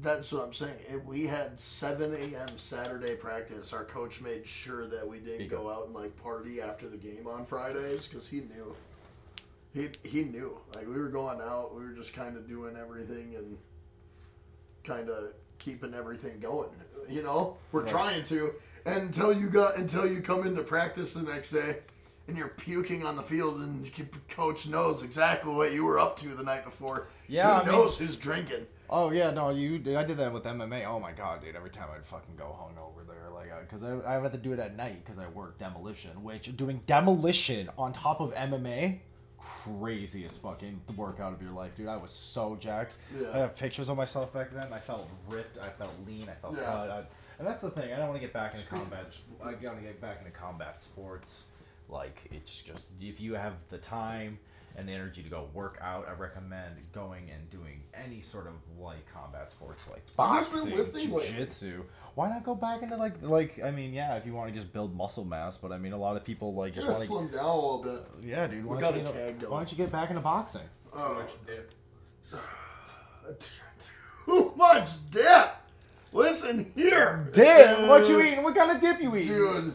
That's 0.00 0.32
what 0.32 0.42
I'm 0.44 0.52
saying. 0.52 0.76
If 0.88 1.04
we 1.04 1.26
had 1.26 1.58
7 1.58 2.14
a.m. 2.14 2.56
Saturday 2.56 3.16
practice, 3.16 3.72
our 3.72 3.84
coach 3.84 4.20
made 4.20 4.46
sure 4.46 4.86
that 4.86 5.06
we 5.06 5.18
didn't 5.18 5.48
go 5.48 5.70
out 5.70 5.86
and 5.86 5.94
like 5.94 6.16
party 6.22 6.60
after 6.60 6.88
the 6.88 6.96
game 6.96 7.26
on 7.26 7.44
Fridays 7.44 8.06
because 8.06 8.28
he 8.28 8.40
knew. 8.40 8.74
He 9.74 9.88
he 10.04 10.24
knew. 10.24 10.58
Like 10.74 10.86
we 10.86 10.94
were 10.94 11.08
going 11.08 11.40
out, 11.40 11.74
we 11.74 11.82
were 11.82 11.92
just 11.92 12.12
kind 12.14 12.36
of 12.36 12.46
doing 12.48 12.76
everything 12.76 13.34
and 13.36 13.56
kind 14.84 15.08
of 15.08 15.32
keeping 15.58 15.94
everything 15.94 16.38
going. 16.40 16.70
You 17.08 17.22
know, 17.22 17.56
we're 17.72 17.82
Right. 17.82 17.90
trying 17.90 18.24
to 18.24 18.54
until 18.84 19.32
you 19.32 19.48
got 19.48 19.76
until 19.76 20.06
you 20.06 20.20
come 20.20 20.46
into 20.46 20.62
practice 20.62 21.14
the 21.14 21.22
next 21.22 21.50
day. 21.50 21.78
And 22.28 22.36
you're 22.36 22.48
puking 22.50 23.04
on 23.04 23.16
the 23.16 23.22
field, 23.22 23.60
and 23.60 23.98
your 23.98 24.06
coach 24.28 24.68
knows 24.68 25.02
exactly 25.02 25.52
what 25.52 25.72
you 25.72 25.84
were 25.84 25.98
up 25.98 26.16
to 26.20 26.28
the 26.36 26.44
night 26.44 26.64
before. 26.64 27.08
Yeah, 27.26 27.56
he 27.56 27.62
I 27.62 27.64
mean- 27.64 27.72
knows 27.74 27.98
who's 27.98 28.16
drinking. 28.16 28.68
Oh 28.94 29.10
yeah, 29.10 29.30
no, 29.30 29.48
you 29.48 29.78
did. 29.78 29.96
I 29.96 30.04
did 30.04 30.18
that 30.18 30.30
with 30.34 30.44
MMA. 30.44 30.84
Oh 30.86 31.00
my 31.00 31.12
god, 31.12 31.42
dude! 31.42 31.56
Every 31.56 31.70
time 31.70 31.88
I'd 31.96 32.04
fucking 32.04 32.36
go 32.36 32.54
hung 32.60 32.76
over 32.76 33.02
there, 33.10 33.30
like, 33.34 33.50
uh, 33.50 33.60
because 33.62 33.82
I, 33.84 33.98
I 34.06 34.20
have 34.20 34.30
to 34.32 34.36
do 34.36 34.52
it 34.52 34.58
at 34.58 34.76
night 34.76 35.02
because 35.02 35.18
I 35.18 35.28
work 35.28 35.58
demolition. 35.58 36.10
Which 36.22 36.54
doing 36.58 36.82
demolition 36.86 37.70
on 37.78 37.94
top 37.94 38.20
of 38.20 38.34
MMA, 38.34 38.98
craziest 39.38 40.42
fucking 40.42 40.82
the 40.86 40.92
workout 40.92 41.32
of 41.32 41.40
your 41.40 41.52
life, 41.52 41.74
dude. 41.74 41.88
I 41.88 41.96
was 41.96 42.10
so 42.12 42.54
jacked. 42.56 42.92
Yeah. 43.18 43.28
I 43.32 43.38
have 43.38 43.56
pictures 43.56 43.88
of 43.88 43.96
myself 43.96 44.30
back 44.32 44.52
then. 44.52 44.70
I 44.72 44.78
felt 44.78 45.08
ripped. 45.26 45.56
I 45.58 45.70
felt 45.70 45.92
lean. 46.06 46.28
I 46.28 46.34
felt 46.34 46.54
Yeah. 46.56 46.64
cut. 46.64 46.90
I, 46.90 47.02
and 47.38 47.48
that's 47.48 47.62
the 47.62 47.70
thing. 47.70 47.94
I 47.94 47.96
don't 47.96 48.08
want 48.08 48.20
to 48.20 48.26
get 48.26 48.34
back 48.34 48.54
into 48.54 48.66
combat. 48.66 49.16
I 49.42 49.46
want 49.46 49.60
to 49.60 49.82
get 49.82 50.02
back 50.02 50.18
into 50.18 50.32
combat 50.32 50.82
sports. 50.82 51.44
Like 51.88 52.20
it's 52.30 52.60
just 52.60 52.84
if 53.00 53.20
you 53.20 53.34
have 53.34 53.54
the 53.70 53.78
time 53.78 54.38
and 54.76 54.88
the 54.88 54.92
energy 54.92 55.22
to 55.22 55.28
go 55.28 55.48
work 55.52 55.78
out, 55.80 56.08
I 56.08 56.12
recommend 56.12 56.76
going 56.92 57.30
and 57.30 57.48
doing 57.50 57.82
any 57.94 58.20
sort 58.22 58.46
of 58.46 58.52
like 58.80 59.04
combat 59.12 59.50
sports 59.50 59.88
like 59.90 60.02
boxing, 60.16 60.70
been 60.70 60.78
lifting 60.78 61.08
jiu-jitsu. 61.10 61.84
Why 62.14 62.28
not 62.28 62.44
go 62.44 62.54
back 62.54 62.82
into 62.82 62.96
like 62.96 63.14
like 63.22 63.60
I 63.64 63.70
mean, 63.70 63.92
yeah, 63.92 64.16
if 64.16 64.26
you 64.26 64.34
want 64.34 64.52
to 64.52 64.54
just 64.58 64.72
build 64.72 64.94
muscle 64.96 65.24
mass, 65.24 65.56
but 65.56 65.72
I 65.72 65.78
mean, 65.78 65.92
a 65.92 65.96
lot 65.98 66.16
of 66.16 66.24
people 66.24 66.54
like 66.54 66.74
just 66.74 66.86
want 66.86 67.00
to. 67.00 67.06
slim 67.06 67.28
down 67.28 67.44
a 67.44 67.54
little 67.54 67.82
bit. 67.82 68.28
Yeah, 68.28 68.46
dude. 68.46 68.64
Why 68.64 68.74
We 68.76 68.80
don't, 68.80 68.90
got 68.90 68.94
you, 68.96 69.00
a 69.00 69.04
know- 69.04 69.12
tag 69.12 69.38
going. 69.40 69.52
why 69.52 69.58
don't 69.60 69.70
you 69.72 69.78
get 69.78 69.92
back 69.92 70.10
into 70.10 70.22
boxing? 70.22 70.60
Too 70.92 70.98
Oh, 70.98 71.14
much 71.14 71.30
dip. 71.46 71.72
too 74.26 74.52
much 74.56 74.88
dip. 75.10 75.50
Listen 76.14 76.70
here, 76.76 77.30
Dip? 77.32 77.88
What 77.88 78.06
you 78.06 78.20
eating? 78.20 78.42
What 78.42 78.54
kind 78.54 78.70
of 78.72 78.80
dip 78.82 79.00
you 79.00 79.16
eating? 79.16 79.28
dude. 79.32 79.74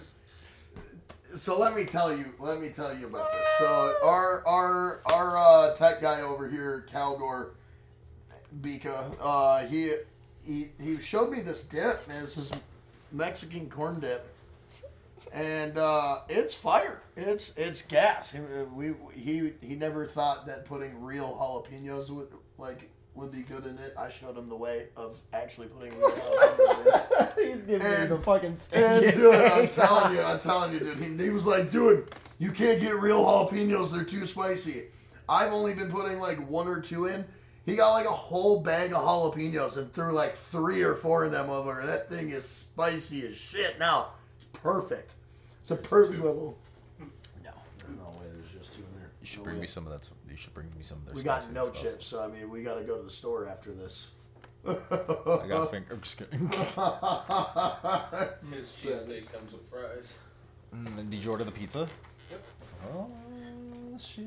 So 1.36 1.60
let 1.60 1.76
me 1.76 1.86
tell 1.86 2.16
you, 2.16 2.34
let 2.40 2.60
me 2.62 2.70
tell 2.70 2.96
you 2.96 3.08
about 3.08 3.32
this. 3.32 3.48
So 3.60 3.96
our 4.04 4.46
our 4.48 5.02
our 5.06 5.38
uh, 5.38 5.76
tech 5.76 6.02
guy 6.02 6.22
over 6.22 6.50
here, 6.50 6.86
Calgor 6.92 7.52
Bika, 8.62 9.16
uh, 9.22 9.68
he 9.68 9.94
he 10.46 10.70
he 10.82 10.98
showed 11.00 11.32
me 11.32 11.42
this 11.42 11.64
dip, 11.64 12.08
man. 12.08 12.24
This 12.24 12.38
is 12.38 12.52
Mexican 13.12 13.70
corn 13.70 14.00
dip, 14.00 14.34
and 15.34 15.78
uh, 15.78 16.22
it's 16.30 16.56
fire. 16.56 17.02
It's 17.16 17.54
it's 17.58 17.82
gas. 17.82 18.34
We 18.74 18.94
he 19.14 19.52
he 19.62 19.76
never 19.76 20.06
thought 20.06 20.48
that 20.48 20.66
putting 20.66 21.04
real 21.04 21.38
jalapenos 21.40 22.10
would 22.10 22.30
like 22.58 22.90
would 23.18 23.32
be 23.32 23.42
good 23.42 23.66
in 23.66 23.78
it. 23.80 23.94
I 23.98 24.10
showed 24.10 24.38
him 24.38 24.48
the 24.48 24.56
way 24.56 24.88
of 24.96 25.20
actually 25.34 25.68
putting 25.68 25.98
real 26.00 26.10
jalapenos 26.10 27.38
it. 27.38 27.48
He's 27.48 27.62
giving 27.64 27.80
me 27.88 27.96
And- 27.96 28.12
the 28.12 28.20
fucking 28.20 28.50
And 28.52 28.60
steak. 28.60 29.16
dude, 29.16 29.36
I'm 29.36 29.68
telling 29.68 30.16
you, 30.16 30.22
I'm 30.22 30.40
telling 30.40 30.74
you, 30.74 30.80
dude. 30.80 30.98
He, 30.98 31.18
he 31.26 31.30
was 31.32 31.46
like, 31.46 31.72
dude, 31.72 32.14
you 32.40 32.52
can't 32.52 32.80
get 32.80 33.00
real 33.00 33.24
jalapenos; 33.26 33.92
they're 33.92 34.04
too 34.04 34.26
spicy. 34.26 34.84
I've 35.28 35.52
only 35.52 35.74
been 35.74 35.92
putting 35.92 36.20
like 36.20 36.38
one 36.50 36.68
or 36.68 36.80
two 36.80 37.08
in. 37.08 37.26
He 37.66 37.76
got 37.76 37.92
like 37.92 38.06
a 38.06 38.10
whole 38.12 38.62
bag 38.62 38.94
of 38.94 39.00
jalapenos 39.02 39.76
and 39.78 39.92
threw 39.94 40.14
like 40.14 40.38
three 40.38 40.82
or 40.84 40.96
four 40.96 41.26
of 41.26 41.32
them 41.32 41.50
over. 41.50 41.82
That 41.86 42.10
thing 42.10 42.30
is 42.30 42.48
spicy 42.48 43.28
as 43.28 43.36
shit. 43.36 43.78
Now 43.80 44.12
it's 44.38 44.46
perfect. 44.54 45.16
It's 45.62 45.72
a 45.72 45.76
perfect 45.76 46.20
level. 46.24 46.58
No, 47.44 47.50
there's 47.80 47.98
no 47.98 48.06
way. 48.20 48.28
There's 48.34 48.52
just 48.58 48.74
two 48.74 48.84
in 48.84 49.00
there. 49.00 49.10
You 49.28 49.34
should 49.34 49.44
bring 49.44 49.56
way. 49.58 49.62
me 49.64 49.68
some 49.68 49.86
of 49.86 49.92
that. 49.92 50.10
You 50.30 50.38
should 50.38 50.54
bring 50.54 50.68
me 50.78 50.84
some 50.84 51.00
of 51.00 51.06
their. 51.08 51.16
We 51.16 51.22
got 51.22 51.52
no 51.52 51.66
stuff. 51.66 51.82
chips, 51.84 52.08
so 52.08 52.24
I 52.24 52.28
mean, 52.28 52.50
we 52.50 52.64
got 52.64 52.76
to 52.76 52.86
go 52.86 52.96
to 52.96 53.04
the 53.04 53.10
store 53.10 53.46
after 53.46 53.74
this. 53.74 54.12
I 54.66 54.72
got 55.50 55.70
finger. 55.70 55.88
I'm 55.92 56.00
just 56.02 56.18
kidding. 56.18 56.40
His 56.50 56.56
cheesesteak 58.82 59.30
comes 59.34 59.52
with 59.52 59.70
fries. 59.70 60.20
Mm, 60.74 61.10
did 61.10 61.26
you 61.26 61.32
order 61.32 61.44
the 61.44 61.52
pizza? 61.52 61.90
Yep. 62.32 62.44
Oh 62.94 63.10
shit! 64.00 64.26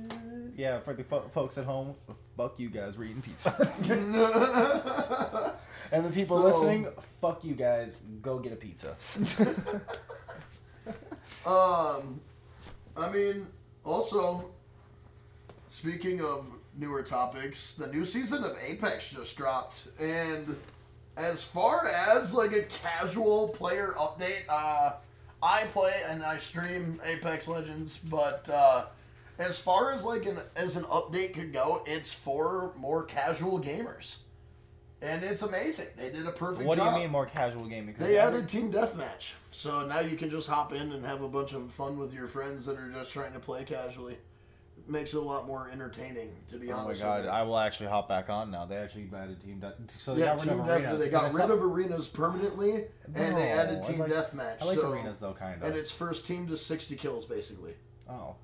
Yeah, 0.54 0.80
for 0.80 0.92
the 0.92 1.04
fo- 1.04 1.28
folks 1.28 1.56
at 1.56 1.64
home, 1.64 1.94
fuck 2.36 2.58
you 2.60 2.68
guys. 2.68 2.98
We're 2.98 3.04
eating 3.04 3.22
pizza. 3.22 3.54
and 5.92 6.04
the 6.04 6.10
people 6.10 6.36
So- 6.36 6.44
listening, 6.44 6.88
fuck 7.22 7.42
you 7.42 7.54
guys. 7.54 8.02
Go 8.20 8.38
get 8.38 8.52
a 8.52 8.56
pizza. 8.56 8.96
Um, 11.46 12.20
I 12.96 13.10
mean, 13.12 13.46
also, 13.84 14.50
speaking 15.70 16.20
of 16.20 16.50
newer 16.76 17.02
topics, 17.02 17.72
the 17.72 17.86
new 17.86 18.04
season 18.04 18.44
of 18.44 18.56
Apex 18.62 19.12
just 19.12 19.36
dropped, 19.36 19.84
and 19.98 20.56
as 21.16 21.42
far 21.42 21.88
as 21.88 22.34
like 22.34 22.52
a 22.52 22.64
casual 22.64 23.48
player 23.50 23.94
update, 23.98 24.42
uh, 24.48 24.92
I 25.42 25.64
play 25.66 25.92
and 26.08 26.22
I 26.22 26.36
stream 26.38 27.00
Apex 27.04 27.48
Legends, 27.48 27.98
but 27.98 28.48
uh, 28.52 28.86
as 29.38 29.58
far 29.58 29.92
as 29.92 30.04
like 30.04 30.26
an 30.26 30.38
as 30.56 30.76
an 30.76 30.84
update 30.84 31.34
could 31.34 31.52
go, 31.52 31.82
it's 31.86 32.12
for 32.12 32.72
more 32.76 33.04
casual 33.04 33.58
gamers, 33.60 34.16
and 35.00 35.24
it's 35.24 35.42
amazing. 35.42 35.86
They 35.96 36.10
did 36.10 36.26
a 36.26 36.32
perfect 36.32 36.66
what 36.66 36.78
do 36.78 36.84
you 36.84 36.90
mean 36.92 37.10
more 37.10 37.26
casual 37.26 37.64
gaming? 37.66 37.94
They 37.98 38.18
added 38.18 38.48
team 38.48 38.72
deathmatch, 38.72 39.32
so 39.50 39.86
now 39.86 40.00
you 40.00 40.16
can 40.16 40.30
just 40.30 40.48
hop 40.48 40.72
in 40.72 40.92
and 40.92 41.04
have 41.04 41.22
a 41.22 41.28
bunch 41.28 41.54
of 41.54 41.70
fun 41.70 41.98
with 41.98 42.12
your 42.12 42.26
friends 42.26 42.66
that 42.66 42.76
are 42.76 42.90
just 42.90 43.12
trying 43.12 43.32
to 43.32 43.40
play 43.40 43.64
casually. 43.64 44.16
Makes 44.90 45.14
it 45.14 45.18
a 45.18 45.20
lot 45.20 45.46
more 45.46 45.70
entertaining, 45.72 46.32
to 46.50 46.58
be 46.58 46.72
honest. 46.72 47.04
Oh 47.04 47.08
my 47.08 47.20
god! 47.20 47.28
I 47.28 47.44
will 47.44 47.58
actually 47.58 47.90
hop 47.90 48.08
back 48.08 48.28
on 48.28 48.50
now. 48.50 48.64
They 48.66 48.74
actually 48.74 49.08
added 49.16 49.40
team. 49.40 49.60
De- 49.60 49.72
so 49.86 50.14
they 50.14 50.22
yeah, 50.22 50.34
got 50.34 50.40
rid 50.40 50.48
team 50.50 50.60
of 50.60 50.66
deathmatch. 50.66 50.82
arenas. 50.82 50.98
They 50.98 51.10
got 51.10 51.32
rid 51.32 51.50
of 51.50 51.62
arenas 51.62 52.08
permanently, 52.08 52.84
and 53.14 53.36
they 53.36 53.50
added 53.50 53.84
team 53.84 54.00
like- 54.00 54.10
deathmatch. 54.10 54.62
I 54.62 54.64
like 54.64 54.78
so, 54.78 54.90
arenas 54.90 55.20
though, 55.20 55.32
kind 55.32 55.62
of. 55.62 55.68
and 55.68 55.76
it's 55.76 55.92
first 55.92 56.26
team 56.26 56.48
to 56.48 56.56
sixty 56.56 56.96
kills 56.96 57.24
basically. 57.24 57.74
Oh. 58.08 58.34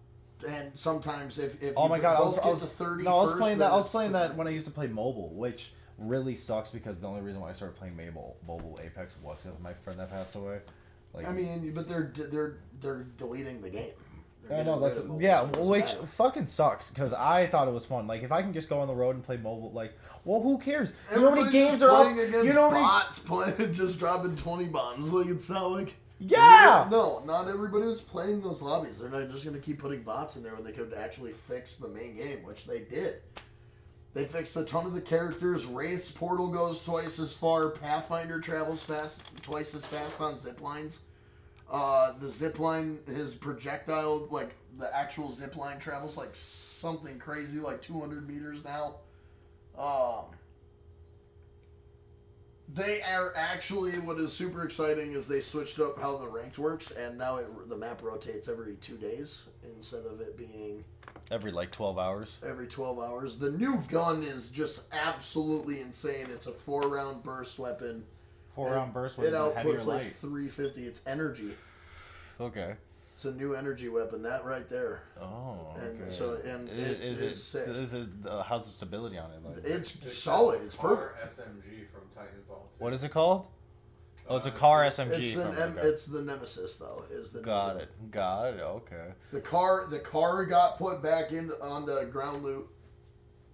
And 0.46 0.70
sometimes 0.76 1.40
if 1.40 1.60
if 1.60 1.74
Oh 1.76 1.88
my 1.88 1.98
god! 1.98 2.18
I 2.18 2.20
was, 2.20 2.38
I 2.38 2.48
was, 2.48 2.64
thirty, 2.64 3.02
no, 3.02 3.18
I 3.18 3.22
was 3.22 3.32
playing 3.32 3.58
that. 3.58 3.72
I 3.72 3.76
was 3.76 3.90
playing 3.90 4.12
that 4.12 4.36
when 4.36 4.46
I 4.46 4.50
used 4.50 4.66
to 4.66 4.72
play 4.72 4.86
mobile, 4.86 5.34
which 5.34 5.72
really 5.98 6.36
sucks 6.36 6.70
because 6.70 7.00
the 7.00 7.08
only 7.08 7.22
reason 7.22 7.40
why 7.40 7.50
I 7.50 7.54
started 7.54 7.76
playing 7.76 7.96
mobile 7.96 8.36
mobile 8.46 8.78
Apex 8.84 9.16
was 9.20 9.42
because 9.42 9.58
my 9.58 9.72
friend 9.72 9.98
that 9.98 10.10
passed 10.10 10.36
away. 10.36 10.60
Like, 11.12 11.26
I 11.26 11.32
mean, 11.32 11.72
but 11.74 11.88
they're 11.88 12.12
they're 12.14 12.58
they're 12.80 13.04
deleting 13.16 13.62
the 13.62 13.70
game. 13.70 13.92
They're 14.48 14.60
I 14.60 14.62
know 14.62 14.80
that's 14.80 15.02
yeah, 15.18 15.40
so 15.52 15.64
which 15.64 15.84
matter. 15.86 16.06
fucking 16.06 16.46
sucks 16.46 16.90
because 16.90 17.12
I 17.12 17.46
thought 17.46 17.68
it 17.68 17.72
was 17.72 17.86
fun. 17.86 18.06
Like 18.06 18.22
if 18.22 18.32
I 18.32 18.42
can 18.42 18.52
just 18.52 18.68
go 18.68 18.78
on 18.80 18.88
the 18.88 18.94
road 18.94 19.14
and 19.16 19.24
play 19.24 19.36
mobile, 19.36 19.72
like 19.72 19.92
well, 20.24 20.40
who 20.42 20.58
cares? 20.58 20.92
You 21.12 21.20
know 21.20 21.30
how 21.30 21.36
many 21.36 21.50
games 21.50 21.82
are 21.82 22.02
playing 22.02 22.18
up? 22.20 22.26
against 22.28 22.46
You 22.46 22.54
know 22.54 22.68
how 22.68 22.70
many? 22.70 22.82
bots 22.84 23.18
playing, 23.18 23.72
just 23.74 23.98
dropping 23.98 24.36
twenty 24.36 24.66
bombs. 24.66 25.12
Like 25.12 25.28
it's 25.28 25.48
not 25.50 25.70
like 25.70 25.94
Yeah. 26.18 26.88
No, 26.90 27.20
not 27.24 27.48
everybody 27.48 27.86
was 27.86 28.00
playing 28.00 28.42
those 28.42 28.62
lobbies. 28.62 29.00
They're 29.00 29.10
not 29.10 29.30
just 29.30 29.44
gonna 29.44 29.58
keep 29.58 29.78
putting 29.78 30.02
bots 30.02 30.36
in 30.36 30.42
there 30.42 30.54
when 30.54 30.64
they 30.64 30.72
could 30.72 30.94
actually 30.94 31.32
fix 31.32 31.76
the 31.76 31.88
main 31.88 32.16
game, 32.16 32.44
which 32.44 32.66
they 32.66 32.80
did. 32.80 33.20
They 34.14 34.24
fixed 34.24 34.56
a 34.56 34.64
ton 34.64 34.86
of 34.86 34.94
the 34.94 35.00
characters. 35.02 35.66
Wraith's 35.66 36.10
portal 36.10 36.48
goes 36.48 36.82
twice 36.82 37.18
as 37.18 37.34
far. 37.34 37.68
Pathfinder 37.68 38.40
travels 38.40 38.82
fast, 38.82 39.22
twice 39.42 39.74
as 39.74 39.86
fast 39.86 40.22
on 40.22 40.38
zip 40.38 40.62
lines. 40.62 41.00
Uh, 41.70 42.12
the 42.18 42.30
zip 42.30 42.58
line, 42.60 43.00
his 43.06 43.34
projectile, 43.34 44.28
like 44.30 44.54
the 44.78 44.94
actual 44.96 45.32
zip 45.32 45.56
line, 45.56 45.78
travels 45.78 46.16
like 46.16 46.30
something 46.32 47.18
crazy, 47.18 47.58
like 47.58 47.82
200 47.82 48.28
meters 48.28 48.64
now. 48.64 48.96
Um, 49.76 50.26
they 52.72 53.00
are 53.02 53.32
actually 53.36 53.92
what 53.92 54.18
is 54.18 54.32
super 54.32 54.64
exciting 54.64 55.12
is 55.12 55.28
they 55.28 55.40
switched 55.40 55.78
up 55.78 56.00
how 56.00 56.16
the 56.16 56.28
ranked 56.28 56.58
works, 56.58 56.90
and 56.90 57.16
now 57.16 57.36
it, 57.36 57.46
the 57.68 57.76
map 57.76 58.02
rotates 58.02 58.48
every 58.48 58.74
two 58.76 58.96
days 58.96 59.44
instead 59.76 60.04
of 60.04 60.20
it 60.20 60.36
being 60.36 60.84
Every 61.30 61.50
like 61.50 61.72
twelve 61.72 61.98
hours. 61.98 62.38
every 62.46 62.68
12 62.68 62.98
hours. 63.00 63.38
The 63.38 63.50
new 63.50 63.82
gun 63.88 64.22
is 64.22 64.48
just 64.50 64.84
absolutely 64.92 65.80
insane. 65.80 66.28
It's 66.30 66.46
a 66.46 66.52
four 66.52 66.82
round 66.82 67.24
burst 67.24 67.58
weapon. 67.58 68.04
Four 68.56 68.72
It- 68.72 68.76
round 68.76 68.92
burst. 68.94 69.18
What 69.18 69.26
It 69.26 69.34
is 69.34 69.34
it? 69.34 69.38
Outputs 69.54 69.86
like 69.86 69.96
light? 70.04 70.06
350. 70.06 70.86
It's 70.86 71.02
energy. 71.06 71.54
Okay. 72.40 72.74
It's 73.14 73.24
a 73.26 73.32
new 73.32 73.54
energy 73.54 73.88
weapon. 73.90 74.22
That 74.22 74.44
right 74.46 74.68
there. 74.70 75.02
Oh. 75.20 75.74
And 75.78 76.02
okay. 76.02 76.10
so- 76.12 76.40
and 76.42 76.68
I- 76.68 76.72
it 76.72 77.00
is 77.00 77.20
is 77.20 77.22
it 77.22 77.34
sick. 77.36 77.68
is 77.68 77.92
it 77.94 78.08
uh, 78.26 78.42
how's 78.42 78.64
the 78.64 78.70
stability 78.72 79.18
on 79.18 79.30
it? 79.30 79.44
Like, 79.44 79.64
It's 79.64 79.92
Just 79.92 80.22
solid. 80.24 80.58
says 80.58 80.66
It's 80.68 80.76
car 80.76 80.96
perfect. 80.96 81.38
SMG 81.38 81.86
from 81.92 82.02
Titanfall. 82.14 82.72
too. 82.72 82.82
what 82.84 82.92
is 82.94 83.04
it 83.04 83.10
called? 83.10 83.46
Oh, 84.28 84.38
it's 84.38 84.46
a 84.46 84.50
Uh, 84.50 84.54
car 84.56 84.84
it's- 84.84 84.98
SMG. 84.98 85.18
It's, 85.22 85.34
from, 85.34 85.42
an, 85.52 85.56
M- 85.58 85.78
okay. 85.78 85.86
it's 85.88 86.06
the 86.06 86.20
Nemesis 86.22 86.76
though. 86.76 87.04
Is 87.10 87.32
the 87.32 87.38
new 87.40 87.44
Got 87.44 87.74
gun. 87.74 87.80
it. 87.82 88.10
Got 88.10 88.54
it. 88.54 88.60
Okay. 88.60 89.12
The 89.32 89.40
car 89.42 89.86
the 89.86 89.98
car 90.00 90.44
got 90.46 90.78
put 90.78 91.02
back 91.02 91.30
in 91.32 91.52
on 91.60 91.84
the 91.86 92.06
ground 92.10 92.42
loot. 92.42 92.68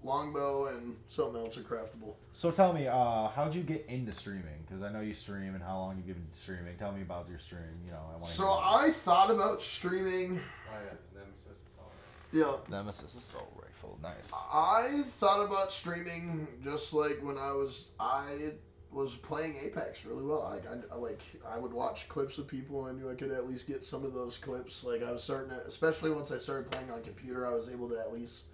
Longbow 0.04 0.68
and 0.68 0.96
something 1.08 1.40
else 1.40 1.56
are 1.56 1.62
craftable. 1.62 2.14
So 2.32 2.50
tell 2.50 2.72
me, 2.72 2.86
uh, 2.88 3.28
how'd 3.28 3.54
you 3.54 3.62
get 3.62 3.84
into 3.86 4.12
streaming? 4.12 4.64
Because 4.66 4.82
I 4.82 4.90
know 4.90 5.00
you 5.00 5.14
stream 5.14 5.54
and 5.54 5.62
how 5.62 5.78
long 5.78 5.96
you've 5.96 6.16
been 6.16 6.26
streaming. 6.32 6.76
Tell 6.76 6.92
me 6.92 7.02
about 7.02 7.28
your 7.28 7.38
stream. 7.38 7.62
You 7.84 7.92
know, 7.92 8.00
I 8.10 8.12
want 8.12 8.26
to. 8.26 8.30
So 8.30 8.48
I 8.48 8.90
thought 8.90 9.30
about 9.30 9.62
streaming. 9.62 10.40
Oh 10.70 10.78
yeah, 10.84 11.20
Nemesis 11.20 11.46
is 11.46 11.76
all 11.78 11.92
right. 12.32 12.60
Yeah, 12.68 12.76
Nemesis 12.76 13.14
assault 13.14 13.52
rifle, 13.62 13.98
nice. 14.02 14.32
I 14.52 15.02
thought 15.04 15.44
about 15.44 15.72
streaming 15.72 16.48
just 16.64 16.92
like 16.94 17.18
when 17.22 17.38
I 17.38 17.52
was 17.52 17.88
I 18.00 18.52
was 18.90 19.14
playing 19.16 19.56
Apex 19.62 20.04
really 20.04 20.22
well. 20.22 20.50
Like 20.50 20.66
I, 20.66 20.94
I 20.94 20.98
like 20.98 21.22
I 21.48 21.58
would 21.58 21.72
watch 21.72 22.08
clips 22.08 22.38
of 22.38 22.46
people. 22.46 22.84
I 22.84 22.92
knew 22.92 23.10
I 23.10 23.14
could 23.14 23.30
at 23.30 23.48
least 23.48 23.66
get 23.66 23.84
some 23.84 24.04
of 24.04 24.14
those 24.14 24.36
clips. 24.38 24.84
Like 24.84 25.02
I 25.02 25.12
was 25.12 25.22
starting 25.22 25.50
to, 25.50 25.66
especially 25.66 26.10
once 26.10 26.30
I 26.30 26.38
started 26.38 26.70
playing 26.70 26.90
on 26.90 27.02
computer, 27.02 27.46
I 27.46 27.54
was 27.54 27.68
able 27.68 27.88
to 27.88 27.98
at 27.98 28.12
least 28.12 28.44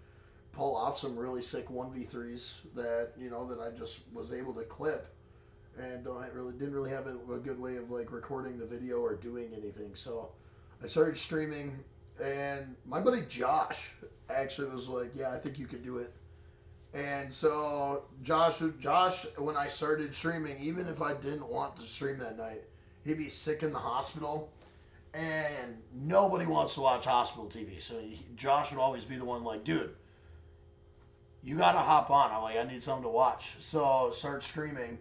pull 0.59 0.75
off 0.75 0.99
some 0.99 1.17
really 1.17 1.41
sick 1.41 1.71
one 1.71 1.93
v 1.93 2.03
threes 2.03 2.63
that 2.75 3.13
you 3.17 3.31
know 3.31 3.47
that 3.47 3.61
I 3.61 3.71
just 3.71 4.01
was 4.13 4.33
able 4.33 4.53
to 4.55 4.65
clip. 4.65 5.07
And 5.81 6.05
don't 6.05 6.21
really 6.35 6.53
didn't 6.55 6.75
really 6.75 6.91
have 6.91 7.07
a, 7.07 7.17
a 7.33 7.39
good 7.39 7.61
way 7.61 7.77
of 7.77 7.93
like 7.93 8.11
recording 8.11 8.59
the 8.59 8.67
video 8.67 8.97
or 8.97 9.15
doing 9.15 9.51
anything. 9.57 9.95
So 9.95 10.33
I 10.83 10.89
started 10.89 11.17
streaming, 11.17 11.79
and 12.21 12.75
my 12.85 13.01
buddy 13.01 13.23
Josh 13.29 13.93
actually 14.29 14.71
was 14.71 14.89
like, 14.89 15.13
"Yeah, 15.15 15.31
I 15.31 15.39
think 15.39 15.61
you 15.61 15.69
could 15.69 15.85
do 15.85 15.99
it." 15.99 16.13
And 16.93 17.33
so 17.33 18.07
Josh, 18.25 18.61
Josh, 18.81 19.27
when 19.37 19.57
I 19.57 19.69
started 19.69 20.13
streaming, 20.13 20.59
even 20.61 20.89
if 20.89 21.01
I 21.01 21.15
didn't 21.15 21.49
want 21.49 21.77
to 21.77 21.83
stream 21.83 22.19
that 22.19 22.37
night, 22.37 22.65
he'd 23.05 23.19
be 23.19 23.29
sick 23.29 23.63
in 23.63 23.73
the 23.73 23.79
hospital, 23.79 24.51
and 25.15 25.81
nobody 25.95 26.47
wants 26.47 26.75
to 26.75 26.81
watch 26.81 27.05
hospital 27.05 27.47
TV. 27.47 27.81
So 27.81 28.01
he, 28.01 28.19
Josh 28.35 28.73
would 28.73 28.81
always 28.81 29.05
be 29.05 29.15
the 29.15 29.25
one 29.25 29.45
like, 29.45 29.63
"Dude, 29.63 29.95
you 31.49 31.57
gotta 31.57 31.79
hop 31.79 32.11
on." 32.11 32.31
I'm 32.31 32.43
like, 32.43 32.57
"I 32.57 32.65
need 32.65 32.83
something 32.83 33.05
to 33.05 33.09
watch." 33.09 33.57
So 33.59 34.11
start 34.13 34.43
streaming, 34.43 34.99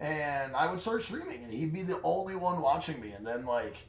and 0.00 0.54
I 0.56 0.70
would 0.70 0.80
start 0.80 1.02
streaming, 1.02 1.44
and 1.44 1.52
he'd 1.52 1.72
be 1.72 1.82
the 1.82 2.00
only 2.02 2.36
one 2.36 2.60
watching 2.60 3.00
me, 3.00 3.12
and 3.12 3.26
then 3.26 3.46
like 3.46 3.86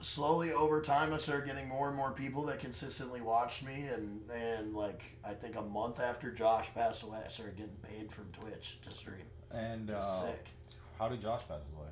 slowly 0.00 0.52
over 0.52 0.80
time 0.82 1.12
I 1.12 1.18
started 1.18 1.46
getting 1.46 1.68
more 1.68 1.88
and 1.88 1.96
more 1.96 2.12
people 2.12 2.44
that 2.46 2.58
consistently 2.58 3.20
watched 3.20 3.64
me 3.64 3.86
and 3.86 4.20
and 4.30 4.74
like 4.74 5.16
I 5.24 5.32
think 5.32 5.56
a 5.56 5.62
month 5.62 5.98
after 6.00 6.30
Josh 6.30 6.72
passed 6.74 7.02
away 7.02 7.20
I 7.24 7.28
started 7.28 7.56
getting 7.56 7.76
paid 7.76 8.12
from 8.12 8.26
Twitch 8.32 8.80
to 8.82 8.90
stream. 8.90 9.24
And 9.50 9.90
uh, 9.90 10.00
sick. 10.00 10.50
how 10.98 11.08
did 11.08 11.22
Josh 11.22 11.42
pass 11.48 11.60
away? 11.74 11.88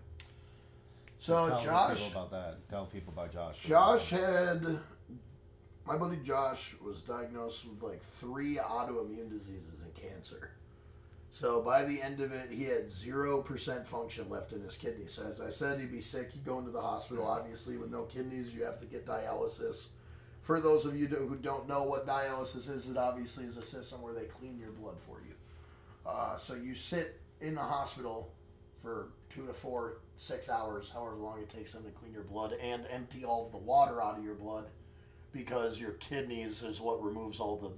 So 1.18 1.48
Tell 1.48 1.60
Josh 1.60 2.04
people 2.04 2.22
about 2.22 2.30
that. 2.32 2.68
Tell 2.68 2.86
people 2.86 3.12
about 3.12 3.32
Josh. 3.32 3.60
Josh 3.60 4.10
had 4.10 4.80
my 5.86 5.96
buddy 5.96 6.16
Josh 6.18 6.74
was 6.84 7.02
diagnosed 7.02 7.66
with 7.66 7.82
like 7.82 8.02
three 8.02 8.56
autoimmune 8.56 9.30
diseases 9.30 9.84
and 9.84 9.94
cancer. 9.94 10.50
So 11.30 11.62
by 11.62 11.84
the 11.84 12.00
end 12.00 12.20
of 12.20 12.30
it, 12.32 12.50
he 12.50 12.64
had 12.64 12.90
zero 12.90 13.40
percent 13.40 13.86
function 13.86 14.28
left 14.28 14.52
in 14.52 14.62
his 14.62 14.76
kidney. 14.76 15.06
So 15.06 15.26
as 15.26 15.40
I 15.40 15.50
said, 15.50 15.80
he'd 15.80 15.90
be 15.90 16.00
sick. 16.00 16.30
He'd 16.30 16.44
go 16.44 16.58
into 16.58 16.70
the 16.70 16.80
hospital. 16.80 17.26
Obviously, 17.26 17.76
with 17.78 17.90
no 17.90 18.02
kidneys, 18.02 18.54
you 18.54 18.64
have 18.64 18.78
to 18.80 18.86
get 18.86 19.06
dialysis. 19.06 19.86
For 20.42 20.60
those 20.60 20.84
of 20.84 20.96
you 20.96 21.06
who 21.06 21.36
don't 21.36 21.68
know 21.68 21.84
what 21.84 22.06
dialysis 22.06 22.68
is, 22.70 22.88
it 22.88 22.96
obviously 22.96 23.44
is 23.44 23.56
a 23.56 23.62
system 23.62 24.02
where 24.02 24.12
they 24.12 24.24
clean 24.24 24.58
your 24.58 24.72
blood 24.72 25.00
for 25.00 25.22
you. 25.26 25.34
Uh, 26.04 26.36
so 26.36 26.54
you 26.54 26.74
sit 26.74 27.20
in 27.40 27.54
the 27.54 27.62
hospital 27.62 28.32
for 28.82 29.08
two 29.30 29.46
to 29.46 29.52
four, 29.52 29.98
six 30.16 30.50
hours, 30.50 30.90
however 30.90 31.16
long 31.16 31.40
it 31.40 31.48
takes 31.48 31.72
them 31.72 31.84
to 31.84 31.90
clean 31.90 32.12
your 32.12 32.24
blood 32.24 32.52
and 32.60 32.84
empty 32.90 33.24
all 33.24 33.46
of 33.46 33.52
the 33.52 33.58
water 33.58 34.02
out 34.02 34.18
of 34.18 34.24
your 34.24 34.34
blood 34.34 34.66
because 35.32 35.80
your 35.80 35.92
kidneys 35.92 36.62
is 36.62 36.80
what 36.80 37.02
removes 37.02 37.40
all 37.40 37.56
the 37.56 37.70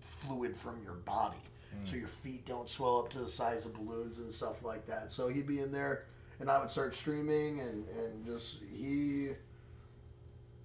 fluid 0.00 0.56
from 0.56 0.82
your 0.82 0.94
body. 0.94 1.36
So 1.84 1.96
your 1.96 2.08
feet 2.08 2.44
don't 2.46 2.68
swell 2.68 2.98
up 2.98 3.10
to 3.10 3.18
the 3.18 3.28
size 3.28 3.64
of 3.66 3.74
balloons 3.74 4.18
and 4.18 4.32
stuff 4.32 4.64
like 4.64 4.86
that. 4.86 5.12
So 5.12 5.28
he'd 5.28 5.46
be 5.46 5.60
in 5.60 5.70
there 5.70 6.06
and 6.40 6.50
I 6.50 6.58
would 6.58 6.70
start 6.70 6.94
streaming 6.94 7.60
and, 7.60 7.86
and 7.88 8.26
just 8.26 8.58
he 8.74 9.28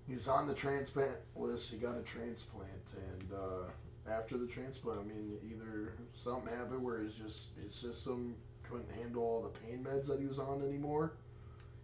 he's 0.07 0.27
on 0.27 0.47
the 0.47 0.53
transplant 0.53 1.17
list. 1.35 1.71
He 1.71 1.77
got 1.77 1.97
a 1.97 2.01
transplant 2.01 2.93
and 2.95 3.31
uh, 3.31 3.69
after 4.09 4.37
the 4.37 4.47
transplant, 4.47 4.99
I 4.99 5.03
mean, 5.03 5.37
either 5.49 5.93
something 6.13 6.53
happened 6.53 6.83
where 6.83 7.01
it's 7.01 7.15
just 7.15 7.55
just 7.57 8.03
some 8.03 8.35
couldn't 8.63 8.91
handle 8.91 9.23
all 9.23 9.41
the 9.41 9.59
pain 9.59 9.83
meds 9.83 10.07
that 10.07 10.19
he 10.19 10.25
was 10.25 10.39
on 10.39 10.61
anymore. 10.63 11.13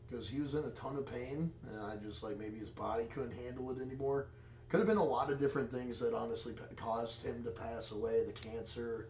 Because 0.10 0.28
he 0.28 0.40
was 0.40 0.56
in 0.56 0.64
a 0.64 0.72
ton 0.72 0.96
of 0.96 1.06
pain, 1.06 1.52
and 1.70 1.80
I 1.80 1.96
just 1.98 2.24
like 2.24 2.40
maybe 2.40 2.58
his 2.58 2.70
body 2.70 3.04
couldn't 3.14 3.38
handle 3.38 3.70
it 3.70 3.80
anymore. 3.80 4.28
Could 4.70 4.80
have 4.80 4.88
been 4.88 4.98
a 4.98 5.04
lot 5.04 5.32
of 5.32 5.40
different 5.40 5.72
things 5.72 6.00
that 6.00 6.14
honestly 6.14 6.54
caused 6.76 7.26
him 7.26 7.44
to 7.44 7.50
pass 7.50 7.92
away. 7.92 8.24
The 8.26 8.32
cancer, 8.34 9.08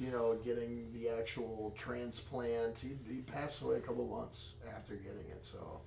you 0.00 0.10
know, 0.10 0.34
getting 0.44 0.88
the 0.92 1.08
actual 1.10 1.72
transplant. 1.76 2.78
He, 2.78 2.90
he 3.12 3.20
passed 3.20 3.62
away 3.62 3.76
a 3.76 3.80
couple 3.80 4.04
months 4.06 4.52
after 4.74 4.94
getting 4.96 5.30
it, 5.30 5.44
so 5.44 5.80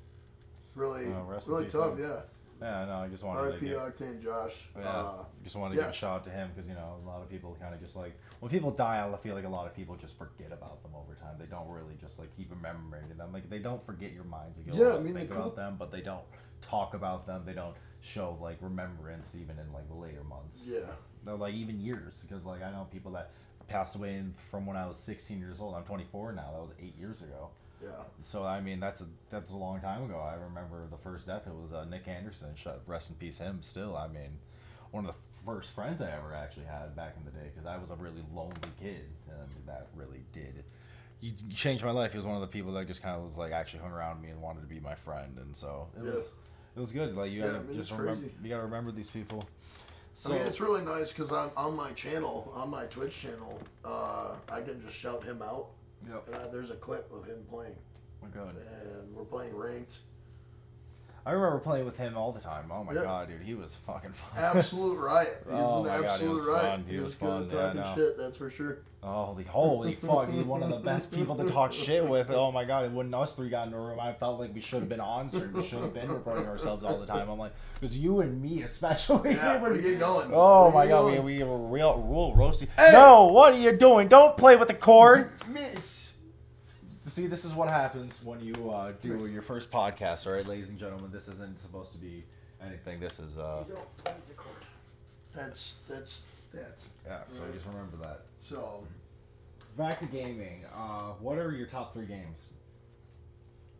really, 0.76 1.06
in 1.06 1.28
really 1.28 1.66
tough. 1.68 1.98
man. 1.98 2.08
Yeah. 2.08 2.20
Yeah, 2.62 2.86
no, 2.88 2.92
I 2.96 3.08
just 3.08 3.24
wanted 3.24 3.40
to 3.42 3.48
R.I.P. 3.52 3.68
give, 3.68 3.78
Octane 3.78 4.22
Josh. 4.22 4.68
yeah, 4.78 4.86
Uh, 4.86 5.14
just 5.46 5.56
wanted 5.56 5.76
to 5.76 5.80
yeah. 5.80 5.88
give 5.88 5.94
a 5.94 5.98
shout 5.98 6.12
out 6.18 6.24
to 6.26 6.30
him 6.30 6.50
because 6.54 6.68
you 6.68 6.76
know 6.76 6.96
a 7.02 7.08
lot 7.08 7.22
of 7.22 7.30
people 7.30 7.56
kind 7.58 7.74
of 7.74 7.80
just 7.80 7.96
like 7.96 8.20
when 8.42 8.52
people 8.52 8.70
die, 8.72 9.10
I 9.10 9.18
feel 9.18 9.34
like 9.34 9.46
a 9.46 9.50
lot 9.50 9.66
of 9.66 9.74
people 9.74 9.96
just 9.96 10.18
forget 10.18 10.52
about 10.52 10.84
them 10.84 10.92
over 10.94 11.14
time. 11.16 11.36
They 11.40 11.46
don't 11.46 11.70
really 11.70 11.96
just 12.02 12.20
like 12.20 12.36
keep 12.36 12.52
remembering 12.52 13.04
them. 13.18 13.32
Like 13.32 13.50
they 13.50 13.60
don't 13.60 13.82
forget 13.86 14.12
your 14.12 14.26
minds. 14.26 14.58
Like 14.58 14.76
Yeah, 14.78 14.96
I 14.96 15.00
mean, 15.00 15.14
think 15.14 15.30
cool- 15.32 15.42
about 15.44 15.56
them, 15.56 15.76
but 15.80 15.90
they 15.90 16.02
don't 16.02 16.26
talk 16.60 16.96
about 16.96 17.26
them. 17.26 17.44
They 17.46 17.54
don't 17.54 17.76
show 18.02 18.38
like 18.42 18.58
remembrance 18.62 19.36
even 19.36 19.58
in 19.60 19.72
like 19.74 19.88
the 19.88 19.96
later 19.96 20.24
months. 20.24 20.66
yeah. 20.68 20.80
No, 21.26 21.36
like 21.36 21.54
even 21.54 21.80
years 21.80 22.24
because 22.28 22.46
like 22.46 22.64
I 22.64 22.72
know 22.72 22.88
people 22.92 23.12
that 23.12 23.32
passed 23.68 23.96
away 23.96 24.16
in, 24.16 24.34
from 24.50 24.66
when 24.66 24.78
I 24.78 24.88
was 24.88 24.98
16 24.98 25.40
years 25.40 25.60
old. 25.60 25.76
I'm 25.76 25.84
24 25.84 26.32
now. 26.32 26.50
That 26.54 26.62
was 26.62 26.72
eight 26.82 26.98
years 26.98 27.22
ago. 27.22 27.50
Yeah. 27.84 27.90
So 28.22 28.44
I 28.44 28.62
mean 28.62 28.80
that's 28.80 29.02
a 29.02 29.06
that's 29.30 29.52
a 29.52 29.56
long 29.58 29.80
time 29.82 30.04
ago. 30.04 30.18
I 30.20 30.36
remember 30.36 30.86
the 30.90 30.98
first 30.98 31.28
death. 31.28 31.44
It 31.48 31.54
was 31.54 31.74
uh, 31.74 31.86
Nick 31.86 32.08
Anderson. 32.08 32.50
Rest 32.88 33.10
in 33.10 33.16
peace 33.18 33.38
him. 33.38 33.62
Still, 33.62 33.96
I 33.98 34.08
mean, 34.08 34.40
one 34.92 35.06
of 35.06 35.14
the 35.14 35.46
first 35.46 35.72
friends 35.72 36.02
I 36.02 36.12
ever 36.12 36.34
actually 36.34 36.66
had 36.66 36.96
back 36.96 37.16
in 37.18 37.24
the 37.26 37.32
day 37.32 37.50
because 37.54 37.66
I 37.68 37.78
was 37.78 37.90
a 37.92 37.96
really 37.96 38.24
lonely 38.34 38.56
kid 38.82 39.06
and 39.30 39.50
that 39.68 39.88
really 39.96 40.24
did. 40.34 40.64
You 41.22 41.32
changed 41.54 41.84
my 41.84 41.92
life. 41.92 42.12
He 42.12 42.18
was 42.18 42.26
one 42.26 42.36
of 42.36 42.42
the 42.42 42.48
people 42.48 42.72
that 42.74 42.88
just 42.88 43.04
kind 43.04 43.16
of 43.18 43.24
was 43.24 43.38
like 43.38 43.52
actually 43.52 43.82
hung 43.82 43.92
around 43.92 44.22
me 44.22 44.30
and 44.30 44.42
wanted 44.42 44.62
to 44.62 44.68
be 44.68 44.80
my 44.80 44.96
friend, 44.96 45.38
and 45.38 45.54
so 45.56 45.88
it 45.98 46.06
Yeah. 46.06 46.12
was 46.14 46.30
it 46.80 46.82
was 46.82 46.92
good. 46.94 47.16
Like 47.16 47.32
you 47.32 47.42
Yeah, 47.42 47.48
gotta 47.48 47.60
I 47.60 47.64
mean, 47.64 47.76
just 47.78 47.92
remember 47.92 48.14
crazy. 48.22 48.34
you 48.42 48.50
gotta 48.50 48.64
remember 48.64 48.92
these 48.92 49.10
people. 49.10 49.44
So 50.14 50.32
I 50.32 50.38
mean, 50.38 50.48
it's 50.48 50.62
really 50.62 50.84
nice 50.84 51.12
because 51.12 51.32
on, 51.32 51.52
on 51.58 51.76
my 51.76 51.92
channel, 51.92 52.52
on 52.56 52.70
my 52.70 52.86
Twitch 52.86 53.18
channel, 53.22 53.62
uh, 53.86 54.36
I 54.50 54.62
can 54.62 54.82
just 54.82 54.96
shout 54.96 55.24
him 55.24 55.42
out. 55.42 55.68
Yep. 56.10 56.24
And 56.28 56.36
I, 56.38 56.48
there's 56.48 56.72
a 56.72 56.76
clip 56.76 57.12
of 57.14 57.26
him 57.26 57.38
playing, 57.50 57.76
my 58.22 58.30
God. 58.30 58.56
and 58.56 59.14
we're 59.14 59.24
playing 59.26 59.54
ranked. 59.56 60.00
I 61.26 61.34
remember 61.34 61.60
playing 61.60 61.84
with 61.86 61.98
him 61.98 62.18
all 62.18 62.32
the 62.32 62.40
time. 62.40 62.72
Oh 62.72 62.84
my 62.86 62.94
Yeah. 62.94 63.02
god, 63.04 63.28
dude, 63.28 63.42
he 63.42 63.54
was 63.56 63.76
fucking 63.76 64.12
fun. 64.14 64.42
Absolute 64.42 64.98
riot. 65.00 65.44
He 65.48 65.52
Oh 65.56 65.82
was 65.82 65.88
my 65.88 65.96
an 65.98 66.02
God, 66.04 66.20
he 66.22 66.28
was 66.28 66.44
riot. 66.46 66.62
fun. 66.64 66.86
He 66.88 66.98
was 67.00 67.16
good 67.16 67.28
fun, 67.28 67.44
at 67.44 67.52
yeah, 67.52 67.62
talking 67.62 67.82
know. 67.82 67.96
shit, 67.96 68.18
that's 68.18 68.38
for 68.38 68.50
sure. 68.50 68.78
Holy, 69.02 69.46
holy 69.46 69.96
fuck! 69.96 70.30
He's 70.30 70.44
one 70.44 70.62
of 70.62 70.70
the 70.70 70.80
best 70.80 71.14
people 71.14 71.34
to 71.38 71.46
talk 71.46 71.72
shit 71.72 72.06
with. 72.06 72.30
Oh 72.30 72.52
my 72.52 72.66
god! 72.66 72.94
When 72.94 73.14
us 73.14 73.34
three 73.34 73.48
got 73.48 73.68
in 73.68 73.74
a 73.74 73.80
room, 73.80 73.98
I 73.98 74.12
felt 74.12 74.42
like 74.42 74.54
we 74.54 74.60
should 74.60 74.82
have 74.82 74.90
been 74.90 75.00
on 75.00 75.30
stream. 75.30 75.54
We 75.54 75.64
should 75.64 75.80
have 75.80 75.94
been 75.94 76.10
recording 76.12 76.48
ourselves 76.48 76.84
all 76.84 77.00
the 77.00 77.06
time. 77.06 77.30
I'm 77.30 77.40
like, 77.40 77.54
because 77.80 77.98
you 77.98 78.20
and 78.20 78.42
me 78.42 78.62
especially. 78.64 79.36
Yeah, 79.36 79.64
we 79.66 79.82
get 79.82 80.00
going. 80.00 80.32
Oh 80.34 80.68
We 80.68 80.74
my 80.74 80.88
god, 80.88 81.06
we, 81.06 81.12
going. 81.14 81.26
we 81.26 81.44
were 81.44 81.58
real 81.58 81.98
rule 82.02 82.36
roasting. 82.36 82.68
Hey! 82.76 82.90
No, 82.92 83.28
what 83.28 83.54
are 83.54 83.60
you 83.60 83.72
doing? 83.72 84.10
Don't 84.10 84.36
play 84.36 84.58
with 84.58 84.68
the 84.68 84.74
cord. 84.74 85.32
Miss. 85.48 86.12
See, 87.06 87.26
this 87.28 87.46
is 87.46 87.54
what 87.54 87.70
happens 87.70 88.22
when 88.24 88.42
you 88.42 88.70
uh, 88.70 88.92
do 89.02 89.26
your 89.28 89.42
first 89.42 89.72
podcast. 89.72 90.28
All 90.28 90.34
right, 90.34 90.46
ladies 90.46 90.70
and 90.70 90.78
gentlemen, 90.78 91.10
this 91.10 91.28
isn't 91.30 91.58
supposed 91.58 91.94
to 91.94 91.98
be 91.98 92.26
anything. 92.62 93.00
This 93.00 93.20
is 93.20 93.38
uh, 93.38 93.64
You 93.68 93.76
don't 93.76 93.98
play 93.98 94.14
the 94.28 94.36
cord. 94.36 94.56
That's 95.34 95.76
that's 95.90 96.22
that's 96.54 96.88
yeah. 97.06 97.20
So 97.28 97.44
just 97.54 97.66
remember 97.68 97.98
that. 98.02 98.22
so. 98.42 98.84
Back 99.78 100.00
to 100.00 100.06
gaming. 100.08 100.66
Uh, 100.76 101.12
what 101.22 101.38
are 101.38 101.52
your 101.52 101.68
top 101.68 101.94
three 101.94 102.06
games? 102.06 102.50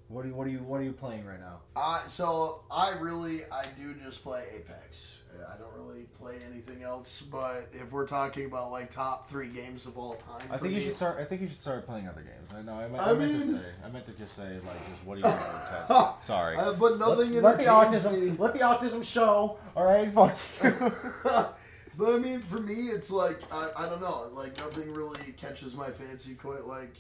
What 0.08 0.22
do 0.24 0.30
you, 0.30 0.36
what 0.36 0.48
are 0.48 0.50
you 0.50 0.60
what 0.60 0.80
are 0.80 0.84
you 0.84 0.94
playing 0.94 1.26
right 1.26 1.40
now? 1.40 1.60
I 1.76 2.04
so 2.08 2.64
I 2.72 2.94
really 3.00 3.40
I 3.52 3.66
do 3.78 3.94
just 3.96 4.24
play 4.24 4.44
Apex. 4.56 5.18
I 5.38 5.58
don't 5.58 5.74
really 5.76 6.06
play 6.20 6.36
anything 6.52 6.84
else. 6.84 7.22
But 7.22 7.70
if 7.74 7.92
we're 7.92 8.08
talking 8.08 8.46
about 8.46 8.72
like 8.72 8.90
top 8.90 9.30
three 9.30 9.50
games 9.50 9.86
of 9.86 9.98
all 9.98 10.16
time, 10.16 10.48
I 10.50 10.58
for 10.58 10.64
think 10.64 10.74
you 10.76 10.80
me- 10.80 10.86
should 10.88 10.96
start. 10.96 11.20
I 11.20 11.26
think 11.26 11.42
you 11.42 11.48
should 11.48 11.60
start 11.62 11.86
playing 11.86 12.08
other 12.08 12.22
games. 12.22 12.50
I 12.56 12.62
know. 12.62 12.74
I, 12.74 12.88
meant, 12.88 13.04
I 13.06 13.12
I, 13.12 13.14
meant 13.14 13.32
to 13.34 13.38
mean- 13.48 13.58
say. 13.58 13.66
I 13.86 13.90
meant 13.90 14.06
to 14.08 14.12
just 14.14 14.36
say 14.36 14.54
like 14.66 14.90
just 14.92 15.06
what 15.06 15.16
do 15.16 15.22
you 15.22 15.26
want 15.28 15.40
to? 15.88 16.14
Sorry. 16.26 16.56
Uh, 16.58 16.74
but 16.74 16.98
nothing 16.98 17.34
let, 17.36 17.44
let 17.44 17.58
the 17.60 17.68
entertains 17.70 18.06
autism. 18.06 18.22
me. 18.22 18.36
Let 18.38 18.54
the 18.54 18.60
autism 18.60 19.04
show. 19.04 19.60
All 19.76 19.86
right. 19.86 20.12
Fuck 20.14 20.38
you. 20.64 20.94
but 22.00 22.14
I 22.16 22.18
mean, 22.18 22.40
for 22.42 22.60
me, 22.60 22.88
it's 22.90 23.12
like 23.12 23.40
I, 23.52 23.70
I 23.78 23.90
don't 23.90 24.02
know. 24.02 24.30
Like 24.34 24.58
nothing 24.58 24.92
really 24.92 25.34
catches 25.34 25.76
my 25.76 25.92
fancy 25.92 26.34
quite 26.34 26.66
like 26.66 26.96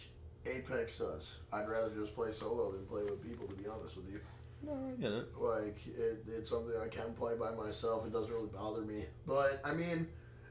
Apex 0.46 1.00
does. 1.00 1.38
I'd 1.52 1.68
rather 1.68 1.90
just 1.96 2.14
play 2.14 2.32
solo 2.32 2.72
than 2.72 2.86
play 2.86 3.04
with 3.04 3.24
people. 3.28 3.48
To 3.48 3.54
be 3.56 3.68
honest 3.68 3.96
with 3.98 4.10
you, 4.12 4.20
no, 4.62 4.74
I 4.74 5.02
get 5.02 5.12
it. 5.12 5.28
like 5.40 5.80
it, 5.88 6.26
it's 6.28 6.50
something 6.50 6.76
I 6.80 6.88
can 6.90 7.14
play 7.14 7.36
by 7.36 7.52
myself. 7.52 8.06
It 8.06 8.14
doesn't 8.14 8.34
really 8.34 8.48
bother 8.48 8.82
me. 8.82 9.06
But 9.26 9.62
I 9.66 9.74
mean, 9.74 10.08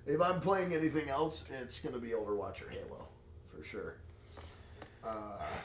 if 0.07 0.21
I'm 0.21 0.41
playing 0.41 0.75
anything 0.75 1.09
else, 1.09 1.45
it's 1.63 1.79
gonna 1.81 1.99
be 1.99 2.09
Overwatch 2.11 2.67
or 2.67 2.71
Halo 2.71 3.07
for 3.55 3.63
sure. 3.63 3.97
Uh, 5.05 5.11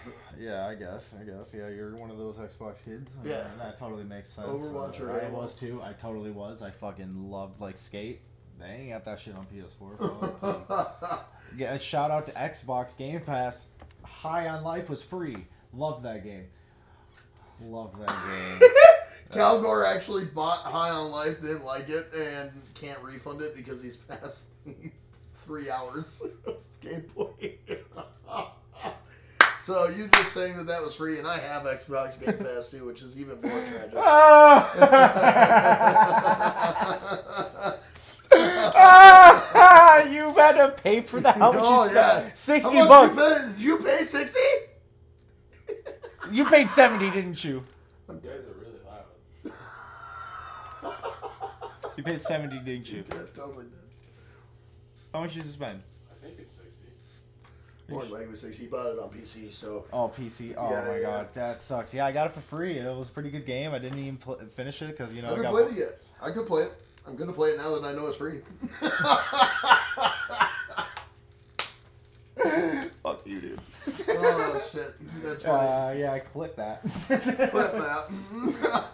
Yeah, 0.40 0.68
I 0.68 0.76
guess. 0.76 1.16
I 1.20 1.24
guess. 1.24 1.54
Yeah, 1.58 1.70
you're 1.70 1.96
one 1.96 2.10
of 2.12 2.18
those 2.18 2.38
Xbox 2.38 2.84
kids. 2.84 3.16
Yeah. 3.24 3.48
That 3.60 3.78
totally 3.78 4.04
makes 4.04 4.30
sense. 4.30 4.48
Overwatch 4.48 5.00
Uh, 5.00 5.06
or 5.06 5.12
I 5.22 5.26
Halo. 5.26 5.42
was 5.42 5.56
too. 5.56 5.82
I 5.84 5.94
totally 5.94 6.32
was. 6.32 6.62
I 6.62 6.72
fucking 6.72 7.30
loved 7.30 7.62
like 7.62 7.78
Skate. 7.78 8.22
They 8.60 8.66
ain't 8.66 8.92
got 8.92 9.06
that 9.06 9.20
shit 9.20 9.36
on 9.36 9.46
PS4. 9.54 10.00
So. 10.00 11.20
yeah, 11.58 11.78
shout 11.78 12.12
out 12.12 12.26
to 12.28 12.32
Xbox 12.34 12.98
Game 12.98 13.22
Pass. 13.22 13.68
High 14.04 14.48
on 14.48 14.64
Life 14.64 14.90
was 14.90 15.04
free. 15.04 15.46
Loved 15.74 16.04
that 16.06 16.24
game. 16.24 16.46
Loved 17.62 18.00
that 18.00 18.08
game. 18.60 18.70
Calgore 19.32 19.86
actually 19.86 20.26
bought 20.26 20.60
High 20.60 20.92
on 20.92 21.12
Life, 21.12 21.42
didn't 21.42 21.66
like 21.66 21.90
it, 21.90 22.14
and 22.14 22.52
can't 22.76 23.00
refund 23.02 23.42
it 23.42 23.56
because 23.56 23.82
he's 23.82 23.98
past 23.98 24.50
three 25.36 25.70
hours 25.72 26.22
of 26.46 26.58
gameplay. 26.82 27.56
so 29.62 29.88
you 29.90 30.08
just 30.08 30.34
saying 30.34 30.58
that 30.58 30.68
that 30.68 30.84
was 30.84 30.96
free, 30.96 31.18
and 31.18 31.28
I 31.28 31.40
have 31.40 31.64
Xbox 31.64 32.20
Game 32.24 32.38
Pass 32.38 32.72
too, 32.72 32.86
which 32.86 33.02
is 33.02 33.18
even 33.18 33.42
more 33.42 33.52
tragic. 33.52 33.94
Ah, 38.36 40.04
you 40.10 40.34
had 40.34 40.54
to 40.54 40.70
pay 40.82 41.02
for 41.02 41.20
that. 41.22 41.38
How 41.38 41.52
much 41.52 41.62
Oh, 41.66 41.84
you 41.86 41.90
spent? 41.92 42.26
yeah. 42.28 42.34
Sixty 42.34 42.78
How 42.78 42.88
much 42.88 43.16
bucks. 43.16 43.60
You, 43.60 43.78
paid? 43.78 43.88
You 43.88 43.98
pay 43.98 44.04
sixty? 44.06 44.40
You 46.32 46.46
paid 46.46 46.70
seventy, 46.70 47.10
didn't 47.12 47.44
you? 47.44 47.64
You 48.10 48.16
guys 48.16 48.26
are 48.26 48.56
really 48.60 48.80
loud. 48.86 49.06
You 51.98 52.04
paid 52.04 52.22
seventy, 52.22 52.60
didn't 52.60 52.90
you? 52.92 53.04
Yeah, 53.14 53.22
totally 53.36 53.66
did. 53.66 53.74
How 55.14 55.22
much 55.22 55.34
did 55.34 55.44
you 55.46 55.50
spend? 55.52 55.82
I 56.12 56.26
think 56.26 56.40
it's 56.40 56.54
60. 56.54 56.80
More 57.90 58.02
than 58.02 58.12
likely 58.12 58.36
sixty. 58.36 58.64
He 58.64 58.70
bought 58.70 58.88
it 58.94 59.00
on 59.00 59.10
PC, 59.10 59.52
so 59.52 59.86
Oh, 59.94 60.10
PC. 60.10 60.56
Oh 60.58 60.70
Yeah, 60.72 60.86
my 60.88 60.96
yeah. 60.96 61.02
god, 61.02 61.28
that 61.36 61.62
sucks. 61.62 61.94
Yeah, 61.94 62.06
I 62.06 62.12
got 62.12 62.28
it 62.28 62.34
for 62.34 62.40
free. 62.40 62.78
It 62.80 62.96
was 62.96 63.10
a 63.10 63.12
pretty 63.12 63.30
good 63.30 63.46
game. 63.46 63.74
I 63.74 63.80
didn't 63.80 64.00
even 64.00 64.18
pl- 64.18 64.40
finish 64.56 64.82
it 64.82 64.88
because 64.98 65.14
you 65.14 65.22
know 65.22 65.28
I 65.28 65.32
I 65.32 65.36
haven't 65.36 65.52
got. 65.52 65.62
played 65.62 65.78
it 65.78 65.80
yet. 65.80 66.02
I 66.22 66.32
could 66.32 66.48
play 66.48 66.64
it. 66.64 66.74
I'm 67.06 67.16
gonna 67.16 67.34
play 67.34 67.50
it 67.50 67.58
now 67.58 67.76
that 67.76 67.84
I 67.84 67.94
know 67.94 68.08
it's 68.08 68.18
free. 68.18 68.40
Fuck 73.04 73.22
you, 73.26 73.42
dude. 73.42 73.60
oh 74.10 74.70
shit, 74.72 74.94
that's 75.22 75.44
funny. 75.44 75.68
Uh, 75.68 75.92
yeah, 75.92 76.14
I 76.14 76.20
clipped 76.20 76.58
that. 76.58 76.82
Clip 76.82 77.52
that. 77.52 78.86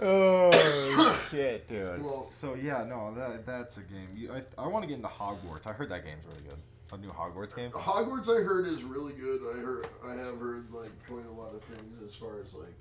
oh 0.00 1.24
shit, 1.30 1.68
dude. 1.68 2.02
Well- 2.02 2.24
so 2.24 2.54
yeah, 2.54 2.84
no, 2.84 3.14
that 3.14 3.44
that's 3.46 3.76
a 3.76 3.82
game. 3.82 4.08
You, 4.16 4.32
I 4.32 4.42
I 4.62 4.66
want 4.66 4.82
to 4.82 4.88
get 4.88 4.96
into 4.96 5.08
Hogwarts. 5.08 5.66
I 5.66 5.72
heard 5.72 5.90
that 5.90 6.04
game's 6.04 6.24
really 6.26 6.42
good. 6.48 6.58
A 6.90 6.96
new 6.96 7.10
Hogwarts 7.10 7.54
game. 7.54 7.70
Hogwarts, 7.70 8.30
I 8.30 8.42
heard, 8.42 8.66
is 8.66 8.82
really 8.82 9.12
good. 9.12 9.40
I 9.54 9.58
heard, 9.60 9.86
I 10.06 10.14
have 10.14 10.38
heard 10.40 10.72
like 10.72 10.90
quite 11.06 11.26
a 11.26 11.30
lot 11.30 11.54
of 11.54 11.62
things 11.64 12.00
as 12.08 12.14
far 12.16 12.40
as 12.40 12.54
like, 12.54 12.80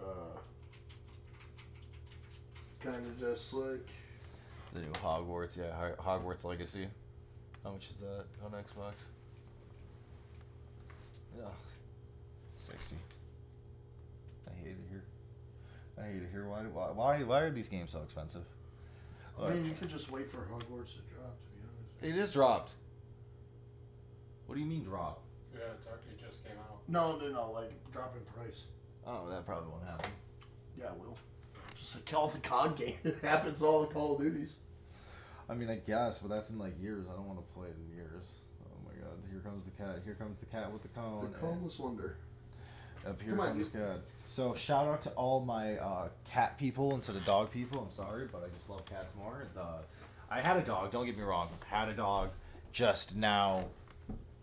uh, 0.00 0.36
kind 2.80 3.06
of 3.06 3.18
just 3.18 3.52
like 3.54 3.88
The 4.72 4.80
new 4.80 4.92
Hogwarts, 4.92 5.56
yeah, 5.56 5.90
Hogwarts 5.98 6.44
Legacy. 6.44 6.86
How 7.64 7.72
much 7.72 7.90
is 7.90 7.98
that 7.98 8.24
on 8.44 8.52
Xbox? 8.52 8.94
Yeah, 11.36 11.44
sixty. 12.56 12.96
I 14.48 14.52
hate 14.62 14.70
it 14.70 14.86
here. 14.90 15.02
I 15.98 16.06
hate 16.06 16.22
it 16.22 16.28
here. 16.32 16.48
Why? 16.48 16.62
Why? 16.62 16.90
Why, 16.90 17.22
why 17.22 17.40
are 17.42 17.50
these 17.50 17.68
games 17.68 17.90
so 17.92 18.02
expensive? 18.02 18.44
I 19.40 19.50
mean, 19.50 19.66
you 19.66 19.74
could 19.74 19.88
just 19.88 20.10
wait 20.10 20.28
for 20.28 20.38
Hogwarts 20.38 20.94
to 20.94 21.02
drop. 21.14 21.36
To 21.36 21.50
be 21.54 21.60
honest. 21.62 22.02
It 22.02 22.16
is 22.16 22.32
dropped. 22.32 22.72
What 24.46 24.54
do 24.54 24.60
you 24.60 24.66
mean 24.66 24.82
drop? 24.84 25.22
Yeah, 25.54 25.60
it's 25.78 25.86
already 25.86 26.16
just 26.20 26.44
came 26.44 26.56
out. 26.58 26.78
No, 26.88 27.18
no, 27.18 27.28
no. 27.30 27.52
Like 27.52 27.72
drop 27.92 28.16
in 28.16 28.22
price. 28.34 28.64
Oh, 29.06 29.28
that 29.30 29.46
probably 29.46 29.70
won't 29.70 29.84
happen. 29.84 30.10
Yeah, 30.78 30.86
it 30.86 30.98
will. 30.98 31.16
Just 31.80 31.94
like 31.96 32.12
all 32.14 32.28
the 32.28 32.38
COD 32.38 32.76
game. 32.76 32.94
It 33.04 33.16
happens 33.22 33.60
to 33.60 33.64
all 33.66 33.80
the 33.80 33.92
Call 33.92 34.14
of 34.16 34.20
Duties. 34.20 34.56
I 35.48 35.54
mean, 35.54 35.70
I 35.70 35.76
guess, 35.76 36.18
but 36.18 36.28
that's 36.28 36.50
in 36.50 36.58
like 36.58 36.80
years. 36.80 37.06
I 37.10 37.16
don't 37.16 37.26
want 37.26 37.38
to 37.40 37.54
play 37.54 37.68
it 37.68 37.76
in 37.88 37.96
years. 37.96 38.32
Oh 38.62 38.76
my 38.86 38.92
god, 39.02 39.16
here 39.30 39.40
comes 39.40 39.64
the 39.64 39.70
cat. 39.82 40.02
Here 40.04 40.14
comes 40.14 40.38
the 40.38 40.46
cat 40.46 40.70
with 40.70 40.82
the 40.82 40.88
cone. 40.88 41.20
The 41.22 41.26
and- 41.26 41.40
Coneless 41.40 41.78
Wonder. 41.78 42.16
Up 43.08 43.20
here 43.22 43.30
Come 43.30 43.40
on, 43.40 43.48
comes 43.54 43.70
you- 43.74 43.80
God. 43.80 44.02
So 44.26 44.54
shout 44.54 44.86
out 44.86 45.00
to 45.02 45.10
all 45.12 45.40
my 45.40 45.78
uh, 45.78 46.08
cat 46.30 46.58
people 46.58 46.94
instead 46.94 47.16
of 47.16 47.24
dog 47.24 47.50
people. 47.50 47.80
I'm 47.80 47.90
sorry, 47.90 48.28
but 48.30 48.44
I 48.44 48.54
just 48.54 48.68
love 48.68 48.84
cats 48.84 49.14
more. 49.16 49.48
The, 49.54 49.64
I 50.30 50.42
had 50.42 50.58
a 50.58 50.62
dog. 50.62 50.90
Don't 50.92 51.06
get 51.06 51.16
me 51.16 51.22
wrong. 51.24 51.48
Had 51.66 51.88
a 51.88 51.94
dog. 51.94 52.28
Just 52.72 53.16
now, 53.16 53.64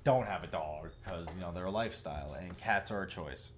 don't 0.04 0.26
have 0.26 0.44
a 0.44 0.48
dog 0.48 0.90
because 1.04 1.28
you 1.36 1.40
know 1.40 1.52
they're 1.54 1.66
a 1.66 1.72
lifestyle, 1.72 2.34
and 2.34 2.58
cats 2.58 2.90
are 2.92 3.04
a 3.04 3.08
choice. 3.08 3.52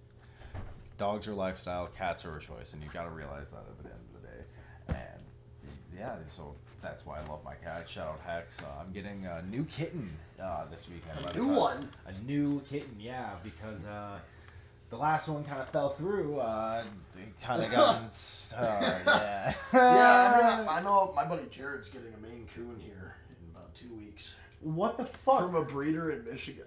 Dogs 0.99 1.27
are 1.27 1.33
lifestyle. 1.33 1.87
Cats 1.97 2.25
are 2.25 2.37
a 2.37 2.39
choice, 2.39 2.73
and 2.73 2.83
you 2.83 2.89
got 2.93 3.05
to 3.05 3.09
realize 3.09 3.49
that 3.51 3.63
at 3.69 3.77
the 3.81 3.89
end 3.89 3.99
of 4.13 4.21
the 4.21 4.27
day. 4.27 4.43
And 4.89 5.23
yeah, 5.97 6.15
so 6.27 6.53
that's 6.81 7.05
why 7.05 7.17
I 7.19 7.27
love 7.27 7.39
my 7.43 7.55
cat. 7.55 7.89
Shout 7.89 8.07
out 8.07 8.19
Hex. 8.25 8.61
Uh, 8.61 8.65
I'm 8.79 8.91
getting 8.91 9.25
a 9.25 9.41
new 9.49 9.63
kitten 9.63 10.11
uh, 10.41 10.65
this 10.69 10.89
weekend. 10.89 11.25
A 11.25 11.39
new 11.39 11.47
time- 11.47 11.55
one. 11.55 11.89
a 12.05 12.13
new 12.23 12.59
kitten, 12.69 12.95
yeah, 12.99 13.31
because 13.43 13.87
uh, 13.87 14.19
the 14.89 14.97
last 14.97 15.29
one 15.29 15.43
kind 15.45 15.61
of 15.61 15.69
fell 15.69 15.89
through. 15.89 16.37
Uh, 16.39 16.83
kind 17.41 17.63
of 17.63 17.71
got, 17.71 18.01
yeah. 18.61 19.53
Yeah, 19.73 20.53
I, 20.53 20.59
mean, 20.59 20.67
I 20.69 20.81
know 20.81 21.13
my 21.15 21.23
buddy 21.23 21.43
Jared's 21.49 21.89
getting 21.89 22.13
a 22.13 22.21
Maine 22.21 22.45
Coon 22.53 22.77
here 22.79 23.15
in 23.29 23.55
about 23.55 23.73
two 23.73 23.95
weeks 23.95 24.35
what 24.61 24.97
the 24.97 25.05
fuck? 25.05 25.39
from 25.39 25.55
a 25.55 25.63
breeder 25.63 26.11
in 26.11 26.25
Michigan. 26.25 26.65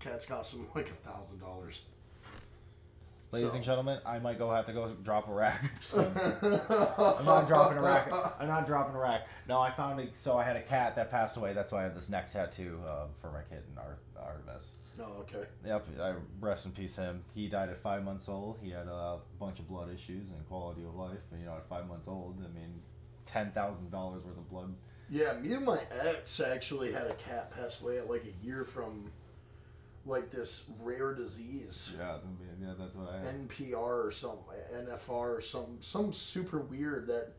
Cats 0.00 0.26
cost 0.26 0.54
him 0.54 0.66
like 0.74 0.90
a 0.90 1.08
thousand 1.08 1.40
dollars. 1.40 1.82
Ladies 3.32 3.50
So- 3.50 3.56
and 3.56 3.64
gentlemen, 3.64 4.00
I 4.04 4.18
might 4.18 4.38
go 4.38 4.50
have 4.50 4.66
to 4.66 4.72
go 4.72 4.92
drop 5.04 5.28
a 5.28 5.32
rack. 5.32 5.62
So, 5.80 6.00
I'm 7.18 7.24
not 7.24 7.46
dropping 7.48 7.78
a 7.78 7.82
rack. 7.82 8.10
I'm 8.40 8.48
not 8.48 8.66
dropping 8.66 8.94
a 8.94 8.98
rack. 8.98 9.26
No, 9.48 9.60
I 9.60 9.70
found 9.70 10.00
it. 10.00 10.16
So 10.16 10.36
I 10.36 10.44
had 10.44 10.56
a 10.56 10.62
cat 10.62 10.96
that 10.96 11.10
passed 11.10 11.36
away. 11.36 11.52
That's 11.52 11.72
why 11.72 11.80
I 11.80 11.82
have 11.84 11.94
this 11.94 12.08
neck 12.08 12.30
tattoo 12.30 12.80
uh, 12.86 13.06
for 13.20 13.30
my 13.30 13.42
kitten, 13.42 13.76
Ar- 13.78 13.98
Artemis. 14.20 14.72
Oh, 15.00 15.20
okay. 15.20 15.44
Yep, 15.64 15.86
I 16.00 16.14
rest 16.40 16.66
in 16.66 16.72
peace 16.72 16.96
him. 16.96 17.22
He 17.34 17.48
died 17.48 17.68
at 17.70 17.80
five 17.80 18.04
months 18.04 18.28
old. 18.28 18.58
He 18.60 18.70
had 18.70 18.86
a 18.88 19.18
bunch 19.38 19.58
of 19.60 19.68
blood 19.68 19.88
issues 19.94 20.30
and 20.30 20.46
quality 20.48 20.82
of 20.84 20.94
life. 20.94 21.18
And, 21.30 21.40
you 21.40 21.46
know, 21.46 21.54
at 21.54 21.66
five 21.68 21.86
months 21.86 22.08
old, 22.08 22.36
I 22.44 22.52
mean, 22.54 22.82
ten 23.26 23.52
thousand 23.52 23.90
dollars 23.90 24.24
worth 24.24 24.36
of 24.36 24.50
blood. 24.50 24.74
Yeah, 25.08 25.32
me 25.34 25.52
and 25.54 25.64
my 25.64 25.80
ex 26.04 26.40
actually 26.40 26.92
had 26.92 27.06
a 27.06 27.14
cat 27.14 27.50
pass 27.52 27.80
away 27.80 27.98
at 27.98 28.10
like 28.10 28.24
a 28.24 28.44
year 28.44 28.64
from 28.64 29.10
like 30.10 30.30
this 30.30 30.64
rare 30.82 31.14
disease. 31.14 31.92
Yeah, 31.98 32.16
yeah, 32.60 32.74
that's 32.78 32.94
what 32.94 33.08
I. 33.08 33.18
Had. 33.20 33.48
NPR 33.48 33.76
or 33.76 34.10
some 34.10 34.38
NFR 34.74 35.08
or 35.08 35.40
some 35.40 35.78
some 35.80 36.12
super 36.12 36.58
weird 36.58 37.06
that 37.06 37.32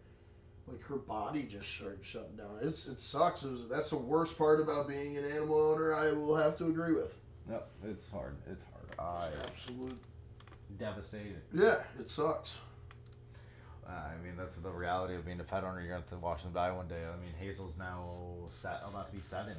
like 0.67 0.82
her 0.84 0.95
body 0.95 1.43
just 1.43 1.69
started 1.69 1.99
shutting 2.03 2.38
down. 2.38 2.57
It's 2.61 2.88
it 2.88 2.99
sucks. 2.99 3.43
It 3.43 3.51
was, 3.51 3.67
that's 3.67 3.89
the 3.89 3.97
worst 3.97 4.38
part 4.38 4.59
about 4.61 4.88
being 4.88 5.17
an 5.17 5.26
animal 5.26 5.74
owner. 5.74 5.93
I 5.93 6.11
will 6.13 6.36
have 6.36 6.57
to 6.57 6.65
agree 6.65 6.93
with. 6.93 7.17
Yep, 7.49 7.69
it's 7.89 8.09
hard. 8.09 8.38
It's 8.49 8.63
hard. 8.63 8.99
I 8.99 9.30
Absolute. 9.45 9.99
devastated. 10.78 11.41
Yeah, 11.53 11.80
it 11.99 12.09
sucks. 12.09 12.59
Uh, 13.88 13.91
I 13.91 14.24
mean, 14.24 14.38
that's 14.38 14.55
the 14.57 14.69
reality 14.69 15.15
of 15.15 15.26
being 15.26 15.39
a 15.39 15.43
pet 15.43 15.63
owner. 15.63 15.80
You're 15.82 15.89
going 15.89 16.03
to 16.03 16.09
have 16.09 16.19
to 16.19 16.24
watch 16.24 16.43
them 16.43 16.53
die 16.53 16.72
one 16.72 16.88
day. 16.88 17.01
I 17.03 17.19
mean, 17.19 17.34
Hazel's 17.39 17.78
now 17.78 18.05
set, 18.49 18.80
about 18.88 19.09
to 19.09 19.15
be 19.15 19.22
seven, 19.22 19.55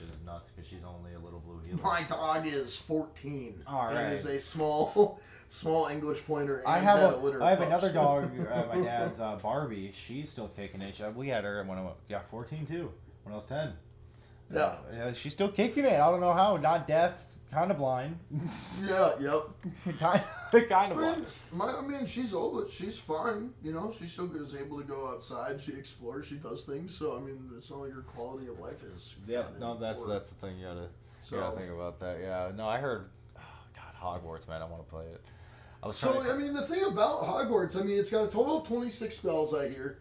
which 0.00 0.08
is 0.08 0.24
nuts 0.24 0.50
because 0.50 0.68
she's 0.68 0.84
only 0.84 1.14
a 1.14 1.18
little 1.18 1.40
blue 1.40 1.60
heeler. 1.64 1.82
My 1.82 2.02
dog 2.02 2.46
is 2.46 2.78
14 2.78 3.62
All 3.66 3.86
right. 3.86 3.96
And 3.96 4.14
is 4.14 4.26
a 4.26 4.40
small 4.40 5.20
small 5.48 5.86
English 5.86 6.24
pointer. 6.26 6.58
And 6.58 6.68
I 6.68 6.78
have 6.78 6.98
had 6.98 7.12
a, 7.12 7.16
litter 7.16 7.42
I 7.42 7.50
have 7.50 7.60
of 7.60 7.66
another 7.68 7.92
dog. 7.92 8.30
Uh, 8.50 8.64
my 8.74 8.84
dad's 8.84 9.20
uh, 9.20 9.36
Barbie. 9.42 9.92
She's 9.96 10.30
still 10.30 10.48
kicking 10.48 10.80
it. 10.82 11.00
Uh, 11.00 11.10
We 11.10 11.28
had 11.28 11.44
her 11.44 11.62
when 11.64 11.78
I 11.78 11.82
was 11.82 11.94
yeah 12.08 12.20
14 12.30 12.66
too. 12.66 12.92
When 13.22 13.32
I 13.32 13.36
was 13.36 13.46
10. 13.46 13.72
Yeah. 14.52 14.60
Uh, 14.60 14.76
yeah, 14.92 15.12
she's 15.12 15.32
still 15.32 15.48
kicking 15.50 15.84
it. 15.84 15.94
I 15.94 16.10
don't 16.10 16.20
know 16.20 16.32
how. 16.32 16.56
Not 16.56 16.86
deaf. 16.86 17.24
Kind 17.54 17.70
of 17.70 17.78
blind. 17.78 18.18
Yeah, 18.84 19.12
yep. 19.20 19.42
kind, 20.00 20.22
kind 20.50 20.72
I 20.72 20.84
of 20.86 20.90
mean, 20.90 20.96
blind. 20.96 21.26
my, 21.52 21.72
I 21.72 21.80
mean, 21.82 22.04
she's 22.06 22.34
old, 22.34 22.56
but 22.60 22.68
she's 22.68 22.98
fine. 22.98 23.52
You 23.62 23.72
know, 23.72 23.94
she 23.96 24.06
still 24.06 24.34
is 24.34 24.56
able 24.56 24.78
to 24.80 24.84
go 24.84 25.08
outside. 25.14 25.62
She 25.62 25.72
explores. 25.72 26.26
She 26.26 26.34
does 26.34 26.64
things. 26.64 26.92
So 26.96 27.16
I 27.16 27.20
mean, 27.20 27.48
it's 27.56 27.70
not 27.70 27.78
like 27.80 27.92
her 27.92 28.00
quality 28.02 28.48
of 28.48 28.58
life 28.58 28.82
is. 28.82 29.14
Yeah, 29.28 29.44
no, 29.60 29.78
that's 29.78 30.02
poor. 30.02 30.12
that's 30.12 30.30
the 30.30 30.34
thing. 30.36 30.58
You 30.58 30.66
gotta, 30.66 30.88
So- 31.22 31.36
you 31.36 31.42
gotta 31.42 31.56
think 31.56 31.70
about 31.70 32.00
that. 32.00 32.18
Yeah, 32.20 32.50
no, 32.56 32.66
I 32.66 32.78
heard. 32.78 33.08
Oh, 33.38 33.40
God, 33.76 34.22
Hogwarts, 34.24 34.48
man, 34.48 34.60
I 34.60 34.64
want 34.64 34.84
to 34.84 34.90
play 34.90 35.04
it. 35.06 35.20
I 35.80 35.86
was. 35.86 35.96
So 35.96 36.12
to, 36.24 36.32
I 36.32 36.36
mean, 36.36 36.54
the 36.54 36.66
thing 36.66 36.82
about 36.82 37.22
Hogwarts, 37.22 37.80
I 37.80 37.84
mean, 37.84 38.00
it's 38.00 38.10
got 38.10 38.24
a 38.24 38.30
total 38.32 38.62
of 38.62 38.66
twenty 38.66 38.90
six 38.90 39.16
spells. 39.18 39.54
I 39.54 39.68
hear, 39.68 39.98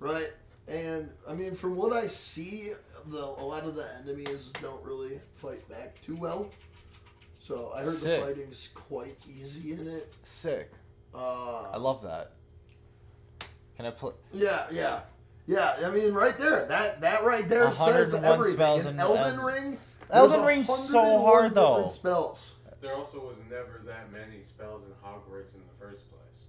right? 0.00 0.28
And 0.66 1.10
I 1.28 1.34
mean, 1.34 1.54
from 1.54 1.76
what 1.76 1.92
I 1.92 2.06
see, 2.06 2.72
the 3.06 3.18
a 3.18 3.44
lot 3.44 3.64
of 3.64 3.74
the 3.76 3.86
enemies 4.02 4.50
don't 4.62 4.82
really 4.82 5.20
fight 5.32 5.68
back 5.68 6.00
too 6.00 6.16
well. 6.16 6.50
So 7.46 7.70
I 7.76 7.80
heard 7.82 7.94
Sick. 7.94 8.20
the 8.20 8.26
fighting's 8.26 8.70
quite 8.74 9.16
easy 9.28 9.72
in 9.72 9.86
it. 9.86 10.12
sick. 10.24 10.72
Uh, 11.14 11.70
I 11.72 11.76
love 11.76 12.02
that. 12.02 12.32
Can 13.76 13.86
I 13.86 13.90
play? 13.90 14.12
Yeah, 14.32 14.66
yeah, 14.72 15.00
yeah. 15.46 15.76
I 15.84 15.90
mean, 15.90 16.12
right 16.12 16.36
there, 16.36 16.66
that 16.66 17.00
that 17.02 17.22
right 17.24 17.48
there 17.48 17.70
says 17.70 18.12
101 18.12 18.24
everything. 18.24 18.54
spells 18.54 18.86
in 18.86 18.94
in 18.94 19.00
Elden 19.00 19.38
El- 19.38 19.44
Ring, 19.44 19.78
Elden 20.10 20.44
Ring's 20.44 20.68
so 20.74 21.20
hard, 21.22 21.54
though. 21.54 21.86
Spells. 21.86 22.56
There 22.80 22.94
also 22.96 23.24
was 23.24 23.36
never 23.48 23.80
that 23.86 24.10
many 24.12 24.42
spells 24.42 24.82
in 24.84 24.90
Hogwarts 25.04 25.54
in 25.54 25.60
the 25.60 25.74
first 25.84 26.10
place. 26.10 26.46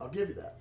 I'll 0.00 0.08
give 0.08 0.30
you 0.30 0.34
that. 0.36 0.58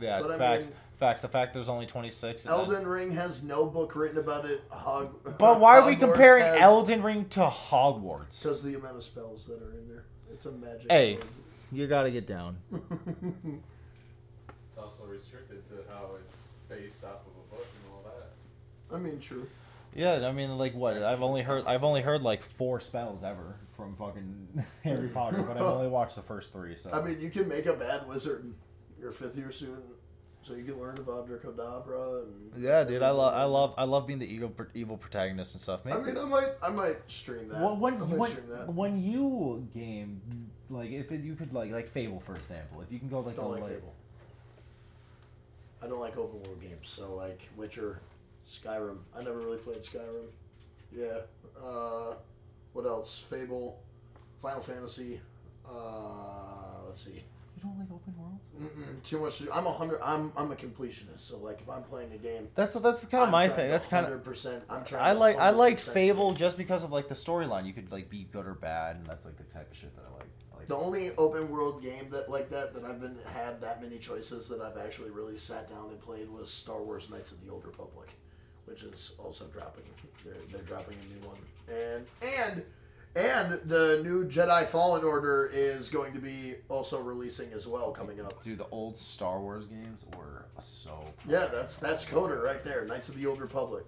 Yeah, 0.00 0.20
But 0.22 0.40
I 0.40 0.58
mean- 0.58 0.68
facts. 1.02 1.20
The 1.20 1.28
fact 1.28 1.52
there's 1.52 1.68
only 1.68 1.86
26. 1.86 2.46
Elden 2.46 2.86
Ring 2.86 3.10
has 3.12 3.42
no 3.42 3.66
book 3.66 3.96
written 3.96 4.18
about 4.18 4.44
it. 4.44 4.62
Hog. 4.70 5.16
But 5.38 5.58
why 5.58 5.78
are 5.78 5.86
we 5.86 5.96
Hogwarts 5.96 6.00
comparing 6.00 6.44
has- 6.44 6.60
Elden 6.60 7.02
Ring 7.02 7.24
to 7.30 7.40
Hogwarts? 7.40 8.42
Because 8.42 8.62
the 8.62 8.74
amount 8.74 8.96
of 8.96 9.02
spells 9.02 9.46
that 9.46 9.60
are 9.62 9.72
in 9.72 9.88
there. 9.88 10.04
It's 10.32 10.46
a 10.46 10.52
magic. 10.52 10.90
Hey. 10.90 11.14
world. 11.14 11.26
You 11.72 11.86
gotta 11.86 12.10
get 12.10 12.26
down. 12.26 12.58
It's 14.74 14.78
also 14.78 15.04
restricted 15.04 15.66
to 15.68 15.74
how 15.92 16.12
it's 16.26 16.44
based 16.68 17.04
off 17.04 17.20
of 17.26 17.32
a 17.36 17.54
book 17.54 17.66
and 17.84 17.92
all 17.92 18.02
that. 18.04 18.94
I 18.96 18.98
mean, 18.98 19.20
true. 19.20 19.46
Yeah, 19.94 20.26
I 20.26 20.32
mean, 20.32 20.56
like 20.56 20.74
what? 20.74 20.96
I've 21.02 21.20
only 21.22 21.42
heard. 21.42 21.64
I've 21.66 21.84
only 21.84 22.00
heard 22.00 22.22
like 22.22 22.42
four 22.42 22.80
spells 22.80 23.22
ever 23.22 23.56
from 23.76 23.94
fucking 23.96 24.64
Harry 24.84 25.08
Potter, 25.08 25.42
but 25.42 25.58
I've 25.58 25.62
only 25.76 25.88
watched 25.88 26.16
the 26.16 26.22
first 26.22 26.52
three. 26.54 26.74
So 26.74 26.90
I 26.90 27.04
mean, 27.04 27.20
you 27.20 27.28
can 27.30 27.46
make 27.48 27.66
a 27.66 27.74
bad 27.74 28.08
wizard. 28.08 28.50
You're 28.98 29.10
a 29.10 29.12
fifth 29.12 29.36
year 29.36 29.52
student, 29.52 29.84
so 30.42 30.54
you 30.54 30.64
can 30.64 30.80
learn 30.80 30.98
about 30.98 31.28
Dracodabra 31.28 32.24
and. 32.24 32.62
yeah, 32.62 32.84
dude, 32.84 33.02
I 33.02 33.10
love, 33.10 33.34
I 33.34 33.44
love, 33.44 33.74
I 33.78 33.84
love 33.84 34.06
being 34.06 34.18
the 34.18 34.32
evil, 34.32 34.52
evil 34.74 34.96
protagonist 34.96 35.54
and 35.54 35.60
stuff. 35.60 35.80
I 35.86 35.98
mean, 35.98 36.18
I 36.18 36.24
might, 36.24 36.50
I 36.62 36.68
might 36.70 36.96
stream 37.06 37.48
that. 37.48 37.60
Well, 37.60 37.76
when 37.76 37.94
I 37.94 37.98
might 37.98 38.18
when, 38.18 38.30
stream 38.30 38.48
that. 38.48 38.72
when 38.72 39.02
you 39.02 39.68
game 39.74 40.20
like 40.68 40.90
if 40.90 41.12
it, 41.12 41.22
you 41.22 41.34
could 41.34 41.52
like 41.52 41.70
like 41.70 41.86
Fable 41.86 42.20
for 42.20 42.34
example, 42.34 42.80
if 42.80 42.90
you 42.90 42.98
can 42.98 43.08
go 43.08 43.20
like 43.20 43.36
don't 43.36 43.50
like 43.52 43.60
like 43.62 43.70
Fable. 43.72 43.94
I 45.82 45.86
don't 45.86 46.00
like 46.00 46.16
open 46.16 46.42
world 46.42 46.60
games. 46.60 46.88
So 46.88 47.14
like 47.14 47.48
Witcher, 47.56 48.00
Skyrim. 48.48 48.98
I 49.16 49.22
never 49.22 49.38
really 49.38 49.58
played 49.58 49.78
Skyrim. 49.78 50.26
Yeah. 50.92 51.18
Uh, 51.62 52.14
what 52.72 52.86
else? 52.86 53.18
Fable, 53.18 53.80
Final 54.38 54.60
Fantasy. 54.60 55.20
Uh, 55.68 56.86
let's 56.86 57.04
see. 57.04 57.22
you 57.56 57.62
don't 57.62 57.78
like 57.78 57.90
open 57.92 58.14
worlds. 58.16 58.21
Mm-mm, 58.60 59.02
too 59.02 59.18
much. 59.18 59.38
To, 59.38 59.52
I'm 59.52 59.66
a 59.66 59.72
hundred. 59.72 60.00
I'm 60.02 60.30
I'm 60.36 60.52
a 60.52 60.54
completionist. 60.54 61.20
So 61.20 61.38
like 61.38 61.60
if 61.60 61.68
I'm 61.70 61.82
playing 61.84 62.12
a 62.12 62.18
game, 62.18 62.48
That's 62.54 62.74
that's 62.74 63.06
kind 63.06 63.24
of 63.24 63.30
my 63.30 63.48
thing. 63.48 63.70
That's 63.70 63.86
kind 63.86 64.04
of. 64.04 64.10
hundred 64.12 64.24
percent. 64.24 64.64
I'm 64.68 64.84
trying. 64.84 65.02
I 65.02 65.12
like 65.12 65.38
I 65.38 65.50
liked 65.50 65.80
100% 65.80 65.92
Fable 65.92 66.32
just 66.32 66.58
because 66.58 66.84
of 66.84 66.92
like 66.92 67.08
the 67.08 67.14
storyline. 67.14 67.66
You 67.66 67.72
could 67.72 67.90
like 67.90 68.10
be 68.10 68.28
good 68.30 68.46
or 68.46 68.54
bad, 68.54 68.96
and 68.96 69.06
that's 69.06 69.24
like 69.24 69.36
the 69.36 69.44
type 69.44 69.70
of 69.70 69.76
shit 69.76 69.94
that 69.96 70.04
I 70.08 70.12
like. 70.14 70.26
I 70.52 70.58
like 70.58 70.66
The 70.66 70.76
only 70.76 71.12
open 71.16 71.50
world 71.50 71.82
game 71.82 72.10
that 72.10 72.30
like 72.30 72.50
that 72.50 72.74
that 72.74 72.84
I've 72.84 73.00
been 73.00 73.18
had 73.32 73.60
that 73.62 73.80
many 73.82 73.98
choices 73.98 74.48
that 74.50 74.60
I've 74.60 74.76
actually 74.76 75.10
really 75.10 75.38
sat 75.38 75.70
down 75.70 75.88
and 75.88 76.00
played 76.00 76.28
was 76.28 76.50
Star 76.50 76.82
Wars 76.82 77.08
Knights 77.08 77.32
of 77.32 77.42
the 77.44 77.50
Old 77.50 77.64
Republic, 77.64 78.10
which 78.66 78.82
is 78.82 79.14
also 79.18 79.46
dropping. 79.46 79.84
They're, 80.24 80.34
they're 80.52 80.62
dropping 80.62 80.98
a 80.98 81.20
new 81.20 81.26
one, 81.26 81.38
and 81.68 82.06
and 82.38 82.62
and 83.14 83.60
the 83.64 84.00
new 84.02 84.24
Jedi 84.26 84.66
Fallen 84.66 85.04
Order 85.04 85.50
is 85.52 85.88
going 85.90 86.12
to 86.14 86.18
be 86.18 86.54
also 86.68 87.00
releasing 87.00 87.52
as 87.52 87.66
well 87.66 87.92
coming 87.92 88.20
up. 88.20 88.42
Dude, 88.42 88.58
the 88.58 88.66
old 88.70 88.96
Star 88.96 89.40
Wars 89.40 89.66
games 89.66 90.04
were 90.16 90.46
so. 90.60 91.04
Yeah, 91.28 91.48
that's 91.52 91.76
that's 91.76 92.04
KOTOR 92.04 92.42
right 92.42 92.62
there, 92.64 92.84
Knights 92.84 93.08
of 93.08 93.16
the 93.16 93.26
Old 93.26 93.40
Republic. 93.40 93.84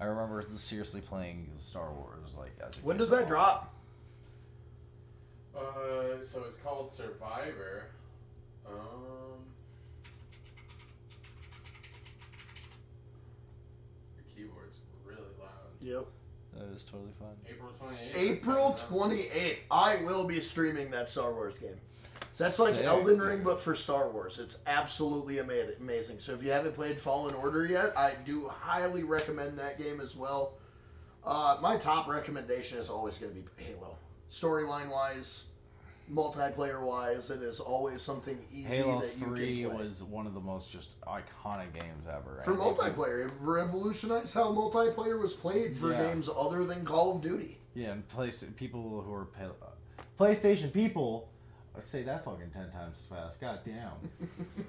I 0.00 0.04
remember 0.04 0.44
seriously 0.48 1.00
playing 1.00 1.48
Star 1.56 1.90
Wars 1.92 2.36
like 2.38 2.52
as 2.66 2.76
a 2.78 2.80
When 2.80 2.96
kid. 2.96 3.00
does 3.00 3.10
that 3.10 3.26
drop? 3.26 3.74
Uh, 5.56 6.22
so 6.24 6.44
it's 6.46 6.58
called 6.58 6.92
Survivor. 6.92 7.86
Um, 8.68 8.74
your 14.16 14.24
keyboard's 14.34 14.78
really 15.06 15.20
loud. 15.38 15.70
Yep. 15.80 16.06
That 16.58 16.74
is 16.74 16.84
totally 16.84 17.12
fine. 17.18 17.36
April 17.48 17.70
28th. 17.80 18.16
April 18.16 18.76
twenty 18.78 19.22
eighth. 19.28 19.64
I 19.70 19.96
will 20.04 20.26
be 20.26 20.40
streaming 20.40 20.90
that 20.92 21.08
Star 21.08 21.32
Wars 21.32 21.58
game. 21.58 21.76
That's 22.38 22.58
like 22.58 22.74
Sick, 22.74 22.84
Elden 22.84 23.18
dude. 23.18 23.22
Ring, 23.22 23.42
but 23.42 23.60
for 23.60 23.74
Star 23.74 24.10
Wars. 24.10 24.38
It's 24.38 24.58
absolutely 24.66 25.40
ama- 25.40 25.72
amazing. 25.80 26.18
So 26.18 26.32
if 26.32 26.42
you 26.42 26.50
haven't 26.52 26.74
played 26.74 26.98
Fallen 27.00 27.34
Order 27.34 27.64
yet, 27.64 27.96
I 27.96 28.12
do 28.26 28.48
highly 28.48 29.04
recommend 29.04 29.58
that 29.58 29.78
game 29.78 30.00
as 30.00 30.14
well. 30.14 30.58
Uh, 31.24 31.56
my 31.62 31.76
top 31.76 32.08
recommendation 32.08 32.78
is 32.78 32.90
always 32.90 33.16
going 33.18 33.32
to 33.34 33.40
be 33.40 33.46
Halo. 33.64 33.96
Storyline 34.30 34.90
wise, 34.90 35.44
multiplayer 36.12 36.80
wise, 36.80 37.30
it 37.30 37.42
is 37.42 37.60
always 37.60 38.02
something 38.02 38.38
easy 38.52 38.76
Halo 38.76 39.00
that 39.00 39.16
you 39.18 39.26
Three 39.26 39.62
can 39.62 39.70
play. 39.70 39.84
was 39.84 40.02
one 40.02 40.26
of 40.26 40.34
the 40.34 40.40
most 40.40 40.70
just 40.70 41.00
iconic 41.02 41.72
games 41.74 42.06
ever. 42.08 42.40
for 42.44 42.54
multiplayer. 42.54 43.26
It 43.26 43.32
revolutionized 43.40 44.32
how 44.34 44.52
multiplayer 44.52 45.20
was 45.20 45.34
played 45.34 45.76
for 45.76 45.90
Yeah. 45.92 46.02
games 46.04 46.28
other 46.34 46.64
than 46.64 46.84
Call 46.84 47.16
of 47.16 47.22
Duty. 47.22 47.60
Yeah, 47.74 47.92
and 47.92 48.08
play, 48.08 48.30
people 48.56 49.02
who 49.02 49.12
are 49.12 49.26
pay, 49.26 49.44
uh, 49.44 50.00
PlayStation 50.18 50.72
people. 50.72 51.28
I 51.76 51.80
say 51.82 52.02
that 52.04 52.24
fucking 52.24 52.50
ten 52.54 52.70
times 52.70 53.06
fast. 53.10 53.38
God 53.38 53.60
damn. 53.66 53.90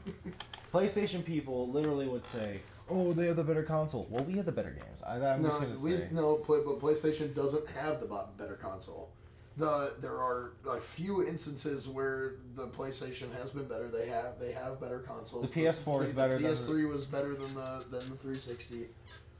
PlayStation 0.74 1.24
people 1.24 1.70
literally 1.72 2.06
would 2.08 2.26
say, 2.26 2.60
"Oh, 2.90 3.14
they 3.14 3.28
have 3.28 3.38
the 3.38 3.44
better 3.46 3.64
console." 3.64 4.06
Well, 4.10 4.26
we 4.26 4.34
have 4.34 4.46
the 4.46 4.52
better 4.52 4.72
games. 4.72 5.02
I, 5.06 5.16
I'm 5.16 5.42
No, 5.42 5.50
just 5.50 5.62
gonna 5.62 5.80
we 5.80 5.92
say. 5.92 6.08
no, 6.12 6.36
play, 6.36 6.60
but 6.66 6.82
PlayStation 6.82 7.34
doesn't 7.34 7.66
have 7.70 8.02
the 8.02 8.08
bo- 8.08 8.28
better 8.38 8.56
console. 8.56 9.10
The 9.58 9.94
there 10.00 10.18
are 10.18 10.54
a 10.70 10.80
few 10.80 11.28
instances 11.28 11.88
where 11.88 12.36
the 12.56 12.68
PlayStation 12.68 13.34
has 13.42 13.50
been 13.52 13.66
better. 13.66 13.90
They 13.90 14.08
have 14.08 14.40
they 14.40 14.52
have 14.52 14.80
better 14.80 15.00
consoles. 15.00 15.52
The 15.52 15.62
PS4 15.62 16.04
is 16.04 16.10
the 16.10 16.16
better 16.16 16.40
than 16.40 16.52
PS3 16.52 16.88
was 16.88 17.06
better 17.06 17.34
than 17.34 17.54
the 17.56 17.84
than 17.90 18.10
the 18.10 18.16
360. 18.16 18.88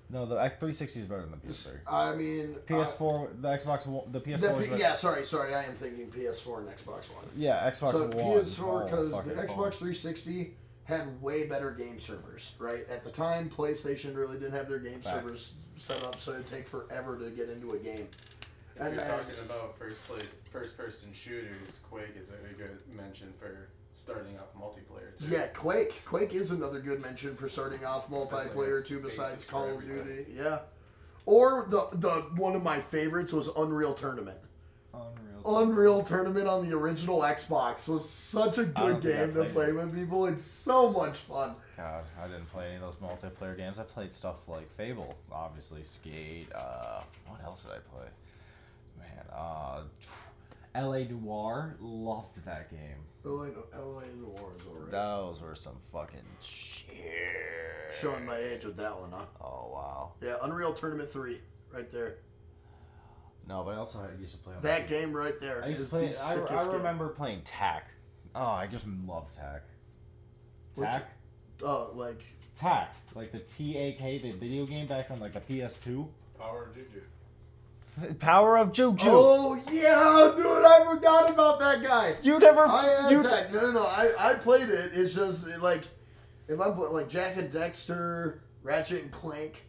No, 0.10 0.26
the 0.26 0.36
360 0.36 1.02
is 1.02 1.06
better 1.06 1.22
than 1.22 1.32
the 1.32 1.38
PS3. 1.38 1.80
I 1.86 2.16
mean, 2.16 2.56
PS4, 2.66 3.42
the 3.42 3.48
Xbox, 3.50 3.86
One- 3.86 4.10
the 4.12 4.20
uh, 4.20 4.22
PS4. 4.22 4.40
the 4.40 4.74
is 4.74 4.80
yeah, 4.80 4.94
sorry, 4.94 5.26
sorry. 5.26 5.54
I 5.54 5.66
am 5.66 5.76
thinking 5.76 6.08
PS4 6.08 6.60
and 6.60 6.70
Xbox 6.70 7.14
One. 7.14 7.26
yeah, 7.36 7.70
Xbox 7.70 7.92
so 7.92 8.08
One. 8.08 8.12
PS4 8.12 8.60
oh, 8.60 8.84
because 8.86 9.26
the 9.26 9.34
Xbox 9.34 9.48
phone. 9.48 9.72
360 9.72 10.54
had 10.86 11.22
way 11.22 11.48
better 11.48 11.72
game 11.72 12.00
servers, 12.00 12.54
right? 12.60 12.88
At 12.90 13.04
the 13.04 13.10
time, 13.10 13.50
PlayStation 13.50 14.16
really 14.16 14.40
didn't 14.40 14.54
have 14.54 14.70
their 14.70 14.80
game 14.80 15.02
Facts. 15.02 15.16
servers 15.16 15.54
set 15.76 16.02
up, 16.04 16.22
so 16.22 16.32
it'd 16.32 16.48
take 16.48 16.66
forever 16.66 17.18
to 17.20 17.30
get 17.30 17.50
into 17.50 17.74
a 17.74 17.78
game. 17.78 18.08
If 18.78 18.82
And 18.86 18.94
you're 18.96 19.04
as- 19.04 19.36
talking 19.38 19.50
about 19.50 19.78
first 19.80 20.04
place, 20.04 20.26
first 20.52 20.78
person 20.78 21.12
shooters, 21.14 21.80
Quake 21.90 22.16
is 22.20 22.30
a 22.30 22.54
good 22.58 22.78
mention 22.96 23.34
for 23.40 23.70
starting 23.96 24.38
off 24.38 24.54
multiplayer 24.56 25.18
too. 25.18 25.26
Yeah, 25.28 25.48
Quake. 25.48 26.04
Quake 26.06 26.36
is 26.36 26.52
another 26.52 26.80
good 26.80 27.02
mention 27.02 27.36
for 27.36 27.50
starting 27.50 27.84
off 27.84 28.10
multiplayer 28.10 28.82
a 28.82 28.84
too, 28.84 29.00
besides 29.00 29.46
Call 29.46 29.68
of. 29.70 29.82
Duty. 29.82 30.28
Yeah. 30.32 30.60
Or 31.26 31.66
the 31.70 31.88
the 31.94 32.12
one 32.40 32.56
of 32.56 32.62
my 32.62 32.80
favorites 32.80 33.34
was 33.34 33.50
Unreal 33.58 33.96
Tournament. 33.96 34.38
Unreal. 34.94 35.58
Unreal 35.60 36.02
Tournament 36.04 36.48
on 36.48 36.70
the 36.70 36.78
original 36.78 37.22
Xbox 37.22 37.88
was 37.88 38.08
such 38.08 38.60
a 38.60 38.64
good 38.66 39.02
game 39.02 39.34
to 39.34 39.46
play 39.46 39.70
it. 39.70 39.76
with 39.76 39.96
people. 39.96 40.28
It's 40.28 40.44
so 40.44 40.92
much 40.92 41.18
fun. 41.18 41.56
God, 41.76 42.04
I 42.22 42.28
didn't 42.28 42.52
play 42.52 42.68
any 42.68 42.76
of 42.76 42.82
those 42.82 42.96
multiplayer 42.96 43.58
games. 43.58 43.80
I 43.80 43.84
played 43.84 44.14
stuff 44.14 44.48
like 44.48 44.70
Fable, 44.78 45.16
obviously, 45.32 45.82
Skate. 45.84 46.52
Uh, 46.54 47.02
what 47.28 47.44
else 47.44 47.64
did 47.64 47.72
I 47.74 47.80
play? 47.96 48.08
Man, 49.18 49.26
uh, 49.36 49.82
L.A. 50.76 51.06
Noire, 51.06 51.76
loved 51.80 52.44
that 52.46 52.70
game. 52.70 52.98
LA, 53.24 53.48
LA 53.76 54.04
Noire 54.22 54.54
is 54.58 54.66
alright. 54.68 54.92
Those 54.92 55.42
were 55.42 55.56
some 55.56 55.76
fucking 55.92 56.20
shit. 56.40 56.96
Showing 58.00 58.26
my 58.26 58.38
age 58.38 58.64
with 58.64 58.78
that 58.78 58.98
one, 58.98 59.12
huh? 59.12 59.26
Oh 59.42 59.70
wow. 59.74 60.12
Yeah, 60.22 60.36
Unreal 60.44 60.74
Tournament 60.74 61.10
3, 61.10 61.40
right 61.74 61.92
there. 61.92 62.18
No, 63.48 63.64
but 63.64 63.72
I 63.72 63.78
also 63.78 64.02
had- 64.02 64.20
used 64.20 64.36
to 64.36 64.40
play 64.42 64.56
on 64.56 64.62
That 64.62 64.88
game 64.88 65.14
right 65.14 65.34
there 65.42 65.64
I 65.64 65.68
used 65.68 65.80
to 65.80 65.84
is 65.86 65.90
play. 65.90 66.02
the 66.02 66.08
I, 66.08 66.34
sickest 66.36 66.52
I 66.54 66.64
game. 66.66 66.74
remember 66.74 67.08
playing 67.10 67.42
Tak. 67.44 67.88
Oh, 68.36 68.42
I 68.46 68.68
just 68.68 68.86
love 69.06 69.26
Tak. 69.36 69.64
Which- 70.76 70.88
Tak. 70.90 71.10
Oh, 71.64 71.90
like 71.96 72.22
Tak, 72.56 72.94
like 73.16 73.32
the 73.32 73.40
T 73.40 73.76
A 73.78 73.94
K, 73.94 74.20
the 74.20 74.32
video 74.32 74.66
game 74.66 74.86
back 74.88 75.10
on 75.12 75.20
like 75.20 75.34
the 75.34 75.42
PS2. 75.42 76.08
Power 76.38 76.66
of 76.66 76.76
Juju. 78.02 78.14
Power 78.16 78.58
of 78.58 78.72
Juju. 78.72 79.10
Oh 79.10 79.56
yeah, 79.72 80.34
dude! 80.36 80.46
I 80.46 80.86
forgot 80.94 81.30
about 81.30 81.60
that 81.60 81.84
guy. 81.84 82.16
You 82.22 82.40
never. 82.40 82.66
I 82.68 82.84
had 83.02 83.12
you, 83.12 83.24
tech. 83.24 83.52
No, 83.52 83.62
no, 83.62 83.72
no. 83.72 83.84
I, 83.86 84.12
I 84.20 84.34
played 84.36 84.70
it. 84.70 84.92
It's 84.94 85.14
just 85.14 85.48
it, 85.48 85.62
like 85.62 85.84
if 86.48 86.60
I 86.60 86.70
put 86.72 86.94
like 86.94 87.10
Jak 87.10 87.38
and 87.38 87.52
Daxter, 87.52 88.40
Ratchet 88.64 89.04
and 89.04 89.12
Clank. 89.12 89.64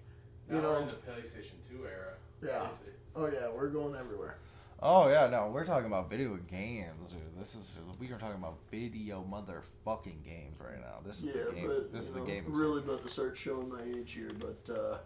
You 0.49 0.57
Now 0.57 0.63
know. 0.63 0.79
in 0.79 0.87
the 0.87 0.93
PlayStation 0.95 1.57
2 1.69 1.85
era. 1.87 2.15
Yeah. 2.43 2.67
Crazy. 2.69 2.93
Oh 3.17 3.27
yeah, 3.27 3.49
we're 3.55 3.69
going 3.69 3.95
everywhere. 3.95 4.39
Oh 4.81 5.09
yeah, 5.09 5.27
no, 5.27 5.51
we're 5.53 5.65
talking 5.67 5.87
about 5.87 6.09
video 6.09 6.37
games, 6.51 7.11
dude. 7.11 7.21
This 7.39 7.55
is 7.57 7.79
we 7.99 8.07
are 8.13 8.19
talking 8.19 8.37
about 8.37 8.59
video 8.71 9.25
motherfucking 9.29 10.25
games 10.25 10.57
right 10.61 10.81
now. 10.81 11.01
This 11.05 11.19
is 11.23 11.35
Yeah, 11.35 11.43
the 11.49 11.53
game. 11.53 11.67
but 11.67 11.93
this 11.93 12.09
is 12.09 12.15
you 12.15 12.21
the 12.21 12.27
game. 12.27 12.45
really 12.49 12.79
about 12.81 13.05
to 13.05 13.11
start 13.11 13.37
showing 13.37 13.69
my 13.69 13.83
age 13.83 14.13
here, 14.13 14.31
but 14.39 14.73
uh, 14.73 14.99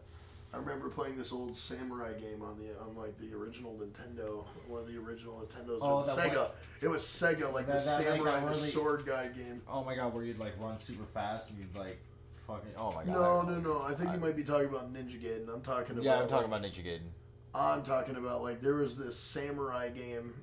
I 0.54 0.58
remember 0.58 0.90
playing 0.90 1.16
this 1.16 1.32
old 1.32 1.56
samurai 1.56 2.12
game 2.12 2.42
on 2.42 2.58
the 2.58 2.78
on 2.80 2.94
like 2.94 3.16
the 3.18 3.34
original 3.34 3.72
Nintendo, 3.80 4.44
one 4.68 4.82
of 4.82 4.86
the 4.86 4.98
original 4.98 5.40
Nintendos, 5.40 5.78
Oh, 5.80 5.98
or 6.00 6.04
the 6.04 6.12
Sega. 6.12 6.36
one- 6.36 6.50
It 6.82 6.88
was 6.88 7.02
Sega, 7.02 7.52
like 7.52 7.66
the 7.66 7.72
That- 7.72 7.84
that- 7.84 7.98
like 7.98 8.06
samurai, 8.06 8.40
the 8.40 8.46
really- 8.48 8.68
sword 8.70 9.06
guy 9.06 9.28
game. 9.28 9.62
Oh 9.66 9.82
my 9.82 9.94
god, 9.94 10.12
where 10.12 10.24
you'd 10.24 10.38
like 10.38 10.58
run 10.60 10.78
super 10.78 11.04
fast 11.06 11.50
and 11.50 11.58
you'd 11.58 11.74
like 11.74 11.98
fucking. 12.46 12.72
Oh 12.76 12.92
my 12.92 13.04
god. 13.04 13.12
No, 13.14 13.22
I- 13.40 13.44
no, 13.46 13.60
no. 13.60 13.82
I 13.82 13.94
think 13.94 14.10
I- 14.10 14.14
you 14.14 14.20
might 14.20 14.36
be 14.36 14.44
talking 14.44 14.68
about 14.68 14.92
Ninja 14.92 15.18
Gaiden. 15.18 15.48
I'm 15.48 15.62
talking 15.62 15.92
about. 15.92 16.04
Yeah, 16.04 16.20
I'm 16.20 16.28
talking 16.28 16.50
like, 16.50 16.60
about 16.60 16.70
Ninja 16.70 16.84
Gaiden. 16.84 17.08
I'm 17.54 17.82
talking 17.82 18.16
about 18.16 18.42
like 18.42 18.60
there 18.60 18.74
was 18.76 18.96
this 18.98 19.16
samurai 19.16 19.88
game 19.88 20.34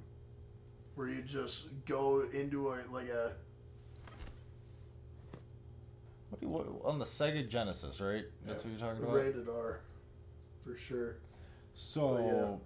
where 0.95 1.07
you 1.07 1.22
just 1.22 1.68
go 1.86 2.22
into 2.22 2.70
a 2.74 2.78
like 2.91 3.10
a 3.10 3.34
What 6.30 6.39
do 6.41 6.45
you, 6.47 6.51
what, 6.51 6.66
on 6.86 6.99
the 6.99 7.05
Sega 7.05 7.47
Genesis, 7.47 7.99
right? 8.01 8.26
That's 8.45 8.64
what 8.64 8.72
you're 8.72 8.80
talking 8.80 9.03
about. 9.03 9.16
rated 9.16 9.49
R, 9.49 9.80
for 10.64 10.76
sure. 10.76 11.16
So, 11.74 12.60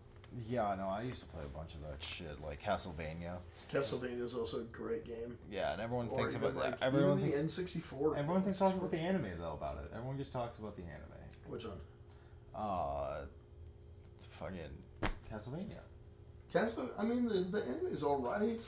yeah, 0.50 0.76
no, 0.78 0.88
I 0.88 1.04
used 1.04 1.20
to 1.22 1.28
play 1.28 1.44
a 1.44 1.58
bunch 1.58 1.76
of 1.76 1.82
that 1.82 2.02
shit, 2.02 2.42
like 2.44 2.62
Castlevania. 2.62 3.38
Castlevania 3.72 4.22
is 4.22 4.34
also 4.34 4.62
a 4.62 4.64
great 4.64 5.06
game. 5.06 5.38
Yeah, 5.52 5.74
and 5.74 5.82
everyone 5.82 6.08
Or 6.10 6.18
thinks 6.18 6.36
about 6.36 6.56
like 6.56 6.76
everyone 6.82 7.20
even 7.20 7.48
thinks 7.48 7.56
the 7.56 7.80
N64. 7.80 8.18
everyone 8.18 8.36
game. 8.38 8.44
thinks 8.44 8.58
talks 8.58 8.76
about 8.76 8.92
the 8.92 8.98
anime 8.98 9.28
though 9.40 9.54
about 9.54 9.78
it. 9.84 9.92
Everyone 9.96 10.18
just 10.18 10.32
talks 10.34 10.58
about 10.60 10.76
the 10.76 10.84
anime. 10.84 11.02
Which 11.48 11.66
one? 11.66 11.78
Uh, 12.56 13.22
fucking 14.32 14.58
Castlevania. 15.32 15.80
Castle. 16.52 16.90
I 16.98 17.04
mean, 17.04 17.28
the 17.28 17.36
the 17.58 17.64
anime 17.66 17.88
is 17.94 18.04
all 18.04 18.18
right. 18.20 18.60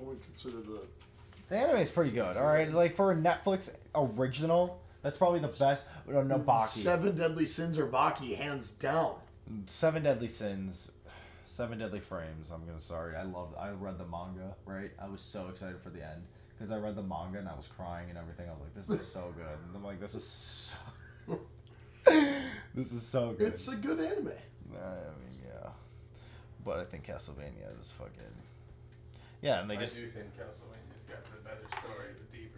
Only 0.00 0.16
consider 0.24 0.58
the 0.60 0.82
The 1.48 1.56
anime 1.56 1.76
is 1.78 1.90
pretty 1.90 2.10
good. 2.12 2.36
All 2.36 2.46
right, 2.46 2.70
like 2.72 2.94
for 2.94 3.10
a 3.12 3.16
Netflix 3.16 3.70
original, 3.94 4.80
that's 5.02 5.16
probably 5.16 5.40
the 5.40 5.48
best. 5.48 5.88
No, 6.06 6.22
no 6.22 6.38
Baki. 6.38 6.68
Seven 6.68 7.16
Deadly 7.16 7.46
Sins 7.46 7.78
or 7.78 7.86
Baki, 7.86 8.36
hands 8.36 8.70
down. 8.70 9.14
Seven 9.66 10.02
Deadly 10.02 10.28
Sins, 10.28 10.92
Seven 11.46 11.78
Deadly 11.78 12.00
Frames. 12.00 12.50
I'm 12.50 12.66
gonna 12.66 12.80
sorry. 12.80 13.16
I 13.16 13.22
loved. 13.22 13.56
I 13.56 13.70
read 13.70 13.98
the 13.98 14.04
manga. 14.04 14.54
Right. 14.66 14.90
I 15.00 15.08
was 15.08 15.22
so 15.22 15.48
excited 15.48 15.80
for 15.80 15.90
the 15.90 16.04
end 16.04 16.22
because 16.56 16.70
I 16.70 16.78
read 16.78 16.96
the 16.96 17.02
manga 17.02 17.38
and 17.38 17.48
I 17.48 17.54
was 17.54 17.68
crying 17.68 18.08
and 18.08 18.18
everything. 18.18 18.48
I 18.48 18.52
was 18.52 18.60
like, 18.60 18.74
this 18.74 18.90
is 18.90 19.06
so 19.06 19.32
good. 19.36 19.46
And 19.46 19.76
I'm 19.76 19.84
like, 19.84 20.00
this 20.00 20.14
is 20.14 20.24
so. 20.24 21.40
this 22.74 22.92
is 22.92 23.02
so 23.06 23.32
good. 23.32 23.54
It's 23.54 23.68
a 23.68 23.76
good 23.76 24.00
anime. 24.00 24.32
I 24.74 25.14
mean, 25.18 25.38
yeah, 25.46 25.70
but 26.64 26.78
I 26.80 26.84
think 26.84 27.06
Castlevania 27.06 27.78
is 27.80 27.92
fucking. 27.92 28.12
Yeah, 29.40 29.60
and 29.60 29.70
they 29.70 29.76
I 29.76 29.80
just. 29.80 29.96
I 29.96 30.00
do 30.00 30.08
think 30.08 30.26
Castlevania's 30.36 31.04
got 31.06 31.24
the 31.24 31.40
better 31.42 31.66
story, 31.80 32.08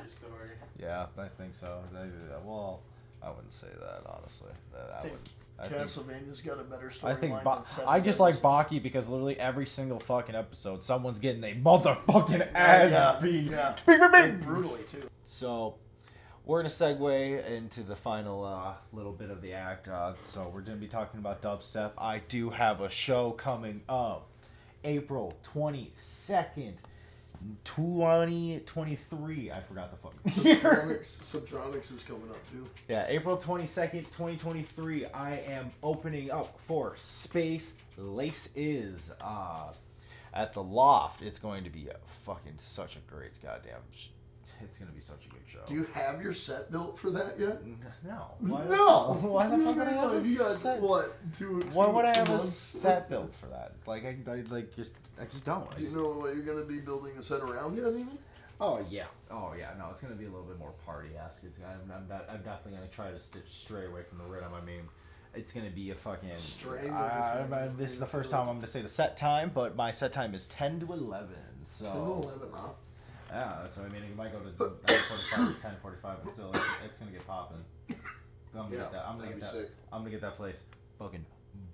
the 0.04 0.10
story. 0.14 0.50
Yeah, 0.78 1.06
I 1.18 1.28
think 1.28 1.54
so. 1.54 1.82
They, 1.92 2.08
well, 2.44 2.80
I 3.22 3.30
wouldn't 3.30 3.52
say 3.52 3.68
that 3.78 4.02
honestly. 4.06 4.50
That 4.72 4.90
I 4.98 5.02
Think 5.02 5.14
would. 5.14 5.28
I 5.58 5.68
think 5.68 5.82
Castlevania's 5.82 6.40
got 6.40 6.58
a 6.58 6.62
better 6.64 6.88
storyline. 6.88 7.10
I 7.10 7.14
think 7.16 7.44
than 7.44 7.64
Seven 7.64 7.88
I 7.88 8.00
just 8.00 8.18
like 8.18 8.34
Sins. 8.34 8.44
Baki 8.44 8.82
because 8.82 9.10
literally 9.10 9.38
every 9.38 9.66
single 9.66 10.00
fucking 10.00 10.34
episode, 10.34 10.82
someone's 10.82 11.18
getting 11.18 11.44
a 11.44 11.54
motherfucking 11.54 12.54
ass 12.54 12.90
yeah, 12.90 13.18
beat. 13.20 13.50
yeah. 13.50 13.76
Bing, 13.84 14.00
bing, 14.00 14.10
bing. 14.10 14.38
Brutally 14.38 14.82
too. 14.84 15.02
So, 15.24 15.74
we're 16.46 16.60
gonna 16.60 16.70
segue 16.70 17.46
into 17.46 17.82
the 17.82 17.94
final 17.94 18.42
uh, 18.42 18.72
little 18.94 19.12
bit 19.12 19.30
of 19.30 19.42
the 19.42 19.52
act. 19.52 19.88
Uh, 19.88 20.14
so 20.22 20.50
we're 20.52 20.62
gonna 20.62 20.78
be 20.78 20.88
talking 20.88 21.20
about 21.20 21.42
dubstep. 21.42 21.92
I 21.98 22.20
do 22.26 22.48
have 22.48 22.80
a 22.80 22.88
show 22.88 23.32
coming 23.32 23.82
up, 23.86 24.28
April 24.82 25.36
twenty 25.42 25.92
second. 25.94 26.78
2023 27.64 29.50
I 29.50 29.60
forgot 29.60 29.90
the 29.90 29.96
fucking 29.96 30.44
year. 30.44 30.56
Subtronics, 30.56 31.18
Subtronics 31.20 31.94
is 31.96 32.02
coming 32.02 32.30
up 32.30 32.50
too. 32.50 32.68
Yeah, 32.88 33.06
April 33.08 33.36
22nd, 33.36 34.04
2023, 34.06 35.06
I 35.06 35.32
am 35.48 35.70
opening 35.82 36.30
up 36.30 36.58
for 36.66 36.94
Space 36.96 37.74
Lace 37.96 38.50
Is 38.54 39.12
uh, 39.20 39.72
at 40.32 40.52
the 40.54 40.62
Loft. 40.62 41.22
It's 41.22 41.38
going 41.38 41.64
to 41.64 41.70
be 41.70 41.88
a 41.88 41.96
fucking 42.24 42.54
such 42.58 42.96
a 42.96 43.00
great 43.00 43.40
goddamn. 43.42 43.80
It's 44.62 44.78
going 44.78 44.88
to 44.90 44.94
be 44.94 45.00
such 45.00 45.24
a 45.26 45.28
good 45.28 45.40
show. 45.46 45.60
Do 45.66 45.74
you 45.74 45.84
have 45.94 46.22
your 46.22 46.32
set 46.32 46.70
built 46.70 46.98
for 46.98 47.10
that 47.10 47.38
yet? 47.38 47.60
no. 48.04 48.32
Why, 48.40 48.64
no. 48.66 49.18
Why 49.28 49.46
the 49.48 49.56
fuck 49.58 49.76
would 49.76 49.88
I 49.88 49.92
have 49.92 50.12
a 50.12 50.28
You 50.28 50.38
got 50.38 50.52
set? 50.52 50.80
what? 50.80 51.16
Two. 51.34 51.60
Why 51.72 51.86
two- 51.86 51.92
would 51.92 52.04
I 52.04 52.12
two 52.12 52.18
have 52.20 52.28
a 52.28 52.32
months? 52.38 52.54
set 52.54 53.08
built 53.08 53.34
for 53.34 53.46
that? 53.46 53.72
Like 53.86 54.04
I, 54.04 54.16
I 54.30 54.42
like 54.50 54.74
just 54.76 54.96
I 55.20 55.24
just 55.24 55.44
don't. 55.44 55.68
I 55.72 55.76
Do 55.76 55.82
you 55.82 55.88
just- 55.88 55.96
know 55.96 56.08
what 56.12 56.34
you're 56.34 56.44
gonna 56.44 56.64
be 56.66 56.78
building 56.78 57.12
a 57.18 57.22
set 57.22 57.40
around 57.40 57.76
yet? 57.76 57.86
Even? 57.88 58.18
Oh 58.60 58.84
yeah, 58.90 59.06
oh 59.30 59.54
yeah. 59.58 59.70
No, 59.78 59.88
it's 59.90 60.02
gonna 60.02 60.14
be 60.14 60.24
a 60.26 60.30
little 60.30 60.44
bit 60.44 60.58
more 60.58 60.72
party 60.84 61.10
esque. 61.16 61.44
It's 61.44 61.60
I'm, 61.60 61.90
I'm 61.90 62.06
not. 62.08 62.26
I'm 62.30 62.42
definitely 62.42 62.72
gonna 62.78 62.88
try 62.90 63.10
to 63.10 63.18
stitch 63.18 63.48
stray 63.48 63.86
away 63.86 64.02
from 64.02 64.18
the 64.18 64.24
rhythm. 64.24 64.52
I 64.54 64.60
mean, 64.64 64.82
It's 65.34 65.52
gonna 65.54 65.70
be 65.70 65.90
a 65.90 65.94
fucking. 65.94 66.28
Strange. 66.36 66.90
I- 66.90 67.46
I- 67.50 67.68
this 67.68 67.92
is 67.92 68.00
the 68.00 68.06
first 68.06 68.30
time 68.30 68.48
I'm 68.48 68.56
gonna 68.56 68.66
say 68.66 68.82
the 68.82 68.88
set 68.88 69.16
time, 69.16 69.50
but 69.54 69.76
my 69.76 69.90
set 69.90 70.12
time 70.12 70.34
is 70.34 70.46
ten 70.46 70.78
to 70.80 70.92
eleven. 70.92 71.36
So 71.64 71.84
10 71.86 71.94
to 71.94 72.00
11, 72.00 72.48
huh? 72.52 72.68
Yeah, 73.30 73.66
so 73.68 73.84
I 73.84 73.88
mean 73.88 74.02
it 74.02 74.16
might 74.16 74.32
go 74.32 74.40
to 74.40 74.50
9:45 74.50 75.56
to 75.56 75.68
10:45, 75.68 76.16
but 76.24 76.32
still, 76.32 76.50
it's, 76.52 76.64
it's 76.84 76.98
gonna 76.98 77.12
get 77.12 77.26
popping. 77.26 77.64
I'm 77.88 77.96
gonna 78.62 78.74
Yeah, 78.74 78.80
get 78.82 78.92
that. 78.92 79.04
I'm 79.06 79.16
gonna 79.18 79.28
that'd 79.30 79.40
get 79.40 79.52
be 79.52 79.58
that. 79.58 79.64
sick. 79.66 79.70
I'm 79.92 80.00
gonna 80.00 80.10
get 80.10 80.20
that 80.22 80.36
place 80.36 80.64
fucking 80.98 81.24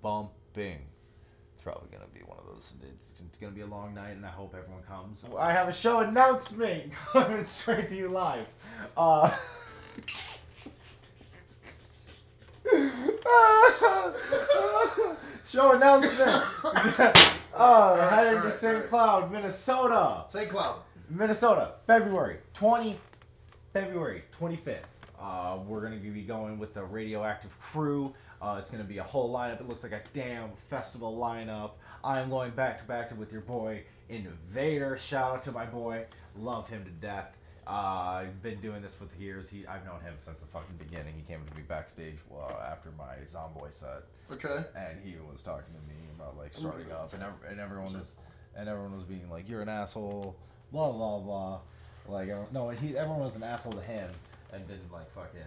bumping. 0.02 0.80
It's 1.54 1.62
probably 1.62 1.88
gonna 1.90 2.08
be 2.12 2.20
one 2.20 2.38
of 2.38 2.44
those. 2.46 2.74
It's, 3.00 3.20
it's 3.20 3.38
gonna 3.38 3.52
be 3.52 3.62
a 3.62 3.66
long 3.66 3.94
night, 3.94 4.16
and 4.16 4.26
I 4.26 4.30
hope 4.30 4.54
everyone 4.56 4.82
comes. 4.82 5.24
I 5.38 5.52
have 5.52 5.68
a 5.68 5.72
show 5.72 6.00
announcement 6.00 6.92
coming 7.12 7.44
straight 7.44 7.88
to 7.88 7.96
you 7.96 8.08
live. 8.08 8.46
Uh, 8.96 9.34
show 15.46 15.72
announcement. 15.72 16.42
uh, 17.54 18.08
heading 18.10 18.42
to 18.42 18.50
St. 18.50 18.86
Cloud, 18.88 19.30
Minnesota. 19.32 20.24
St. 20.28 20.48
Cloud. 20.48 20.76
Minnesota, 21.08 21.74
February 21.86 22.38
20, 22.54 22.98
February 23.72 24.24
25th. 24.40 24.78
Uh, 25.20 25.58
we're 25.66 25.80
going 25.80 25.92
to 26.00 26.10
be 26.10 26.22
going 26.22 26.58
with 26.58 26.74
the 26.74 26.82
Radioactive 26.84 27.58
crew. 27.60 28.12
Uh, 28.42 28.56
it's 28.58 28.70
going 28.70 28.82
to 28.82 28.88
be 28.88 28.98
a 28.98 29.02
whole 29.02 29.32
lineup. 29.32 29.60
It 29.60 29.68
looks 29.68 29.82
like 29.82 29.92
a 29.92 30.02
damn 30.12 30.50
festival 30.68 31.16
lineup. 31.16 31.72
I'm 32.04 32.28
going 32.28 32.50
back 32.50 32.78
to 32.80 32.84
back 32.84 33.08
to 33.08 33.14
with 33.14 33.32
your 33.32 33.40
boy 33.40 33.82
Invader. 34.08 34.98
Shout 34.98 35.34
out 35.36 35.42
to 35.42 35.52
my 35.52 35.64
boy. 35.64 36.04
Love 36.38 36.68
him 36.68 36.84
to 36.84 36.90
death. 36.90 37.34
Uh, 37.66 37.70
I've 38.22 38.42
been 38.42 38.60
doing 38.60 38.82
this 38.82 38.94
for 38.94 39.06
years. 39.18 39.50
He, 39.50 39.66
I've 39.66 39.84
known 39.84 40.00
him 40.00 40.14
since 40.18 40.40
the 40.40 40.46
fucking 40.46 40.76
beginning. 40.76 41.14
He 41.16 41.22
came 41.22 41.40
to 41.44 41.56
me 41.56 41.62
backstage 41.66 42.16
uh, 42.32 42.52
after 42.70 42.90
my 42.96 43.16
Zomboy 43.24 43.72
set 43.72 44.02
Okay. 44.30 44.64
and 44.76 44.98
he 45.02 45.16
was 45.32 45.42
talking 45.42 45.74
to 45.74 45.80
me 45.92 46.00
about 46.14 46.36
like 46.36 46.52
starting 46.54 46.92
up, 46.92 47.12
and, 47.14 47.22
ev- 47.22 47.50
and 47.50 47.58
everyone 47.58 47.92
was, 47.94 48.12
and 48.54 48.68
everyone 48.68 48.94
was 48.94 49.04
being 49.04 49.28
like, 49.30 49.48
"You're 49.48 49.62
an 49.62 49.68
asshole," 49.68 50.36
blah 50.72 50.92
blah 50.92 51.18
blah. 51.20 51.60
Like, 52.08 52.28
everyone- 52.28 52.52
no, 52.52 52.68
he 52.70 52.96
everyone 52.96 53.20
was 53.20 53.36
an 53.36 53.42
asshole 53.42 53.72
to 53.72 53.80
him, 53.82 54.10
and 54.52 54.66
didn't 54.68 54.92
like 54.92 55.10
fucking, 55.10 55.40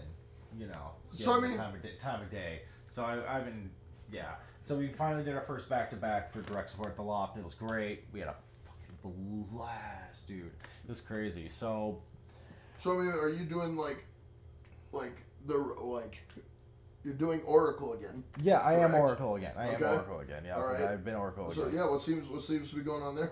you 0.58 0.68
know, 0.68 0.92
So, 1.16 1.38
I 1.38 1.40
mean- 1.40 1.58
time 1.58 1.74
of 1.76 1.82
day, 1.82 1.96
time 2.00 2.22
of 2.22 2.30
day. 2.30 2.64
So 2.88 3.06
I, 3.06 3.38
I've 3.38 3.46
been, 3.46 3.70
yeah. 4.12 4.36
So 4.64 4.78
we 4.78 4.90
finally 4.90 5.24
did 5.24 5.36
our 5.36 5.42
first 5.44 5.70
back 5.70 5.90
to 5.92 5.96
back 5.96 6.34
for 6.34 6.42
direct 6.42 6.70
support 6.72 6.90
at 6.90 6.96
the 6.98 7.02
loft. 7.04 7.38
It 7.38 7.44
was 7.46 7.54
great. 7.54 8.06
We 8.12 8.20
had 8.20 8.30
a 8.30 8.36
fucking 8.66 9.46
blast, 9.52 10.28
dude. 10.28 10.48
It 10.84 10.90
was 10.90 11.00
crazy. 11.02 11.48
So 11.50 12.02
So, 12.78 12.92
I 13.00 13.04
mean, 13.04 13.12
are 13.12 13.30
you 13.30 13.46
doing 13.46 13.76
like, 13.78 14.04
like, 14.92 15.24
the, 15.46 15.56
like, 15.58 16.28
you're 17.04 17.14
doing 17.14 17.42
Oracle 17.44 17.94
again? 17.94 18.24
yeah, 18.42 18.60
I 18.60 18.74
am 18.76 18.94
Oracle 18.96 19.36
again. 19.36 19.54
I 19.58 19.70
Okay. 19.76 19.86
am 19.86 19.92
Oracle 19.94 20.20
again. 20.20 20.44
Yeah, 20.46 20.60
right. 20.60 20.82
I've 20.82 21.06
been 21.06 21.16
Oracle 21.16 21.52
So, 21.54 21.64
again. 21.64 21.76
yeah, 21.76 21.90
what 21.90 22.02
seems, 22.02 22.28
what 22.30 22.42
seems 22.44 22.70
to 22.72 22.76
be 22.76 22.82
going 22.82 23.02
on 23.04 23.16
there? 23.16 23.32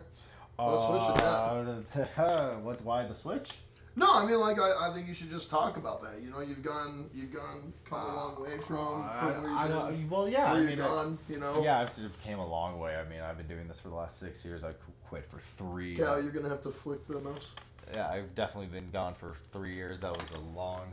Let's 0.60 0.86
switch 0.88 1.16
it 1.16 2.20
Uh, 2.20 2.52
what? 2.62 2.82
Why 2.82 3.06
the 3.06 3.16
switch? 3.16 3.52
No, 3.96 4.14
I 4.14 4.26
mean, 4.28 4.40
like, 4.40 4.60
I, 4.60 4.90
I 4.90 4.94
think 4.94 5.08
you 5.08 5.16
should 5.16 5.32
just 5.32 5.50
talk 5.50 5.78
about 5.78 6.04
that. 6.04 6.22
You 6.22 6.30
know, 6.30 6.42
you've 6.42 6.62
gone, 6.62 7.10
you've 7.16 7.34
gone, 7.34 7.74
come 7.90 8.00
a 8.00 8.16
long 8.16 8.42
way 8.44 8.58
from, 8.60 9.10
from 9.10 9.42
where 9.44 9.52
Uh, 9.52 9.66
you've 9.68 9.76
I, 9.76 9.90
been, 9.92 10.10
well, 10.10 10.30
yeah. 10.30 10.52
where 10.54 10.62
I 10.62 10.66
you've 10.70 10.78
mean, 10.78 10.82
I- 10.82 11.14
you 11.30 11.40
know? 11.40 11.64
yeah, 11.64 11.80
I've 11.80 12.24
came 12.24 12.38
a 12.38 12.46
long 12.48 12.78
way. 12.80 12.96
I 12.96 13.10
mean, 13.10 13.22
I've 13.22 13.38
been 13.38 13.48
doing 13.48 13.68
this 13.68 13.80
for 13.80 13.90
the 13.90 13.96
last 13.96 14.20
six 14.20 14.46
years. 14.46 14.64
I 14.64 14.74
quit 15.10 15.26
for 15.26 15.40
three. 15.40 15.96
Cal, 15.96 16.22
you're 16.22 16.32
gonna 16.32 16.50
have 16.50 16.62
to 16.62 16.70
flick 16.72 17.08
the 17.08 17.20
mouse. 17.20 17.54
yeah, 17.92 18.08
I've 18.08 18.36
definitely 18.36 18.68
been 18.68 18.92
gone 18.92 19.16
for 19.16 19.34
three 19.52 19.74
years. 19.74 20.02
That 20.02 20.12
was 20.16 20.30
a 20.32 20.40
long, 20.56 20.86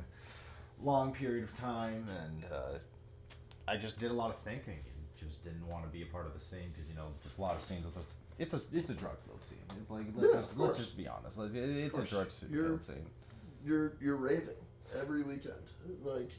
long 0.83 1.13
period 1.13 1.45
of 1.45 1.55
time, 1.59 2.07
and 2.25 2.45
uh, 2.51 2.79
I 3.69 3.77
just 3.77 3.99
did 4.01 4.13
a 4.13 4.15
lot 4.15 4.31
of 4.31 4.37
thinking 4.39 4.75
and 4.79 5.07
just 5.29 5.45
didn't 5.45 5.67
want 5.69 5.85
to 5.85 5.91
be 5.91 6.01
a 6.03 6.07
part 6.07 6.25
of 6.27 6.33
the 6.33 6.41
scene 6.41 6.71
because 6.73 6.89
you 6.89 6.97
know 6.97 7.09
a 7.37 7.41
lot 7.41 7.55
of 7.55 7.61
scenes. 7.61 7.85
With 7.85 7.97
it's 8.39 8.55
a 8.55 8.61
it's 8.77 8.91
a 8.91 8.95
drug 8.95 9.17
filled 9.27 9.45
scene. 9.45 9.59
It's 9.81 9.91
like 9.91 10.07
let's, 10.17 10.35
Yeah, 10.35 10.41
just, 10.41 10.59
let's 10.59 10.77
just 10.77 10.97
be 10.97 11.07
honest. 11.09 11.39
Like, 11.39 11.55
it- 11.55 11.85
it's 11.87 11.99
a 11.99 12.03
drug 12.05 12.31
filled 12.31 12.83
scene. 12.83 13.07
You're 13.65 13.95
you're 14.01 14.17
raving 14.17 14.61
every 14.95 15.23
weekend, 15.23 15.55
like, 16.03 16.31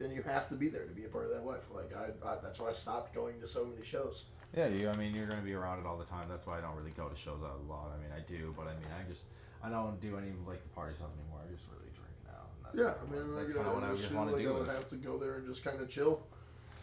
and 0.00 0.12
you 0.12 0.22
have 0.22 0.48
to 0.50 0.54
be 0.54 0.68
there 0.68 0.84
to 0.86 0.92
be 0.92 1.04
a 1.04 1.08
part 1.08 1.24
of 1.26 1.30
that 1.32 1.46
life. 1.46 1.68
Like, 1.74 1.92
I, 1.96 2.10
I 2.28 2.36
that's 2.42 2.60
why 2.60 2.68
I 2.68 2.72
stopped 2.72 3.14
going 3.14 3.40
to 3.40 3.46
so 3.46 3.64
many 3.64 3.84
shows. 3.84 4.24
Yeah, 4.54 4.68
you. 4.68 4.90
I 4.90 4.96
mean, 4.96 5.14
you're 5.14 5.26
gonna 5.26 5.40
be 5.40 5.54
around 5.54 5.80
it 5.80 5.86
all 5.86 5.96
the 5.96 6.04
time. 6.04 6.28
That's 6.28 6.46
why 6.46 6.58
I 6.58 6.60
don't 6.60 6.76
really 6.76 6.90
go 6.90 7.08
to 7.08 7.16
shows 7.16 7.40
out 7.42 7.58
a 7.66 7.70
lot. 7.70 7.90
I 7.96 8.02
mean, 8.02 8.10
I 8.14 8.20
do, 8.28 8.52
but 8.56 8.66
I 8.66 8.74
mean, 8.74 8.92
I 9.00 9.08
just 9.08 9.24
I 9.62 9.70
don't 9.70 9.98
do 10.00 10.18
any 10.18 10.32
like 10.46 10.62
the 10.62 10.68
party 10.70 10.94
stuff 10.94 11.08
anymore. 11.18 11.40
I 11.48 11.50
just 11.50 11.64
really 11.72 11.88
drink 11.94 12.12
now. 12.26 12.44
And 12.56 12.64
that's 12.66 12.76
Yeah, 12.76 13.00
I 13.00 13.10
mean, 13.10 13.32
like, 13.34 13.46
that's 13.46 13.54
kind 13.56 13.68
of 13.68 13.74
what 13.74 13.84
I 13.84 13.90
just 13.90 14.00
just 14.02 14.12
feel 14.12 14.18
want 14.20 14.30
to 14.30 14.36
like 14.36 14.44
do. 14.44 14.54
I 14.54 14.58
would 14.58 14.68
have 14.68 14.88
to 14.88 14.96
go 14.96 15.16
there 15.16 15.36
and 15.36 15.46
just 15.46 15.64
kind 15.64 15.80
of 15.80 15.88
chill, 15.88 16.26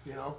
you 0.10 0.16
know. 0.16 0.38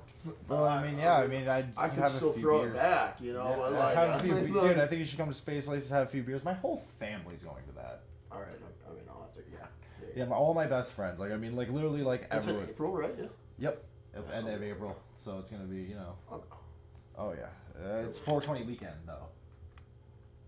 Well, 0.48 0.66
I 0.66 0.82
mean, 0.86 0.98
yeah, 0.98 1.16
I 1.16 1.26
mean, 1.26 1.48
I 1.48 1.64
I 1.76 1.88
could 1.88 2.00
have 2.00 2.10
still 2.10 2.30
a 2.30 2.32
few 2.34 2.42
throw 2.42 2.60
beers. 2.62 2.72
it 2.74 2.76
back, 2.76 3.20
you 3.20 3.32
know. 3.32 3.48
Yeah, 3.48 3.56
but 3.56 3.72
I 3.72 3.78
like, 3.78 3.94
have 3.96 4.08
a 4.10 4.14
I 4.14 4.18
few, 4.18 4.34
mean, 4.34 4.52
dude, 4.52 4.78
I 4.78 4.86
think 4.86 4.98
you 4.98 5.04
should 5.06 5.18
come 5.18 5.28
to 5.28 5.34
Space 5.34 5.66
Laces, 5.68 5.90
have 5.90 6.06
a 6.08 6.10
few 6.10 6.22
beers. 6.22 6.44
My 6.44 6.52
whole 6.52 6.82
family's 6.98 7.44
going 7.44 7.62
to 7.68 7.72
that. 7.76 8.00
all 8.30 8.40
right, 8.40 8.48
I, 8.50 8.90
I 8.90 8.94
mean, 8.94 9.04
I'll 9.08 9.22
have 9.22 9.32
to. 9.34 9.40
Yeah. 9.50 9.66
Yeah, 10.16 10.24
my, 10.26 10.36
all 10.36 10.52
my 10.54 10.66
best 10.66 10.92
friends. 10.92 11.18
Like, 11.20 11.32
I 11.32 11.36
mean, 11.36 11.56
like 11.56 11.70
literally, 11.70 12.02
like 12.02 12.22
It's 12.32 12.46
in 12.46 12.50
everyone. 12.50 12.68
April, 12.68 12.92
right? 12.96 13.14
Yeah. 13.18 13.26
Yep. 13.60 13.84
Yeah, 14.14 14.36
End 14.36 14.48
of. 14.48 14.62
April, 14.62 14.96
so 15.16 15.38
it's 15.38 15.50
gonna 15.50 15.64
be, 15.64 15.82
you 15.82 15.94
know. 15.94 16.14
Go. 16.28 16.42
Oh 17.16 17.32
yeah, 17.32 17.46
uh, 17.82 17.98
it's 18.06 18.18
420 18.18 18.64
weekend 18.64 18.94
though, 19.06 19.26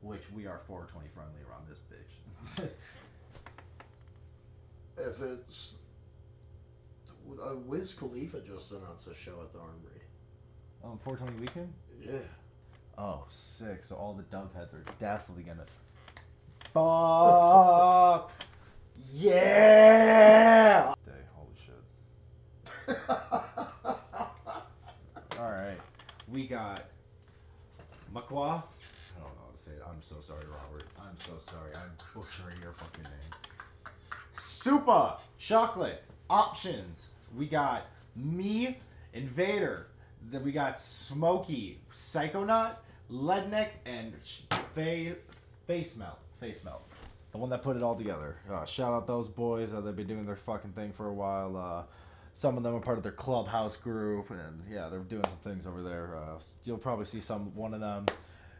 which 0.00 0.22
we 0.34 0.46
are 0.46 0.60
420 0.66 1.08
friendly 1.14 1.40
around 1.48 1.66
this 1.68 1.80
bitch. 1.90 2.68
If 4.98 5.20
it's 5.22 5.76
uh, 7.40 7.56
Wiz 7.56 7.94
Khalifa 7.94 8.40
just 8.40 8.70
announced 8.72 9.06
a 9.08 9.14
show 9.14 9.40
at 9.42 9.52
the 9.52 9.58
Armory. 9.58 10.02
um, 10.84 10.98
420 11.04 11.40
weekend. 11.40 11.72
Yeah. 12.00 12.18
Oh, 12.98 13.24
sick. 13.28 13.84
So 13.84 13.96
all 13.96 14.14
the 14.14 14.22
dove 14.24 14.52
heads 14.54 14.74
are 14.74 14.84
definitely 14.98 15.44
gonna. 15.44 15.66
Fuck. 16.72 18.30
Yeah. 19.14 20.94
Day. 21.04 21.12
Holy 21.34 21.56
shit. 21.66 22.98
All 25.38 25.50
right. 25.50 25.78
We 26.28 26.46
got 26.46 26.84
Makwa. 28.14 28.62
I 28.62 29.20
don't 29.20 29.34
know 29.34 29.44
how 29.46 29.52
to 29.54 29.58
say 29.58 29.72
it. 29.72 29.82
I'm 29.88 30.00
so 30.00 30.16
sorry, 30.20 30.44
Robert. 30.46 30.84
I'm 30.98 31.16
so 31.18 31.32
sorry. 31.38 31.72
I'm 31.74 31.90
butchering 32.14 32.60
your 32.62 32.72
fucking 32.72 33.04
name. 33.04 33.32
Super 34.32 35.14
chocolate 35.38 36.04
options. 36.30 37.08
We 37.36 37.46
got 37.46 37.86
me, 38.14 38.78
Invader. 39.12 39.86
Then 40.30 40.44
we 40.44 40.52
got 40.52 40.80
Smokey, 40.80 41.78
Psychonaut, 41.90 42.76
Leadneck, 43.10 43.70
and 43.84 44.12
Sh- 44.24 44.42
Fa- 44.74 45.16
Face 45.66 45.96
Melt. 45.96 46.18
Face 46.38 46.64
Melt. 46.64 46.82
The 47.32 47.38
one 47.38 47.50
that 47.50 47.62
put 47.62 47.76
it 47.76 47.82
all 47.82 47.96
together. 47.96 48.36
Uh, 48.50 48.64
shout 48.64 48.92
out 48.92 49.06
those 49.06 49.28
boys. 49.28 49.72
Uh, 49.72 49.80
they've 49.80 49.96
been 49.96 50.06
doing 50.06 50.26
their 50.26 50.36
fucking 50.36 50.72
thing 50.72 50.92
for 50.92 51.06
a 51.08 51.12
while. 51.12 51.56
Uh, 51.56 51.82
some 52.34 52.56
of 52.56 52.62
them 52.62 52.74
are 52.74 52.80
part 52.80 52.98
of 52.98 53.02
their 53.02 53.12
clubhouse 53.12 53.76
group, 53.76 54.30
and 54.30 54.62
yeah, 54.70 54.88
they're 54.88 55.00
doing 55.00 55.24
some 55.28 55.38
things 55.38 55.66
over 55.66 55.82
there. 55.82 56.16
Uh, 56.16 56.38
you'll 56.64 56.78
probably 56.78 57.04
see 57.06 57.20
some 57.20 57.54
one 57.54 57.74
of 57.74 57.80
them 57.80 58.06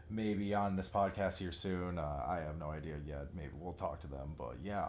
maybe 0.09 0.53
on 0.53 0.75
this 0.75 0.89
podcast 0.89 1.37
here 1.37 1.51
soon. 1.51 1.97
Uh, 1.97 2.23
I 2.27 2.39
have 2.45 2.57
no 2.59 2.69
idea 2.71 2.95
yet. 3.07 3.27
Maybe 3.35 3.51
we'll 3.59 3.73
talk 3.73 3.99
to 4.01 4.07
them, 4.07 4.33
but 4.37 4.57
yeah. 4.63 4.87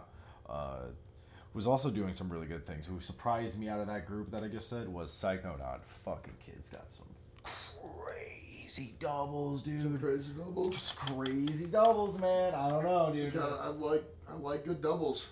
Was 1.55 1.67
also 1.67 1.89
doing 1.89 2.13
some 2.13 2.27
really 2.29 2.47
good 2.47 2.67
things. 2.67 2.85
Who 2.85 2.99
surprised 2.99 3.57
me 3.57 3.69
out 3.69 3.79
of 3.79 3.87
that 3.87 4.05
group 4.05 4.29
that 4.31 4.43
I 4.43 4.49
just 4.49 4.69
said 4.69 4.89
was 4.89 5.09
Psychonaut. 5.09 5.85
Fucking 6.03 6.33
kid's 6.45 6.67
got 6.67 6.91
some 6.91 7.07
crazy 7.45 8.93
doubles, 8.99 9.63
dude. 9.63 9.83
Some 9.83 9.97
crazy 9.97 10.33
doubles. 10.33 10.69
Just 10.71 10.97
crazy 10.97 11.67
doubles, 11.67 12.19
man. 12.19 12.53
I 12.53 12.69
don't 12.69 12.83
know, 12.83 13.09
dude. 13.13 13.33
God, 13.33 13.57
I 13.61 13.69
like 13.69 14.03
I 14.29 14.35
like 14.35 14.65
good 14.65 14.81
doubles. 14.81 15.29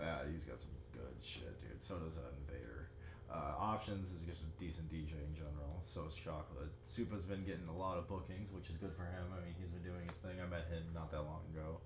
Yeah, 0.00 0.24
he's 0.32 0.44
got 0.44 0.58
some 0.58 0.72
good 0.94 1.12
shit, 1.20 1.60
dude. 1.60 1.84
So 1.84 1.96
does 1.96 2.14
that 2.14 2.32
Invader. 2.48 2.88
Uh, 3.30 3.60
Options 3.60 4.10
is 4.10 4.22
just 4.22 4.44
a 4.44 4.50
decent 4.58 4.88
DJ 4.88 5.20
in 5.20 5.34
general. 5.36 5.80
So 5.82 6.06
is 6.08 6.14
Chocolate. 6.14 6.72
Supa's 6.84 7.24
been 7.24 7.44
getting 7.44 7.68
a 7.68 7.76
lot 7.76 7.98
of 7.98 8.08
bookings, 8.08 8.52
which 8.52 8.70
is 8.70 8.78
good 8.78 8.96
for 8.96 9.04
him. 9.04 9.28
I 9.36 9.44
mean, 9.44 9.52
he's 9.60 9.68
been 9.68 9.84
doing 9.84 10.08
his 10.08 10.16
thing. 10.16 10.40
I 10.40 10.48
met 10.48 10.64
him 10.72 10.84
not 10.94 11.10
that 11.12 11.28
long 11.28 11.44
ago. 11.52 11.80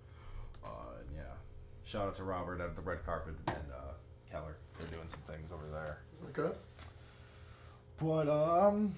Shout 1.85 2.09
out 2.09 2.17
to 2.17 2.25
Robert 2.25 2.61
at 2.61 2.75
the 2.77 2.83
red 2.83 3.05
carpet 3.05 3.35
and 3.49 3.57
uh, 3.57 3.93
Keller. 4.31 4.57
They're 4.79 4.89
doing 4.89 5.09
some 5.09 5.21
things 5.21 5.51
over 5.53 5.65
there. 5.71 5.99
Okay. 6.31 6.55
But 8.01 8.29
um, 8.29 8.95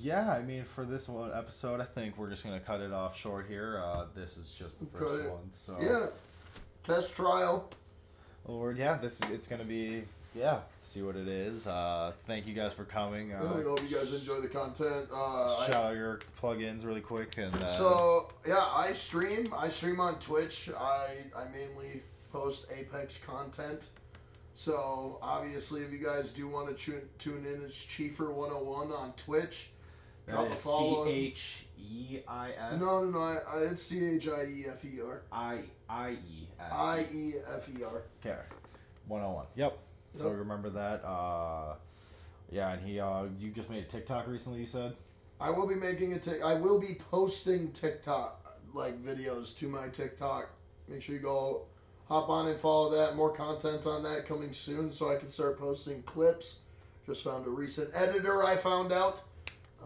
yeah, 0.00 0.30
I 0.32 0.42
mean, 0.42 0.64
for 0.64 0.84
this 0.84 1.08
one 1.08 1.30
episode, 1.34 1.80
I 1.80 1.84
think 1.84 2.18
we're 2.18 2.30
just 2.30 2.44
gonna 2.44 2.60
cut 2.60 2.80
it 2.80 2.92
off 2.92 3.18
short 3.18 3.46
here. 3.48 3.80
Uh, 3.84 4.06
this 4.14 4.36
is 4.36 4.52
just 4.52 4.78
the 4.80 4.86
first 4.98 5.30
one, 5.30 5.52
so 5.52 5.76
Yeah. 5.80 6.06
Test 6.86 7.14
trial. 7.16 7.70
Lord, 8.46 8.76
yeah, 8.76 8.98
this 8.98 9.20
it's 9.32 9.46
gonna 9.48 9.64
be 9.64 10.04
yeah. 10.34 10.60
See 10.82 11.02
what 11.02 11.16
it 11.16 11.28
is. 11.28 11.66
Uh, 11.66 12.12
thank 12.26 12.46
you 12.46 12.54
guys 12.54 12.72
for 12.72 12.84
coming. 12.84 13.32
I 13.32 13.38
Uh, 13.38 13.62
hope 13.62 13.82
you 13.88 13.96
guys 13.96 14.12
enjoy 14.12 14.40
the 14.40 14.48
content. 14.48 15.08
Uh, 15.12 15.56
I- 15.56 15.66
shout 15.66 15.84
out 15.86 15.96
your 15.96 16.20
plugins 16.40 16.84
really 16.84 17.00
quick 17.00 17.36
and 17.38 17.54
uh, 17.54 17.66
So 17.66 18.30
yeah, 18.46 18.64
I 18.74 18.92
stream. 18.92 19.52
I 19.56 19.68
stream 19.70 20.00
on 20.00 20.18
Twitch. 20.20 20.70
I 20.76 21.16
I 21.36 21.44
mainly 21.52 22.02
post 22.32 22.66
Apex 22.76 23.18
content. 23.18 23.88
So 24.56 25.18
obviously, 25.22 25.80
if 25.82 25.90
you 25.92 25.98
guys 25.98 26.30
do 26.30 26.48
want 26.48 26.68
to 26.68 26.74
tune, 26.74 27.08
tune 27.18 27.44
in, 27.44 27.62
it's 27.64 27.84
Chiefer101 27.86 28.92
on 29.00 29.12
Twitch. 29.16 29.70
Drop 30.28 30.48
That 30.48 30.54
a 30.54 30.56
follow. 30.56 31.04
C 31.06 31.10
H 31.10 31.66
E 31.78 32.18
I 32.28 32.50
F 32.52 32.78
No, 32.80 33.04
no, 33.04 33.10
no. 33.10 33.18
I, 33.18 33.34
I, 33.46 33.58
it's 33.70 33.82
C 33.82 34.04
H 34.04 34.28
I 34.28 34.44
E 34.44 34.64
F 34.70 34.84
E 34.84 35.00
R. 35.04 35.22
I 35.32 35.60
I 35.88 36.10
E 36.12 36.48
F. 36.60 36.72
I 36.72 37.06
E 37.12 37.32
F 37.56 37.68
E 37.68 37.82
R. 37.82 38.02
Okay. 38.24 38.38
101. 39.08 39.46
Yep. 39.56 39.78
So 40.14 40.28
Yep. 40.28 40.38
remember 40.38 40.70
that. 40.70 41.04
Uh, 41.04 41.74
yeah, 42.50 42.72
and 42.72 42.86
he, 42.86 43.00
uh, 43.00 43.24
you 43.38 43.50
just 43.50 43.68
made 43.70 43.82
a 43.84 43.86
TikTok 43.86 44.26
recently. 44.28 44.60
You 44.60 44.66
said. 44.66 44.94
I 45.40 45.50
will 45.50 45.66
be 45.66 45.74
making 45.74 46.12
a 46.12 46.18
tick. 46.18 46.42
I 46.44 46.54
will 46.54 46.78
be 46.80 46.94
posting 47.10 47.72
TikTok 47.72 48.40
like 48.72 49.02
videos 49.04 49.56
to 49.58 49.68
my 49.68 49.88
TikTok. 49.88 50.48
Make 50.88 51.02
sure 51.02 51.14
you 51.16 51.20
go 51.20 51.62
hop 52.08 52.28
on 52.28 52.46
and 52.48 52.58
follow 52.60 52.90
that. 52.96 53.16
More 53.16 53.32
content 53.32 53.86
on 53.86 54.02
that 54.04 54.26
coming 54.26 54.52
soon, 54.52 54.92
so 54.92 55.10
I 55.10 55.16
can 55.16 55.28
start 55.28 55.58
posting 55.58 56.02
clips. 56.04 56.58
Just 57.06 57.24
found 57.24 57.46
a 57.46 57.50
recent 57.50 57.90
editor. 57.94 58.44
I 58.44 58.56
found 58.56 58.92
out. 58.92 59.22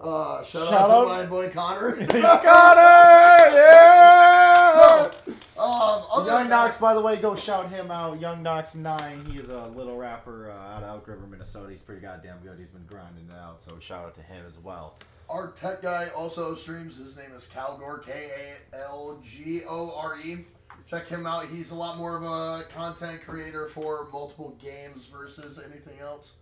Uh, 0.00 0.44
shout, 0.44 0.68
Shout 0.68 0.72
out, 0.72 0.90
out. 0.90 1.02
to 1.04 1.08
my 1.08 1.26
boy 1.26 1.48
Connor. 1.50 1.92
Connor! 2.06 3.56
Yeah! 3.56 4.37
So, 4.74 5.12
um, 5.58 6.04
other 6.12 6.30
Young 6.30 6.48
Knox, 6.48 6.78
by 6.78 6.94
the 6.94 7.00
way, 7.00 7.16
go 7.16 7.34
shout 7.34 7.70
him 7.70 7.90
out. 7.90 8.20
Young 8.20 8.42
Knox 8.42 8.74
Nine. 8.74 9.24
He 9.30 9.38
is 9.38 9.48
a 9.48 9.66
little 9.68 9.96
rapper 9.96 10.50
uh, 10.50 10.74
out 10.74 10.82
of 10.82 10.88
Elk 10.88 11.08
River, 11.08 11.26
Minnesota. 11.26 11.70
He's 11.70 11.82
pretty 11.82 12.00
goddamn 12.00 12.38
good. 12.42 12.58
He's 12.58 12.68
been 12.68 12.86
grinding 12.86 13.28
it 13.28 13.36
out. 13.36 13.62
So 13.62 13.78
shout 13.78 14.04
out 14.04 14.14
to 14.16 14.22
him 14.22 14.44
as 14.46 14.58
well. 14.58 14.96
Our 15.28 15.48
tech 15.52 15.82
guy 15.82 16.08
also 16.16 16.54
streams. 16.54 16.98
His 16.98 17.16
name 17.16 17.32
is 17.36 17.46
Calgore, 17.46 18.02
K 18.04 18.30
A 18.72 18.76
L 18.76 19.20
G 19.22 19.62
O 19.68 19.94
R 19.96 20.18
E. 20.24 20.46
Check 20.88 21.08
him 21.08 21.26
out. 21.26 21.48
He's 21.48 21.70
a 21.70 21.74
lot 21.74 21.98
more 21.98 22.16
of 22.16 22.22
a 22.22 22.64
content 22.72 23.22
creator 23.22 23.66
for 23.66 24.08
multiple 24.10 24.56
games 24.62 25.06
versus 25.06 25.58
anything 25.58 25.98
else. 26.00 26.36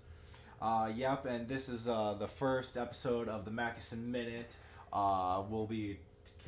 Uh, 0.62 0.90
yep, 0.94 1.26
and 1.26 1.48
this 1.48 1.68
is 1.68 1.88
uh, 1.88 2.14
the 2.18 2.28
first 2.28 2.76
episode 2.76 3.28
of 3.28 3.44
the 3.44 3.50
Mathewson 3.50 4.10
Minute. 4.10 4.54
Uh, 4.92 5.42
we'll 5.48 5.66
be 5.66 5.98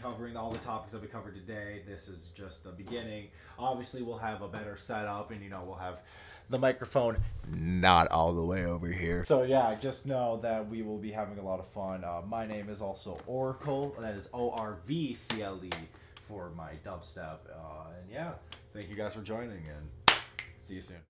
covering 0.00 0.36
all 0.36 0.50
the 0.50 0.58
topics 0.58 0.92
that 0.92 1.02
we 1.02 1.08
covered 1.08 1.34
today. 1.34 1.82
This 1.86 2.08
is 2.08 2.30
just 2.34 2.64
the 2.64 2.70
beginning. 2.70 3.28
Obviously, 3.58 4.02
we'll 4.02 4.18
have 4.18 4.42
a 4.42 4.48
better 4.48 4.76
setup, 4.76 5.30
and 5.30 5.42
you 5.42 5.50
know, 5.50 5.62
we'll 5.66 5.76
have 5.76 6.00
the 6.50 6.58
microphone 6.58 7.18
not 7.50 8.08
all 8.10 8.32
the 8.32 8.44
way 8.44 8.64
over 8.64 8.88
here. 8.88 9.24
So 9.24 9.42
yeah, 9.42 9.74
just 9.74 10.06
know 10.06 10.38
that 10.38 10.68
we 10.68 10.82
will 10.82 10.98
be 10.98 11.10
having 11.10 11.38
a 11.38 11.42
lot 11.42 11.58
of 11.60 11.68
fun. 11.68 12.04
Uh, 12.04 12.22
my 12.26 12.46
name 12.46 12.68
is 12.68 12.80
also 12.80 13.18
Oracle. 13.26 13.94
That 14.00 14.14
is 14.14 14.28
O 14.32 14.50
R 14.50 14.78
V 14.86 15.14
C 15.14 15.42
L 15.42 15.60
E 15.62 15.70
for 16.26 16.50
my 16.56 16.72
dubstep. 16.84 17.38
Uh, 17.50 17.90
and 18.00 18.10
yeah, 18.10 18.32
thank 18.72 18.88
you 18.88 18.96
guys 18.96 19.14
for 19.14 19.22
joining, 19.22 19.50
and 19.50 20.18
see 20.58 20.76
you 20.76 20.80
soon. 20.80 20.98